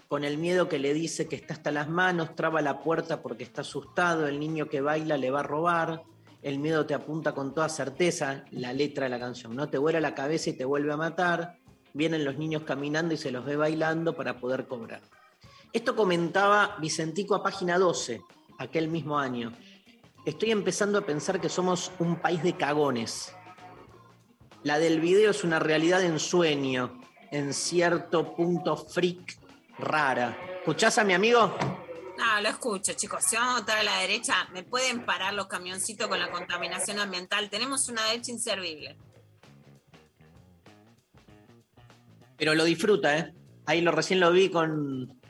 Con 0.07 0.23
el 0.23 0.39
miedo 0.39 0.67
que 0.67 0.79
le 0.79 0.95
dice 0.95 1.27
que 1.27 1.35
está 1.35 1.53
hasta 1.53 1.69
las 1.69 1.87
manos, 1.87 2.35
traba 2.35 2.63
la 2.63 2.81
puerta 2.81 3.21
porque 3.21 3.43
está 3.43 3.61
asustado, 3.61 4.27
el 4.27 4.39
niño 4.39 4.67
que 4.67 4.81
baila 4.81 5.17
le 5.17 5.29
va 5.29 5.41
a 5.41 5.43
robar, 5.43 6.03
el 6.41 6.57
miedo 6.57 6.87
te 6.87 6.95
apunta 6.95 7.33
con 7.33 7.53
toda 7.53 7.69
certeza, 7.69 8.43
la 8.51 8.73
letra 8.73 9.03
de 9.03 9.11
la 9.11 9.19
canción, 9.19 9.55
¿no? 9.55 9.69
Te 9.69 9.77
vuela 9.77 9.99
la 10.01 10.15
cabeza 10.15 10.49
y 10.49 10.53
te 10.53 10.65
vuelve 10.65 10.93
a 10.93 10.97
matar, 10.97 11.57
vienen 11.93 12.25
los 12.25 12.37
niños 12.37 12.63
caminando 12.63 13.13
y 13.13 13.17
se 13.17 13.31
los 13.31 13.45
ve 13.45 13.55
bailando 13.55 14.15
para 14.15 14.39
poder 14.39 14.67
cobrar. 14.67 15.01
Esto 15.71 15.95
comentaba 15.95 16.75
Vicentico 16.81 17.35
a 17.35 17.43
página 17.43 17.77
12, 17.77 18.21
aquel 18.57 18.87
mismo 18.87 19.19
año. 19.19 19.53
Estoy 20.25 20.49
empezando 20.49 20.97
a 20.97 21.05
pensar 21.05 21.39
que 21.39 21.49
somos 21.49 21.91
un 21.99 22.15
país 22.15 22.41
de 22.41 22.57
cagones. 22.57 23.35
La 24.63 24.79
del 24.79 24.99
video 24.99 25.29
es 25.29 25.43
una 25.43 25.59
realidad 25.59 26.01
en 26.01 26.19
sueño, 26.19 26.99
en 27.31 27.53
cierto 27.53 28.35
punto 28.35 28.75
freak 28.75 29.37
rara. 29.77 30.35
¿Escuchás 30.57 30.97
a 30.97 31.03
mi 31.03 31.13
amigo? 31.13 31.55
No, 32.17 32.41
lo 32.41 32.49
escucho, 32.49 32.93
chicos. 32.93 33.23
Si 33.23 33.35
vamos 33.35 33.57
a 33.57 33.59
votar 33.59 33.77
a 33.77 33.83
la 33.83 33.99
derecha, 33.99 34.47
me 34.51 34.63
pueden 34.63 35.05
parar 35.05 35.35
los 35.35 35.45
camioncitos 35.45 36.07
con 36.07 36.17
la 36.17 36.31
contaminación 36.31 36.97
ambiental. 36.97 37.51
Tenemos 37.51 37.87
una 37.87 38.03
derecha 38.05 38.31
inservible. 38.31 38.97
Pero 42.35 42.55
lo 42.55 42.63
disfruta, 42.63 43.15
¿eh? 43.15 43.33
Ahí 43.67 43.81
lo 43.81 43.91
recién 43.91 44.19
lo 44.19 44.31
vi 44.31 44.49
con. 44.49 45.21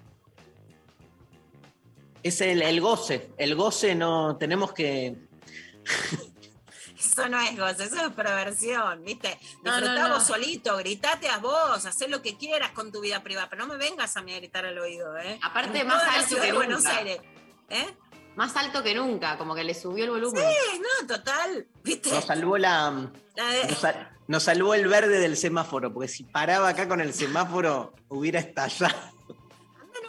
Es 2.25 2.41
el, 2.41 2.63
el 2.63 2.81
goce. 2.81 3.29
El 3.37 3.53
goce 3.53 3.93
no. 3.93 4.35
Tenemos 4.37 4.73
que. 4.73 5.15
Eso 6.97 7.29
no 7.29 7.39
es 7.39 7.57
gozo, 7.57 7.83
eso 7.83 8.07
es 8.07 8.13
perversión, 8.13 9.03
¿viste? 9.05 9.37
No, 9.63 9.71
no, 9.71 9.77
Disfrutá 9.77 10.07
no. 10.07 10.15
vos 10.15 10.23
solito, 10.25 10.75
gritate 10.77 11.29
a 11.29 11.37
vos, 11.37 11.85
hacé 11.85 12.07
lo 12.07 12.21
que 12.21 12.35
quieras 12.35 12.71
con 12.71 12.91
tu 12.91 12.99
vida 12.99 13.21
privada, 13.21 13.47
pero 13.49 13.65
no 13.65 13.73
me 13.73 13.77
vengas 13.77 14.17
a 14.17 14.21
mí 14.21 14.33
a 14.33 14.37
gritar 14.37 14.65
al 14.65 14.77
oído, 14.79 15.15
¿eh? 15.17 15.39
Aparte, 15.43 15.83
más 15.85 16.03
alto 16.03 16.41
que 16.41 16.51
Buenos 16.51 16.83
nunca. 16.83 16.97
Aires. 16.97 17.19
¿Eh? 17.69 17.85
Más 18.35 18.55
alto 18.57 18.81
que 18.81 18.95
nunca, 18.95 19.37
como 19.37 19.53
que 19.55 19.63
le 19.63 19.73
subió 19.73 20.05
el 20.05 20.09
volumen. 20.09 20.43
Sí, 20.43 20.79
no, 20.79 21.07
total, 21.07 21.67
¿viste? 21.83 22.11
Nos 22.11 22.25
salvó 22.25 22.57
la. 22.57 23.11
Nos 24.27 24.43
salvó 24.43 24.73
el 24.73 24.87
verde 24.87 25.19
del 25.19 25.37
semáforo, 25.37 25.93
porque 25.93 26.09
si 26.09 26.23
paraba 26.23 26.69
acá 26.69 26.87
con 26.87 26.99
el 26.99 27.13
semáforo, 27.13 27.93
hubiera 28.09 28.39
estallado. 28.39 29.14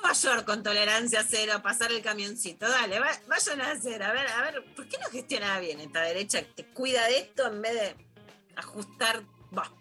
Nueva 0.06 0.12
York 0.20 0.44
con 0.46 0.62
tolerancia 0.62 1.24
cero 1.28 1.54
a 1.56 1.62
pasar 1.62 1.90
el 1.90 2.00
camioncito. 2.00 2.68
Dale, 2.68 3.00
va- 3.00 3.10
vayan 3.26 3.60
a 3.60 3.72
hacer. 3.72 4.02
A 4.04 4.12
ver, 4.12 4.26
a 4.28 4.42
ver, 4.42 4.64
¿por 4.76 4.86
qué 4.88 4.98
no 4.98 5.08
gestiona 5.10 5.58
bien 5.58 5.80
esta 5.80 6.02
derecha 6.02 6.42
que 6.42 6.52
te 6.62 6.64
cuida 6.66 7.04
de 7.08 7.18
esto 7.18 7.46
en 7.48 7.60
vez 7.60 7.74
de 7.74 7.96
ajustar? 8.54 9.24
Bah. 9.50 9.72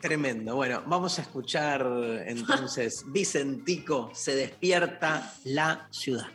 Tremendo. 0.00 0.54
Bueno, 0.54 0.82
vamos 0.86 1.18
a 1.18 1.22
escuchar 1.22 1.84
entonces 2.24 3.02
Vicentico, 3.08 4.10
se 4.14 4.36
despierta 4.36 5.34
la 5.44 5.88
ciudad. 5.90 6.28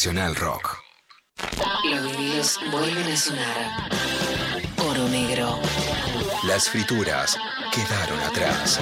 Nacional 0.00 0.34
Rock. 0.34 0.78
Los 1.84 2.16
vinilos 2.16 2.58
vuelven 2.72 3.12
a 3.12 3.16
sonar. 3.18 3.90
Oro 4.78 5.06
negro. 5.10 5.58
Las 6.44 6.70
frituras 6.70 7.36
quedaron 7.70 8.18
atrás. 8.20 8.80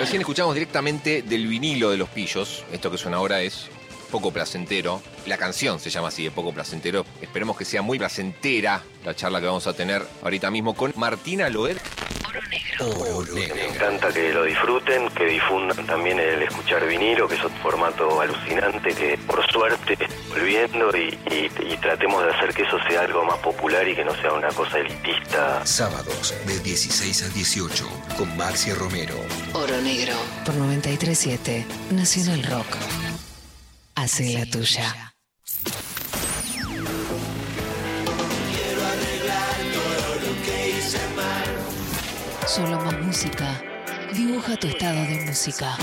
Recién 0.00 0.20
escuchamos 0.20 0.54
directamente 0.54 1.22
del 1.22 1.46
vinilo 1.46 1.90
de 1.90 1.96
los 1.96 2.08
pillos. 2.08 2.64
Esto 2.72 2.90
que 2.90 2.98
suena 2.98 3.18
ahora 3.18 3.40
es 3.40 3.68
poco 4.10 4.32
placentero. 4.32 5.00
La 5.26 5.38
canción 5.38 5.78
se 5.78 5.90
llama 5.90 6.08
así, 6.08 6.24
de 6.24 6.32
poco 6.32 6.52
placentero. 6.52 7.06
Esperemos 7.20 7.56
que 7.56 7.64
sea 7.64 7.82
muy 7.82 8.00
placentera 8.00 8.82
la 9.04 9.14
charla 9.14 9.38
que 9.38 9.46
vamos 9.46 9.68
a 9.68 9.74
tener 9.74 10.04
ahorita 10.24 10.50
mismo 10.50 10.74
con 10.74 10.92
Martina 10.96 11.48
Loer. 11.50 11.80
Me 13.32 13.66
encanta 13.66 14.12
que 14.12 14.32
lo 14.32 14.44
disfruten, 14.44 15.08
que 15.10 15.24
difundan 15.24 15.86
también 15.86 16.18
el 16.18 16.42
escuchar 16.42 16.86
vinilo, 16.86 17.28
que 17.28 17.34
es 17.34 17.44
un 17.44 17.52
formato 17.56 18.20
alucinante 18.20 18.94
que 18.94 19.18
por 19.26 19.46
suerte 19.52 19.96
volviendo 20.32 20.90
y, 20.96 21.18
y- 21.30 21.72
y 21.72 21.76
tratemos 21.78 22.24
de 22.24 22.30
hacer 22.30 22.54
que 22.54 22.62
eso 22.62 22.76
sea 22.88 23.02
algo 23.02 23.24
más 23.24 23.38
popular 23.38 23.86
y 23.88 23.94
que 23.94 24.04
no 24.04 24.14
sea 24.20 24.32
una 24.32 24.48
cosa 24.48 24.78
elitista. 24.78 25.64
Sábados 25.66 26.34
de 26.46 26.58
16 26.60 27.22
a 27.24 27.28
18 27.28 27.88
con 28.16 28.36
Maxi 28.36 28.72
Romero. 28.72 29.14
Oro 29.52 29.80
negro. 29.82 30.14
Por 30.44 30.54
937 30.54 31.66
Nacional 31.90 32.42
Rock. 32.44 32.66
Hace 33.94 34.32
la 34.38 34.46
tuya. 34.46 35.14
Quiero 38.50 38.86
arreglar 38.86 39.56
todo 39.74 40.14
lo 40.14 40.42
que 40.44 40.70
hice 40.78 40.98
mal. 41.14 42.48
Solo 42.48 42.80
más 42.80 42.98
música. 43.00 43.62
Dibuja 44.14 44.56
tu 44.56 44.66
estado 44.68 44.94
de 44.96 45.24
música. 45.26 45.76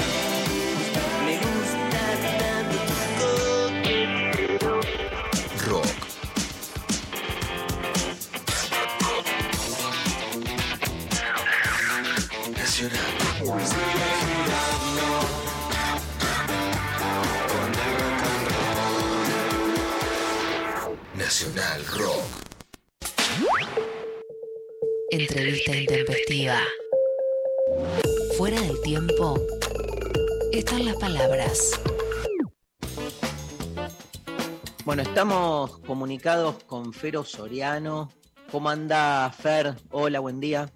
Estamos 35.50 35.80
comunicados 35.80 36.64
con 36.66 36.94
Fero 36.94 37.24
Soriano. 37.26 38.14
¿Cómo 38.52 38.70
anda 38.70 39.32
Fer? 39.32 39.74
Hola, 39.90 40.20
buen 40.20 40.40
día. 40.40 40.72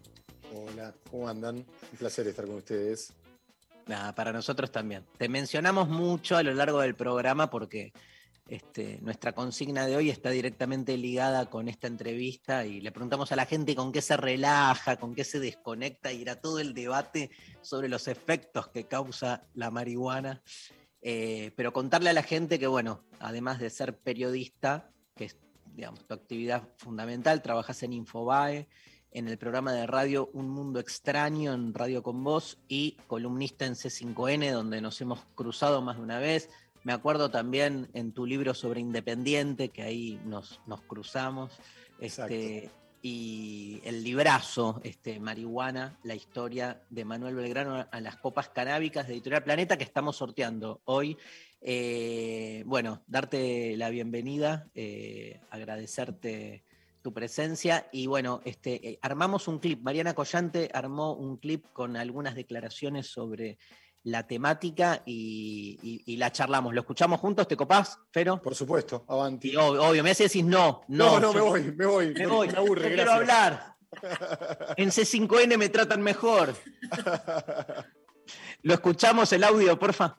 Hola, 0.52 0.96
¿cómo 1.12 1.30
andan? 1.30 1.58
Un 1.58 1.98
placer 2.00 2.26
estar 2.26 2.48
con 2.48 2.56
ustedes. 2.56 3.14
Nada, 3.86 4.16
para 4.16 4.34
nosotros 4.34 4.72
también. 4.72 5.06
Te 5.20 5.30
mencionamos 5.30 5.90
mucho 5.90 6.38
a 6.38 6.42
lo 6.42 6.56
largo 6.56 6.82
del 6.82 6.96
programa 6.96 7.52
porque 7.52 7.94
este, 8.48 8.98
nuestra 9.04 9.34
consigna 9.34 9.86
de 9.86 9.96
hoy 9.96 10.10
está 10.10 10.32
directamente 10.32 10.98
ligada 10.98 11.52
con 11.52 11.70
esta 11.70 11.86
entrevista 11.86 12.66
y 12.66 12.82
le 12.82 12.92
preguntamos 12.92 13.32
a 13.32 13.36
la 13.36 13.46
gente 13.46 13.76
con 13.76 13.92
qué 13.92 14.02
se 14.02 14.18
relaja, 14.18 14.96
con 14.96 15.14
qué 15.14 15.24
se 15.24 15.40
desconecta 15.40 16.12
y 16.12 16.24
era 16.24 16.42
todo 16.42 16.58
el 16.58 16.74
debate 16.74 17.30
sobre 17.62 17.90
los 17.90 18.08
efectos 18.08 18.70
que 18.70 18.86
causa 18.86 19.44
la 19.54 19.70
marihuana. 19.70 20.42
Eh, 21.06 21.52
pero 21.56 21.74
contarle 21.74 22.10
a 22.10 22.14
la 22.14 22.24
gente 22.24 22.58
que, 22.58 22.68
bueno, 22.68 23.04
además 23.20 23.60
de 23.60 23.70
ser 23.70 23.98
periodista, 23.98 24.90
que 25.16 25.26
es 25.26 25.38
digamos, 25.76 26.06
tu 26.06 26.14
actividad 26.14 26.70
fundamental, 26.78 27.42
trabajas 27.42 27.84
en 27.84 27.94
Infobae, 27.94 28.68
en 29.12 29.28
el 29.28 29.38
programa 29.38 29.74
de 29.74 29.86
radio 29.86 30.30
Un 30.34 30.50
Mundo 30.50 30.80
Extraño 30.80 31.54
en 31.54 31.74
Radio 31.74 32.02
con 32.02 32.24
Voz 32.24 32.58
y 32.68 32.98
columnista 33.08 33.66
en 33.66 33.74
C5N, 33.74 34.52
donde 34.52 34.82
nos 34.82 35.00
hemos 35.02 35.26
cruzado 35.36 35.82
más 35.82 35.98
de 35.98 36.04
una 36.04 36.20
vez. 36.20 36.50
Me 36.84 36.94
acuerdo 36.94 37.30
también 37.30 37.90
en 37.94 38.12
tu 38.12 38.26
libro 38.26 38.54
sobre 38.54 38.82
Independiente, 38.82 39.70
que 39.70 39.84
ahí 39.84 40.20
nos, 40.26 40.62
nos 40.68 40.82
cruzamos. 40.82 41.52
Este, 42.00 42.72
y 43.06 43.82
el 43.84 44.02
librazo, 44.02 44.80
este, 44.86 45.20
Marihuana, 45.20 46.00
la 46.04 46.16
historia 46.16 46.82
de 46.90 47.04
Manuel 47.04 47.36
Belgrano 47.36 47.86
a 47.92 48.00
las 48.00 48.16
copas 48.16 48.48
canábicas 48.48 49.08
de 49.08 49.14
Editorial 49.16 49.44
Planeta, 49.44 49.78
que 49.78 49.84
estamos 49.84 50.16
sorteando 50.16 50.82
hoy. 50.86 51.18
Eh, 51.60 52.64
bueno, 52.66 53.04
darte 53.06 53.76
la 53.76 53.90
bienvenida, 53.90 54.70
eh, 54.74 55.42
agradecerte 55.50 56.64
tu 57.02 57.14
presencia 57.14 57.90
y 57.92 58.08
bueno, 58.08 58.40
este, 58.46 58.92
eh, 58.92 59.00
armamos 59.02 59.50
un 59.50 59.60
clip. 59.60 59.82
Mariana 59.82 60.14
Collante 60.14 60.70
armó 60.74 61.12
un 61.12 61.36
clip 61.36 61.66
con 61.74 61.98
algunas 61.98 62.36
declaraciones 62.36 63.08
sobre 63.08 63.58
la 64.04 64.28
temática 64.28 65.02
y, 65.06 65.80
y- 65.82 66.14
y 66.14 66.18
la 66.18 66.32
charlamos. 66.32 66.74
¿Lo 66.74 66.82
escuchamos 66.82 67.20
juntos? 67.20 67.48
¿Te 67.48 67.56
copás, 67.56 67.98
Fero? 68.12 68.42
Por 68.42 68.54
supuesto, 68.56 69.06
avanti. 69.08 69.52
Y 69.52 69.56
obvio, 69.56 69.84
obvio, 69.84 70.04
me 70.04 70.12
haces 70.12 70.32
decís 70.32 70.46
no, 70.46 70.82
no. 70.90 71.20
No, 71.20 71.20
no, 71.20 71.34
me 71.34 71.40
yo- 71.40 71.46
voy, 71.46 71.62
me 71.76 71.86
voy. 71.86 72.14
Me 72.14 72.28
voy, 72.28 72.48
me 72.50 72.58
aburre, 72.58 72.90
no 72.90 72.96
quiero 72.96 73.12
hablar. 73.14 73.74
En 74.76 74.90
C5N 74.90 75.56
me 75.58 75.70
tratan 75.70 76.02
mejor. 76.02 76.56
¿Lo 78.64 78.74
escuchamos 78.74 79.32
el 79.34 79.44
audio, 79.44 79.78
porfa? 79.78 80.18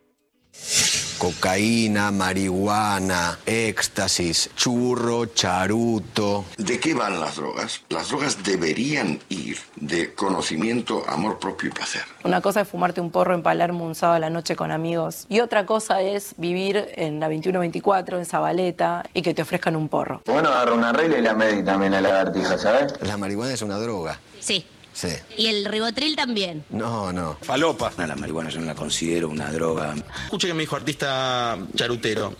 Cocaína, 1.24 2.10
marihuana, 2.10 3.38
éxtasis, 3.46 4.50
churro, 4.56 5.24
charuto. 5.24 6.44
¿De 6.58 6.78
qué 6.78 6.92
van 6.92 7.18
las 7.18 7.36
drogas? 7.36 7.80
Las 7.88 8.10
drogas 8.10 8.44
deberían 8.44 9.18
ir 9.30 9.56
de 9.76 10.12
conocimiento, 10.12 11.02
amor 11.08 11.38
propio 11.38 11.70
y 11.70 11.72
placer. 11.72 12.02
Una 12.24 12.42
cosa 12.42 12.60
es 12.60 12.68
fumarte 12.68 13.00
un 13.00 13.10
porro 13.10 13.34
en 13.34 13.42
Palermo 13.42 13.86
un 13.86 13.94
sábado 13.94 14.16
a 14.16 14.18
la 14.18 14.28
noche 14.28 14.54
con 14.54 14.70
amigos 14.70 15.24
y 15.30 15.40
otra 15.40 15.64
cosa 15.64 16.02
es 16.02 16.34
vivir 16.36 16.88
en 16.94 17.20
la 17.20 17.28
2124, 17.28 18.18
en 18.18 18.26
Zabaleta, 18.26 19.04
y 19.14 19.22
que 19.22 19.32
te 19.32 19.40
ofrezcan 19.40 19.76
un 19.76 19.88
porro. 19.88 20.20
Bueno, 20.26 20.50
agarra 20.50 20.74
una 20.74 20.92
regla 20.92 21.16
y 21.16 21.22
la 21.22 21.32
medí 21.32 21.64
también 21.64 21.94
a 21.94 22.02
la 22.02 22.10
lagartija, 22.10 22.58
¿sabes? 22.58 22.92
La 23.00 23.16
marihuana 23.16 23.54
es 23.54 23.62
una 23.62 23.78
droga. 23.78 24.20
Sí. 24.40 24.66
Sí. 24.94 25.08
Y 25.36 25.48
el 25.48 25.64
ribotril 25.64 26.14
también. 26.16 26.64
No, 26.70 27.12
no. 27.12 27.36
Falopa. 27.42 27.92
La 27.98 28.14
marihuana 28.16 28.48
yo 28.50 28.60
no 28.60 28.66
la 28.66 28.74
considero 28.74 29.28
una 29.28 29.50
droga. 29.50 29.94
Escuché 30.24 30.46
que 30.46 30.54
me 30.54 30.60
dijo 30.60 30.76
artista 30.76 31.58
charutero. 31.74 32.34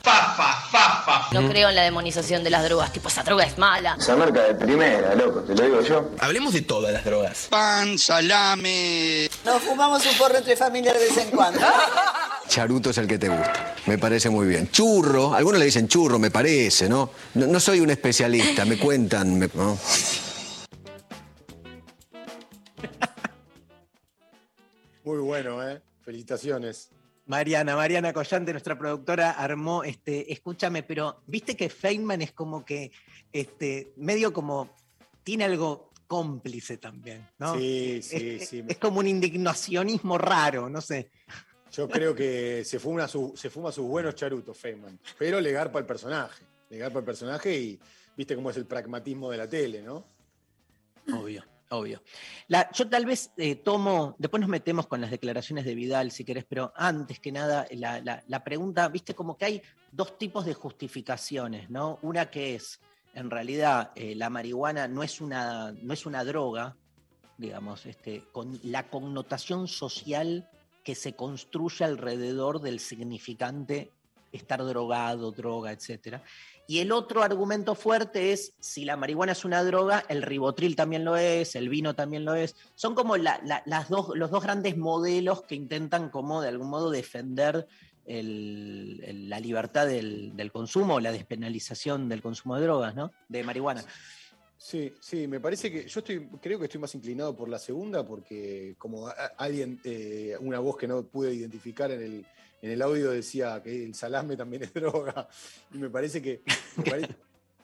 No 1.32 1.48
creo 1.48 1.68
en 1.70 1.74
la 1.76 1.82
demonización 1.82 2.44
de 2.44 2.51
las 2.51 2.62
drogas, 2.64 2.93
tipo 2.93 3.09
esa 3.09 3.22
droga 3.24 3.44
es 3.44 3.59
mala. 3.59 3.97
Esa 3.98 4.14
marca 4.16 4.40
de 4.43 4.55
primera, 4.55 5.14
loco, 5.16 5.40
te 5.40 5.55
lo 5.55 5.64
digo 5.64 5.81
yo. 5.82 6.10
Hablemos 6.20 6.52
de 6.52 6.62
todas 6.62 6.93
las 6.93 7.05
drogas. 7.05 7.48
Pan, 7.51 7.98
salame. 7.98 9.28
Nos 9.44 9.62
fumamos 9.62 10.05
un 10.06 10.16
porro 10.16 10.36
entre 10.39 10.56
familias 10.56 10.94
de 10.94 11.01
vez 11.01 11.16
en 11.18 11.31
cuando. 11.31 11.60
Charuto 12.48 12.90
es 12.90 12.98
el 12.98 13.06
que 13.09 13.18
te 13.18 13.28
gusta. 13.28 13.74
Me 13.86 13.98
parece 13.98 14.31
muy 14.31 14.47
bien. 14.47 14.70
Churro, 14.70 15.35
algunos 15.35 15.59
le 15.59 15.66
dicen 15.66 15.89
churro, 15.89 16.18
me 16.18 16.31
parece, 16.31 16.89
¿no? 16.89 17.10
No, 17.35 17.47
no 17.47 17.59
soy 17.59 17.81
un 17.81 17.90
especialista, 17.90 18.64
me 18.64 18.78
cuentan, 18.78 19.39
me- 19.39 19.51
¿no? 19.55 19.76
Muy 25.05 25.19
bueno, 25.19 25.66
¿eh? 25.69 25.81
Felicitaciones. 26.02 26.90
Mariana, 27.27 27.77
Mariana 27.77 28.12
Collante, 28.12 28.52
nuestra 28.52 28.78
productora, 28.78 29.31
armó, 29.32 29.82
este, 29.85 30.31
escúchame, 30.32 30.82
pero 30.82 31.23
viste 31.27 31.56
que 31.56 31.69
Feynman 31.70 32.20
es 32.23 32.32
como 32.32 32.65
que, 32.65 32.90
este, 33.32 33.93
medio 33.97 34.32
como, 34.32 34.74
tiene 35.23 35.44
algo 35.44 35.90
cómplice 36.06 36.77
también, 36.77 37.27
¿no? 37.39 37.56
Sí, 37.59 38.01
sí, 38.02 38.31
es, 38.40 38.48
sí. 38.48 38.65
Es 38.69 38.77
como 38.78 39.01
un 39.01 39.06
indignacionismo 39.09 40.19
raro, 40.19 40.69
no 40.69 40.81
sé. 40.82 41.11
Yo 41.73 41.89
creo 41.89 42.15
que 42.15 42.62
se 42.65 42.78
fuma, 42.78 43.09
su- 43.09 43.35
se 43.36 43.48
fuma 43.51 43.73
sus 43.73 43.86
buenos 43.86 44.15
charutos, 44.15 44.56
Feynman. 44.59 44.98
Pero 45.19 45.40
le 45.40 45.51
garpa 45.51 45.78
el 45.78 45.86
personaje. 45.86 46.44
Le 46.69 46.78
garpa 46.78 46.98
el 46.98 47.05
personaje 47.05 47.59
y 47.59 47.81
viste 48.16 48.36
cómo 48.36 48.51
es 48.51 48.56
el 48.59 48.66
pragmatismo 48.66 49.31
de 49.31 49.39
la 49.39 49.48
tele, 49.48 49.82
¿no? 49.82 50.05
Obvio, 51.12 51.43
obvio. 51.70 52.03
La- 52.49 52.70
yo 52.73 52.89
tal 52.89 53.07
vez 53.07 53.31
eh, 53.36 53.57
tomo, 53.57 54.15
después 54.19 54.41
nos 54.41 54.51
metemos 54.51 54.86
con 54.86 55.01
las 55.01 55.11
declaraciones 55.11 55.65
de 55.65 55.74
Vidal, 55.74 56.11
si 56.11 56.24
querés, 56.24 56.45
pero 56.49 56.73
antes 56.77 57.20
que 57.20 57.32
nada, 57.32 57.66
la, 57.73 58.45
pregunta, 58.45 58.89
viste 58.89 59.15
como 59.15 59.36
que 59.36 59.45
hay 59.45 59.62
dos 59.91 60.19
tipos 60.19 60.45
de 60.45 60.55
justificaciones, 60.55 61.70
¿no? 61.70 61.99
Una 62.03 62.31
que 62.31 62.55
es, 62.55 62.81
en 63.15 63.31
realidad, 63.31 63.93
eh, 63.95 64.15
la 64.15 64.31
marihuana 64.31 64.89
no 64.89 65.03
es 65.03 65.20
una, 65.20 65.73
no 65.73 65.93
es 65.93 66.07
una 66.07 66.24
droga, 66.24 66.77
digamos, 67.39 67.86
este, 67.86 68.24
con 68.32 68.59
la 68.65 68.89
connotación 68.89 69.69
social 69.69 70.49
que 70.85 70.95
se 70.95 71.15
construye 71.15 71.85
alrededor 71.85 72.61
del 72.61 72.78
significante 72.78 73.91
estar 74.32 74.62
drogado, 74.65 75.32
droga, 75.32 75.73
etcétera. 75.73 76.23
Y 76.66 76.78
el 76.78 76.93
otro 76.93 77.23
argumento 77.23 77.74
fuerte 77.74 78.32
es, 78.32 78.55
si 78.59 78.85
la 78.85 78.97
marihuana 78.97 79.32
es 79.32 79.45
una 79.45 79.62
droga, 79.62 80.05
el 80.09 80.23
ribotril 80.23 80.77
también 80.77 81.05
lo 81.05 81.16
es, 81.16 81.57
el 81.57 81.69
vino 81.69 81.95
también 81.95 82.24
lo 82.24 82.35
es. 82.35 82.57
Son 82.74 82.95
como 82.95 83.16
la- 83.16 83.41
la- 83.45 83.62
las 83.66 83.89
dos, 83.91 84.11
los 84.16 84.31
dos 84.31 84.43
grandes 84.43 84.77
modelos 84.77 85.43
que 85.43 85.55
intentan 85.55 86.09
como 86.09 86.41
de 86.41 86.49
algún 86.49 86.70
modo 86.70 86.91
defender 86.91 87.66
la 88.07 89.41
libertad 89.41 89.86
del, 89.86 90.36
del 90.36 90.53
consumo, 90.53 91.01
la 91.01 91.12
despenalización 91.12 92.09
del 92.09 92.23
consumo 92.23 92.57
de 92.57 92.62
drogas, 92.62 92.95
¿no? 92.95 93.11
De 93.28 93.43
marihuana. 93.43 93.85
Sí, 94.57 94.93
sí, 95.01 95.27
me 95.27 95.41
parece 95.41 95.70
que 95.70 95.86
yo 95.86 96.01
estoy, 96.01 96.27
creo 96.41 96.59
que 96.59 96.65
estoy 96.66 96.81
más 96.81 96.95
inclinado 96.95 97.36
por 97.36 97.49
la 97.49 97.59
segunda 97.59 98.07
porque 98.07 98.74
como 98.78 99.11
alguien, 99.36 99.78
eh, 99.85 100.36
una 100.41 100.59
voz 100.59 100.77
que 100.78 100.86
no 100.89 101.03
pude 101.03 101.35
identificar 101.35 101.91
en 101.91 102.03
el, 102.03 102.27
en 102.65 102.70
el 102.70 102.81
audio 102.81 103.11
decía 103.11 103.62
que 103.62 103.85
el 103.85 103.95
salame 103.95 104.36
también 104.39 104.62
es 104.62 104.73
droga 104.74 105.28
y 105.73 105.77
me 105.78 105.91
parece 105.91 106.23
que, 106.23 106.43
me 106.78 106.85
parece, 106.85 107.15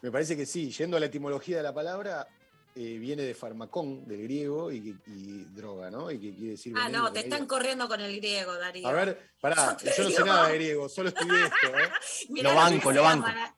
me 0.02 0.10
parece 0.12 0.36
que 0.36 0.44
sí, 0.44 0.70
yendo 0.70 0.96
a 0.96 1.00
la 1.00 1.06
etimología 1.06 1.56
de 1.56 1.62
la 1.62 1.72
palabra, 1.72 2.28
eh, 2.74 2.98
viene 2.98 3.22
de 3.22 3.34
farmacón, 3.34 4.06
del 4.06 4.22
griego, 4.24 4.70
y, 4.70 4.94
y 5.06 5.44
droga, 5.54 5.90
¿no? 5.90 6.10
Y 6.10 6.20
que 6.20 6.34
quiere 6.34 6.50
decir 6.52 6.74
Ah, 6.76 6.84
veneno, 6.86 7.04
no, 7.04 7.12
te 7.12 7.20
están 7.20 7.46
corriendo 7.46 7.88
con 7.88 8.00
el 8.00 8.14
griego, 8.16 8.54
Darío. 8.58 8.86
A 8.86 8.92
ver, 8.92 9.30
pará, 9.40 9.76
Yo 9.96 10.04
no 10.04 10.10
sé 10.10 10.22
nada 10.24 10.48
de 10.48 10.54
griego, 10.56 10.88
solo 10.88 11.08
estudié 11.08 11.44
esto, 11.44 11.78
¿eh? 11.78 11.88
Mirá 12.28 12.50
Lo 12.50 12.56
banco, 12.56 12.92
lo 12.92 13.02
banco. 13.02 13.24
para- 13.24 13.54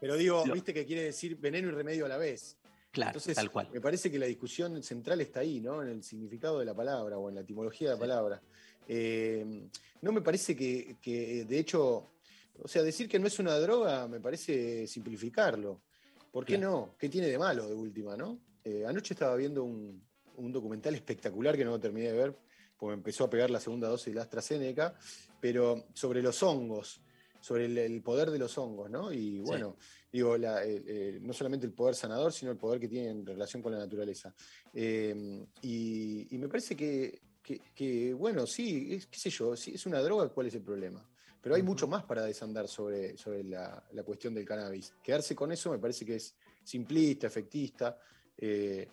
Pero 0.00 0.16
digo, 0.16 0.44
viste 0.44 0.72
que 0.72 0.86
quiere 0.86 1.02
decir 1.04 1.36
veneno 1.36 1.68
y 1.68 1.72
remedio 1.72 2.06
a 2.06 2.08
la 2.08 2.16
vez. 2.16 2.56
Claro, 2.92 3.10
Entonces, 3.10 3.34
tal 3.34 3.50
cual. 3.50 3.68
me 3.72 3.80
parece 3.80 4.10
que 4.10 4.18
la 4.18 4.26
discusión 4.26 4.82
central 4.82 5.20
está 5.20 5.40
ahí, 5.40 5.60
¿no? 5.60 5.82
En 5.82 5.88
el 5.88 6.02
significado 6.02 6.58
de 6.58 6.66
la 6.66 6.74
palabra 6.74 7.16
o 7.18 7.28
en 7.28 7.34
la 7.36 7.40
etimología 7.40 7.88
de 7.90 7.94
la 7.94 8.00
palabra. 8.00 8.42
Eh, 8.88 9.68
no 10.00 10.12
me 10.12 10.20
parece 10.22 10.56
que, 10.56 10.96
que, 11.00 11.44
de 11.44 11.58
hecho, 11.58 12.12
o 12.58 12.68
sea, 12.68 12.82
decir 12.82 13.08
que 13.08 13.18
no 13.18 13.26
es 13.26 13.38
una 13.38 13.56
droga 13.58 14.08
me 14.08 14.20
parece 14.20 14.86
simplificarlo. 14.86 15.82
¿Por 16.30 16.44
qué 16.44 16.56
no? 16.58 16.94
¿Qué 16.98 17.08
tiene 17.08 17.28
de 17.28 17.38
malo 17.38 17.68
de 17.68 17.74
última, 17.74 18.16
no? 18.16 18.38
Eh, 18.64 18.84
anoche 18.86 19.14
estaba 19.14 19.36
viendo 19.36 19.64
un, 19.64 20.02
un 20.36 20.52
documental 20.52 20.94
espectacular 20.94 21.56
que 21.56 21.64
no 21.64 21.78
terminé 21.78 22.08
de 22.10 22.16
ver, 22.16 22.38
porque 22.76 22.92
me 22.92 22.98
empezó 23.00 23.24
a 23.24 23.30
pegar 23.30 23.50
la 23.50 23.60
segunda 23.60 23.88
dosis 23.88 24.06
de 24.06 24.14
la 24.14 24.22
AstraZeneca, 24.22 24.96
pero 25.40 25.84
sobre 25.94 26.22
los 26.22 26.42
hongos, 26.42 27.00
sobre 27.40 27.66
el, 27.66 27.76
el 27.76 28.02
poder 28.02 28.30
de 28.30 28.38
los 28.38 28.56
hongos, 28.56 28.88
¿no? 28.90 29.12
Y 29.12 29.40
bueno, 29.40 29.76
digo, 30.12 30.36
la- 30.38 30.64
el- 30.64 31.20
no 31.26 31.32
solamente 31.32 31.66
el 31.66 31.72
poder 31.72 31.94
sanador, 31.94 32.32
sino 32.32 32.50
el 32.52 32.56
poder 32.56 32.80
que 32.80 32.88
tiene 32.88 33.10
en 33.10 33.26
relación 33.26 33.60
con 33.62 33.72
la 33.72 33.78
naturaleza. 33.78 34.34
Eh, 34.72 35.44
y, 35.60 36.34
y 36.34 36.38
me 36.38 36.48
parece 36.48 36.74
que, 36.76 37.20
que- 37.42 37.60
que, 37.74 38.14
bueno, 38.14 38.46
sí, 38.46 38.94
es, 38.94 39.06
qué 39.06 39.18
sé 39.18 39.30
yo, 39.30 39.56
sí, 39.56 39.72
es 39.74 39.84
una 39.86 40.00
droga, 40.00 40.28
¿cuál 40.28 40.46
es 40.46 40.54
el 40.54 40.62
problema? 40.62 41.06
Pero 41.40 41.56
hay 41.56 41.62
mucho 41.62 41.88
más 41.88 42.04
para 42.04 42.22
desandar 42.24 42.68
sobre, 42.68 43.16
sobre 43.16 43.42
la, 43.42 43.84
la 43.92 44.02
cuestión 44.04 44.32
del 44.32 44.44
cannabis. 44.44 44.94
Quedarse 45.02 45.34
con 45.34 45.50
eso 45.50 45.70
me 45.72 45.78
parece 45.78 46.06
que 46.06 46.14
es 46.16 46.36
simplista, 46.62 47.26
efectista. 47.26 47.98
Eh, 48.38 48.88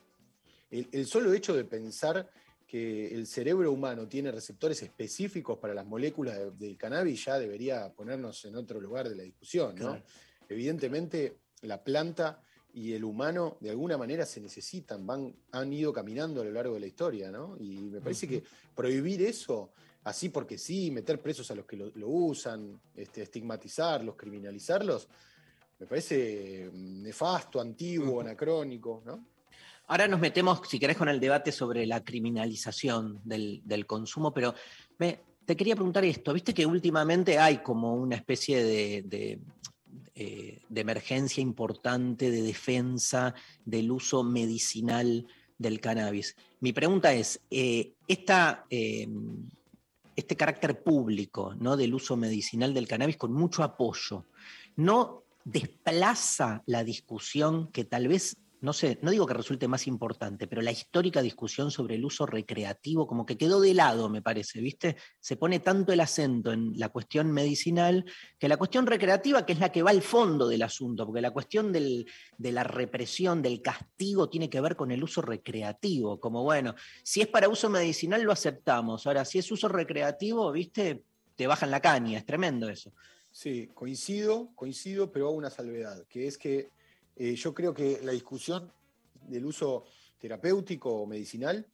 el, 0.71 0.89
el 0.91 1.05
solo 1.05 1.31
hecho 1.31 1.55
de 1.55 1.65
pensar 1.65 2.27
que 2.65 3.07
el 3.13 3.27
cerebro 3.27 3.71
humano 3.71 4.07
tiene 4.07 4.31
receptores 4.31 4.81
específicos 4.81 5.59
para 5.59 5.75
las 5.75 5.85
moléculas 5.85 6.37
de- 6.37 6.51
del 6.51 6.77
cannabis 6.77 7.25
ya 7.25 7.37
debería 7.37 7.91
ponernos 7.93 8.43
en 8.45 8.55
otro 8.55 8.81
lugar 8.81 9.07
de 9.09 9.15
la 9.15 9.23
discusión, 9.23 9.75
¿no? 9.75 9.91
Claro. 9.91 10.03
Evidentemente, 10.47 11.41
la 11.61 11.83
planta 11.83 12.43
y 12.79 12.93
el 12.93 13.03
humano 13.03 13.57
de 13.59 13.71
alguna 13.71 13.97
manera 13.97 14.25
se 14.25 14.39
necesitan, 14.39 15.05
van, 15.05 15.35
han 15.51 15.73
ido 15.73 15.91
caminando 15.91 16.39
a 16.39 16.45
lo 16.45 16.51
largo 16.51 16.75
de 16.75 16.79
la 16.79 16.87
historia, 16.87 17.29
¿no? 17.29 17.57
Y 17.59 17.81
me 17.81 17.99
parece 17.99 18.25
que 18.25 18.41
prohibir 18.73 19.21
eso, 19.21 19.71
así 20.05 20.29
porque 20.29 20.57
sí, 20.57 20.89
meter 20.89 21.21
presos 21.21 21.51
a 21.51 21.55
los 21.55 21.65
que 21.65 21.75
lo, 21.75 21.91
lo 21.95 22.07
usan, 22.07 22.79
este, 22.95 23.23
estigmatizarlos, 23.23 24.15
criminalizarlos, 24.15 25.09
me 25.77 25.87
parece 25.87 26.69
mm, 26.71 27.01
nefasto, 27.03 27.59
antiguo, 27.59 28.21
anacrónico, 28.21 29.03
¿no? 29.05 29.25
Ahora 29.87 30.07
nos 30.07 30.21
metemos, 30.21 30.61
si 30.69 30.79
querés, 30.79 30.95
con 30.95 31.09
el 31.09 31.19
debate 31.19 31.51
sobre 31.51 31.85
la 31.85 32.01
criminalización 32.01 33.19
del, 33.25 33.61
del 33.65 33.85
consumo, 33.85 34.31
pero 34.33 34.53
me- 34.99 35.19
te 35.43 35.57
quería 35.57 35.75
preguntar 35.75 36.05
esto. 36.05 36.31
Viste 36.31 36.53
que 36.53 36.65
últimamente 36.65 37.37
hay 37.39 37.57
como 37.57 37.93
una 37.95 38.15
especie 38.15 38.63
de, 38.63 39.01
de, 39.01 39.39
eh, 40.21 40.59
de 40.67 40.81
emergencia 40.81 41.41
importante 41.41 42.29
de 42.29 42.41
defensa 42.41 43.33
del 43.63 43.89
uso 43.89 44.21
medicinal 44.21 45.25
del 45.57 45.79
cannabis. 45.79 46.35
Mi 46.59 46.73
pregunta 46.73 47.13
es, 47.13 47.39
eh, 47.49 47.93
esta, 48.05 48.65
eh, 48.69 49.07
este 50.17 50.35
carácter 50.35 50.83
público 50.83 51.55
¿no? 51.55 51.77
del 51.77 51.93
uso 51.93 52.17
medicinal 52.17 52.73
del 52.73 52.85
cannabis 52.85 53.15
con 53.15 53.31
mucho 53.31 53.63
apoyo, 53.63 54.25
¿no 54.75 55.23
desplaza 55.45 56.63
la 56.65 56.83
discusión 56.83 57.71
que 57.71 57.85
tal 57.85 58.09
vez, 58.09 58.35
no 58.61 58.73
sé, 58.73 58.99
no 59.01 59.11
digo 59.11 59.25
que 59.25 59.33
resulte 59.33 59.67
más 59.67 59.87
importante, 59.87 60.45
pero 60.47 60.61
la 60.61 60.71
histórica 60.71 61.21
discusión 61.21 61.71
sobre 61.71 61.95
el 61.95 62.03
uso 62.03 62.25
recreativo 62.25 63.07
como 63.07 63.25
que 63.25 63.37
quedó 63.37 63.61
de 63.61 63.73
lado, 63.73 64.09
me 64.09 64.21
parece, 64.21 64.59
¿viste? 64.59 64.97
Se 65.19 65.37
pone 65.37 65.59
tanto 65.59 65.93
el 65.93 66.01
acento 66.01 66.51
en 66.51 66.73
la 66.77 66.89
cuestión 66.89 67.31
medicinal 67.31 68.03
que 68.37 68.49
la 68.49 68.57
cuestión 68.57 68.85
recreativa, 68.85 69.45
que 69.45 69.53
es 69.53 69.59
la 69.59 69.71
que 69.71 69.81
va 69.81 69.91
al 69.91 70.01
fondo 70.01 70.47
del 70.47 70.63
asunto, 70.63 71.05
porque 71.05 71.21
la 71.21 71.31
cuestión 71.31 71.71
del- 71.71 72.05
de 72.37 72.51
la 72.51 72.63
represión, 72.63 73.41
del 73.41 73.61
castigo, 73.61 74.29
tiene 74.29 74.49
que 74.49 74.59
ver 74.61 74.75
con 74.75 74.91
el 74.91 75.03
uso 75.03 75.21
recreativo, 75.21 76.19
como 76.19 76.43
bueno, 76.43 76.75
si 77.03 77.21
es 77.21 77.27
para 77.27 77.47
uso 77.47 77.69
medicinal 77.69 78.23
lo 78.23 78.33
aceptamos, 78.33 79.07
ahora 79.07 79.23
si 79.23 79.39
es 79.39 79.49
uso 79.51 79.69
recreativo, 79.69 80.51
¿viste? 80.51 81.03
Te 81.35 81.47
bajan 81.47 81.71
la 81.71 81.79
caña, 81.79 82.17
es 82.17 82.25
tremendo 82.25 82.67
eso. 82.67 82.91
Sí, 83.31 83.69
coincido, 83.73 84.49
coincido, 84.55 85.11
pero 85.11 85.27
hago 85.27 85.37
una 85.37 85.49
salvedad, 85.49 86.03
que 86.09 86.27
es 86.27 86.37
que 86.37 86.67
eh, 87.19 87.35
yo 87.35 87.53
creo 87.53 87.73
que 87.73 87.99
la 88.03 88.13
discusión 88.13 88.71
del 89.27 89.45
uso 89.45 89.83
terapéutico 90.19 90.91
o 90.91 91.05
medicinal 91.05 91.67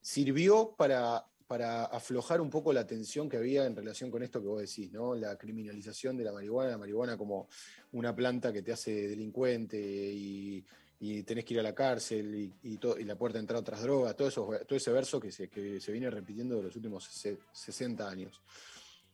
sirvió 0.00 0.74
para, 0.76 1.24
para 1.46 1.84
aflojar 1.84 2.40
un 2.40 2.50
poco 2.50 2.72
la 2.72 2.86
tensión 2.86 3.28
que 3.28 3.36
había 3.36 3.66
en 3.66 3.76
relación 3.76 4.10
con 4.10 4.22
esto 4.22 4.40
que 4.40 4.48
vos 4.48 4.60
decís, 4.60 4.90
¿no? 4.92 5.14
La 5.14 5.36
criminalización 5.36 6.16
de 6.16 6.24
la 6.24 6.32
marihuana, 6.32 6.70
la 6.70 6.78
marihuana 6.78 7.16
como 7.16 7.48
una 7.92 8.14
planta 8.14 8.52
que 8.52 8.62
te 8.62 8.72
hace 8.72 9.08
delincuente 9.08 9.78
y, 9.78 10.64
y 11.00 11.22
tenés 11.24 11.44
que 11.44 11.54
ir 11.54 11.60
a 11.60 11.62
la 11.62 11.74
cárcel 11.74 12.34
y, 12.34 12.52
y 12.64 13.04
la 13.04 13.16
puerta 13.16 13.38
de 13.38 13.40
entrar 13.40 13.56
a 13.58 13.60
otras 13.60 13.82
drogas, 13.82 14.16
todo, 14.16 14.28
eso, 14.28 14.48
todo 14.66 14.76
ese 14.76 14.92
verso 14.92 15.20
que 15.20 15.30
se, 15.30 15.48
que 15.48 15.80
se 15.80 15.92
viene 15.92 16.10
repitiendo 16.10 16.56
de 16.56 16.62
los 16.64 16.76
últimos 16.76 17.04
se- 17.04 17.38
60 17.52 18.08
años. 18.08 18.40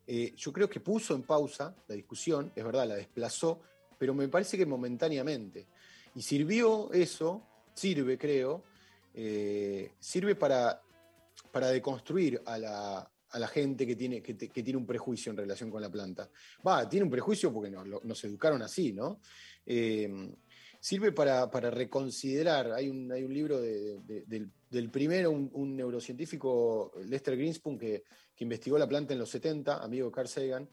Eh, 0.06 0.32
yo 0.36 0.52
creo 0.52 0.68
que 0.68 0.80
puso 0.80 1.14
en 1.14 1.22
pausa 1.22 1.74
la 1.88 1.94
discusión, 1.94 2.52
es 2.54 2.64
verdad, 2.64 2.86
la 2.88 2.96
desplazó, 2.96 3.60
pero 3.98 4.14
me 4.14 4.28
parece 4.28 4.56
que 4.58 4.66
momentáneamente. 4.66 5.68
Y 6.14 6.22
sirvió 6.22 6.92
eso, 6.92 7.46
sirve, 7.74 8.18
creo, 8.18 8.64
eh, 9.14 9.92
sirve 9.98 10.34
para, 10.34 10.82
para 11.50 11.68
deconstruir 11.68 12.42
a 12.44 12.58
la, 12.58 13.10
a 13.30 13.38
la 13.38 13.48
gente 13.48 13.86
que 13.86 13.96
tiene, 13.96 14.22
que, 14.22 14.34
tiene 14.34 14.76
un 14.76 14.86
prejuicio 14.86 15.30
en 15.30 15.38
relación 15.38 15.70
con 15.70 15.80
la 15.80 15.90
planta. 15.90 16.28
Va, 16.66 16.88
tiene 16.88 17.04
un 17.04 17.10
prejuicio 17.10 17.52
porque 17.52 17.70
nos, 17.70 18.24
educaron 18.24 18.62
así, 18.62 18.92
¿no? 18.92 19.20
Eh, 19.64 20.10
sirve 20.80 21.12
para, 21.12 21.50
para 21.50 21.70
reconsiderar. 21.70 22.72
Hay 22.72 22.88
un, 22.88 23.10
hay 23.10 23.24
un 23.24 23.32
libro 23.32 23.60
de- 23.60 24.00
de- 24.04 24.48
del, 24.68 24.90
primero, 24.90 25.30
un, 25.30 25.76
neurocientífico, 25.76 26.92
Lester 27.06 27.36
Greenspoon, 27.36 27.78
que, 27.78 28.04
que 28.34 28.44
investigó 28.44 28.76
la 28.78 28.88
planta 28.88 29.12
en 29.14 29.18
los 29.20 29.30
70, 29.30 29.82
amigo 29.82 30.10
Carl 30.10 30.28
Sagan, 30.28 30.68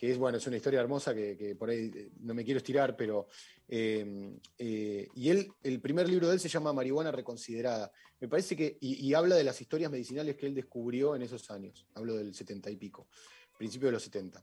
que 0.00 0.10
es, 0.10 0.16
bueno, 0.16 0.38
es 0.38 0.46
una 0.46 0.56
historia 0.56 0.80
hermosa 0.80 1.14
que, 1.14 1.54
por 1.58 1.68
ahí 1.68 1.92
eh, 1.94 2.10
no 2.20 2.32
me 2.32 2.42
quiero 2.42 2.56
estirar, 2.56 2.96
pero... 2.96 3.28
eh, 3.68 4.34
eh, 4.56 5.06
y 5.14 5.28
él, 5.28 5.52
el 5.62 5.78
primer 5.82 6.08
libro 6.08 6.26
de 6.26 6.32
él 6.32 6.40
se 6.40 6.48
llama 6.48 6.72
Marihuana 6.72 7.12
Reconsiderada. 7.12 7.92
Me 8.18 8.26
parece 8.26 8.56
que, 8.56 8.78
y, 8.80 9.06
y 9.06 9.12
habla 9.12 9.36
de 9.36 9.44
las 9.44 9.60
historias 9.60 9.90
medicinales 9.90 10.36
que 10.36 10.46
él 10.46 10.54
descubrió 10.54 11.14
en 11.14 11.20
esos 11.20 11.50
años. 11.50 11.86
Hablo 11.92 12.16
del 12.16 12.34
70 12.34 12.70
y 12.70 12.76
pico, 12.76 13.08
principio 13.58 13.88
de 13.88 13.92
los 13.92 14.02
70. 14.04 14.42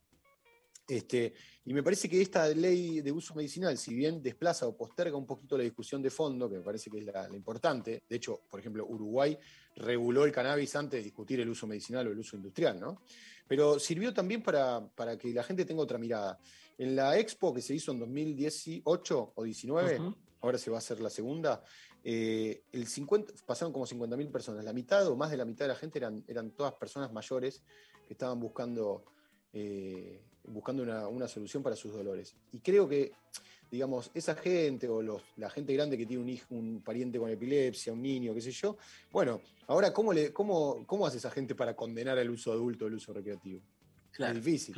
Este, 0.87 1.33
y 1.65 1.73
me 1.73 1.81
parece 1.81 2.07
que 2.07 2.21
esta 2.21 2.47
ley 2.49 3.01
de 3.01 3.11
uso 3.11 3.33
medicinal, 3.33 3.79
si 3.79 3.95
bien 3.95 4.21
desplaza 4.21 4.67
o 4.67 4.77
posterga 4.77 5.17
un 5.17 5.25
poquito 5.25 5.57
la 5.57 5.63
discusión 5.63 6.03
de 6.03 6.11
fondo, 6.11 6.47
que 6.47 6.57
me 6.57 6.63
parece 6.63 6.91
que 6.91 6.99
es 6.99 7.03
la, 7.03 7.27
la 7.27 7.35
importante, 7.35 8.03
de 8.07 8.15
hecho, 8.15 8.43
por 8.47 8.59
ejemplo, 8.59 8.85
Uruguay 8.85 9.35
reguló 9.75 10.23
el 10.23 10.31
cannabis 10.31 10.75
antes 10.75 10.99
de 10.99 11.03
discutir 11.03 11.39
el 11.39 11.49
uso 11.49 11.65
medicinal 11.65 12.07
o 12.07 12.11
el 12.11 12.19
uso 12.19 12.35
industrial, 12.35 12.79
¿no? 12.79 13.01
Pero 13.47 13.79
sirvió 13.79 14.13
también 14.13 14.43
para, 14.43 14.85
para 14.95 15.17
que 15.17 15.33
la 15.33 15.43
gente 15.43 15.65
tenga 15.65 15.81
otra 15.81 15.97
mirada. 15.97 16.39
En 16.77 16.95
la 16.95 17.17
expo 17.17 17.53
que 17.53 17.61
se 17.61 17.73
hizo 17.73 17.91
en 17.91 17.99
2018 17.99 19.33
o 19.35 19.43
19, 19.43 19.99
Ujú. 19.99 20.15
ahora 20.41 20.57
se 20.57 20.69
va 20.69 20.77
a 20.77 20.79
hacer 20.79 20.99
la 20.99 21.09
segunda, 21.09 21.63
eh, 22.03 22.63
el 22.71 22.87
50, 22.87 23.33
pasaron 23.45 23.73
como 23.73 23.85
50.000 23.85 24.31
personas. 24.31 24.63
La 24.63 24.73
mitad 24.73 25.07
o 25.07 25.15
más 25.15 25.31
de 25.31 25.37
la 25.37 25.45
mitad 25.45 25.65
de 25.65 25.69
la 25.69 25.75
gente 25.75 25.99
eran, 25.99 26.23
eran 26.27 26.51
todas 26.51 26.73
personas 26.73 27.11
mayores 27.11 27.63
que 28.05 28.13
estaban 28.13 28.39
buscando, 28.39 29.03
eh, 29.53 30.21
buscando 30.45 30.83
una, 30.83 31.07
una 31.07 31.27
solución 31.27 31.63
para 31.63 31.75
sus 31.75 31.93
dolores. 31.93 32.35
Y 32.51 32.59
creo 32.59 32.87
que, 32.87 33.11
digamos, 33.71 34.11
esa 34.13 34.35
gente 34.35 34.87
o 34.87 35.01
los, 35.01 35.21
la 35.37 35.49
gente 35.49 35.73
grande 35.73 35.97
que 35.97 36.05
tiene 36.05 36.23
un, 36.23 36.29
hijo, 36.29 36.47
un 36.49 36.81
pariente 36.81 37.19
con 37.19 37.29
epilepsia, 37.29 37.93
un 37.93 38.01
niño, 38.01 38.33
qué 38.33 38.41
sé 38.41 38.51
yo, 38.51 38.77
bueno, 39.11 39.41
ahora, 39.67 39.93
¿cómo, 39.93 40.13
le, 40.13 40.31
cómo, 40.31 40.85
cómo 40.85 41.05
hace 41.05 41.17
esa 41.17 41.31
gente 41.31 41.55
para 41.55 41.75
condenar 41.75 42.17
el 42.17 42.29
uso 42.29 42.51
adulto, 42.51 42.87
el 42.87 42.95
uso 42.95 43.13
recreativo? 43.13 43.61
Claro, 44.11 44.37
es 44.37 44.45
difícil. 44.45 44.75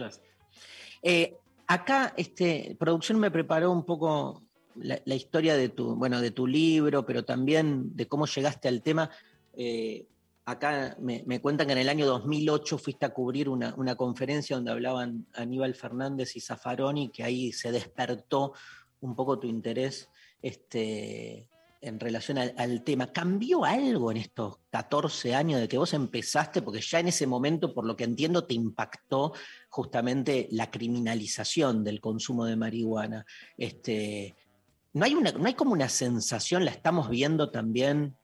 Eh, 1.02 1.36
acá, 1.68 2.14
este, 2.18 2.76
producción 2.80 3.20
me 3.20 3.32
preparó 3.32 3.72
un 3.72 3.86
poco 3.86 4.44
la, 4.76 5.02
la 5.06 5.16
historia 5.16 5.56
de 5.56 5.70
tu, 5.70 5.96
bueno, 5.96 6.20
de 6.22 6.32
tu 6.32 6.48
libro, 6.48 7.06
pero 7.06 7.24
también 7.24 7.96
de 7.96 8.08
cómo 8.08 8.26
llegaste 8.26 8.68
al 8.68 8.82
tema. 8.82 9.10
Eh, 9.54 10.06
acá 10.52 10.98
me, 11.00 11.42
cuentan 11.42 11.68
que 11.68 11.74
en 11.74 11.80
el 11.80 11.90
año 11.90 12.06
2008 12.06 12.78
fuiste 12.78 13.06
a 13.06 13.14
cubrir 13.14 13.50
una, 13.50 13.74
una 13.76 13.96
conferencia 13.96 14.56
donde 14.56 14.72
hablaban 14.72 15.28
Aníbal 15.34 15.76
Fernández 15.76 16.36
y 16.36 16.42
Zaffaroni, 16.42 17.10
que 17.10 17.24
ahí 17.24 17.52
se 17.52 17.72
despertó 17.72 18.54
un 19.02 19.16
poco 19.16 19.40
tu 19.40 19.48
interés 19.48 20.10
este, 20.42 21.48
en 21.82 22.00
relación 22.00 22.38
al, 22.38 22.54
al 22.58 22.84
tema. 22.84 23.12
¿Cambió 23.12 23.64
algo 23.64 24.12
en 24.12 24.18
estos 24.18 24.58
14 24.72 25.36
años 25.36 25.62
de 25.62 25.68
que 25.68 25.78
vos 25.78 25.94
empezaste? 25.94 26.62
Porque 26.62 26.82
ya 26.82 27.00
en 27.00 27.08
ese 27.08 27.28
momento, 27.28 27.74
por 27.74 27.86
lo 27.86 27.96
que 27.96 28.04
entiendo, 28.04 28.46
te 28.46 28.54
impactó 28.54 29.34
justamente 29.70 30.48
la 30.52 30.70
criminalización 30.72 31.84
del 31.84 32.02
consumo 32.02 32.46
de 32.46 32.56
marihuana. 32.56 33.26
Este, 33.58 34.36
¿no, 34.94 35.06
hay 35.06 35.14
una, 35.14 35.32
¿No 35.32 35.46
hay 35.46 35.54
como 35.54 35.74
una 35.74 35.90
sensación, 35.90 36.66
la 36.66 36.72
estamos 36.72 37.10
viendo 37.10 37.52
también 37.52 38.16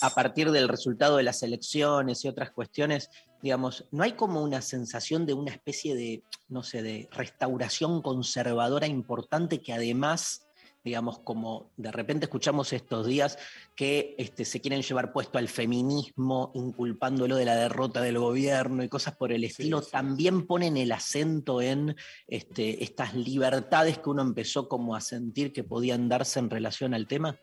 a 0.00 0.10
partir 0.10 0.50
del 0.50 0.68
resultado 0.68 1.16
de 1.16 1.22
las 1.22 1.42
elecciones 1.42 2.24
y 2.24 2.28
otras 2.28 2.50
cuestiones, 2.50 3.10
digamos, 3.42 3.84
¿no 3.90 4.02
hay 4.02 4.12
como 4.12 4.42
una 4.42 4.62
sensación 4.62 5.26
de 5.26 5.34
una 5.34 5.52
especie 5.52 5.94
de, 5.94 6.22
no 6.48 6.62
sé, 6.62 6.82
de 6.82 7.08
restauración 7.12 8.00
conservadora 8.00 8.86
importante 8.86 9.60
que 9.60 9.72
además, 9.72 10.46
digamos, 10.82 11.18
como 11.18 11.70
de 11.76 11.92
repente 11.92 12.24
escuchamos 12.24 12.72
estos 12.72 13.06
días 13.06 13.38
que 13.74 14.14
este, 14.18 14.44
se 14.44 14.60
quieren 14.60 14.82
llevar 14.82 15.12
puesto 15.12 15.38
al 15.38 15.48
feminismo, 15.48 16.52
inculpándolo 16.54 17.36
de 17.36 17.44
la 17.44 17.56
derrota 17.56 18.00
del 18.00 18.18
gobierno 18.18 18.82
y 18.82 18.88
cosas 18.88 19.14
por 19.16 19.32
el 19.32 19.44
estilo, 19.44 19.82
también 19.82 20.46
ponen 20.46 20.76
el 20.76 20.92
acento 20.92 21.60
en 21.60 21.96
este, 22.26 22.82
estas 22.82 23.14
libertades 23.14 23.98
que 23.98 24.10
uno 24.10 24.22
empezó 24.22 24.68
como 24.68 24.96
a 24.96 25.00
sentir 25.00 25.52
que 25.52 25.64
podían 25.64 26.08
darse 26.08 26.38
en 26.38 26.50
relación 26.50 26.94
al 26.94 27.06
tema? 27.06 27.38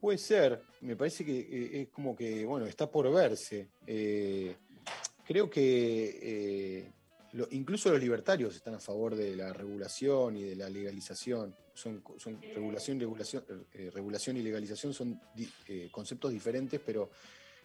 Puede 0.00 0.18
ser, 0.18 0.62
me 0.80 0.96
parece 0.96 1.24
que 1.24 1.38
eh, 1.40 1.82
es 1.82 1.88
como 1.88 2.16
que, 2.16 2.44
bueno, 2.44 2.66
está 2.66 2.90
por 2.90 3.12
verse. 3.12 3.68
Eh, 3.86 4.54
creo 5.26 5.50
que 5.50 6.18
eh, 6.22 6.90
incluso 7.50 7.90
los 7.90 8.00
libertarios 8.00 8.54
están 8.56 8.74
a 8.74 8.80
favor 8.80 9.14
de 9.14 9.36
la 9.36 9.52
regulación 9.52 10.36
y 10.36 10.42
de 10.44 10.56
la 10.56 10.70
legalización. 10.70 11.54
Son, 11.74 12.02
regulación, 12.54 12.98
regulación, 13.00 13.44
regulación 13.94 14.36
y 14.36 14.42
legalización 14.42 14.92
son 14.92 15.20
conceptos 15.90 16.30
diferentes, 16.32 16.80
pero, 16.84 17.10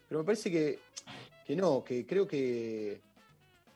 pero 0.07 0.19
me 0.21 0.25
parece 0.25 0.49
que, 0.51 0.79
que 1.45 1.55
no, 1.55 1.83
que 1.83 2.05
creo 2.05 2.27
que 2.27 3.01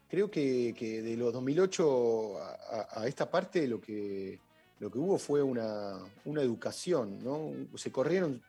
creo 0.10 0.32
que, 0.32 0.74
que 0.78 1.02
de 1.02 1.16
los 1.18 1.32
2008 1.34 2.38
a, 2.42 2.50
a- 2.52 3.02
a 3.04 3.08
esta 3.08 3.30
parte 3.30 3.68
lo 3.68 3.80
que, 3.82 4.40
lo 4.80 4.90
que 4.90 4.98
hubo 4.98 5.18
fue 5.20 5.44
una, 5.44 6.00
una 6.26 6.42
educación, 6.42 7.20
¿no? 7.24 7.52
Se 7.78 7.92
corrieron 7.92 8.42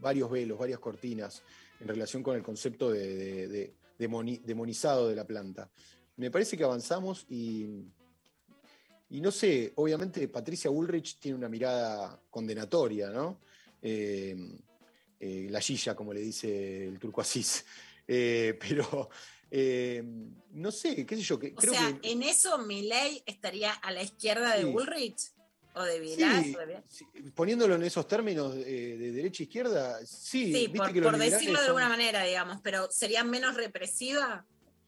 varios 0.00 0.30
velos, 0.30 0.58
varias 0.58 0.78
cortinas 0.78 1.42
en 1.80 1.88
relación 1.88 2.22
con 2.22 2.36
el 2.36 2.42
concepto 2.42 2.90
de, 2.90 3.14
de- 3.16 3.48
de- 3.48 3.74
demoni- 3.98 4.40
demonizado 4.42 5.08
de 5.08 5.16
la 5.16 5.26
planta. 5.26 5.70
Me 6.16 6.30
parece 6.30 6.56
que 6.56 6.64
avanzamos 6.64 7.26
y, 7.28 7.66
y 9.10 9.20
no 9.20 9.30
sé, 9.30 9.72
obviamente 9.76 10.28
Patricia 10.28 10.70
Bullrich 10.70 11.18
tiene 11.18 11.38
una 11.38 11.48
mirada 11.48 12.20
condenatoria, 12.30 13.10
¿no? 13.10 13.40
Eh, 13.82 14.36
eh, 15.20 15.46
la 15.50 15.60
Gilla, 15.60 15.94
como 15.94 16.12
le 16.12 16.20
dice 16.20 16.86
el 16.86 16.98
turco 16.98 17.20
Asís. 17.20 17.64
Eh, 18.06 18.58
pero 18.60 19.08
eh, 19.50 20.02
no 20.52 20.70
sé, 20.70 21.06
qué 21.06 21.16
sé 21.16 21.22
yo, 21.22 21.38
que, 21.38 21.52
O 21.52 21.54
creo 21.54 21.72
sea, 21.72 21.98
que. 21.98 22.12
en 22.12 22.22
eso 22.22 22.58
Milei 22.58 23.22
estaría 23.24 23.72
a 23.72 23.92
la 23.92 24.02
izquierda 24.02 24.54
de. 24.58 24.66
Bullrich 24.66 25.32
o 25.74 25.82
de. 25.82 25.92
Sí, 26.16 26.54
o 26.54 26.58
de 26.60 26.66
Vilás. 26.66 27.32
poniéndolo 27.34 27.74
en 27.74 27.82
esos 27.82 28.06
términos 28.06 28.54
eh, 28.56 28.96
de 28.98 29.12
derecha 29.12 29.42
e 29.42 29.46
izquierda, 29.46 29.98
sí, 30.06 30.46
Sí, 30.52 30.52
viste 30.68 30.78
por, 30.78 30.92
que 30.92 31.00
decirlo 31.00 31.52
de 31.52 31.56
son- 31.58 31.66
alguna 31.66 31.88
manera, 31.88 32.22
digamos, 32.24 32.60
pero 32.62 32.90
sería 32.90 33.24
menos 33.24 33.54
represiva. 33.56 34.44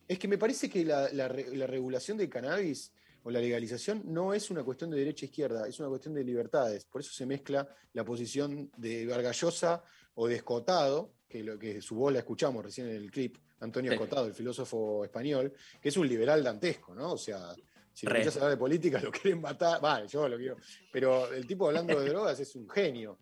Es 0.08 0.18
que 0.18 0.28
me 0.28 0.38
parece 0.38 0.70
que 0.70 0.84
la, 0.84 1.10
la 1.12 1.28
la 1.28 1.66
regulación 1.66 2.16
del 2.16 2.28
cannabis 2.30 2.92
o 3.24 3.30
la 3.30 3.40
legalización 3.40 4.02
no 4.04 4.32
es 4.34 4.50
una 4.50 4.62
cuestión 4.62 4.90
de 4.90 4.98
derecha 4.98 5.26
e 5.26 5.28
izquierda, 5.28 5.66
es 5.66 5.80
una 5.80 5.88
cuestión 5.88 6.14
de 6.14 6.22
libertades. 6.22 6.84
Por 6.84 7.00
eso 7.00 7.12
se 7.12 7.26
mezcla 7.26 7.68
la 7.92 8.04
posición 8.04 8.70
de 8.76 9.04
Vargallosa 9.06 9.82
o 10.14 10.28
de 10.28 10.36
Escotado, 10.36 11.12
que 11.28 11.42
lo 11.42 11.58
que 11.58 11.82
su 11.82 11.96
voz 11.96 12.12
la 12.12 12.20
escuchamos 12.20 12.64
recién 12.64 12.88
en 12.88 12.94
el 12.96 13.10
clip, 13.10 13.36
Antonio 13.58 13.90
Sí. 13.90 13.94
Escotado, 13.96 14.26
el 14.26 14.34
filósofo 14.34 15.04
español, 15.04 15.52
que 15.80 15.88
es 15.88 15.96
un 15.96 16.06
liberal 16.08 16.44
dantesco, 16.44 16.94
¿no? 16.94 17.14
O 17.14 17.18
sea, 17.18 17.52
si 17.96 18.06
Re. 18.06 18.18
escuchás 18.18 18.36
hablar 18.36 18.50
de 18.50 18.56
política, 18.58 19.00
lo 19.02 19.10
quieren 19.10 19.40
matar. 19.40 19.80
Vale, 19.80 20.06
yo 20.06 20.28
lo 20.28 20.36
quiero. 20.36 20.58
Pero 20.92 21.32
el 21.32 21.46
tipo 21.46 21.66
hablando 21.66 21.98
de 21.98 22.08
drogas 22.10 22.38
es 22.38 22.54
un 22.54 22.68
genio. 22.68 23.18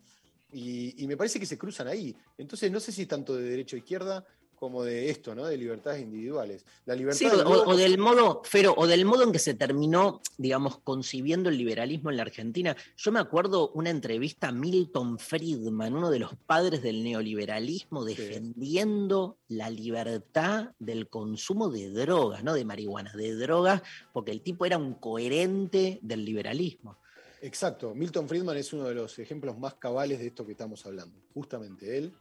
Y, 0.51 1.05
y 1.05 1.06
me 1.06 1.16
parece 1.16 1.38
que 1.38 1.46
se 1.46 1.56
cruzan 1.56 1.86
ahí. 1.86 2.16
Entonces, 2.36 2.72
no 2.72 2.80
sé 2.80 2.90
si 2.90 3.06
tanto 3.06 3.36
de 3.36 3.44
derecha 3.44 3.76
o 3.76 3.78
izquierda 3.78 4.26
como 4.55 4.82
de 4.82 5.10
esto, 5.10 5.35
¿no? 5.35 5.44
De 5.47 5.56
libertades 5.56 6.02
individuales. 6.02 6.64
La 6.86 6.94
libertad 6.94 7.18
Sí, 7.18 7.26
o, 7.26 7.76
del 7.76 7.98
modo, 7.98 8.43
Fero, 8.44 8.74
o 8.76 8.86
del 8.86 9.05
modo 9.05 9.24
en 9.24 9.32
que 9.32 9.39
se 9.39 9.55
terminó, 9.55 10.20
digamos, 10.39 10.78
concibiendo 10.78 11.48
el 11.48 11.59
liberalismo 11.59 12.10
en 12.10 12.16
la 12.16 12.22
Argentina. 12.22 12.76
Yo 12.97 13.12
me 13.12 13.20
acuerdo 13.20 13.70
una 13.70 13.90
entrevista 13.90 14.48
a 14.48 14.52
Milton 14.52 15.18
Friedman, 15.18 15.94
uno 15.94 16.10
de 16.10 16.18
los 16.18 16.35
padres 16.47 16.82
del 16.82 17.05
neoliberalismo, 17.05 18.05
defendiendo 18.05 19.39
la 19.48 19.70
libertad 19.70 20.72
del 20.78 21.09
consumo 21.09 21.70
de 21.70 21.90
drogas, 21.90 22.44
no 22.44 22.55
de 22.55 22.64
marihuana, 22.64 23.12
de 23.12 23.35
drogas, 23.35 23.82
porque 24.12 24.31
el 24.31 24.40
tipo 24.40 24.66
era 24.66 24.78
un 24.78 24.94
coherente 24.94 25.98
del 26.02 26.24
liberalismo. 26.24 26.98
Exacto. 27.40 27.94
Milton 27.94 28.26
Friedman 28.26 28.56
es 28.56 28.72
uno 28.72 28.85
de 28.85 28.94
los 28.94 29.18
ejemplos 29.18 29.59
más 29.59 29.74
cabales 29.74 30.18
de 30.18 30.28
esto 30.28 30.47
que 30.47 30.52
estamos 30.52 30.86
hablando. 30.86 31.20
Justamente 31.35 31.98
él 31.98 32.14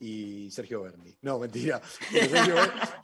y 0.00 0.50
Sergio 0.50 0.82
Berni. 0.82 1.16
No, 1.22 1.38
mentira. 1.38 1.80
Pero 2.12 2.28
Sergio, 2.28 2.54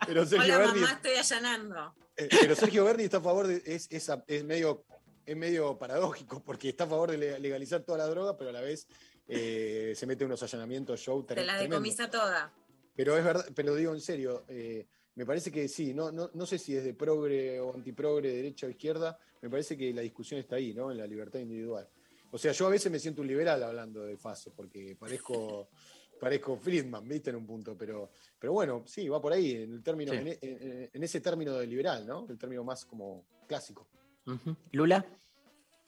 pero 0.06 0.26
Sergio 0.26 0.44
Hola, 0.54 0.58
Berni 0.58 0.80
mamá, 0.80 0.92
estoy 0.92 1.14
allanando. 1.16 1.94
Eh, 2.16 2.28
pero 2.40 2.54
Sergio 2.54 2.84
Berni 2.84 3.04
está 3.04 3.18
a 3.18 3.22
favor 3.22 3.46
de. 3.46 3.62
Es, 3.64 3.86
es, 3.90 4.10
es 4.26 4.44
medio, 4.44 4.84
es 5.24 5.36
medio 5.36 5.78
paradójico 5.78 6.42
porque 6.42 6.68
está 6.70 6.84
a 6.84 6.88
favor 6.88 7.10
de 7.10 7.18
le- 7.18 7.38
legalizar 7.38 7.82
toda 7.82 7.98
la 7.98 8.06
droga, 8.06 8.36
pero 8.36 8.50
a 8.50 8.52
la 8.52 8.60
vez 8.60 8.86
eh, 9.28 9.92
se 9.96 10.06
mete 10.06 10.24
unos 10.24 10.42
allanamientos 10.42 11.00
show 11.00 11.22
Te 11.24 11.44
la 11.44 11.58
decomisa 11.58 12.10
toda. 12.10 12.52
Pero 12.96 13.16
es 13.16 13.24
verdad, 13.24 13.46
pero 13.54 13.74
digo 13.74 13.94
en 13.94 14.00
serio, 14.00 14.44
eh, 14.48 14.86
me 15.14 15.24
parece 15.24 15.50
que 15.50 15.68
sí, 15.68 15.94
no, 15.94 16.10
no, 16.12 16.30
no 16.34 16.44
sé 16.46 16.58
si 16.58 16.76
es 16.76 16.84
de 16.84 16.92
progre 16.94 17.58
o 17.60 17.72
antiprogre, 17.74 18.30
derecha 18.34 18.66
o 18.66 18.70
izquierda, 18.70 19.16
me 19.40 19.48
parece 19.48 19.76
que 19.76 19.92
la 19.94 20.02
discusión 20.02 20.40
está 20.40 20.56
ahí, 20.56 20.74
¿no? 20.74 20.90
En 20.90 20.98
la 20.98 21.06
libertad 21.06 21.38
individual. 21.38 21.88
O 22.32 22.38
sea, 22.38 22.52
yo 22.52 22.66
a 22.66 22.70
veces 22.70 22.92
me 22.92 22.98
siento 22.98 23.22
un 23.22 23.28
liberal 23.28 23.62
hablando 23.62 24.02
de 24.04 24.16
Faso, 24.16 24.52
porque 24.54 24.96
parezco, 24.98 25.68
parezco 26.20 26.56
Friedman, 26.56 27.08
¿viste? 27.08 27.30
En 27.30 27.36
un 27.36 27.46
punto, 27.46 27.76
pero, 27.76 28.10
pero 28.38 28.52
bueno, 28.52 28.84
sí, 28.86 29.08
va 29.08 29.20
por 29.20 29.32
ahí, 29.32 29.52
en 29.62 29.72
el 29.72 29.82
término, 29.82 30.12
Sí. 30.12 30.18
en, 30.18 30.28
en- 30.28 30.90
en 30.92 31.02
ese 31.02 31.20
término 31.20 31.54
de 31.54 31.66
liberal, 31.66 32.06
¿no? 32.06 32.26
El 32.28 32.38
término 32.38 32.62
más 32.62 32.84
como 32.84 33.24
clásico. 33.48 33.88
Lula. 34.72 35.04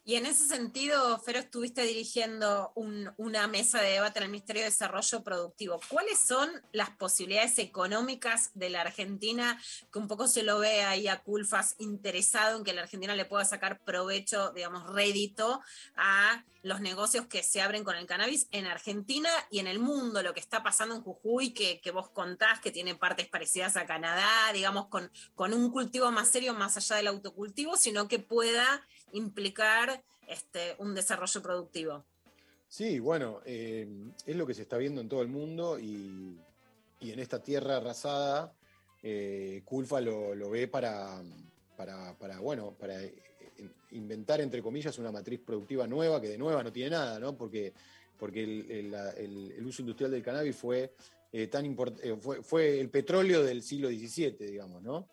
Y 0.05 0.15
en 0.15 0.25
ese 0.25 0.45
sentido, 0.45 1.17
Fero, 1.19 1.39
estuviste 1.39 1.83
dirigiendo 1.83 2.73
un- 2.75 3.13
una 3.15 3.47
mesa 3.47 3.79
de 3.79 3.91
debate 3.91 4.19
en 4.19 4.25
el 4.25 4.31
Ministerio 4.31 4.61
de 4.61 4.69
Desarrollo 4.69 5.23
Productivo. 5.23 5.79
¿Cuáles 5.87 6.19
son 6.19 6.49
las 6.73 6.89
posibilidades 6.89 7.57
económicas 7.57 8.51
de 8.53 8.69
la 8.69 8.81
Argentina, 8.81 9.57
que 9.93 9.99
un 9.99 10.09
poco 10.09 10.27
se 10.27 10.43
lo 10.43 10.59
ve 10.59 10.81
ahí 10.81 11.07
a 11.07 11.23
Culfas 11.23 11.75
interesado 11.79 12.57
en 12.57 12.65
que 12.65 12.73
la 12.73 12.81
Argentina 12.81 13.15
le 13.15 13.23
pueda 13.23 13.45
sacar 13.45 13.79
provecho, 13.85 14.51
digamos, 14.51 14.91
rédito 14.93 15.61
a 15.95 16.43
los 16.63 16.81
negocios 16.81 17.25
que 17.27 17.41
se 17.43 17.61
abren 17.61 17.85
con 17.85 17.95
el 17.95 18.05
cannabis 18.05 18.47
en 18.51 18.65
Argentina 18.67 19.29
y 19.51 19.59
en 19.59 19.67
el 19.67 19.79
mundo, 19.79 20.21
lo 20.21 20.33
que 20.33 20.39
está 20.41 20.63
pasando 20.63 20.95
en 20.95 21.01
Jujuy, 21.01 21.53
que, 21.53 21.79
que 21.79 21.91
vos 21.91 22.09
contás, 22.09 22.59
que 22.59 22.71
tiene 22.71 22.95
partes 22.95 23.27
parecidas 23.27 23.77
a 23.77 23.85
Canadá, 23.85 24.51
digamos, 24.53 24.87
con, 24.87 25.09
con 25.35 25.53
un 25.53 25.71
cultivo 25.71 26.11
más 26.11 26.27
serio, 26.27 26.53
más 26.53 26.75
allá 26.75 26.97
del 26.97 27.07
autocultivo, 27.07 27.77
sino 27.77 28.07
que 28.09 28.19
pueda 28.19 28.85
implicar 29.11 30.03
este, 30.27 30.75
un 30.79 30.95
desarrollo 30.95 31.41
productivo. 31.41 32.05
Sí, 32.73 32.97
bueno, 32.99 33.41
eh, 33.45 33.87
es 34.25 34.35
lo 34.35 34.47
que 34.47 34.55
se 34.55 34.63
está 34.63 34.77
viendo 34.77 34.99
en 34.99 35.07
todo 35.07 35.21
el 35.21 35.27
mundo 35.27 35.77
y, 35.79 36.39
y 36.99 37.11
en 37.11 37.19
esta 37.19 37.43
tierra 37.43 37.77
arrasada, 37.77 38.51
eh, 39.03 39.61
Culfa 39.63 40.01
lo, 40.01 40.33
lo 40.33 40.49
ve 40.49 40.67
para, 40.67 41.21
para, 41.77 42.17
para, 42.17 42.39
bueno, 42.39 42.75
para 42.79 42.99
eh, 43.03 43.13
inventar, 43.91 44.41
entre 44.41 44.63
comillas, 44.63 44.97
una 44.97 45.11
matriz 45.11 45.39
productiva 45.41 45.85
nueva, 45.85 46.19
que 46.19 46.29
de 46.29 46.37
nueva 46.39 46.63
no 46.63 46.73
tiene 46.73 46.89
nada, 46.89 47.19
¿no? 47.19 47.37
Porque, 47.37 47.73
porque 48.17 48.43
el, 48.43 49.63
uso 49.63 49.83
industrial 49.83 50.09
del 50.09 50.23
cannabis 50.23 50.55
fue, 50.55 50.93
tan 51.51 51.77
fue, 52.19 52.41
fue 52.41 52.79
el 52.79 52.89
petróleo 52.89 53.43
del 53.43 53.61
siglo 53.61 53.89
XVII, 53.89 54.47
digamos, 54.47 54.81
¿no? 54.81 55.09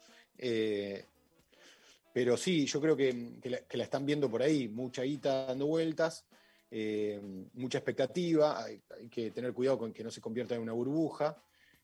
Pero 2.13 2.37
sí, 2.37 2.67
yo 2.67 2.81
creo 2.81 2.97
que, 2.97 3.39
que 3.41 3.77
la, 3.77 3.85
están 3.85 4.05
viendo 4.05 4.31
por 4.31 4.43
ahí, 4.43 4.69
mucha 4.69 5.03
guita 5.03 5.47
dando 5.47 5.67
vueltas, 5.67 6.25
eh, 6.71 7.21
mucha 7.55 7.79
expectativa, 7.79 8.63
hay, 8.63 8.81
que 9.11 9.31
tener 9.33 9.53
cuidado 9.53 9.79
con 9.79 9.93
que 9.93 10.05
no 10.05 10.11
se 10.11 10.21
convierta 10.21 10.55
en 10.55 10.63
una 10.63 10.73
burbuja. 10.73 11.37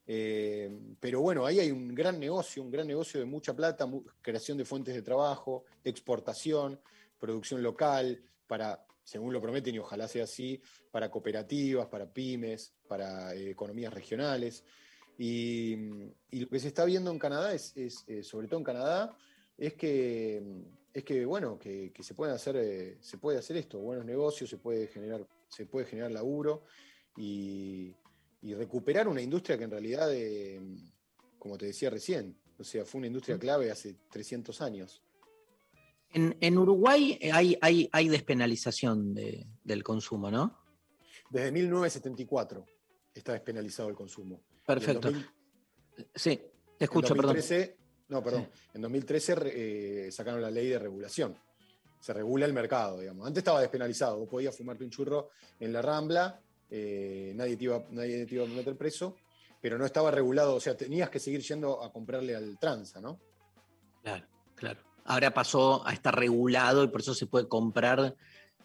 eh, 0.07 0.71
pero 1.01 1.21
bueno, 1.21 1.45
ahí 1.45 1.59
hay 1.59 1.71
un 1.71 1.95
gran 1.95 2.19
negocio, 2.21 2.63
un 2.63 2.71
gran 2.71 2.87
negocio 2.87 3.19
de 3.19 3.27
mucha 3.27 3.55
plata, 3.55 3.89
creación 4.23 4.57
de 4.59 4.65
fuentes 4.65 4.95
de 4.95 5.03
trabajo, 5.03 5.65
exportación, 5.85 6.81
producción 7.19 7.63
local, 7.63 8.23
para, 8.47 8.85
según 9.03 9.33
lo 9.33 9.41
prometen 9.41 9.75
y 9.75 9.79
ojalá 9.79 10.07
sea 10.07 10.25
así, 10.25 10.61
para 10.91 11.11
cooperativas, 11.11 11.89
para 11.89 12.09
pymes, 12.09 12.73
para 12.89 13.35
eh, 13.35 13.51
economías 13.51 13.93
regionales. 13.93 14.65
Y, 15.19 15.77
lo 16.31 16.49
que 16.49 16.61
se 16.61 16.69
está 16.69 16.85
viendo 16.85 17.11
en 17.11 17.19
Canadá 17.19 17.55
es, 17.55 17.75
sobre 18.23 18.47
todo 18.49 18.59
en 18.59 18.65
Canadá, 18.65 19.17
es 19.59 19.75
que, 19.75 20.43
es 20.93 21.05
que 21.05 21.25
bueno, 21.25 21.59
que, 21.59 21.93
que 21.93 22.03
se 22.03 22.15
pueden 22.15 22.35
hacer, 22.35 22.57
eh, 22.57 22.99
se 23.01 23.19
puede 23.19 23.39
hacer 23.39 23.57
esto, 23.57 23.79
buenos 23.79 24.05
negocios, 24.05 24.51
se 24.51 24.59
puede 24.59 24.87
generar, 24.89 25.27
se 25.49 25.67
puede 25.67 25.87
generar 25.87 26.11
laburo 26.13 26.65
y, 27.17 27.95
y 28.43 28.55
recuperar 28.55 29.09
una 29.09 29.23
industria 29.23 29.57
que 29.59 29.65
en 29.65 29.71
realidad, 29.71 30.13
eh, 30.15 30.61
como 31.39 31.57
te 31.57 31.67
decía 31.67 31.91
recién, 31.91 32.37
o 32.59 32.65
sea, 32.65 32.85
fue 32.85 32.99
una 32.99 33.07
industria 33.09 33.39
clave 33.39 33.71
hace 33.71 33.97
300 34.11 34.61
años. 34.61 35.03
En, 36.13 36.37
en 36.41 36.57
Uruguay 36.59 37.19
eh, 37.21 37.33
hay, 37.33 37.59
hay, 37.61 37.89
hay 37.93 38.09
despenalización 38.09 39.13
de- 39.15 39.47
del 39.65 39.83
consumo, 39.83 40.31
¿no? 40.31 40.59
Desde 41.31 41.51
1974 41.53 42.65
está 43.13 43.33
despenalizado 43.33 43.89
el 43.89 43.95
consumo. 43.97 44.41
Perfecto. 44.67 45.11
2000 45.11 45.27
Sí, 46.15 46.41
te 46.79 46.85
escucho, 46.85 47.15
en 47.15 47.17
perdón. 47.17 47.37
2013, 48.09 48.13
No, 48.15 48.23
perdón. 48.23 48.49
En 48.75 48.83
2013 48.83 49.35
re- 49.35 50.07
eh, 50.07 50.13
sacaron 50.13 50.41
la 50.43 50.51
ley 50.51 50.69
de 50.69 50.79
regulación. 50.79 51.37
Se 52.01 52.13
regula 52.13 52.47
el 52.47 52.53
mercado, 52.53 53.01
digamos. 53.01 53.27
Antes 53.27 53.41
estaba 53.41 53.61
despenalizado. 53.61 54.19
Vos 54.19 54.29
podías 54.29 54.57
fumarte 54.57 54.85
un 54.85 54.91
churro 54.91 55.31
en 55.59 55.73
la 55.73 55.83
rambla, 55.83 56.41
eh, 56.71 57.33
nadie, 57.35 57.57
te 57.57 57.65
iba, 57.65 57.85
nadie 57.91 58.27
te 58.27 58.35
iba 58.37 58.45
a 58.45 58.49
meter 58.49 58.77
preso, 58.77 59.17
pero 59.61 59.77
no 59.79 59.85
estaba 59.87 60.11
regulado. 60.11 60.55
O 60.55 60.61
sea, 60.61 60.77
tenías 60.77 61.11
que 61.11 61.19
seguir 61.19 61.41
yendo 61.41 61.83
a 61.83 61.93
comprarle 61.93 62.37
al 62.37 62.59
tranza, 62.59 63.01
¿no? 63.01 63.19
Claro, 64.03 64.27
claro. 64.55 64.81
Ahora 65.05 65.33
pasó 65.33 65.87
a 65.87 65.93
estar 65.93 66.15
regulado 66.17 66.85
y 66.85 66.89
por 66.89 67.01
eso 67.01 67.15
se 67.15 67.27
puede 67.27 67.49
comprar, 67.49 68.15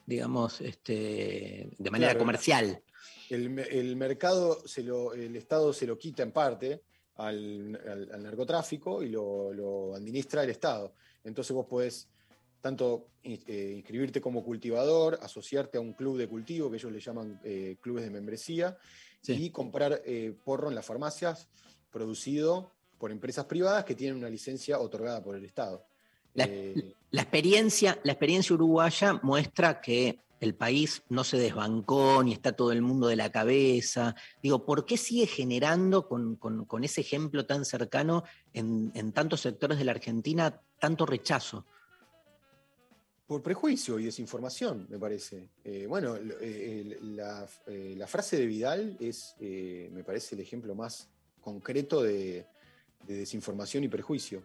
digamos, 0.05 0.59
este, 0.61 1.69
de 1.77 1.91
manera 1.91 2.11
Claro. 2.11 2.19
comercial. 2.19 2.83
El, 3.29 3.57
el 3.59 3.95
mercado, 3.95 4.67
se 4.67 4.83
lo, 4.83 5.13
el 5.13 5.35
Estado 5.35 5.71
se 5.73 5.87
lo 5.87 5.97
quita 5.97 6.21
en 6.21 6.31
parte 6.31 6.81
al, 7.15 7.79
al- 7.87 8.09
al 8.13 8.23
narcotráfico 8.23 9.03
y 9.03 9.09
lo, 9.09 9.53
lo 9.53 9.95
administra 9.95 10.43
el 10.43 10.49
Estado. 10.49 10.93
Entonces 11.23 11.53
vos 11.53 11.65
podés 11.65 12.07
tanto 12.61 13.07
eh, 13.23 13.73
inscribirte 13.75 14.21
como 14.21 14.43
cultivador, 14.43 15.17
asociarte 15.21 15.77
a 15.77 15.81
un 15.81 15.93
club 15.93 16.17
de 16.17 16.27
cultivo, 16.27 16.69
que 16.69 16.77
ellos 16.77 16.91
le 16.91 16.99
llaman 16.99 17.39
eh, 17.43 17.77
clubes 17.81 18.03
de 18.03 18.11
membresía, 18.11 18.77
y 19.27 19.51
comprar 19.51 20.01
eh, 20.03 20.33
porro 20.43 20.69
en 20.69 20.75
las 20.75 20.85
farmacias 20.85 21.47
producido 21.91 22.71
por 22.97 23.11
empresas 23.11 23.45
privadas 23.45 23.85
que 23.85 23.93
tienen 23.93 24.17
una 24.17 24.29
licencia 24.29 24.79
otorgada 24.79 25.21
por 25.23 25.35
el 25.35 25.45
Estado. 25.45 25.85
La, 26.33 26.47
la 27.11 27.21
experiencia, 27.21 27.99
la 28.03 28.13
experiencia 28.13 28.55
uruguaya 28.55 29.19
muestra 29.21 29.79
que 29.81 30.19
el 30.41 30.55
país 30.55 31.03
no 31.07 31.23
se 31.23 31.37
desbancó 31.37 32.23
ni 32.23 32.33
está 32.33 32.53
todo 32.53 32.71
el 32.71 32.81
mundo 32.81 33.07
de 33.07 33.15
la 33.15 33.31
cabeza. 33.31 34.15
Digo, 34.41 34.65
¿por 34.65 34.87
qué 34.87 34.97
sigue 34.97 35.27
generando 35.27 36.07
con, 36.07 36.83
ese 36.83 37.01
ejemplo 37.01 37.45
tan 37.45 37.63
cercano 37.63 38.23
en, 38.51 39.13
tantos 39.13 39.41
sectores 39.41 39.77
de 39.77 39.85
la 39.85 39.91
Argentina 39.91 40.59
tanto 40.79 41.05
rechazo? 41.05 41.67
Por 43.27 43.43
prejuicio 43.43 43.99
y 43.99 44.05
desinformación, 44.05 44.87
me 44.89 44.97
parece. 44.97 45.51
Eh, 45.63 45.85
bueno, 45.87 46.17
eh, 46.17 46.97
la, 47.01 48.07
frase 48.07 48.37
de 48.37 48.45
Vidal 48.47 48.97
es, 48.99 49.35
eh, 49.39 49.89
me 49.93 50.03
parece, 50.03 50.33
el 50.33 50.41
ejemplo 50.41 50.73
más 50.73 51.07
concreto 51.39 52.01
de, 52.01 52.47
de 53.05 53.15
desinformación 53.15 53.83
y 53.83 53.89
prejuicio. 53.89 54.43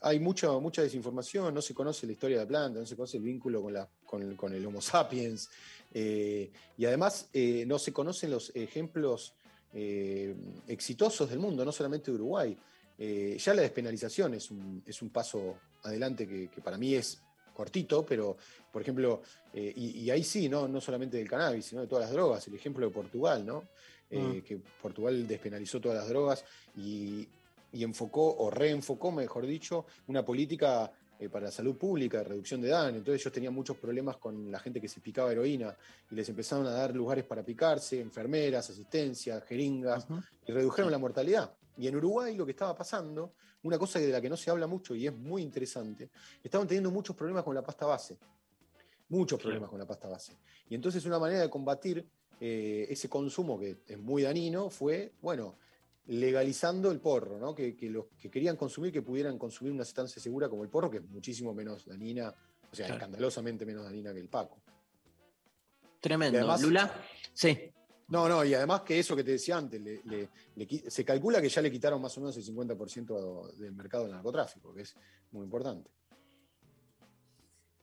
Hay 0.00 0.18
mucha, 0.18 0.50
mucha 0.58 0.82
desinformación, 0.82 1.54
no 1.54 1.60
se 1.60 1.74
conoce 1.74 2.06
la 2.06 2.12
historia 2.12 2.38
de 2.38 2.44
la 2.44 2.48
planta, 2.48 2.80
no 2.80 2.86
se 2.86 2.96
conoce 2.96 3.18
el 3.18 3.22
vínculo 3.22 3.62
con, 3.62 3.74
la- 3.74 3.88
con- 4.12 4.36
con 4.36 4.52
el 4.54 4.64
Homo 4.66 4.82
sapiens, 4.82 5.48
eh, 5.94 6.50
y 6.76 6.84
además 6.84 7.28
eh, 7.32 7.64
no 7.66 7.78
se 7.78 7.92
conocen 7.94 8.30
los 8.30 8.52
ejemplos 8.54 9.32
eh, 9.72 10.34
exitosos 10.68 11.30
del 11.30 11.38
mundo, 11.38 11.64
no 11.64 11.72
solamente 11.72 12.10
de 12.10 12.16
Uruguay. 12.16 12.56
Ya 12.98 13.52
la 13.54 13.62
despenalización 13.62 14.34
es 14.34 14.50
un, 14.52 14.80
es 14.86 15.02
un 15.02 15.08
paso 15.10 15.56
adelante 15.82 16.28
que, 16.28 16.48
que 16.48 16.60
para 16.60 16.78
mí 16.78 16.94
es 16.94 17.20
cortito, 17.52 18.06
pero 18.06 18.36
por 18.70 18.80
ejemplo, 18.82 19.22
y, 19.52 20.02
y 20.04 20.10
ahí 20.10 20.22
sí, 20.22 20.48
¿no? 20.48 20.68
no 20.68 20.80
solamente 20.80 21.16
del 21.16 21.28
cannabis, 21.28 21.64
sino 21.64 21.80
de 21.80 21.88
todas 21.88 22.04
las 22.04 22.12
drogas, 22.12 22.46
el 22.46 22.54
ejemplo 22.54 22.86
de 22.86 22.92
Portugal, 22.92 23.44
¿no? 23.44 23.64
Ah. 24.14 24.34
que 24.46 24.58
Portugal 24.80 25.26
despenalizó 25.26 25.80
todas 25.80 25.98
las 25.98 26.08
drogas 26.08 26.44
y, 26.76 27.26
y 27.72 27.82
enfocó, 27.82 28.36
o 28.36 28.50
reenfocó, 28.50 29.10
mejor 29.10 29.46
dicho, 29.46 29.84
una 30.06 30.22
política 30.24 30.92
eh, 31.22 31.28
para 31.28 31.46
la 31.46 31.52
salud 31.52 31.76
pública, 31.76 32.18
de 32.18 32.24
reducción 32.24 32.60
de 32.60 32.68
daño. 32.68 32.98
Entonces 32.98 33.22
ellos 33.22 33.32
tenían 33.32 33.54
muchos 33.54 33.76
problemas 33.76 34.16
con 34.16 34.50
la 34.50 34.58
gente 34.58 34.80
que 34.80 34.88
se 34.88 35.00
picaba 35.00 35.30
heroína 35.30 35.76
y 36.10 36.16
les 36.16 36.28
empezaron 36.28 36.66
a 36.66 36.70
dar 36.70 36.94
lugares 36.96 37.24
para 37.24 37.44
picarse, 37.44 38.00
enfermeras, 38.00 38.68
asistencia, 38.70 39.40
jeringas, 39.42 40.06
y 40.44 40.50
redujeron 40.50 40.90
la 40.90 40.98
mortalidad. 40.98 41.54
Y 41.76 41.86
en 41.86 41.94
Uruguay 41.94 42.34
lo 42.34 42.44
que 42.44 42.50
estaba 42.50 42.74
pasando, 42.74 43.34
una 43.62 43.78
cosa 43.78 44.00
de 44.00 44.08
la 44.08 44.20
que 44.20 44.28
no 44.28 44.36
se 44.36 44.50
habla 44.50 44.66
mucho 44.66 44.96
y 44.96 45.06
es 45.06 45.14
muy 45.14 45.42
interesante, 45.42 46.10
estaban 46.42 46.66
teniendo 46.66 46.90
muchos 46.90 47.14
problemas 47.14 47.44
con 47.44 47.54
la 47.54 47.62
pasta 47.62 47.86
base. 47.86 48.18
Muchos 49.08 49.40
problemas 49.40 49.70
con 49.70 49.78
la 49.78 49.86
pasta 49.86 50.08
base. 50.08 50.36
Y 50.68 50.74
entonces 50.74 51.04
una 51.06 51.20
manera 51.20 51.42
de 51.42 51.50
combatir 51.50 52.04
eh, 52.40 52.86
ese 52.90 53.08
consumo 53.08 53.60
que 53.60 53.82
es 53.86 53.98
muy 53.98 54.22
dañino 54.22 54.70
fue, 54.70 55.12
bueno, 55.22 55.56
legalizando 56.06 56.90
el 56.90 57.00
porro, 57.00 57.38
¿no? 57.38 57.54
Que, 57.54 57.76
que 57.76 57.88
los 57.88 58.06
que 58.18 58.30
querían 58.30 58.56
consumir, 58.56 58.92
que 58.92 59.02
pudieran 59.02 59.38
consumir 59.38 59.72
una 59.72 59.84
sustancia 59.84 60.20
segura 60.20 60.48
como 60.48 60.62
el 60.64 60.68
porro, 60.68 60.90
que 60.90 60.98
es 60.98 61.04
muchísimo 61.04 61.54
menos 61.54 61.86
dañina, 61.86 62.28
o 62.28 62.74
sea, 62.74 62.86
Claro. 62.86 62.94
escandalosamente 62.94 63.64
menos 63.64 63.84
dañina 63.84 64.12
que 64.12 64.20
el 64.20 64.28
paco. 64.28 64.60
Tremendo. 66.00 66.38
Además- 66.38 66.62
Lula, 66.62 66.92
sí. 67.32 67.70
No, 68.08 68.28
no, 68.28 68.44
y 68.44 68.52
además 68.52 68.82
que 68.82 68.98
eso 68.98 69.16
que 69.16 69.24
te 69.24 69.30
decía 69.32 69.56
antes, 69.56 69.80
le- 69.80 70.02
le- 70.04 70.28
le 70.56 70.68
qui- 70.68 70.88
se 70.90 71.04
calcula 71.04 71.40
que 71.40 71.48
ya 71.48 71.62
le 71.62 71.70
quitaron 71.70 72.02
más 72.02 72.16
o 72.18 72.20
menos 72.20 72.36
el 72.36 72.42
50% 72.42 73.52
del 73.56 73.72
mercado 73.72 74.02
del 74.04 74.12
narcotráfico, 74.12 74.74
que 74.74 74.82
es 74.82 74.94
muy 75.30 75.44
importante. 75.44 75.90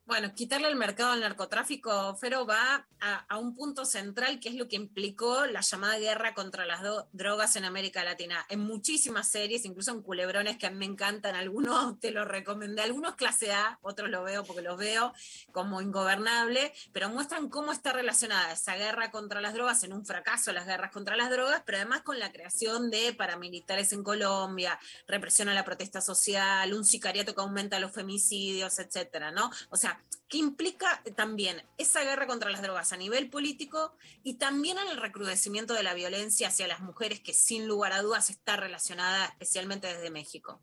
Bueno, 0.10 0.34
quitarle 0.34 0.68
el 0.68 0.76
mercado 0.76 1.12
al 1.12 1.20
narcotráfico, 1.20 2.16
Fero, 2.16 2.44
va 2.44 2.84
a, 3.00 3.14
a 3.30 3.38
un 3.38 3.56
punto 3.56 3.86
central 3.86 4.40
que 4.40 4.50
es 4.50 4.56
lo 4.56 4.68
que 4.68 4.76
implicó 4.76 5.46
la 5.46 5.62
llamada 5.62 6.00
guerra 6.00 6.34
contra 6.34 6.66
las 6.66 6.82
drogas 7.12 7.56
en 7.58 7.64
América 7.64 8.04
Latina. 8.04 8.44
En 8.50 8.60
muchísimas 8.60 9.28
series, 9.28 9.66
incluso 9.66 9.92
en 9.92 10.02
culebrones 10.02 10.58
que 10.58 10.66
a 10.66 10.72
mí 10.72 10.78
me 10.78 10.86
encantan, 10.86 11.36
algunos 11.36 12.00
te 12.02 12.10
los 12.10 12.28
recomendé, 12.28 12.82
algunos 12.82 13.18
clase 13.18 13.54
A, 13.54 13.78
otros 13.84 14.10
lo 14.10 14.24
veo 14.24 14.44
porque 14.44 14.64
los 14.64 14.80
veo 14.80 15.14
como 15.52 15.80
ingobernable, 15.80 16.74
pero 16.92 17.10
muestran 17.10 17.48
cómo 17.48 17.72
está 17.72 17.94
relacionada 17.94 18.54
esa 18.54 18.76
guerra 18.78 19.12
contra 19.12 19.42
las 19.42 19.54
drogas 19.54 19.84
en 19.84 19.94
un 19.94 20.08
fracaso 20.08 20.52
las 20.52 20.66
guerras 20.66 20.90
contra 20.90 21.16
las 21.18 21.30
drogas, 21.30 21.62
pero 21.68 21.78
además 21.78 22.02
con 22.02 22.18
la 22.18 22.32
creación 22.32 22.90
de 22.90 23.14
paramilitares 23.14 23.94
en 23.94 24.04
Colombia, 24.04 24.80
represión 25.08 25.50
a 25.50 25.54
la 25.54 25.66
protesta 25.66 26.02
social, 26.02 26.74
un 26.74 26.84
sicariato 26.84 27.36
que 27.36 27.42
aumenta 27.42 27.80
los 27.80 27.92
femicidios, 27.92 28.80
etcétera, 28.80 29.30
¿no? 29.30 29.52
O 29.70 29.78
sea, 29.78 29.99
que 30.28 30.38
implica 30.38 31.02
también 31.16 31.64
esa 31.78 32.04
guerra 32.04 32.28
contra 32.28 32.52
las 32.52 32.62
drogas 32.62 32.94
a 32.94 32.98
nivel 32.98 33.30
político 33.30 33.94
y 34.24 34.36
también 34.36 34.78
en 34.78 34.88
el 34.88 34.98
recrudecimiento 34.98 35.74
de 35.74 35.84
la 35.84 35.96
violencia 35.96 36.50
hacia 36.50 36.68
las 36.68 36.82
mujeres, 36.82 37.20
que 37.20 37.34
sin 37.34 37.68
lugar 37.68 37.94
a 37.94 38.02
dudas 38.02 38.30
está 38.30 38.56
relacionada 38.56 39.26
especialmente 39.26 39.88
desde 39.88 40.12
México. 40.12 40.60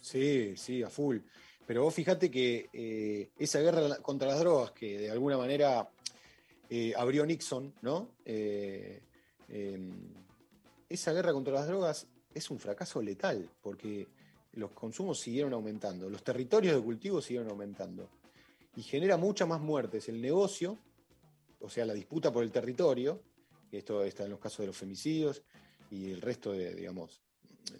Sí, 0.00 0.56
sí, 0.56 0.82
a 0.82 0.88
full. 0.88 1.18
Pero 1.66 1.84
vos 1.84 1.94
fíjate 1.94 2.30
que 2.30 2.68
eh, 2.72 3.30
esa 3.38 3.60
guerra 3.60 3.98
contra 3.98 4.28
las 4.28 4.40
drogas, 4.40 4.72
que 4.72 4.98
de 4.98 5.10
alguna 5.10 5.36
manera 5.36 5.88
eh, 6.70 6.94
abrió 6.96 7.24
Nixon, 7.26 7.74
¿no? 7.82 8.08
Eh, 8.24 9.00
em, 9.48 9.92
esa 10.88 11.12
guerra 11.12 11.32
contra 11.32 11.52
las 11.52 11.66
drogas 11.66 12.06
es 12.34 12.50
un 12.50 12.58
fracaso 12.58 13.00
letal, 13.02 13.48
porque 13.60 14.08
los 14.54 14.72
consumos 14.72 15.20
siguieron 15.20 15.52
aumentando, 15.52 16.08
los 16.08 16.22
territorios 16.24 16.74
de 16.74 16.82
cultivo 16.82 17.20
siguieron 17.22 17.50
aumentando, 17.50 18.08
y 18.76 18.82
genera 18.82 19.16
muchas 19.16 19.48
más 19.48 19.60
muertes 19.60 20.08
el 20.08 20.20
negocio, 20.20 20.78
o 21.60 21.68
sea, 21.68 21.84
la 21.84 21.94
disputa 21.94 22.32
por 22.32 22.42
el 22.42 22.50
territorio, 22.50 23.22
esto 23.70 24.02
está 24.04 24.24
en 24.24 24.30
los 24.30 24.40
casos 24.40 24.58
de 24.58 24.66
los 24.66 24.76
femicidios 24.76 25.42
y 25.90 26.10
el 26.10 26.20
resto 26.20 26.52
de, 26.52 26.74
digamos, 26.74 27.22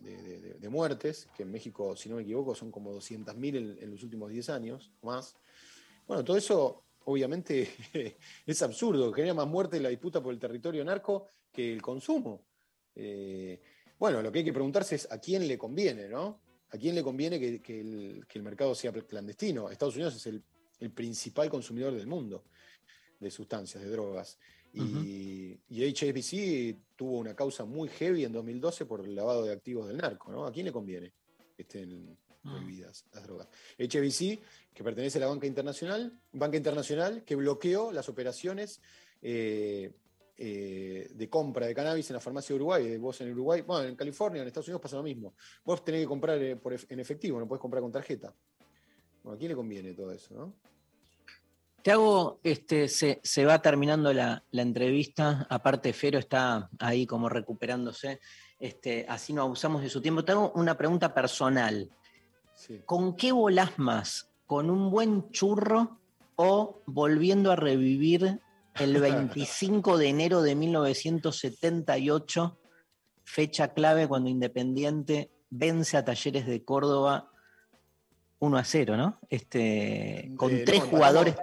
de, 0.00 0.68
muertes, 0.68 1.28
que 1.36 1.42
en 1.42 1.50
México, 1.50 1.96
si 1.96 2.08
no 2.08 2.16
me 2.16 2.22
equivoco, 2.22 2.54
son 2.54 2.70
como 2.70 2.94
200.000 2.94 3.56
en, 3.56 3.78
en 3.82 3.90
los 3.90 4.02
últimos 4.02 4.30
10 4.30 4.48
años 4.50 4.92
más. 5.02 5.36
Bueno, 6.06 6.24
todo 6.24 6.36
eso 6.36 6.84
obviamente 7.04 7.68
es 8.46 8.62
absurdo, 8.62 9.12
genera 9.12 9.34
más 9.34 9.46
muerte 9.46 9.80
la 9.80 9.88
disputa 9.88 10.22
por 10.22 10.32
el 10.32 10.38
territorio 10.38 10.84
narco 10.84 11.26
que 11.52 11.72
el 11.72 11.82
consumo. 11.82 12.46
Eh, 12.94 13.60
bueno, 13.98 14.22
lo 14.22 14.32
que 14.32 14.40
hay 14.40 14.44
que 14.44 14.52
preguntarse 14.52 14.94
es 14.94 15.10
a 15.10 15.18
quién 15.18 15.46
le 15.46 15.58
conviene, 15.58 16.08
¿no? 16.08 16.40
¿A 16.70 16.78
quién 16.78 16.94
le 16.94 17.02
conviene 17.02 17.38
que, 17.38 17.60
que 17.60 17.80
el, 17.80 18.26
que 18.26 18.38
el 18.38 18.44
mercado 18.44 18.74
sea 18.74 18.92
clandestino? 18.92 19.68
Estados 19.68 19.94
Unidos 19.96 20.16
es 20.16 20.26
el, 20.26 20.42
el 20.82 20.90
principal 20.90 21.48
consumidor 21.48 21.94
del 21.94 22.06
mundo 22.06 22.44
de 23.20 23.30
sustancias, 23.30 23.82
de 23.82 23.88
drogas. 23.88 24.38
Y, 24.74 25.60
y 25.68 25.92
HSBC 25.92 26.96
tuvo 26.96 27.18
una 27.18 27.36
causa 27.36 27.64
muy 27.64 27.88
heavy 27.88 28.24
en 28.24 28.32
2012 28.32 28.86
por 28.86 29.04
el 29.04 29.14
lavado 29.14 29.44
de 29.44 29.52
activos 29.52 29.86
del 29.86 29.98
narco, 29.98 30.32
¿no? 30.32 30.46
¿A 30.46 30.52
quién 30.52 30.66
le 30.66 30.72
conviene 30.72 31.12
que 31.54 31.62
estén 31.62 32.16
prohibidas 32.42 33.04
las 33.12 33.22
drogas? 33.22 33.48
HSBC, 33.78 34.40
que 34.74 34.82
pertenece 34.82 35.18
a 35.18 35.20
la 35.20 35.26
banca 35.28 35.46
internacional, 35.46 36.18
banca 36.32 36.56
internacional 36.56 37.22
que 37.22 37.36
bloqueó 37.36 37.92
las 37.92 38.08
operaciones 38.08 38.80
eh, 39.20 39.92
eh, 40.38 41.10
de 41.14 41.28
compra 41.28 41.66
de 41.66 41.74
cannabis 41.74 42.08
en 42.10 42.14
la 42.14 42.20
farmacia 42.20 42.54
de 42.54 42.56
Uruguay. 42.56 42.96
Vos 42.96 43.20
en 43.20 43.30
Uruguay, 43.30 43.60
bueno, 43.60 43.86
en 43.86 43.94
California, 43.94 44.40
en 44.40 44.48
Estados 44.48 44.68
Unidos 44.68 44.80
pasa 44.80 44.96
lo 44.96 45.02
mismo. 45.02 45.34
Vos 45.64 45.84
tenés 45.84 46.00
que 46.00 46.06
comprar 46.08 46.42
eh, 46.42 46.58
en 46.88 46.98
efectivo, 46.98 47.38
no 47.38 47.46
podés 47.46 47.60
comprar 47.60 47.82
con 47.82 47.92
tarjeta. 47.92 48.34
Bueno, 49.22 49.36
¿A 49.36 49.38
quién 49.38 49.50
le 49.50 49.54
conviene 49.54 49.92
todo 49.92 50.10
eso, 50.12 50.34
no? 50.34 50.71
Te 51.82 51.90
hago, 51.90 52.40
este, 52.44 52.88
se, 52.88 53.20
se 53.24 53.44
va 53.44 53.60
terminando 53.60 54.12
la, 54.12 54.44
la 54.50 54.62
entrevista, 54.62 55.46
aparte 55.50 55.92
Fero 55.92 56.18
está 56.18 56.70
ahí 56.78 57.06
como 57.06 57.28
recuperándose, 57.28 58.20
este, 58.60 59.04
así 59.08 59.32
no 59.32 59.42
abusamos 59.42 59.82
de 59.82 59.90
su 59.90 60.00
tiempo. 60.00 60.24
Te 60.24 60.32
hago 60.32 60.52
una 60.54 60.76
pregunta 60.76 61.12
personal. 61.12 61.90
¿Con 62.86 63.16
qué 63.16 63.32
volás 63.32 63.78
más? 63.78 64.30
¿Con 64.46 64.70
un 64.70 64.90
buen 64.90 65.30
churro 65.30 65.98
o 66.36 66.82
volviendo 66.86 67.50
a 67.50 67.56
revivir 67.56 68.40
el 68.76 69.00
25 69.00 69.98
de 69.98 70.08
enero 70.08 70.42
de 70.42 70.54
1978, 70.54 72.58
fecha 73.24 73.74
clave 73.74 74.08
cuando 74.08 74.30
Independiente 74.30 75.30
vence 75.50 75.96
a 75.96 76.04
Talleres 76.04 76.46
de 76.46 76.64
Córdoba 76.64 77.30
1 78.38 78.56
a 78.56 78.64
0, 78.64 78.96
¿no? 78.96 79.18
Este, 79.28 80.32
con 80.36 80.52
Eh, 80.52 80.62
tres 80.64 80.82
jugadores. 80.82 81.36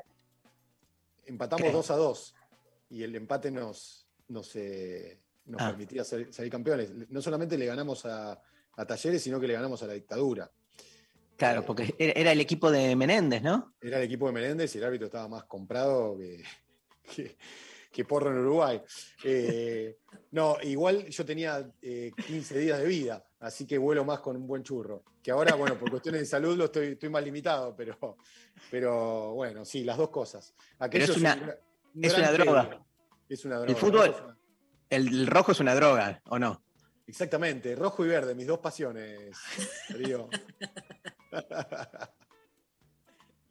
Empatamos 1.29 1.67
¿Qué? 1.67 1.71
2 1.71 1.91
a 1.91 1.95
2 1.95 2.35
y 2.89 3.03
el 3.03 3.15
empate 3.15 3.51
nos, 3.51 4.07
nos, 4.27 4.55
eh, 4.55 5.19
nos 5.45 5.61
Ah. 5.61 5.69
permitía 5.69 6.03
ser- 6.03 6.33
salir 6.33 6.51
campeones. 6.51 6.91
No 7.09 7.21
solamente 7.21 7.57
le 7.57 7.65
ganamos 7.67 8.05
a, 8.05 8.41
a 8.75 8.85
Talleres, 8.85 9.21
sino 9.21 9.39
que 9.39 9.47
le 9.47 9.53
ganamos 9.53 9.81
a 9.83 9.87
la 9.87 9.93
dictadura. 9.93 10.51
Claro, 11.37 11.63
porque 11.65 11.95
era 11.97 12.13
era 12.19 12.31
el 12.33 12.41
equipo 12.41 12.69
de 12.71 12.95
Menéndez, 12.95 13.41
¿no? 13.41 13.73
Era 13.79 13.97
el 13.97 14.03
equipo 14.03 14.25
de 14.27 14.33
Menéndez 14.33 14.75
y 14.75 14.79
el 14.79 14.83
árbitro 14.83 15.05
estaba 15.05 15.27
más 15.29 15.45
comprado 15.45 16.17
que, 16.17 16.43
que, 17.15 17.37
que 17.91 18.05
porro 18.05 18.31
en 18.31 18.37
Uruguay. 18.37 18.81
Eh, 19.23 19.97
no, 20.31 20.57
igual 20.63 21.07
yo 21.07 21.25
tenía 21.25 21.69
eh, 21.81 22.11
15 22.27 22.59
días 22.59 22.79
de 22.79 22.85
vida, 22.85 23.25
así 23.39 23.65
que 23.65 23.77
vuelo 23.77 24.05
más 24.05 24.19
con 24.19 24.35
un 24.37 24.47
buen 24.47 24.63
churro. 24.63 25.03
Que 25.23 25.31
ahora, 25.31 25.55
bueno, 25.55 25.77
por 25.77 25.89
cuestiones 25.89 26.21
de 26.21 26.25
salud 26.27 26.55
lo 26.57 26.65
estoy, 26.65 26.87
estoy 26.89 27.09
más 27.09 27.23
limitado, 27.23 27.75
pero, 27.75 28.17
pero 28.71 29.33
bueno, 29.33 29.65
sí, 29.65 29.83
las 29.83 29.97
dos 29.97 30.09
cosas. 30.09 30.53
Aquello 30.77 31.05
Pero 31.07 31.13
es 31.13 31.19
una- 31.19 31.35
un 31.35 31.49
un 31.95 32.05
es 32.05 32.17
una 32.17 32.31
droga. 32.31 32.85
Es 33.27 33.45
una 33.45 33.55
droga. 33.57 33.69
El 33.71 33.75
fútbol, 33.75 34.35
el, 34.89 35.07
el 35.07 35.27
rojo 35.27 35.51
es 35.51 35.59
una 35.59 35.75
droga, 35.75 36.21
¿o 36.25 36.37
no? 36.39 36.63
Exactamente, 37.07 37.75
rojo 37.75 38.05
y 38.05 38.07
verde, 38.07 38.35
mis 38.35 38.45
dos 38.47 38.59
pasiones, 38.59 39.35
Darío. 39.89 40.29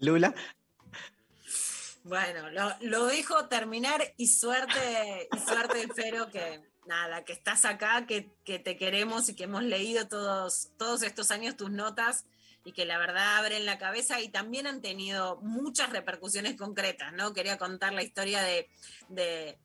Lula. 0.01 0.33
Bueno, 2.09 2.49
lo, 2.49 2.75
lo 2.81 3.05
dejo 3.05 3.49
terminar 3.49 4.15
y 4.17 4.29
suerte, 4.29 5.29
y 5.31 5.39
suerte, 5.39 5.87
Fero, 5.95 6.31
que 6.31 6.63
nada, 6.87 7.23
que 7.23 7.35
estás 7.35 7.67
acá, 7.67 8.07
que, 8.07 8.33
que 8.47 8.59
te 8.59 8.79
queremos 8.79 9.29
y 9.29 9.37
que 9.37 9.45
hemos 9.45 9.63
leído 9.63 10.09
todos, 10.09 10.71
todos 10.79 11.03
estos 11.03 11.31
años 11.31 11.59
tus 11.59 11.71
notas 11.71 12.25
y 12.65 12.73
que 12.73 12.87
la 12.87 12.97
verdad 12.97 13.37
abren 13.37 13.67
la 13.67 13.77
cabeza 13.77 14.23
y 14.23 14.31
también 14.31 14.67
han 14.67 14.81
tenido 14.81 15.37
muchas 15.43 15.91
repercusiones 15.91 16.57
concretas, 16.57 17.13
¿no? 17.13 17.35
Quería 17.35 17.59
contar 17.59 17.93
la 17.93 18.03
historia 18.03 18.41
de, 18.41 18.71
de 19.11 19.59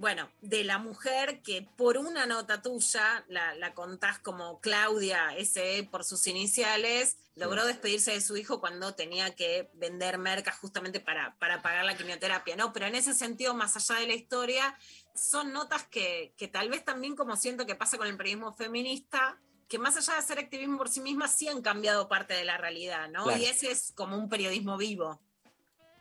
bueno, 0.00 0.30
de 0.40 0.64
la 0.64 0.78
mujer 0.78 1.42
que 1.42 1.68
por 1.76 1.98
una 1.98 2.24
nota 2.24 2.62
tuya, 2.62 3.22
la, 3.28 3.54
la 3.56 3.74
contás 3.74 4.18
como 4.18 4.58
Claudia 4.60 5.36
S.E. 5.36 5.84
por 5.84 6.04
sus 6.04 6.26
iniciales, 6.26 7.18
logró 7.34 7.66
despedirse 7.66 8.12
de 8.12 8.22
su 8.22 8.38
hijo 8.38 8.60
cuando 8.60 8.94
tenía 8.94 9.34
que 9.34 9.70
vender 9.74 10.16
mercas 10.16 10.56
justamente 10.56 11.00
para, 11.00 11.36
para 11.38 11.60
pagar 11.60 11.84
la 11.84 11.98
quimioterapia, 11.98 12.56
¿no? 12.56 12.72
Pero 12.72 12.86
en 12.86 12.94
ese 12.94 13.12
sentido, 13.12 13.52
más 13.52 13.76
allá 13.76 14.00
de 14.00 14.06
la 14.06 14.14
historia, 14.14 14.74
son 15.14 15.52
notas 15.52 15.84
que, 15.84 16.32
que 16.38 16.48
tal 16.48 16.70
vez 16.70 16.82
también 16.82 17.14
como 17.14 17.36
siento 17.36 17.66
que 17.66 17.74
pasa 17.74 17.98
con 17.98 18.06
el 18.06 18.16
periodismo 18.16 18.54
feminista, 18.54 19.38
que 19.68 19.78
más 19.78 19.98
allá 19.98 20.14
de 20.14 20.18
hacer 20.20 20.38
activismo 20.38 20.78
por 20.78 20.88
sí 20.88 21.02
mismas, 21.02 21.34
sí 21.34 21.46
han 21.46 21.60
cambiado 21.60 22.08
parte 22.08 22.32
de 22.32 22.46
la 22.46 22.56
realidad, 22.56 23.10
¿no? 23.10 23.24
Claro. 23.24 23.38
Y 23.38 23.44
ese 23.44 23.70
es 23.70 23.92
como 23.94 24.16
un 24.16 24.30
periodismo 24.30 24.78
vivo. 24.78 25.20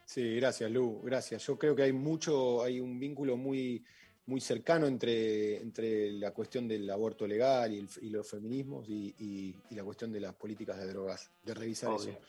Sí, 0.10 0.38
gracias, 0.38 0.72
Lu, 0.72 1.02
gracias. 1.03 1.45
Yo 1.45 1.56
creo 1.60 1.76
que 1.76 1.84
hay 1.84 1.94
mucho, 1.94 2.64
hay 2.64 2.80
un 2.80 2.98
vínculo 2.99 3.38
muy, 3.38 3.86
muy 4.26 4.41
cercano 4.41 4.88
entre, 4.88 5.57
entre 5.61 6.11
la 6.14 6.31
cuestión 6.34 6.68
del 6.68 6.90
aborto 6.90 7.27
legal 7.27 7.72
y, 7.72 7.77
el- 7.77 7.90
y 8.02 8.10
los 8.10 8.27
feminismos 8.27 8.90
y, 8.90 9.14
y- 9.19 9.56
y 9.69 9.76
la 9.76 9.84
cuestión 9.84 10.11
de 10.11 10.19
las 10.19 10.34
políticas 10.34 10.80
de 10.80 10.88
drogas, 10.88 11.30
de 11.44 11.53
revisar 11.53 11.91
Obvio. 11.91 12.10
eso. 12.10 12.19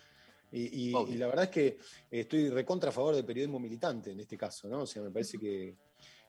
Y, 0.53 0.91
y- 0.91 0.95
Obvio. 0.95 1.15
y 1.15 1.17
la 1.17 1.27
verdad 1.29 1.45
es 1.45 1.51
que 1.51 1.79
estoy 2.11 2.51
recontra 2.51 2.91
a 2.91 2.93
favor 2.93 3.15
del 3.15 3.25
periodismo 3.25 3.59
militante 3.59 4.11
en 4.13 4.21
este 4.21 4.37
caso, 4.37 4.69
¿no? 4.69 4.81
O 4.83 4.87
sea, 4.87 5.01
me 5.01 5.11
parece 5.11 5.39
que, 5.39 5.75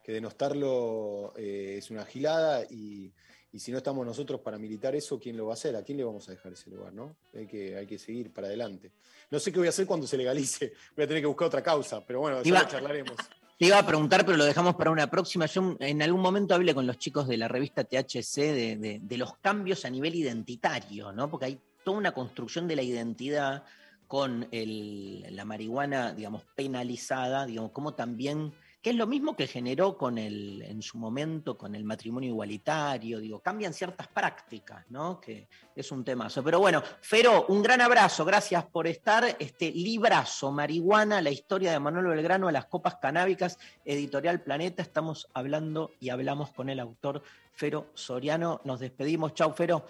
que 0.04 0.12
denostarlo 0.14 1.34
eh, 1.38 1.76
es 1.78 1.92
una 1.92 2.06
gilada 2.06 2.64
y, 2.70 3.12
y 3.52 3.60
si 3.60 3.72
no 3.72 3.78
estamos 3.78 4.06
nosotros 4.06 4.42
para 4.42 4.58
militar 4.58 4.96
eso, 4.96 5.20
¿quién 5.20 5.38
lo 5.38 5.46
va 5.48 5.54
a 5.54 5.56
hacer? 5.56 5.76
¿A 5.76 5.84
quién 5.84 5.98
le 5.98 6.04
vamos 6.04 6.28
a 6.28 6.32
dejar 6.32 6.54
ese 6.54 6.70
lugar, 6.70 6.94
no? 6.94 7.16
Hay 7.36 7.48
que, 7.48 7.76
hay 7.76 7.86
que 7.86 7.98
seguir 8.00 8.32
para 8.34 8.48
adelante. 8.48 8.92
No 9.30 9.40
sé 9.40 9.52
qué 9.52 9.60
voy 9.60 9.68
a 9.68 9.70
hacer 9.70 9.86
cuando 9.86 10.08
se 10.08 10.18
legalice, 10.18 10.74
voy 10.96 11.06
a 11.06 11.08
tener 11.08 11.22
que 11.24 11.28
buscar 11.28 11.48
otra 11.48 11.62
causa, 11.64 12.06
pero 12.06 12.20
bueno, 12.22 12.42
ya 12.44 12.64
lo 12.64 12.68
charlaremos. 12.68 13.16
Te 13.60 13.68
iba 13.68 13.78
a 13.78 13.86
preguntar, 13.86 14.26
pero 14.26 14.38
lo 14.40 14.46
dejamos 14.46 14.74
para 14.74 14.90
una 14.90 15.06
próxima. 15.08 15.46
Yo 15.46 15.76
en 15.80 16.02
algún 16.02 16.20
momento 16.22 16.56
hablé 16.56 16.74
con 16.74 16.88
los 16.88 16.98
chicos 16.98 17.28
de 17.28 17.38
la 17.38 17.48
revista 17.48 17.84
THC 17.84 18.38
de, 18.38 18.76
de- 18.78 19.00
de 19.04 19.18
los 19.18 19.36
cambios 19.38 19.86
a 19.86 19.90
nivel 19.92 20.16
identitario, 20.16 21.12
¿no? 21.12 21.30
Porque 21.30 21.46
hay 21.46 21.60
toda 21.86 21.96
una 22.00 22.12
construcción 22.12 22.68
de 22.68 22.76
la 22.76 22.82
identidad 22.82 23.64
con 24.08 24.48
el- 24.52 25.28
la 25.36 25.46
marihuana, 25.46 26.12
digamos, 26.12 26.44
penalizada, 26.56 27.46
digamos, 27.46 27.70
como 27.72 27.94
también, 27.94 28.52
que 28.82 28.90
es 28.90 28.96
lo 28.96 29.06
mismo 29.06 29.36
que 29.36 29.46
generó 29.46 29.96
con 29.96 30.18
el, 30.18 30.64
en 30.64 30.82
su 30.82 30.98
momento, 30.98 31.56
con 31.56 31.76
el 31.76 31.84
matrimonio 31.84 32.30
igualitario, 32.30 33.20
digo, 33.20 33.40
cambian 33.40 33.74
ciertas 33.74 34.08
prácticas, 34.08 34.86
¿no? 34.90 35.22
Que 35.22 35.48
es 35.76 35.92
un 35.92 36.04
temazo. 36.04 36.44
Pero 36.44 36.60
bueno, 36.60 36.82
Fero, 37.00 37.46
un 37.50 37.62
gran 37.62 37.80
abrazo, 37.82 38.26
gracias 38.26 38.66
por 38.66 38.88
estar. 38.88 39.36
Este 39.38 39.70
librazo, 39.72 40.52
marihuana, 40.52 41.22
la 41.22 41.30
historia 41.30 41.72
de 41.72 41.80
Manuel 41.80 42.08
Belgrano 42.08 42.48
a 42.48 42.52
las 42.52 42.66
copas 42.66 42.96
canábicas, 42.96 43.60
editorial 43.86 44.42
Planeta. 44.42 44.82
Estamos 44.82 45.28
hablando 45.34 45.92
y 46.00 46.10
hablamos 46.10 46.52
con 46.52 46.70
el 46.70 46.80
autor 46.80 47.22
Fero 47.54 47.92
Soriano. 47.94 48.62
Nos 48.64 48.80
despedimos. 48.80 49.36
Chau, 49.36 49.54
Fero. 49.54 49.86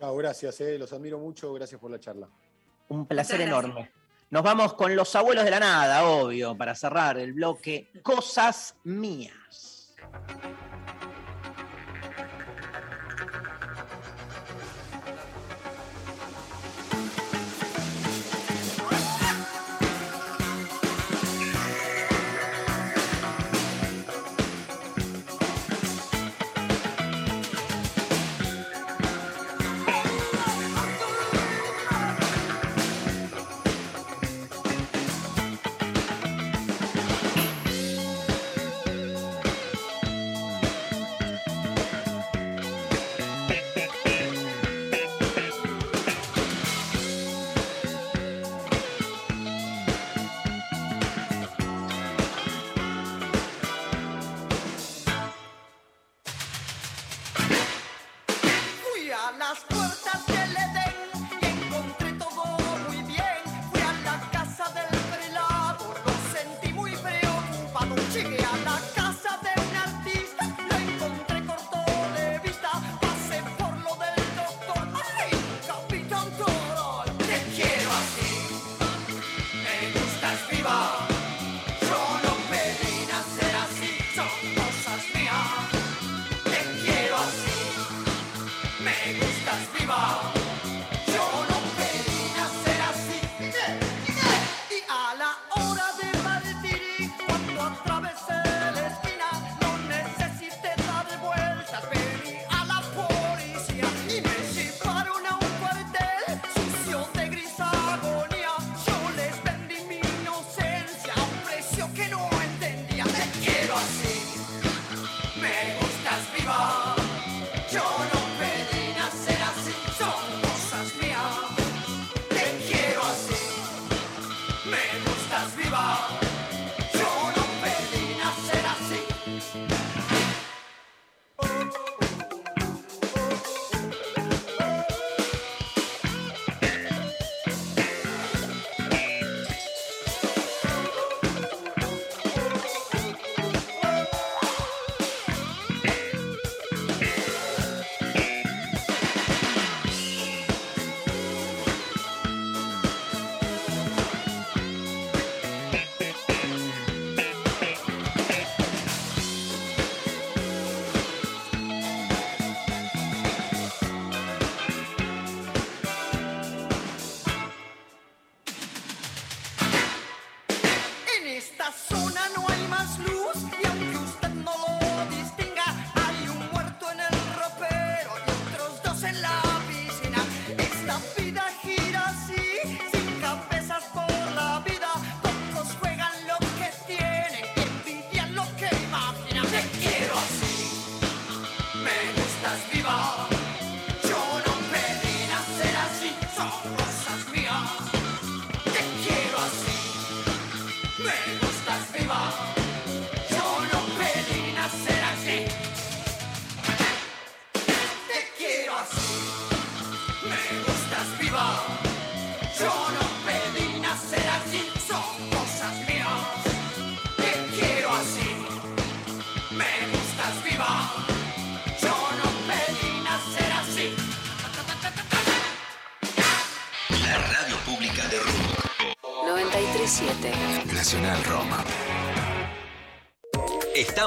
Chao, 0.00 0.16
gracias, 0.16 0.60
eh, 0.62 0.78
los 0.78 0.92
admiro 0.92 1.20
mucho, 1.20 1.52
gracias 1.52 1.80
por 1.80 1.92
la 1.92 2.00
charla. 2.00 2.28
Un 2.88 3.06
placer 3.06 3.40
enorme. 3.40 4.01
Nos 4.32 4.42
vamos 4.42 4.72
con 4.72 4.96
los 4.96 5.14
abuelos 5.14 5.44
de 5.44 5.50
la 5.50 5.60
nada, 5.60 6.04
obvio, 6.06 6.56
para 6.56 6.74
cerrar 6.74 7.18
el 7.18 7.34
bloque 7.34 7.90
Cosas 8.02 8.76
Mías. 8.82 9.94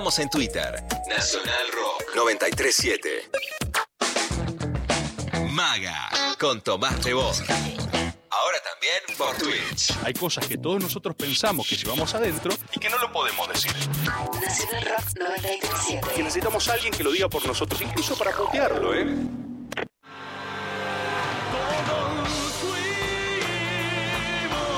Estamos 0.06 0.20
en 0.20 0.30
Twitter. 0.30 0.84
Nacional 1.10 1.66
Rock 1.74 2.16
937. 2.16 3.28
Maga 5.50 6.12
con 6.40 6.62
Tomás 6.62 7.04
Rebón. 7.04 7.34
Ahora 8.30 8.60
también 8.62 9.18
por 9.18 9.36
Twitch. 9.36 9.98
Hay 10.04 10.14
cosas 10.14 10.46
que 10.46 10.60
todos 10.60 10.80
nosotros 10.80 11.16
pensamos 11.16 11.68
que 11.68 11.76
llevamos 11.76 12.14
adentro 12.14 12.54
y 12.72 12.80
que 12.80 12.88
no 12.88 13.00
lo 13.00 13.12
podemos 13.12 13.50
decir. 13.50 13.72
Nacional 13.74 14.84
Rock 14.84 15.06
937 15.18 16.08
Que 16.16 16.22
necesitamos 16.22 16.68
a 16.70 16.74
alguien 16.74 16.94
que 16.94 17.04
lo 17.04 17.12
diga 17.12 17.28
por 17.28 17.44
nosotros, 17.44 17.82
incluso 17.82 18.16
para 18.16 18.32
putearlo, 18.32 18.94
¿eh? 18.94 19.08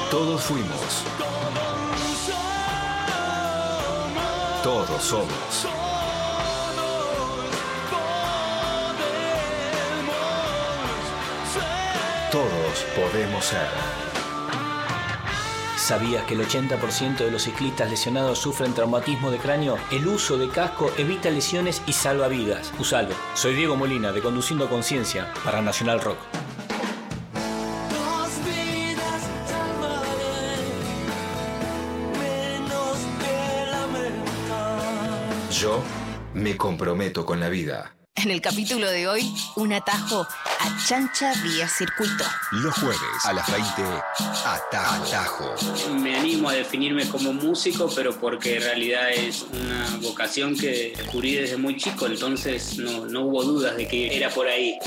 Todos 0.10 0.42
fuimos. 0.42 1.04
Todos 1.18 1.27
somos. 5.00 5.68
Todos 12.32 12.86
podemos 12.96 13.46
ser. 13.46 13.68
¿Sabías 15.78 16.26
que 16.26 16.34
el 16.34 16.42
80% 16.42 17.18
de 17.18 17.32
los 17.32 17.44
ciclistas 17.44 17.90
lesionados 17.90 18.40
sufren 18.40 18.74
traumatismo 18.74 19.32
de 19.32 19.38
cráneo? 19.38 19.78
El 19.90 20.06
uso 20.06 20.38
de 20.38 20.50
casco 20.50 20.92
evita 20.98 21.30
lesiones 21.30 21.82
y 21.88 21.94
salva 21.94 22.28
vidas. 22.28 22.74
Usalo. 22.78 23.16
Soy 23.36 23.56
Diego 23.56 23.78
Molina 23.78 24.12
de 24.12 24.22
Conduciendo 24.22 24.68
Conciencia 24.68 25.32
para 25.46 25.62
Nacional 25.62 26.02
Rock. 26.02 26.18
Me 36.58 36.60
comprometo 36.60 37.24
con 37.24 37.40
la 37.40 37.50
vida. 37.50 37.94
En 38.16 38.32
el 38.32 38.42
capítulo 38.42 38.90
de 38.90 39.08
hoy, 39.08 39.32
un 39.58 39.74
atajo 39.74 40.22
a 40.24 40.86
chancha 40.88 41.32
vía 41.44 41.68
circuito. 41.70 42.24
Los 42.52 42.74
jueves 42.74 42.98
a 43.26 43.34
las 43.34 43.46
20, 43.52 43.84
Atajo. 44.44 45.04
Atajo. 45.04 45.56
Me 46.00 46.18
animo 46.18 46.50
a 46.50 46.54
definirme 46.54 47.08
como 47.10 47.32
músico, 47.32 47.92
pero 47.96 48.18
porque 48.20 48.56
en 48.56 48.64
realidad 48.64 49.12
es 49.12 49.44
una 49.44 50.00
vocación 50.02 50.58
que 50.58 50.96
descubrí 50.98 51.36
desde 51.36 51.58
muy 51.58 51.78
chico, 51.78 52.08
entonces 52.08 52.80
no, 52.80 53.06
no 53.06 53.22
hubo 53.22 53.44
dudas 53.44 53.78
de 53.78 53.88
que 53.88 54.18
era 54.18 54.32
por 54.32 54.48
ahí. 54.48 54.80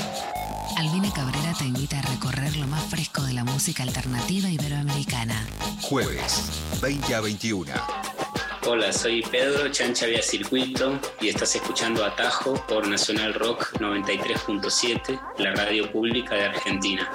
Albina 0.75 1.13
Cabrera 1.13 1.53
te 1.57 1.63
invita 1.63 1.99
a 1.99 2.01
recorrer 2.01 2.53
lo 2.57 2.67
más 2.67 2.83
fresco 2.83 3.21
de 3.23 3.31
la 3.31 3.45
música 3.45 3.83
alternativa 3.83 4.49
iberoamericana. 4.49 5.47
Jueves, 5.81 6.51
20 6.81 7.15
a 7.15 7.21
21. 7.21 8.20
Hola, 8.63 8.93
soy 8.93 9.23
Pedro 9.23 9.69
Chancha 9.69 10.05
Vía 10.05 10.21
Circuito 10.21 10.99
y 11.19 11.29
estás 11.29 11.55
escuchando 11.55 12.05
Atajo 12.05 12.53
por 12.67 12.87
Nacional 12.87 13.33
Rock 13.33 13.73
93.7, 13.79 15.19
la 15.37 15.55
radio 15.55 15.91
pública 15.91 16.35
de 16.35 16.45
Argentina. 16.45 17.11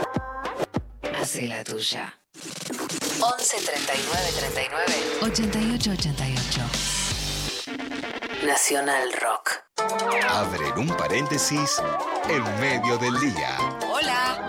Hace 1.20 1.47
la 1.47 1.62
tuya. 1.62 2.18
11 3.20 3.56
39 3.64 4.32
39 4.39 4.85
88 5.23 5.90
88. 5.93 6.60
Nacional 8.44 9.12
Rock. 9.12 9.51
Abren 10.28 10.78
un 10.78 10.89
paréntesis 10.97 11.81
en 12.28 12.60
medio 12.60 12.98
del 12.98 13.18
día. 13.20 13.56
Hola. 13.89 14.47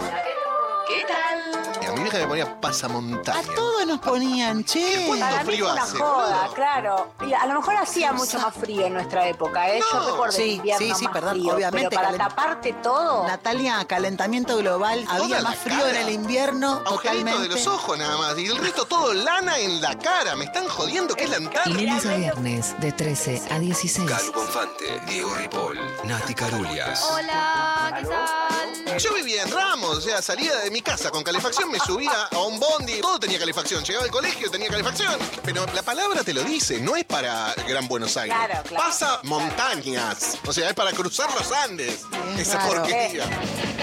¿Qué 0.87 1.05
tal? 1.07 1.76
Vieja 2.09 2.17
me 2.19 2.27
ponía 2.27 2.61
pasamontaña. 2.61 3.39
A 3.39 3.55
todos 3.55 3.85
nos 3.85 3.99
ponían, 3.99 4.63
che. 4.63 5.05
¿Cuánto 5.07 5.45
frío 5.45 5.71
una 5.71 5.83
hace, 5.83 5.97
joda, 5.97 6.37
boludo? 6.41 6.53
claro. 6.53 7.13
Y 7.27 7.33
a 7.33 7.45
lo 7.45 7.55
mejor 7.55 7.75
hacía 7.75 8.11
mucho 8.13 8.39
más 8.39 8.53
frío 8.53 8.85
en 8.85 8.93
nuestra 8.93 9.27
época, 9.27 9.69
¿eh? 9.69 9.79
Yo 9.91 10.07
recuerdo 10.11 10.31
Sí, 10.35 10.41
el 10.43 10.49
invierno 10.51 10.87
sí, 10.87 10.93
sí, 10.97 11.03
más 11.05 11.13
perdón, 11.13 11.31
frío, 11.33 11.55
obviamente, 11.55 11.89
Pero 11.89 12.01
para 12.01 12.17
taparte 12.17 12.73
todo. 12.73 13.27
Natalia, 13.27 13.85
calentamiento 13.85 14.57
global, 14.57 15.05
había 15.09 15.41
más 15.41 15.55
frío 15.57 15.77
cara. 15.79 15.89
en 16.01 16.07
el 16.07 16.13
invierno, 16.13 16.81
Agujerito 16.85 17.01
totalmente. 17.01 17.41
de 17.43 17.49
los 17.49 17.67
ojos 17.67 17.97
nada 17.97 18.17
más. 18.17 18.37
Y 18.37 18.45
el 18.47 18.57
resto 18.57 18.85
todo 18.85 19.13
lana 19.13 19.57
en 19.59 19.81
la 19.81 19.97
cara. 19.97 20.35
Me 20.35 20.45
están 20.45 20.67
jodiendo 20.67 21.15
que 21.15 21.25
es 21.25 21.29
la 21.29 21.37
Antártida. 21.37 21.73
Lunes 21.75 22.05
a 22.05 22.15
viernes 22.15 22.75
de 22.79 22.91
13 22.91 23.41
a 23.51 23.59
16. 23.59 24.09
Calu 24.09 24.31
Bonfante, 24.33 25.01
Diego 25.07 25.33
Ripoll, 25.35 25.79
Nati 26.05 26.33
Carulias. 26.33 27.03
Hola, 27.11 27.93
¿qué 27.99 28.05
tal? 28.07 28.66
Yo 28.97 29.13
vivía 29.13 29.43
en 29.43 29.51
Ramos, 29.51 29.97
o 29.97 30.01
sea, 30.01 30.23
salía 30.23 30.55
de 30.55 30.71
mi 30.71 30.81
casa 30.81 31.11
con 31.11 31.23
calefacción, 31.23 31.69
me 31.69 31.79
subía 31.79 32.23
a 32.31 32.39
un 32.39 32.59
bondi, 32.59 32.99
todo 32.99 33.19
tenía 33.19 33.37
calefacción. 33.37 33.83
Llegaba 33.83 34.05
al 34.05 34.11
colegio, 34.11 34.49
tenía 34.49 34.69
calefacción. 34.69 35.15
Pero 35.43 35.67
la 35.75 35.83
palabra 35.83 36.23
te 36.23 36.33
lo 36.33 36.43
dice, 36.43 36.79
no 36.81 36.95
es 36.95 37.03
para 37.05 37.53
Gran 37.67 37.87
Buenos 37.87 38.17
Aires. 38.17 38.35
Claro, 38.35 38.63
claro. 38.67 38.85
Pasa 38.85 39.19
montañas. 39.23 40.39
O 40.47 40.51
sea, 40.51 40.69
es 40.69 40.73
para 40.73 40.93
cruzar 40.93 41.31
los 41.35 41.51
Andes. 41.51 42.05
Esa 42.39 42.57
raro. 42.57 42.73
porquería. 42.73 43.25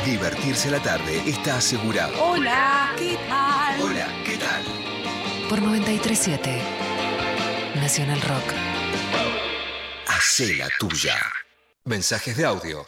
Divertirse 0.05 0.71
la 0.71 0.83
tarde 0.83 1.23
está 1.27 1.59
asegurado. 1.59 2.13
Hola, 2.21 2.93
¿qué 2.99 3.17
tal? 3.29 3.81
Hola, 3.83 4.09
¿qué 4.25 4.37
tal? 4.37 4.65
Por 5.49 5.63
937 5.63 6.61
Nacional 7.77 8.21
Rock. 8.21 8.53
Hacé 10.09 10.55
la 10.55 10.69
tuya. 10.81 11.17
Mensajes 11.85 12.37
de 12.37 12.45
audio 12.47 12.85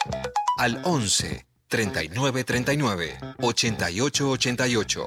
al 0.57 0.81
11 0.83 1.46
39 1.67 2.43
39 2.43 3.17
88 3.41 4.29
88. 4.29 5.05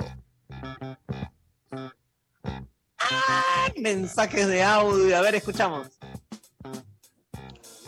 Mensajes 3.77 4.47
de 4.47 4.63
audio. 4.63 5.17
A 5.17 5.23
ver, 5.23 5.37
escuchamos. 5.37 5.89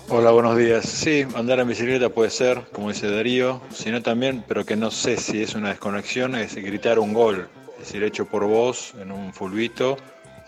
Hola, 0.08 0.30
buenos 0.30 0.56
días. 0.56 0.86
Sí, 0.86 1.26
andar 1.34 1.60
en 1.60 1.68
bicicleta 1.68 2.08
puede 2.08 2.30
ser, 2.30 2.62
como 2.72 2.88
dice 2.88 3.10
Darío, 3.10 3.60
sino 3.70 4.02
también, 4.02 4.44
pero 4.48 4.64
que 4.64 4.76
no 4.76 4.90
sé 4.90 5.16
si 5.16 5.42
es 5.42 5.54
una 5.54 5.68
desconexión, 5.68 6.34
es 6.34 6.54
gritar 6.54 6.98
un 6.98 7.12
gol, 7.12 7.48
es 7.74 7.86
decir, 7.86 8.02
hecho 8.02 8.26
por 8.26 8.46
vos 8.46 8.94
en 9.00 9.12
un 9.12 9.32
fulbito 9.32 9.96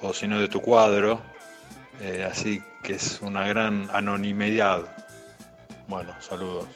o 0.03 0.13
si 0.13 0.29
no 0.29 0.41
de 0.41 0.49
tu 0.49 0.61
cuadro, 0.61 1.21
eh, 2.01 2.27
así 2.31 2.63
que 2.83 2.95
es 2.95 3.21
una 3.23 3.47
gran 3.47 3.89
anonimidad. 3.93 4.83
Bueno, 5.89 6.15
saludos. 6.21 6.67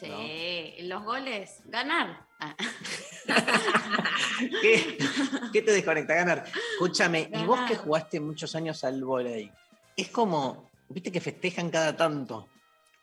Sí, 0.00 0.74
los 0.82 1.02
goles, 1.04 1.60
ganar. 1.66 2.26
Ah. 2.40 2.56
¿Qué, 4.62 4.98
qué 5.52 5.62
te 5.62 5.72
desconecta 5.72 6.14
ganar? 6.14 6.44
Escúchame, 6.72 7.30
y 7.32 7.44
vos 7.44 7.60
que 7.68 7.76
jugaste 7.76 8.20
muchos 8.20 8.54
años 8.54 8.82
al 8.84 9.02
volei, 9.04 9.50
es 9.96 10.08
como, 10.08 10.70
viste 10.88 11.12
que 11.12 11.20
festejan 11.20 11.70
cada 11.70 11.96
tanto. 11.96 12.48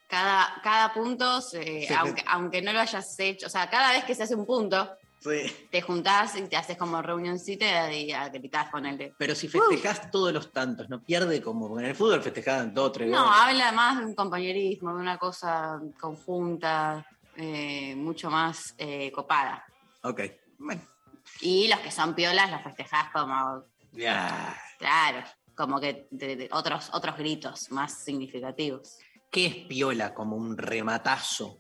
Cada, 0.07 0.59
cada 0.63 0.93
punto, 0.93 1.41
se- 1.41 1.85
Sí, 1.87 1.93
aunque, 1.93 2.23
aunque 2.27 2.61
no 2.61 2.73
lo 2.73 2.79
hayas 2.79 3.19
hecho, 3.19 3.47
o 3.47 3.49
sea, 3.49 3.69
cada 3.69 3.91
vez 3.91 4.05
que 4.05 4.15
se 4.15 4.23
hace 4.23 4.35
un 4.35 4.45
punto, 4.45 4.95
Sí. 5.19 5.67
te 5.71 5.81
juntás 5.81 6.35
y 6.37 6.43
te 6.43 6.55
haces 6.55 6.77
como 6.77 7.01
reunioncita 7.01 7.91
y 7.91 8.11
a 8.11 8.29
gritás 8.29 8.69
con 8.69 8.83
de. 8.83 9.13
Pero 9.17 9.33
si 9.35 9.47
festejás 9.47 10.11
todos 10.11 10.31
los 10.31 10.51
tantos, 10.51 10.89
no 10.89 11.01
pierde 11.01 11.41
como, 11.41 11.79
en 11.79 11.85
el 11.85 11.95
fútbol 11.95 12.21
festejaban 12.21 12.73
dos, 12.73 12.91
tres 12.93 13.09
No, 13.09 13.23
goles. 13.23 13.39
habla 13.41 13.71
más 13.71 13.97
de 13.99 14.05
un 14.05 14.15
compañerismo, 14.15 14.93
de 14.95 15.01
una 15.01 15.17
cosa 15.17 15.81
conjunta, 15.99 17.05
eh, 17.35 17.95
mucho 17.95 18.29
más 18.29 18.75
eh, 18.77 19.11
copada. 19.11 19.65
Ok. 20.03 20.21
Bueno. 20.59 20.81
Y 21.41 21.67
los 21.67 21.79
que 21.79 21.91
son 21.91 22.13
piolas 22.15 22.51
los 22.51 22.61
festejás 22.61 23.09
como, 23.11 23.63
claro, 24.77 25.23
como 25.55 25.79
que 25.79 26.07
de, 26.11 26.35
de 26.35 26.49
otros, 26.51 26.89
otros 26.93 27.17
gritos 27.17 27.71
más 27.71 27.93
significativos. 28.03 28.99
¿Qué 29.31 29.45
es 29.47 29.55
piola? 29.67 30.13
Como 30.13 30.35
un 30.37 30.57
rematazo. 30.57 31.59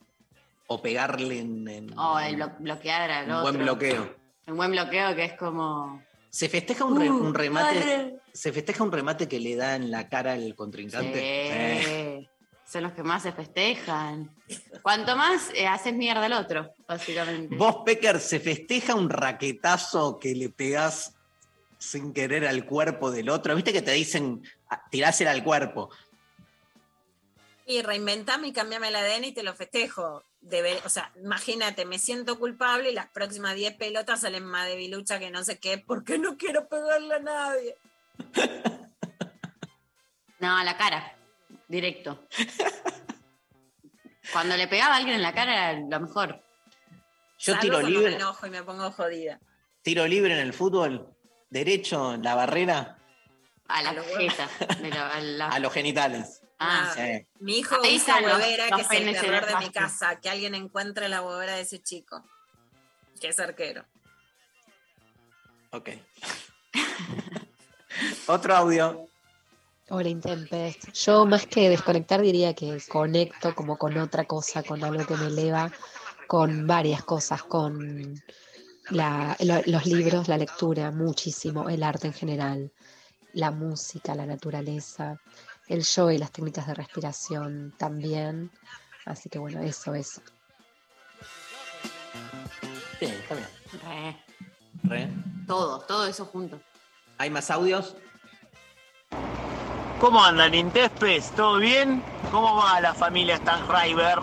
O 0.67 0.81
pegarle 0.81 1.39
en, 1.39 1.67
en- 1.67 1.97
O 1.97 2.19
el 2.19 2.35
blo- 2.37 2.55
bloquear 2.59 3.09
al 3.09 3.25
un 3.25 3.31
otro. 3.31 3.43
buen 3.43 3.57
bloqueo. 3.63 4.15
Un 4.47 4.57
buen 4.57 4.71
bloqueo 4.71 5.15
que 5.15 5.25
es 5.25 5.33
como. 5.33 6.01
¿Se 6.29 6.49
festeja 6.49 6.83
un, 6.85 6.99
re- 6.99 7.09
Uh, 7.09 7.17
un 7.25 7.33
remate? 7.33 8.17
¿Se 8.33 8.51
festeja 8.51 8.83
un 8.83 8.91
remate 8.91 9.27
que 9.27 9.39
le 9.39 9.55
da 9.55 9.75
en 9.75 9.89
la 9.89 10.09
cara 10.09 10.33
al 10.33 10.53
contrincante? 10.55 12.19
Sí, 12.19 12.29
Son 12.69 12.83
los 12.83 12.91
que 12.91 13.01
más 13.01 13.23
se 13.23 13.31
festejan. 13.31 14.29
Cuanto 14.81 15.15
más 15.15 15.49
eh, 15.55 15.65
haces 15.67 15.93
mierda 15.93 16.25
al 16.25 16.33
otro, 16.33 16.69
básicamente. 16.87 17.55
Vos, 17.55 17.77
Pecker, 17.85 18.19
¿se 18.19 18.39
festeja 18.41 18.93
un 18.93 19.09
raquetazo 19.09 20.19
que 20.19 20.35
le 20.35 20.49
pegás 20.49 21.13
sin 21.77 22.11
querer 22.13 22.45
al 22.45 22.65
cuerpo 22.65 23.09
del 23.09 23.29
otro? 23.29 23.55
¿Viste 23.55 23.71
que 23.71 23.81
te 23.81 23.91
dicen 23.91 24.41
"Ah, 24.69 24.83
tirásela 24.91 25.31
al 25.31 25.43
cuerpo? 25.45 25.89
Y 27.69 27.81
reinventame 27.81 28.47
y 28.47 28.53
cambiame 28.53 28.87
el 28.87 28.95
ADN 28.95 29.25
y 29.25 29.31
te 29.33 29.43
lo 29.43 29.53
festejo. 29.53 30.23
Deber- 30.41 30.81
o 30.85 30.89
sea, 30.89 31.11
imagínate, 31.21 31.83
me 31.85 31.99
siento 31.99 32.39
culpable 32.39 32.91
y 32.91 32.93
las 32.93 33.07
próximas 33.09 33.55
10 33.55 33.75
pelotas 33.75 34.21
salen 34.21 34.45
más 34.45 34.67
debilucha 34.67 35.19
que 35.19 35.29
no 35.31 35.43
sé 35.43 35.59
qué, 35.59 35.77
porque 35.77 36.17
no 36.17 36.37
quiero 36.37 36.69
pegarle 36.69 37.15
a 37.15 37.19
nadie. 37.19 37.75
No, 40.39 40.55
a 40.55 40.63
la 40.63 40.77
cara, 40.77 41.17
directo. 41.67 42.27
Cuando 44.31 44.55
le 44.55 44.67
pegaba 44.67 44.93
a 44.93 44.97
alguien 44.97 45.15
en 45.15 45.23
la 45.23 45.33
cara 45.33 45.71
era 45.71 45.79
lo 45.79 45.99
mejor. 45.99 46.43
Yo 47.39 47.57
tiro 47.57 47.81
libre. 47.81 48.11
me 48.11 48.15
enojo 48.17 48.45
y 48.45 48.49
me 48.51 48.63
pongo 48.63 48.91
jodida. 48.91 49.39
Tiro 49.81 50.05
libre 50.05 50.33
en 50.33 50.39
el 50.39 50.53
fútbol, 50.53 51.15
derecho, 51.49 52.13
en 52.13 52.21
la 52.23 52.35
barrera, 52.35 52.99
A 53.67 53.81
la 53.81 53.89
A 53.89 53.93
los 53.93 54.05
jeta. 54.05 54.47
de 54.79 54.89
la- 54.91 55.09
a 55.09 55.21
la- 55.21 55.47
a 55.49 55.59
los 55.59 55.73
genitales. 55.73 56.41
Ah, 56.59 56.91
Sí. 56.95 57.27
Mi 57.39 57.59
hijo 57.59 57.75
Ahí 57.83 57.97
usa 57.97 58.17
huevera, 58.21 58.69
que 58.75 58.81
es 58.81 58.91
el 58.91 59.19
terror 59.19 59.45
de 59.45 59.55
mi 59.57 59.69
casa, 59.71 60.19
que 60.19 60.29
alguien 60.29 60.55
encuentre 60.55 61.07
la 61.07 61.21
huevera 61.21 61.55
de 61.55 61.61
ese 61.61 61.81
chico, 61.81 62.23
que 63.21 63.27
es 63.29 63.39
arquero. 63.39 63.85
Ok. 65.71 65.89
Otro 68.27 68.55
audio. 68.55 69.05
Hola 69.89 70.09
Intempest. 70.09 70.91
Yo 70.93 71.25
más 71.25 71.45
que 71.47 71.69
desconectar 71.69 72.21
diría 72.21 72.53
que 72.53 72.77
conecto 72.89 73.55
como 73.55 73.77
con 73.77 73.97
otra 73.97 74.25
cosa, 74.25 74.63
con 74.63 74.83
algo 74.83 75.05
que 75.05 75.15
me 75.15 75.27
eleva, 75.27 75.71
con 76.27 76.67
varias 76.67 77.03
cosas, 77.03 77.43
con 77.43 78.21
la- 78.89 79.35
lo- 79.39 79.61
los 79.65 79.85
libros, 79.85 80.27
la 80.27 80.37
lectura, 80.37 80.91
muchísimo, 80.91 81.69
el 81.69 81.83
arte 81.83 82.07
en 82.07 82.13
general, 82.13 82.71
la 83.33 83.51
música, 83.51 84.13
la 84.15 84.25
naturaleza, 84.25 85.21
el 85.67 85.83
yoga 85.83 86.13
y 86.13 86.17
las 86.17 86.31
técnicas 86.31 86.67
de 86.67 86.73
respiración 86.73 87.73
también. 87.77 88.51
Así 89.05 89.29
que 89.29 89.39
bueno, 89.39 89.61
eso, 89.61 89.93
eso. 89.93 90.21
Sí, 92.99 93.05
está 93.05 93.35
bien. 93.35 93.47
Re, 93.83 94.17
Re. 94.83 95.09
todo, 95.45 95.79
todo 95.81 96.07
eso 96.07 96.25
junto. 96.25 96.59
¿Hay 97.17 97.29
más 97.29 97.49
audios? 97.51 97.95
¿Cómo 99.99 100.23
andan, 100.23 100.53
Intespes? 100.53 101.31
¿Todo 101.31 101.57
bien? 101.57 102.03
¿Cómo 102.31 102.55
va 102.55 102.79
la 102.79 102.93
familia 102.93 103.37
Stanriver? 103.37 104.19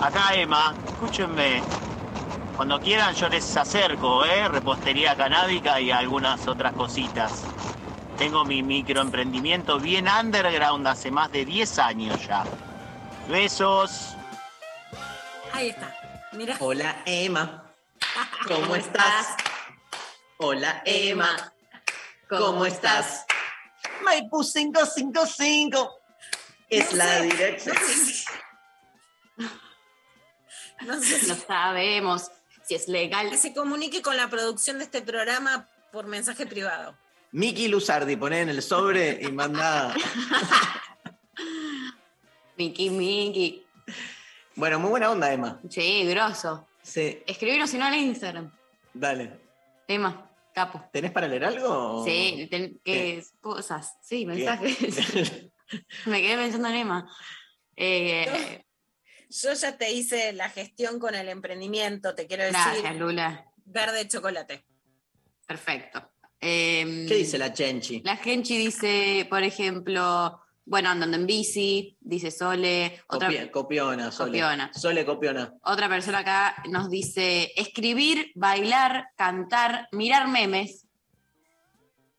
Acá 0.00 0.34
Emma, 0.34 0.74
escúchenme. 0.86 1.62
Cuando 2.56 2.78
quieran 2.78 3.14
yo 3.14 3.28
les 3.28 3.56
acerco, 3.56 4.24
¿eh? 4.24 4.48
Repostería 4.48 5.16
canábica 5.16 5.80
y 5.80 5.90
algunas 5.90 6.46
otras 6.46 6.74
cositas. 6.74 7.44
Tengo 8.20 8.44
mi 8.44 8.62
microemprendimiento 8.62 9.80
bien 9.80 10.06
underground 10.06 10.86
hace 10.86 11.10
más 11.10 11.32
de 11.32 11.46
10 11.46 11.78
años 11.78 12.26
ya. 12.26 12.44
Besos. 13.28 14.14
Ahí 15.52 15.70
está. 15.70 15.96
Mira. 16.32 16.54
Hola, 16.60 17.02
Emma. 17.06 17.72
¿Cómo 18.46 18.76
estás? 18.76 19.28
Hola, 20.36 20.82
Emma. 20.84 21.50
¿Cómo 22.28 22.66
estás? 22.66 23.24
Maipú 24.04 24.42
555 24.44 25.90
es 26.68 26.92
No 26.92 26.98
la 26.98 27.06
sé. 27.06 27.22
dirección. 27.22 27.76
No 30.82 31.00
sé 31.00 31.20
si 31.20 31.26
No 31.26 31.36
sabemos 31.36 32.30
si 32.66 32.74
es 32.74 32.86
legal. 32.86 33.30
que 33.30 33.38
se 33.38 33.54
comunique 33.54 34.02
con 34.02 34.18
la 34.18 34.28
producción 34.28 34.76
de 34.78 34.84
este 34.84 35.00
programa 35.00 35.66
por 35.90 36.06
mensaje 36.06 36.46
privado. 36.46 36.94
Miki 37.32 37.68
Luzardi, 37.68 38.16
poné 38.16 38.40
en 38.42 38.48
el 38.48 38.62
sobre 38.62 39.20
y 39.22 39.30
manda. 39.32 39.94
Miki, 42.56 42.90
Miki. 42.90 43.64
Bueno, 44.56 44.78
muy 44.78 44.90
buena 44.90 45.10
onda, 45.10 45.32
Emma. 45.32 45.60
Sí, 45.70 46.04
grosso. 46.06 46.68
Sí, 46.82 47.22
Escribinos 47.26 47.70
si 47.70 47.78
no 47.78 47.84
al 47.86 47.94
Instagram. 47.94 48.50
dale. 48.94 49.38
Emma, 49.86 50.30
capo. 50.54 50.82
¿Tenés 50.92 51.10
para 51.12 51.26
leer 51.28 51.44
algo? 51.44 52.04
Sí, 52.04 52.46
ten- 52.50 52.80
¿qué 52.84 53.22
cosas? 53.40 53.96
Sí, 54.02 54.24
mensajes. 54.26 54.78
Me 56.06 56.20
quedé 56.22 56.36
pensando 56.36 56.68
en 56.68 56.74
Emma. 56.74 57.08
Eh, 57.76 58.64
Yo 59.28 59.52
ya 59.52 59.76
te 59.78 59.90
hice 59.92 60.32
la 60.32 60.48
gestión 60.48 60.98
con 60.98 61.14
el 61.14 61.28
emprendimiento, 61.28 62.14
te 62.14 62.26
quiero 62.26 62.42
decir. 62.44 62.58
Gracias, 62.60 62.96
Lula. 62.96 63.46
Verde 63.64 64.06
chocolate. 64.08 64.64
Perfecto. 65.46 66.09
Em, 66.40 67.06
¿Qué 67.06 67.16
dice 67.16 67.36
la 67.36 67.52
Chenchi? 67.52 68.00
La 68.02 68.16
Genchi 68.16 68.56
dice, 68.56 69.26
por 69.28 69.42
ejemplo, 69.42 70.40
bueno, 70.64 70.88
andando 70.88 71.16
en 71.16 71.26
bici, 71.26 71.98
dice 72.00 72.30
Sole. 72.30 73.02
Otra, 73.08 73.50
copiona, 73.50 74.10
Sole. 74.10 74.30
Copiona. 74.30 74.72
Sole 74.72 75.04
copiona. 75.04 75.52
otra 75.64 75.88
persona 75.88 76.20
acá 76.20 76.62
nos 76.68 76.88
dice 76.88 77.52
escribir, 77.56 78.32
bailar, 78.34 79.08
cantar, 79.16 79.88
mirar 79.92 80.28
memes. 80.28 80.86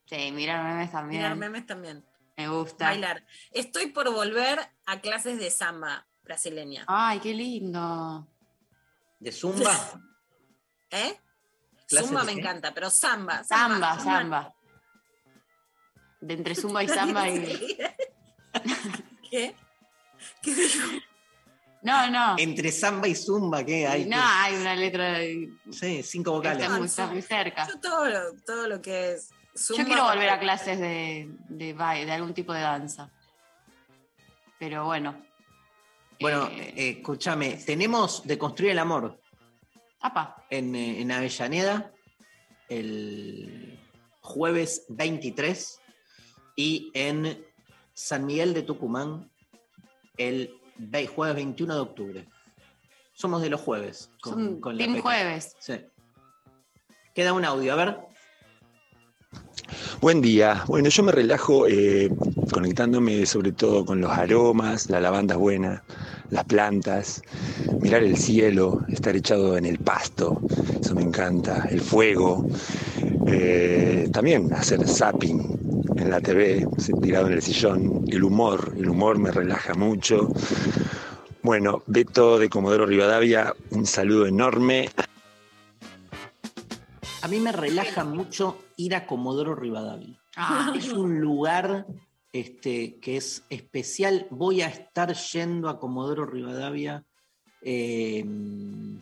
Sí, 0.05 0.31
mirar 0.33 0.65
memes 0.65 0.91
también. 0.91 1.21
Mirar 1.21 1.37
memes 1.37 1.65
también. 1.65 2.05
Me 2.37 2.47
gusta. 2.47 2.85
Bailar. 2.85 3.25
Estoy 3.51 3.87
por 3.87 4.11
volver 4.11 4.59
a 4.85 4.99
clases 4.99 5.39
de 5.39 5.49
samba 5.49 6.05
brasileña. 6.23 6.83
Ay, 6.87 7.19
qué 7.19 7.33
lindo. 7.33 8.27
¿De 9.19 9.31
Zumba? 9.31 9.71
¿Eh? 10.91 11.17
¿Clases 11.91 12.07
Zumba 12.07 12.21
de 12.21 12.25
me 12.27 12.33
qué? 12.33 12.39
encanta, 12.41 12.73
pero 12.73 12.89
samba. 12.89 13.43
Samba, 13.43 13.99
samba. 13.99 14.53
De 16.21 16.33
entre 16.33 16.55
zumba 16.55 16.83
y 16.83 16.87
samba 16.97 17.29
y. 17.29 17.77
¿Qué? 19.29 19.55
¿Qué 20.41 20.55
dijo? 20.55 20.87
No, 21.83 22.09
no. 22.09 22.35
Entre 22.37 22.71
samba 22.71 23.07
y 23.07 23.15
zumba, 23.15 23.63
¿qué 23.63 23.87
hay? 23.87 24.05
No, 24.05 24.17
hay 24.19 24.55
una 24.55 24.75
letra. 24.75 25.13
de- 25.19 25.49
Sí, 25.71 26.03
cinco 26.03 26.31
vocales. 26.33 26.63
Está 26.63 26.77
muy, 26.77 26.87
está 26.87 27.07
muy 27.07 27.21
cerca. 27.21 27.67
Yo 27.67 27.79
todo 27.79 28.05
lo, 28.09 28.19
todo 28.45 28.67
lo 28.67 28.81
que 28.81 29.13
es. 29.13 29.29
Yo 29.77 29.83
quiero 29.83 30.05
volver 30.05 30.29
a 30.29 30.39
clases 30.39 30.79
de, 30.79 31.29
de, 31.49 31.73
baile, 31.73 32.05
de 32.05 32.11
algún 32.13 32.33
tipo 32.33 32.53
de 32.53 32.61
danza. 32.61 33.09
Pero 34.59 34.85
bueno. 34.85 35.25
Bueno, 36.19 36.47
eh, 36.51 36.97
escúchame, 36.97 37.53
tenemos 37.65 38.25
de 38.27 38.37
construir 38.37 38.71
el 38.73 38.79
amor 38.79 39.19
Apa. 40.01 40.43
en, 40.49 40.75
eh, 40.75 41.01
en 41.01 41.11
Avellaneda 41.11 41.91
el 42.69 43.77
jueves 44.21 44.85
23 44.89 45.79
y 46.55 46.91
en 46.93 47.43
San 47.93 48.25
Miguel 48.25 48.53
de 48.53 48.63
Tucumán 48.63 49.29
el 50.17 50.53
ve- 50.77 51.07
jueves 51.07 51.35
21 51.35 51.73
de 51.75 51.79
octubre. 51.81 52.27
Somos 53.13 53.41
de 53.41 53.49
los 53.49 53.61
jueves. 53.61 54.09
Son 54.23 54.59
la 54.63 54.77
Team 54.77 54.93
Peca. 54.93 55.01
Jueves. 55.03 55.55
Sí. 55.59 55.73
Queda 57.13 57.33
un 57.33 57.45
audio, 57.45 57.73
a 57.73 57.75
ver. 57.75 57.97
Buen 60.01 60.21
día. 60.21 60.63
Bueno, 60.67 60.89
yo 60.89 61.03
me 61.03 61.11
relajo 61.11 61.67
eh, 61.67 62.09
conectándome 62.51 63.25
sobre 63.25 63.51
todo 63.51 63.85
con 63.85 64.01
los 64.01 64.11
aromas, 64.11 64.89
la 64.89 64.99
lavanda 64.99 65.35
es 65.35 65.39
buena, 65.39 65.83
las 66.31 66.45
plantas, 66.45 67.21
mirar 67.79 68.03
el 68.03 68.17
cielo, 68.17 68.81
estar 68.87 69.15
echado 69.15 69.57
en 69.57 69.65
el 69.65 69.77
pasto, 69.77 70.41
eso 70.79 70.95
me 70.95 71.03
encanta, 71.03 71.67
el 71.69 71.81
fuego, 71.81 72.47
eh, 73.27 74.09
también 74.11 74.51
hacer 74.53 74.87
zapping 74.87 75.93
en 75.97 76.09
la 76.09 76.19
TV, 76.21 76.65
tirado 77.01 77.27
en 77.27 77.33
el 77.33 77.41
sillón, 77.41 78.05
el 78.07 78.23
humor, 78.23 78.73
el 78.77 78.89
humor 78.89 79.19
me 79.19 79.31
relaja 79.31 79.73
mucho. 79.73 80.29
Bueno, 81.43 81.83
Beto 81.87 82.39
de 82.39 82.49
Comodoro 82.49 82.85
Rivadavia, 82.85 83.53
un 83.71 83.85
saludo 83.85 84.25
enorme. 84.25 84.89
A 87.21 87.27
mí 87.27 87.39
me 87.39 87.51
relaja 87.51 88.03
mucho 88.03 88.57
ir 88.77 88.95
a 88.95 89.05
Comodoro 89.05 89.53
Rivadavia. 89.53 90.19
Ah. 90.37 90.73
Es 90.75 90.91
un 90.93 91.19
lugar 91.19 91.85
este, 92.33 92.99
que 92.99 93.17
es 93.17 93.43
especial. 93.49 94.27
Voy 94.29 94.61
a 94.61 94.67
estar 94.67 95.13
yendo 95.13 95.69
a 95.69 95.79
Comodoro 95.79 96.25
Rivadavia 96.25 97.03
eh, 97.61 98.25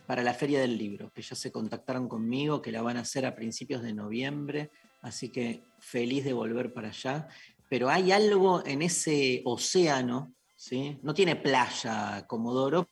para 0.06 0.22
la 0.22 0.34
Feria 0.34 0.60
del 0.60 0.76
Libro, 0.76 1.10
que 1.12 1.22
ya 1.22 1.36
se 1.36 1.52
contactaron 1.52 2.08
conmigo, 2.08 2.60
que 2.60 2.72
la 2.72 2.82
van 2.82 2.96
a 2.96 3.00
hacer 3.00 3.24
a 3.26 3.34
principios 3.34 3.82
de 3.82 3.94
noviembre. 3.94 4.70
Así 5.02 5.30
que 5.30 5.62
feliz 5.78 6.24
de 6.24 6.32
volver 6.32 6.72
para 6.72 6.88
allá. 6.88 7.28
Pero 7.68 7.88
hay 7.88 8.10
algo 8.12 8.66
en 8.66 8.82
ese 8.82 9.42
océano, 9.44 10.34
¿sí? 10.56 10.98
No 11.02 11.14
tiene 11.14 11.36
playa 11.36 12.26
Comodoro, 12.26 12.88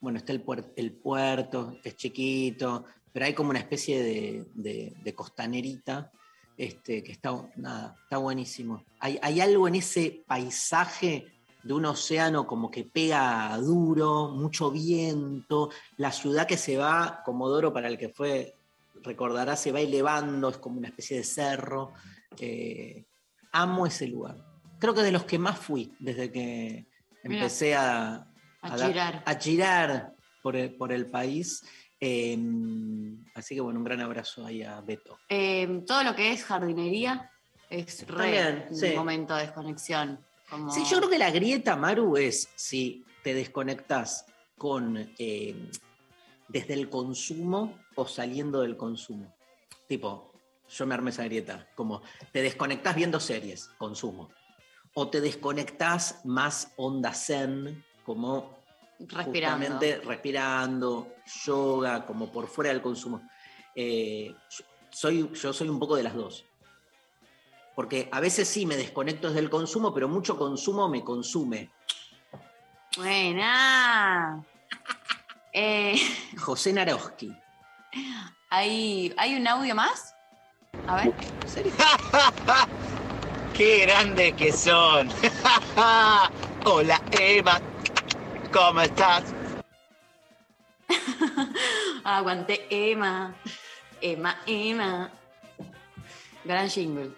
bueno, 0.00 0.18
está 0.18 0.32
el, 0.32 0.44
el 0.76 0.92
puerto, 0.92 1.78
es 1.84 1.96
chiquito, 1.96 2.84
pero 3.12 3.26
hay 3.26 3.34
como 3.34 3.50
una 3.50 3.58
especie 3.58 4.02
de- 4.02 4.94
de 5.02 5.14
costanerita 5.14 6.10
este, 6.66 7.02
que 7.02 7.10
está, 7.12 7.32
nada, 7.56 7.96
está 8.04 8.18
buenísimo. 8.18 8.84
Hay, 9.00 9.18
hay 9.20 9.40
algo 9.40 9.66
en 9.66 9.74
ese 9.74 10.22
paisaje 10.26 11.26
de 11.62 11.72
un 11.72 11.84
océano 11.86 12.46
como 12.46 12.70
que 12.70 12.84
pega 12.84 13.56
duro, 13.58 14.28
mucho 14.28 14.70
viento, 14.70 15.70
la 15.96 16.12
ciudad 16.12 16.46
que 16.46 16.56
se 16.56 16.76
va, 16.76 17.22
Comodoro 17.24 17.72
para 17.72 17.88
el 17.88 17.98
que 17.98 18.08
fue, 18.08 18.54
recordará, 19.02 19.56
se 19.56 19.72
va 19.72 19.80
elevando, 19.80 20.48
es 20.50 20.58
como 20.58 20.78
una 20.78 20.88
especie 20.88 21.16
de 21.16 21.24
cerro. 21.24 21.92
Eh, 22.38 23.04
amo 23.52 23.86
ese 23.86 24.06
lugar. 24.06 24.36
Creo 24.78 24.94
que 24.94 25.02
de 25.02 25.12
los 25.12 25.24
que 25.24 25.38
más 25.38 25.58
fui 25.58 25.92
desde 25.98 26.30
que 26.30 26.86
Mira. 27.24 27.40
empecé 27.42 27.74
a, 27.74 28.26
A 28.60 28.76
dar- 28.76 28.88
girar. 28.92 29.22
a 29.26 29.34
girar 29.34 30.12
por 30.42 30.56
el, 30.56 30.74
por 30.76 30.92
el 30.92 31.06
país. 31.06 31.64
Eh, 32.04 32.36
así 33.34 33.54
que 33.54 33.60
bueno, 33.60 33.78
un 33.78 33.84
gran 33.84 34.00
abrazo 34.00 34.44
ahí 34.44 34.60
a 34.60 34.80
Beto. 34.80 35.20
Eh, 35.28 35.84
todo 35.86 36.02
lo 36.02 36.16
que 36.16 36.32
es 36.32 36.44
jardinería 36.44 37.30
es 37.70 38.04
re 38.08 38.66
un 38.68 38.76
sí. 38.76 38.92
momento 38.96 39.36
de 39.36 39.42
desconexión. 39.42 40.18
Como... 40.50 40.72
Sí, 40.72 40.82
yo 40.90 40.98
creo 40.98 41.08
que 41.08 41.18
la 41.18 41.30
grieta, 41.30 41.76
Maru, 41.76 42.16
es 42.16 42.48
si 42.56 43.04
te 43.22 43.34
desconectás 43.34 44.26
con 44.58 45.12
eh, 45.16 45.54
desde 46.48 46.74
el 46.74 46.88
consumo 46.88 47.78
o 47.94 48.04
saliendo 48.08 48.62
del 48.62 48.76
consumo. 48.76 49.32
Tipo, 49.86 50.32
yo 50.68 50.86
me 50.86 50.94
armé 50.94 51.10
esa 51.10 51.22
grieta, 51.22 51.68
como 51.76 52.02
te 52.32 52.42
desconectás 52.42 52.96
viendo 52.96 53.20
series, 53.20 53.68
consumo. 53.78 54.28
O 54.94 55.08
te 55.08 55.20
desconectás 55.20 56.24
más 56.24 56.72
onda 56.76 57.14
zen, 57.14 57.84
como 58.04 58.61
Respirando. 59.08 59.66
justamente 59.66 60.00
respirando, 60.06 61.14
yoga, 61.44 62.04
como 62.06 62.30
por 62.30 62.46
fuera 62.48 62.70
del 62.70 62.82
consumo. 62.82 63.22
Eh, 63.74 64.34
yo- 64.50 64.64
soy, 64.90 65.30
yo 65.34 65.52
soy 65.52 65.68
un 65.68 65.78
poco 65.78 65.96
de 65.96 66.02
las 66.02 66.14
dos. 66.14 66.44
Porque 67.74 68.08
a 68.12 68.20
veces 68.20 68.46
sí 68.48 68.66
me 68.66 68.76
desconecto 68.76 69.28
desde 69.28 69.40
el 69.40 69.48
consumo, 69.48 69.94
pero 69.94 70.08
mucho 70.08 70.36
consumo 70.36 70.88
me 70.88 71.02
consume. 71.02 71.70
Buena. 72.96 74.44
Eh, 75.54 76.00
José 76.38 76.72
Naroski. 76.72 77.30
¿hay, 78.48 79.12
¿Hay 79.18 79.34
un 79.34 79.46
audio 79.46 79.74
más? 79.74 80.14
A 80.86 80.96
ver. 80.96 81.12
¡Qué 83.54 83.80
grandes 83.84 84.32
que 84.32 84.50
son! 84.50 85.10
Hola, 86.64 87.02
Eva. 87.10 87.60
¿Cómo 88.52 88.82
estás? 88.82 89.32
Aguante 92.04 92.66
Emma. 92.68 93.34
Emma, 94.00 94.38
Emma. 94.46 95.10
Gran 96.44 96.68
jingle. 96.68 97.16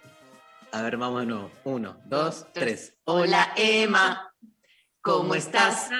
A 0.70 0.82
ver, 0.82 0.96
vamos 0.96 1.20
de 1.20 1.26
nuevo. 1.26 1.50
Uno, 1.64 1.96
dos, 2.04 2.46
tres. 2.52 2.96
Hola, 3.04 3.52
Emma. 3.56 4.32
¿Cómo 5.00 5.34
estás? 5.34 5.90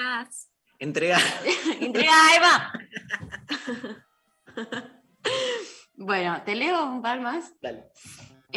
Entrega. 0.79 1.17
Entrega, 1.81 2.13
Emma. 2.37 2.73
bueno, 5.95 6.43
te 6.45 6.55
leo 6.55 6.85
un 6.85 7.01
par 7.01 7.19
más. 7.19 7.53
Dale. 7.61 7.91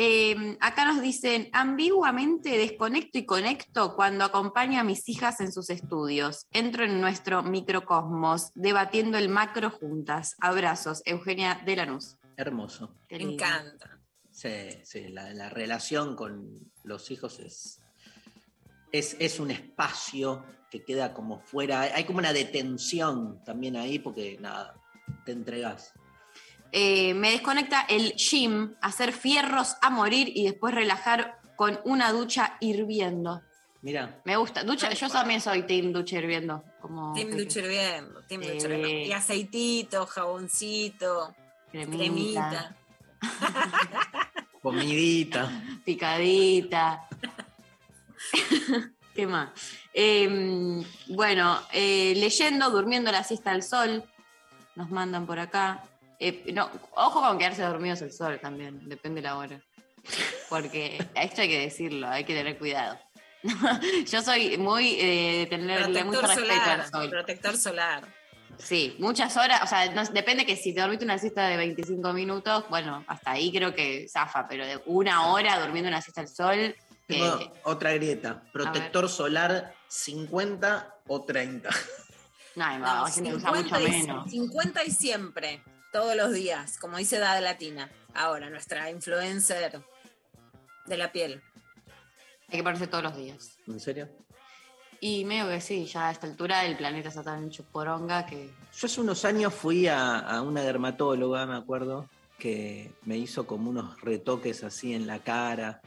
Eh, 0.00 0.56
acá 0.60 0.84
nos 0.84 1.02
dicen, 1.02 1.50
ambiguamente 1.52 2.56
desconecto 2.56 3.18
y 3.18 3.26
conecto 3.26 3.96
cuando 3.96 4.24
acompaño 4.24 4.78
a 4.78 4.84
mis 4.84 5.08
hijas 5.08 5.40
en 5.40 5.50
sus 5.50 5.70
estudios. 5.70 6.46
Entro 6.52 6.84
en 6.84 7.00
nuestro 7.00 7.42
microcosmos, 7.42 8.52
debatiendo 8.54 9.18
el 9.18 9.28
macro 9.28 9.70
juntas. 9.70 10.36
Abrazos, 10.38 11.02
Eugenia 11.04 11.60
de 11.66 11.74
Lanús. 11.74 12.16
Hermoso. 12.36 12.94
Me 13.10 13.22
encanta. 13.22 13.98
Sí, 14.30 14.68
sí, 14.84 15.08
la, 15.08 15.34
la 15.34 15.48
relación 15.48 16.14
con 16.14 16.70
los 16.84 17.10
hijos 17.10 17.40
es, 17.40 17.80
es, 18.92 19.16
es 19.18 19.40
un 19.40 19.50
espacio 19.50 20.44
que 20.70 20.84
queda 20.84 21.12
como 21.12 21.40
fuera. 21.40 21.80
Hay 21.80 22.04
como 22.04 22.20
una 22.20 22.32
detención 22.32 23.42
también 23.42 23.74
ahí 23.74 23.98
porque 23.98 24.38
nada, 24.38 24.80
te 25.24 25.32
entregas. 25.32 25.92
Eh, 26.72 27.14
me 27.14 27.30
desconecta 27.30 27.82
el 27.88 28.14
gym, 28.14 28.74
hacer 28.80 29.12
fierros 29.12 29.76
a 29.80 29.90
morir 29.90 30.30
y 30.34 30.44
después 30.44 30.74
relajar 30.74 31.38
con 31.56 31.80
una 31.84 32.12
ducha 32.12 32.56
hirviendo. 32.60 33.42
Mira, 33.80 34.20
Me 34.24 34.36
gusta. 34.36 34.64
Ducha, 34.64 34.92
yo 34.92 35.08
también 35.08 35.40
soy 35.40 35.62
team 35.62 35.92
ducha 35.92 36.18
hirviendo. 36.18 36.64
Como 36.80 37.14
Team. 37.14 37.30
Ducha 37.30 37.60
hirviendo, 37.60 38.22
Team. 38.22 38.40
Ducha 38.42 38.66
hirviendo. 38.68 38.88
Y 38.88 39.12
aceitito, 39.12 40.06
jaboncito, 40.06 41.34
Cremita. 41.70 41.96
cremita. 41.96 42.76
comidita. 44.62 45.50
Picadita. 45.84 47.08
¿Qué 49.14 49.26
más? 49.26 49.50
Eh, 49.94 50.84
bueno, 51.08 51.60
eh, 51.72 52.14
leyendo, 52.16 52.70
durmiendo 52.70 53.10
la 53.10 53.24
siesta 53.24 53.50
al 53.50 53.62
sol, 53.62 54.04
nos 54.76 54.90
mandan 54.90 55.26
por 55.26 55.38
acá. 55.38 55.82
Eh, 56.18 56.44
no, 56.52 56.70
ojo 56.92 57.20
con 57.20 57.38
quedarse 57.38 57.62
dormidos 57.62 58.02
al 58.02 58.12
sol 58.12 58.38
también, 58.40 58.88
depende 58.88 59.22
la 59.22 59.36
hora. 59.36 59.60
Porque 60.48 60.98
esto 61.14 61.42
hay 61.42 61.48
que 61.48 61.60
decirlo, 61.60 62.08
hay 62.08 62.24
que 62.24 62.34
tener 62.34 62.58
cuidado. 62.58 62.98
Yo 64.10 64.22
soy 64.22 64.56
muy 64.58 64.98
eh, 65.00 65.38
de 65.40 65.46
tenerle 65.46 66.04
mucho 66.04 66.22
respeto 66.22 66.40
solar, 66.48 66.80
al 66.80 66.90
sol. 66.90 67.10
protector 67.10 67.56
solar. 67.56 68.18
Sí, 68.58 68.96
muchas 68.98 69.36
horas, 69.36 69.62
o 69.62 69.66
sea, 69.68 69.92
no- 69.92 70.04
depende 70.06 70.44
que 70.44 70.56
si 70.56 70.74
te 70.74 70.80
dormiste 70.80 71.04
una 71.04 71.18
siesta 71.18 71.46
de 71.46 71.56
25 71.56 72.12
minutos, 72.12 72.64
bueno, 72.68 73.04
hasta 73.06 73.32
ahí 73.32 73.52
creo 73.52 73.72
que 73.74 74.08
zafa, 74.08 74.48
pero 74.48 74.66
de 74.66 74.80
una 74.86 75.28
hora 75.28 75.60
durmiendo 75.60 75.88
una 75.88 76.00
siesta 76.02 76.22
al 76.22 76.28
sol, 76.28 76.74
Tengo 77.06 77.38
eh, 77.40 77.52
otra 77.62 77.92
grieta. 77.92 78.42
Protector 78.52 79.08
solar 79.08 79.72
50 79.86 80.94
o 81.06 81.22
30. 81.24 81.70
no, 82.56 82.64
hay 82.64 82.78
No, 82.78 83.06
gente 83.06 83.30
que 83.30 83.36
usa 83.36 83.50
mucho 83.52 83.76
50 83.76 83.80
y, 83.80 83.90
menos. 84.00 84.30
50 84.30 84.84
y 84.84 84.90
siempre, 84.90 85.62
todos 85.92 86.16
los 86.16 86.32
días, 86.32 86.78
como 86.78 86.96
dice 86.96 87.18
Dada 87.18 87.40
Latina. 87.40 87.90
Ahora, 88.14 88.50
nuestra 88.50 88.90
influencer 88.90 89.80
de 90.86 90.96
la 90.96 91.12
piel. 91.12 91.42
Hay 92.48 92.58
que 92.58 92.62
ponerse 92.62 92.86
todos 92.86 93.04
los 93.04 93.16
días. 93.16 93.58
¿En 93.66 93.80
serio? 93.80 94.08
Y 95.00 95.24
medio 95.24 95.48
que 95.48 95.60
sí, 95.60 95.86
ya 95.86 96.08
a 96.08 96.12
esta 96.12 96.26
altura 96.26 96.64
el 96.64 96.76
planeta 96.76 97.08
está 97.08 97.22
tan 97.22 97.46
hecho 97.46 97.64
poronga 97.64 98.26
que. 98.26 98.50
Yo 98.76 98.86
hace 98.86 99.00
unos 99.00 99.24
años 99.24 99.54
fui 99.54 99.86
a, 99.86 100.18
a 100.18 100.42
una 100.42 100.62
dermatóloga, 100.62 101.46
me 101.46 101.56
acuerdo, 101.56 102.08
que 102.38 102.92
me 103.04 103.16
hizo 103.16 103.46
como 103.46 103.70
unos 103.70 104.00
retoques 104.00 104.64
así 104.64 104.94
en 104.94 105.06
la 105.06 105.20
cara 105.20 105.80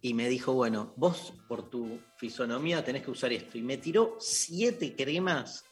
y 0.00 0.14
me 0.14 0.28
dijo, 0.28 0.52
bueno, 0.52 0.92
vos 0.96 1.32
por 1.48 1.70
tu 1.70 2.00
fisonomía 2.16 2.84
tenés 2.84 3.02
que 3.02 3.10
usar 3.10 3.32
esto. 3.32 3.56
Y 3.56 3.62
me 3.62 3.78
tiró 3.78 4.16
siete 4.20 4.94
cremas 4.94 5.64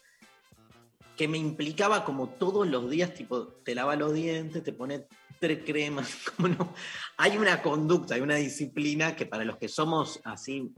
que 1.21 1.27
me 1.27 1.37
implicaba 1.37 2.03
como 2.03 2.29
todos 2.29 2.67
los 2.67 2.89
días, 2.89 3.13
tipo, 3.13 3.49
te 3.63 3.75
lava 3.75 3.95
los 3.95 4.11
dientes, 4.11 4.63
te 4.63 4.73
pone 4.73 5.05
tres 5.39 5.59
cremas, 5.63 6.09
como 6.35 6.47
no. 6.47 6.73
Hay 7.15 7.37
una 7.37 7.61
conducta, 7.61 8.15
hay 8.15 8.21
una 8.21 8.37
disciplina 8.37 9.15
que 9.15 9.27
para 9.27 9.45
los 9.45 9.59
que 9.59 9.67
somos 9.67 10.19
así, 10.23 10.73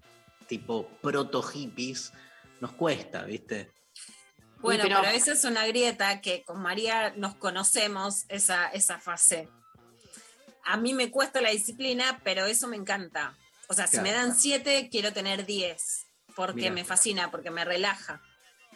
tipo 0.45 0.89
proto 1.01 1.41
hippies, 1.41 2.11
nos 2.59 2.73
cuesta, 2.73 3.23
¿viste? 3.23 3.71
Bueno, 4.57 4.83
pero- 4.83 4.99
pero... 4.99 5.15
esa 5.15 5.31
es 5.31 5.45
una 5.45 5.65
grieta 5.65 6.19
que 6.19 6.43
con 6.43 6.61
María 6.61 7.13
nos 7.15 7.35
conocemos 7.35 8.25
esa, 8.27 8.67
esa 8.67 8.99
fase. 8.99 9.47
A 10.65 10.75
mí 10.75 10.93
me 10.93 11.09
cuesta 11.09 11.39
la 11.39 11.51
disciplina, 11.51 12.19
pero 12.25 12.47
eso 12.47 12.67
me 12.67 12.75
encanta. 12.75 13.37
O 13.69 13.73
sea, 13.73 13.87
si 13.87 14.01
me 14.01 14.11
dan 14.11 14.35
siete, 14.35 14.89
quiero 14.91 15.13
tener 15.13 15.45
diez, 15.45 16.07
porque 16.35 16.63
Mirá. 16.63 16.73
me 16.73 16.83
fascina, 16.83 17.31
porque 17.31 17.49
me 17.49 17.63
relaja. 17.63 18.21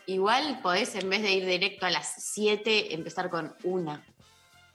Igual 0.08 0.60
podés, 0.64 0.96
en 0.96 1.10
vez 1.10 1.22
de 1.22 1.34
ir 1.34 1.46
directo 1.46 1.86
a 1.86 1.90
las 1.92 2.14
7, 2.24 2.94
empezar 2.96 3.30
con 3.30 3.54
una. 3.64 4.04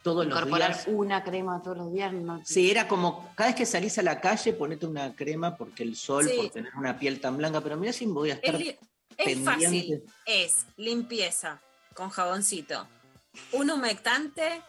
Todos 0.02 0.26
los 0.26 0.34
Incorporar 0.36 0.72
días. 0.74 0.84
una 0.88 1.24
crema 1.24 1.62
todos 1.62 1.78
los 1.78 1.92
días. 1.92 2.12
No, 2.12 2.42
Sí, 2.44 2.70
era 2.70 2.86
como 2.86 3.32
cada 3.34 3.48
vez 3.50 3.56
que 3.56 3.64
salís 3.66 3.96
a 3.98 4.02
la 4.02 4.20
calle, 4.20 4.52
ponete 4.52 4.84
una 4.84 5.14
crema 5.14 5.56
porque 5.56 5.84
el 5.84 5.96
sol, 5.96 6.28
Sí. 6.28 6.36
por 6.36 6.50
tener 6.50 6.72
una 6.76 6.98
piel 6.98 7.18
tan 7.20 7.36
blanca, 7.38 7.60
pero 7.62 7.76
mira 7.76 7.92
si 7.92 8.04
voy 8.06 8.30
a 8.30 8.34
estar. 8.34 8.60
Es, 9.16 9.38
fácil. 9.44 10.02
Es 10.26 10.66
limpieza 10.76 11.60
con 11.94 12.10
jaboncito. 12.10 12.86
Un 13.52 13.70
humectante 13.70 14.60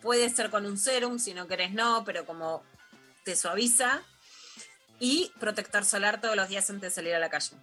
puede 0.00 0.28
ser 0.30 0.50
con 0.50 0.64
un 0.66 0.76
serum, 0.78 1.18
si 1.18 1.34
no 1.34 1.48
querés 1.48 1.72
no, 1.72 2.04
pero 2.04 2.24
como 2.24 2.62
te 3.24 3.34
suaviza. 3.34 4.02
Y 5.00 5.32
protector 5.40 5.84
solar 5.84 6.20
todos 6.20 6.36
los 6.36 6.48
días 6.48 6.68
antes 6.70 6.82
de 6.82 6.94
salir 6.94 7.14
a 7.14 7.18
la 7.18 7.30
calle. 7.30 7.56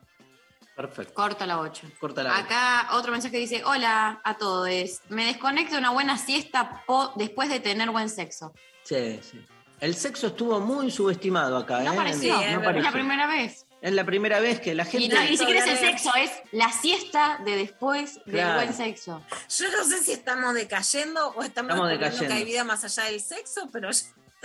Perfecto. 0.76 1.14
Corta 1.14 1.46
la 1.46 1.60
8. 1.60 1.88
Corta 2.00 2.22
la 2.24 2.38
Acá 2.38 2.90
otro 2.94 3.12
mensaje 3.12 3.38
dice, 3.38 3.64
hola 3.64 4.20
a 4.24 4.38
todos, 4.38 4.68
me 5.10 5.26
desconecto 5.26 5.74
de 5.76 5.80
una 5.80 5.92
buena 5.92 6.18
siesta 6.18 6.84
después 7.16 7.50
de 7.50 7.60
tener 7.62 7.90
buen 7.92 8.10
sexo. 8.10 8.54
Sí, 8.84 9.20
sí. 9.24 9.44
El 9.80 9.96
sexo 9.96 10.28
estuvo 10.28 10.60
muy 10.60 10.90
subestimado 10.92 11.58
acá, 11.58 11.80
No 11.82 11.94
¿eh? 11.94 11.96
pareció, 11.96 12.34
No 12.36 12.70
es 12.72 12.84
la 12.84 12.92
primera 12.92 13.28
vez. 13.28 13.66
Es 13.82 13.94
la 13.94 14.04
primera 14.04 14.40
vez 14.40 14.60
que 14.62 14.74
la 14.74 14.84
Y 14.84 14.88
gente. 14.88 15.16
no, 15.16 15.22
ni 15.22 15.38
siquiera 15.38 15.64
es 15.64 15.72
el 15.72 15.78
sexo, 15.78 16.12
es 16.16 16.32
la 16.52 16.72
siesta 16.72 17.40
de 17.46 17.56
después 17.56 18.20
del 18.26 18.54
buen 18.56 18.74
sexo. 18.74 19.22
Yo 19.60 19.72
no 19.72 19.84
sé 19.84 20.00
si 20.04 20.12
estamos 20.14 20.56
decayendo 20.56 21.28
o 21.36 21.44
estamos, 21.44 21.74
Estamos 21.74 21.90
decayendo. 21.90 22.28
que 22.28 22.34
hay 22.34 22.46
vida 22.46 22.64
más 22.64 22.84
allá 22.84 23.04
del 23.12 23.22
sexo, 23.22 23.70
pero 23.72 23.92
ya 23.92 24.00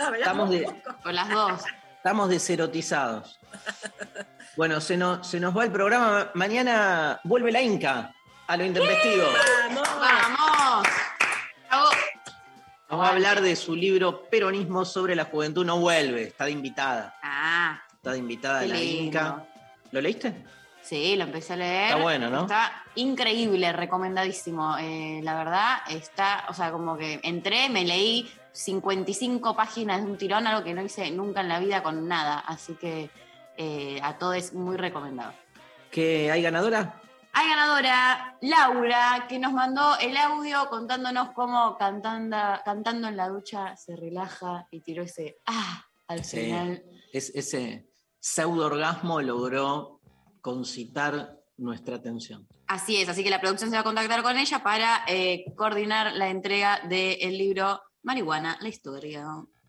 hablamos 0.05 0.21
Estamos 0.21 0.49
de-. 0.51 0.83
O 1.05 1.11
las 1.11 1.29
dos. 1.29 1.61
Estamos 2.01 2.29
deserotizados. 2.29 3.39
Bueno, 4.57 4.81
se 4.81 4.97
nos, 4.97 5.25
se 5.25 5.39
nos 5.39 5.57
va 5.57 5.63
el 5.63 5.71
programa. 5.71 6.29
Mañana 6.33 7.21
vuelve 7.23 7.53
la 7.53 7.61
Inca 7.61 8.13
a 8.47 8.57
lo 8.57 8.65
intempestivo. 8.65 9.23
¡Vamos! 9.69 10.87
Bravo. 11.69 11.89
Nos 12.89 12.99
va 12.99 13.07
a 13.07 13.11
hablar 13.11 13.41
de 13.41 13.55
su 13.55 13.77
libro 13.77 14.29
Peronismo 14.29 14.83
sobre 14.83 15.15
la 15.15 15.23
juventud 15.23 15.65
no 15.65 15.79
vuelve. 15.79 16.23
Está 16.23 16.45
de 16.45 16.51
invitada. 16.51 17.15
Ah, 17.23 17.81
Está 17.95 18.11
de 18.11 18.17
invitada 18.17 18.59
Qué 18.59 18.67
la 18.67 18.75
lindo. 18.75 19.03
Inca. 19.03 19.45
¿Lo 19.91 20.01
leíste? 20.01 20.43
Sí, 20.91 21.15
lo 21.15 21.23
empecé 21.23 21.53
a 21.53 21.55
leer. 21.55 21.83
Está 21.91 21.95
bueno, 22.01 22.29
¿no? 22.29 22.41
Está 22.41 22.83
increíble, 22.95 23.71
recomendadísimo. 23.71 24.75
Eh, 24.77 25.21
la 25.23 25.35
verdad, 25.35 25.77
está, 25.89 26.43
o 26.49 26.53
sea, 26.53 26.69
como 26.73 26.97
que 26.97 27.21
entré, 27.23 27.69
me 27.69 27.85
leí 27.85 28.29
55 28.51 29.55
páginas 29.55 30.03
de 30.03 30.11
un 30.11 30.17
tirón, 30.17 30.47
algo 30.47 30.65
que 30.65 30.73
no 30.73 30.81
hice 30.81 31.09
nunca 31.11 31.39
en 31.39 31.47
la 31.47 31.59
vida 31.59 31.81
con 31.81 32.09
nada. 32.09 32.39
Así 32.39 32.73
que 32.75 33.09
eh, 33.55 34.01
a 34.03 34.17
todos 34.17 34.35
es 34.35 34.53
muy 34.53 34.75
recomendado. 34.75 35.33
¿Que 35.89 36.29
hay 36.29 36.41
ganadora? 36.41 37.01
Hay 37.31 37.47
ganadora 37.47 38.35
Laura, 38.41 39.25
que 39.29 39.39
nos 39.39 39.53
mandó 39.53 39.97
el 39.99 40.17
audio 40.17 40.67
contándonos 40.69 41.29
cómo 41.31 41.77
cantando, 41.77 42.35
cantando 42.65 43.07
en 43.07 43.15
la 43.15 43.29
ducha 43.29 43.77
se 43.77 43.95
relaja 43.95 44.67
y 44.71 44.81
tiró 44.81 45.03
ese 45.03 45.37
ah 45.45 45.85
al 46.09 46.25
Sí. 46.25 46.41
final. 46.41 46.83
Es, 47.13 47.31
ese 47.33 47.87
pseudo 48.19 48.65
orgasmo 48.65 49.21
logró 49.21 50.00
concitar 50.41 51.39
nuestra 51.57 51.95
atención. 51.95 52.47
Así 52.67 52.97
es, 52.97 53.07
así 53.07 53.23
que 53.23 53.29
la 53.29 53.39
producción 53.39 53.69
se 53.69 53.75
va 53.75 53.81
a 53.81 53.85
contactar 53.85 54.23
con 54.23 54.37
ella 54.37 54.63
para 54.63 55.03
eh, 55.07 55.45
coordinar 55.55 56.13
la 56.13 56.29
entrega 56.29 56.81
del 56.87 57.37
libro 57.37 57.81
Marihuana, 58.03 58.57
la 58.61 58.69
historia 58.69 59.25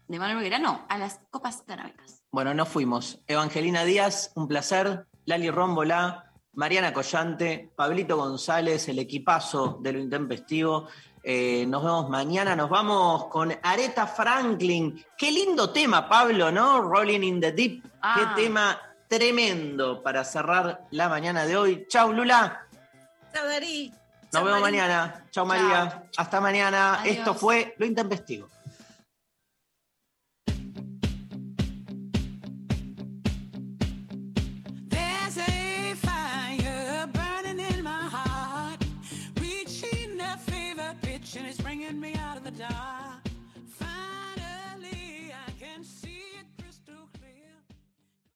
de 0.08 0.18
Manuel 0.18 0.38
Noguera, 0.38 0.58
no, 0.58 0.86
a 0.88 0.98
las 0.98 1.20
copas 1.30 1.62
canábicas. 1.66 2.22
Bueno, 2.30 2.54
nos 2.54 2.68
fuimos. 2.68 3.20
Evangelina 3.26 3.84
Díaz, 3.84 4.32
un 4.34 4.48
placer. 4.48 5.06
Lali 5.24 5.50
Rómbola, 5.50 6.32
Mariana 6.54 6.92
Collante, 6.92 7.70
Pablito 7.76 8.16
González, 8.16 8.88
el 8.88 8.98
equipazo 8.98 9.78
de 9.80 9.92
lo 9.92 9.98
intempestivo. 10.00 10.88
Eh, 11.22 11.64
nos 11.66 11.84
vemos 11.84 12.10
mañana. 12.10 12.56
Nos 12.56 12.68
vamos 12.68 13.26
con 13.26 13.52
Aretha 13.62 14.06
Franklin. 14.06 15.04
Qué 15.16 15.30
lindo 15.30 15.70
tema, 15.70 16.08
Pablo, 16.08 16.50
¿no? 16.50 16.80
Rolling 16.80 17.22
in 17.22 17.40
the 17.40 17.52
Deep. 17.52 17.84
Ah. 18.02 18.34
Qué 18.34 18.42
tema 18.42 18.80
tremendo 19.12 20.02
para 20.02 20.24
cerrar 20.24 20.86
la 20.90 21.06
mañana 21.06 21.44
de 21.44 21.54
hoy. 21.54 21.86
Chau, 21.86 22.14
Lula. 22.14 22.66
Chao, 23.34 23.46
Darí. 23.46 23.92
Nos 24.32 24.42
vemos 24.42 24.60
María. 24.62 24.82
mañana. 24.82 25.24
Chau, 25.30 25.44
María. 25.44 26.04
Hasta 26.16 26.40
mañana. 26.40 27.00
Adiós. 27.00 27.16
Esto 27.18 27.34
fue 27.34 27.74
Lo 27.76 27.84
Intempestivo. 27.84 28.48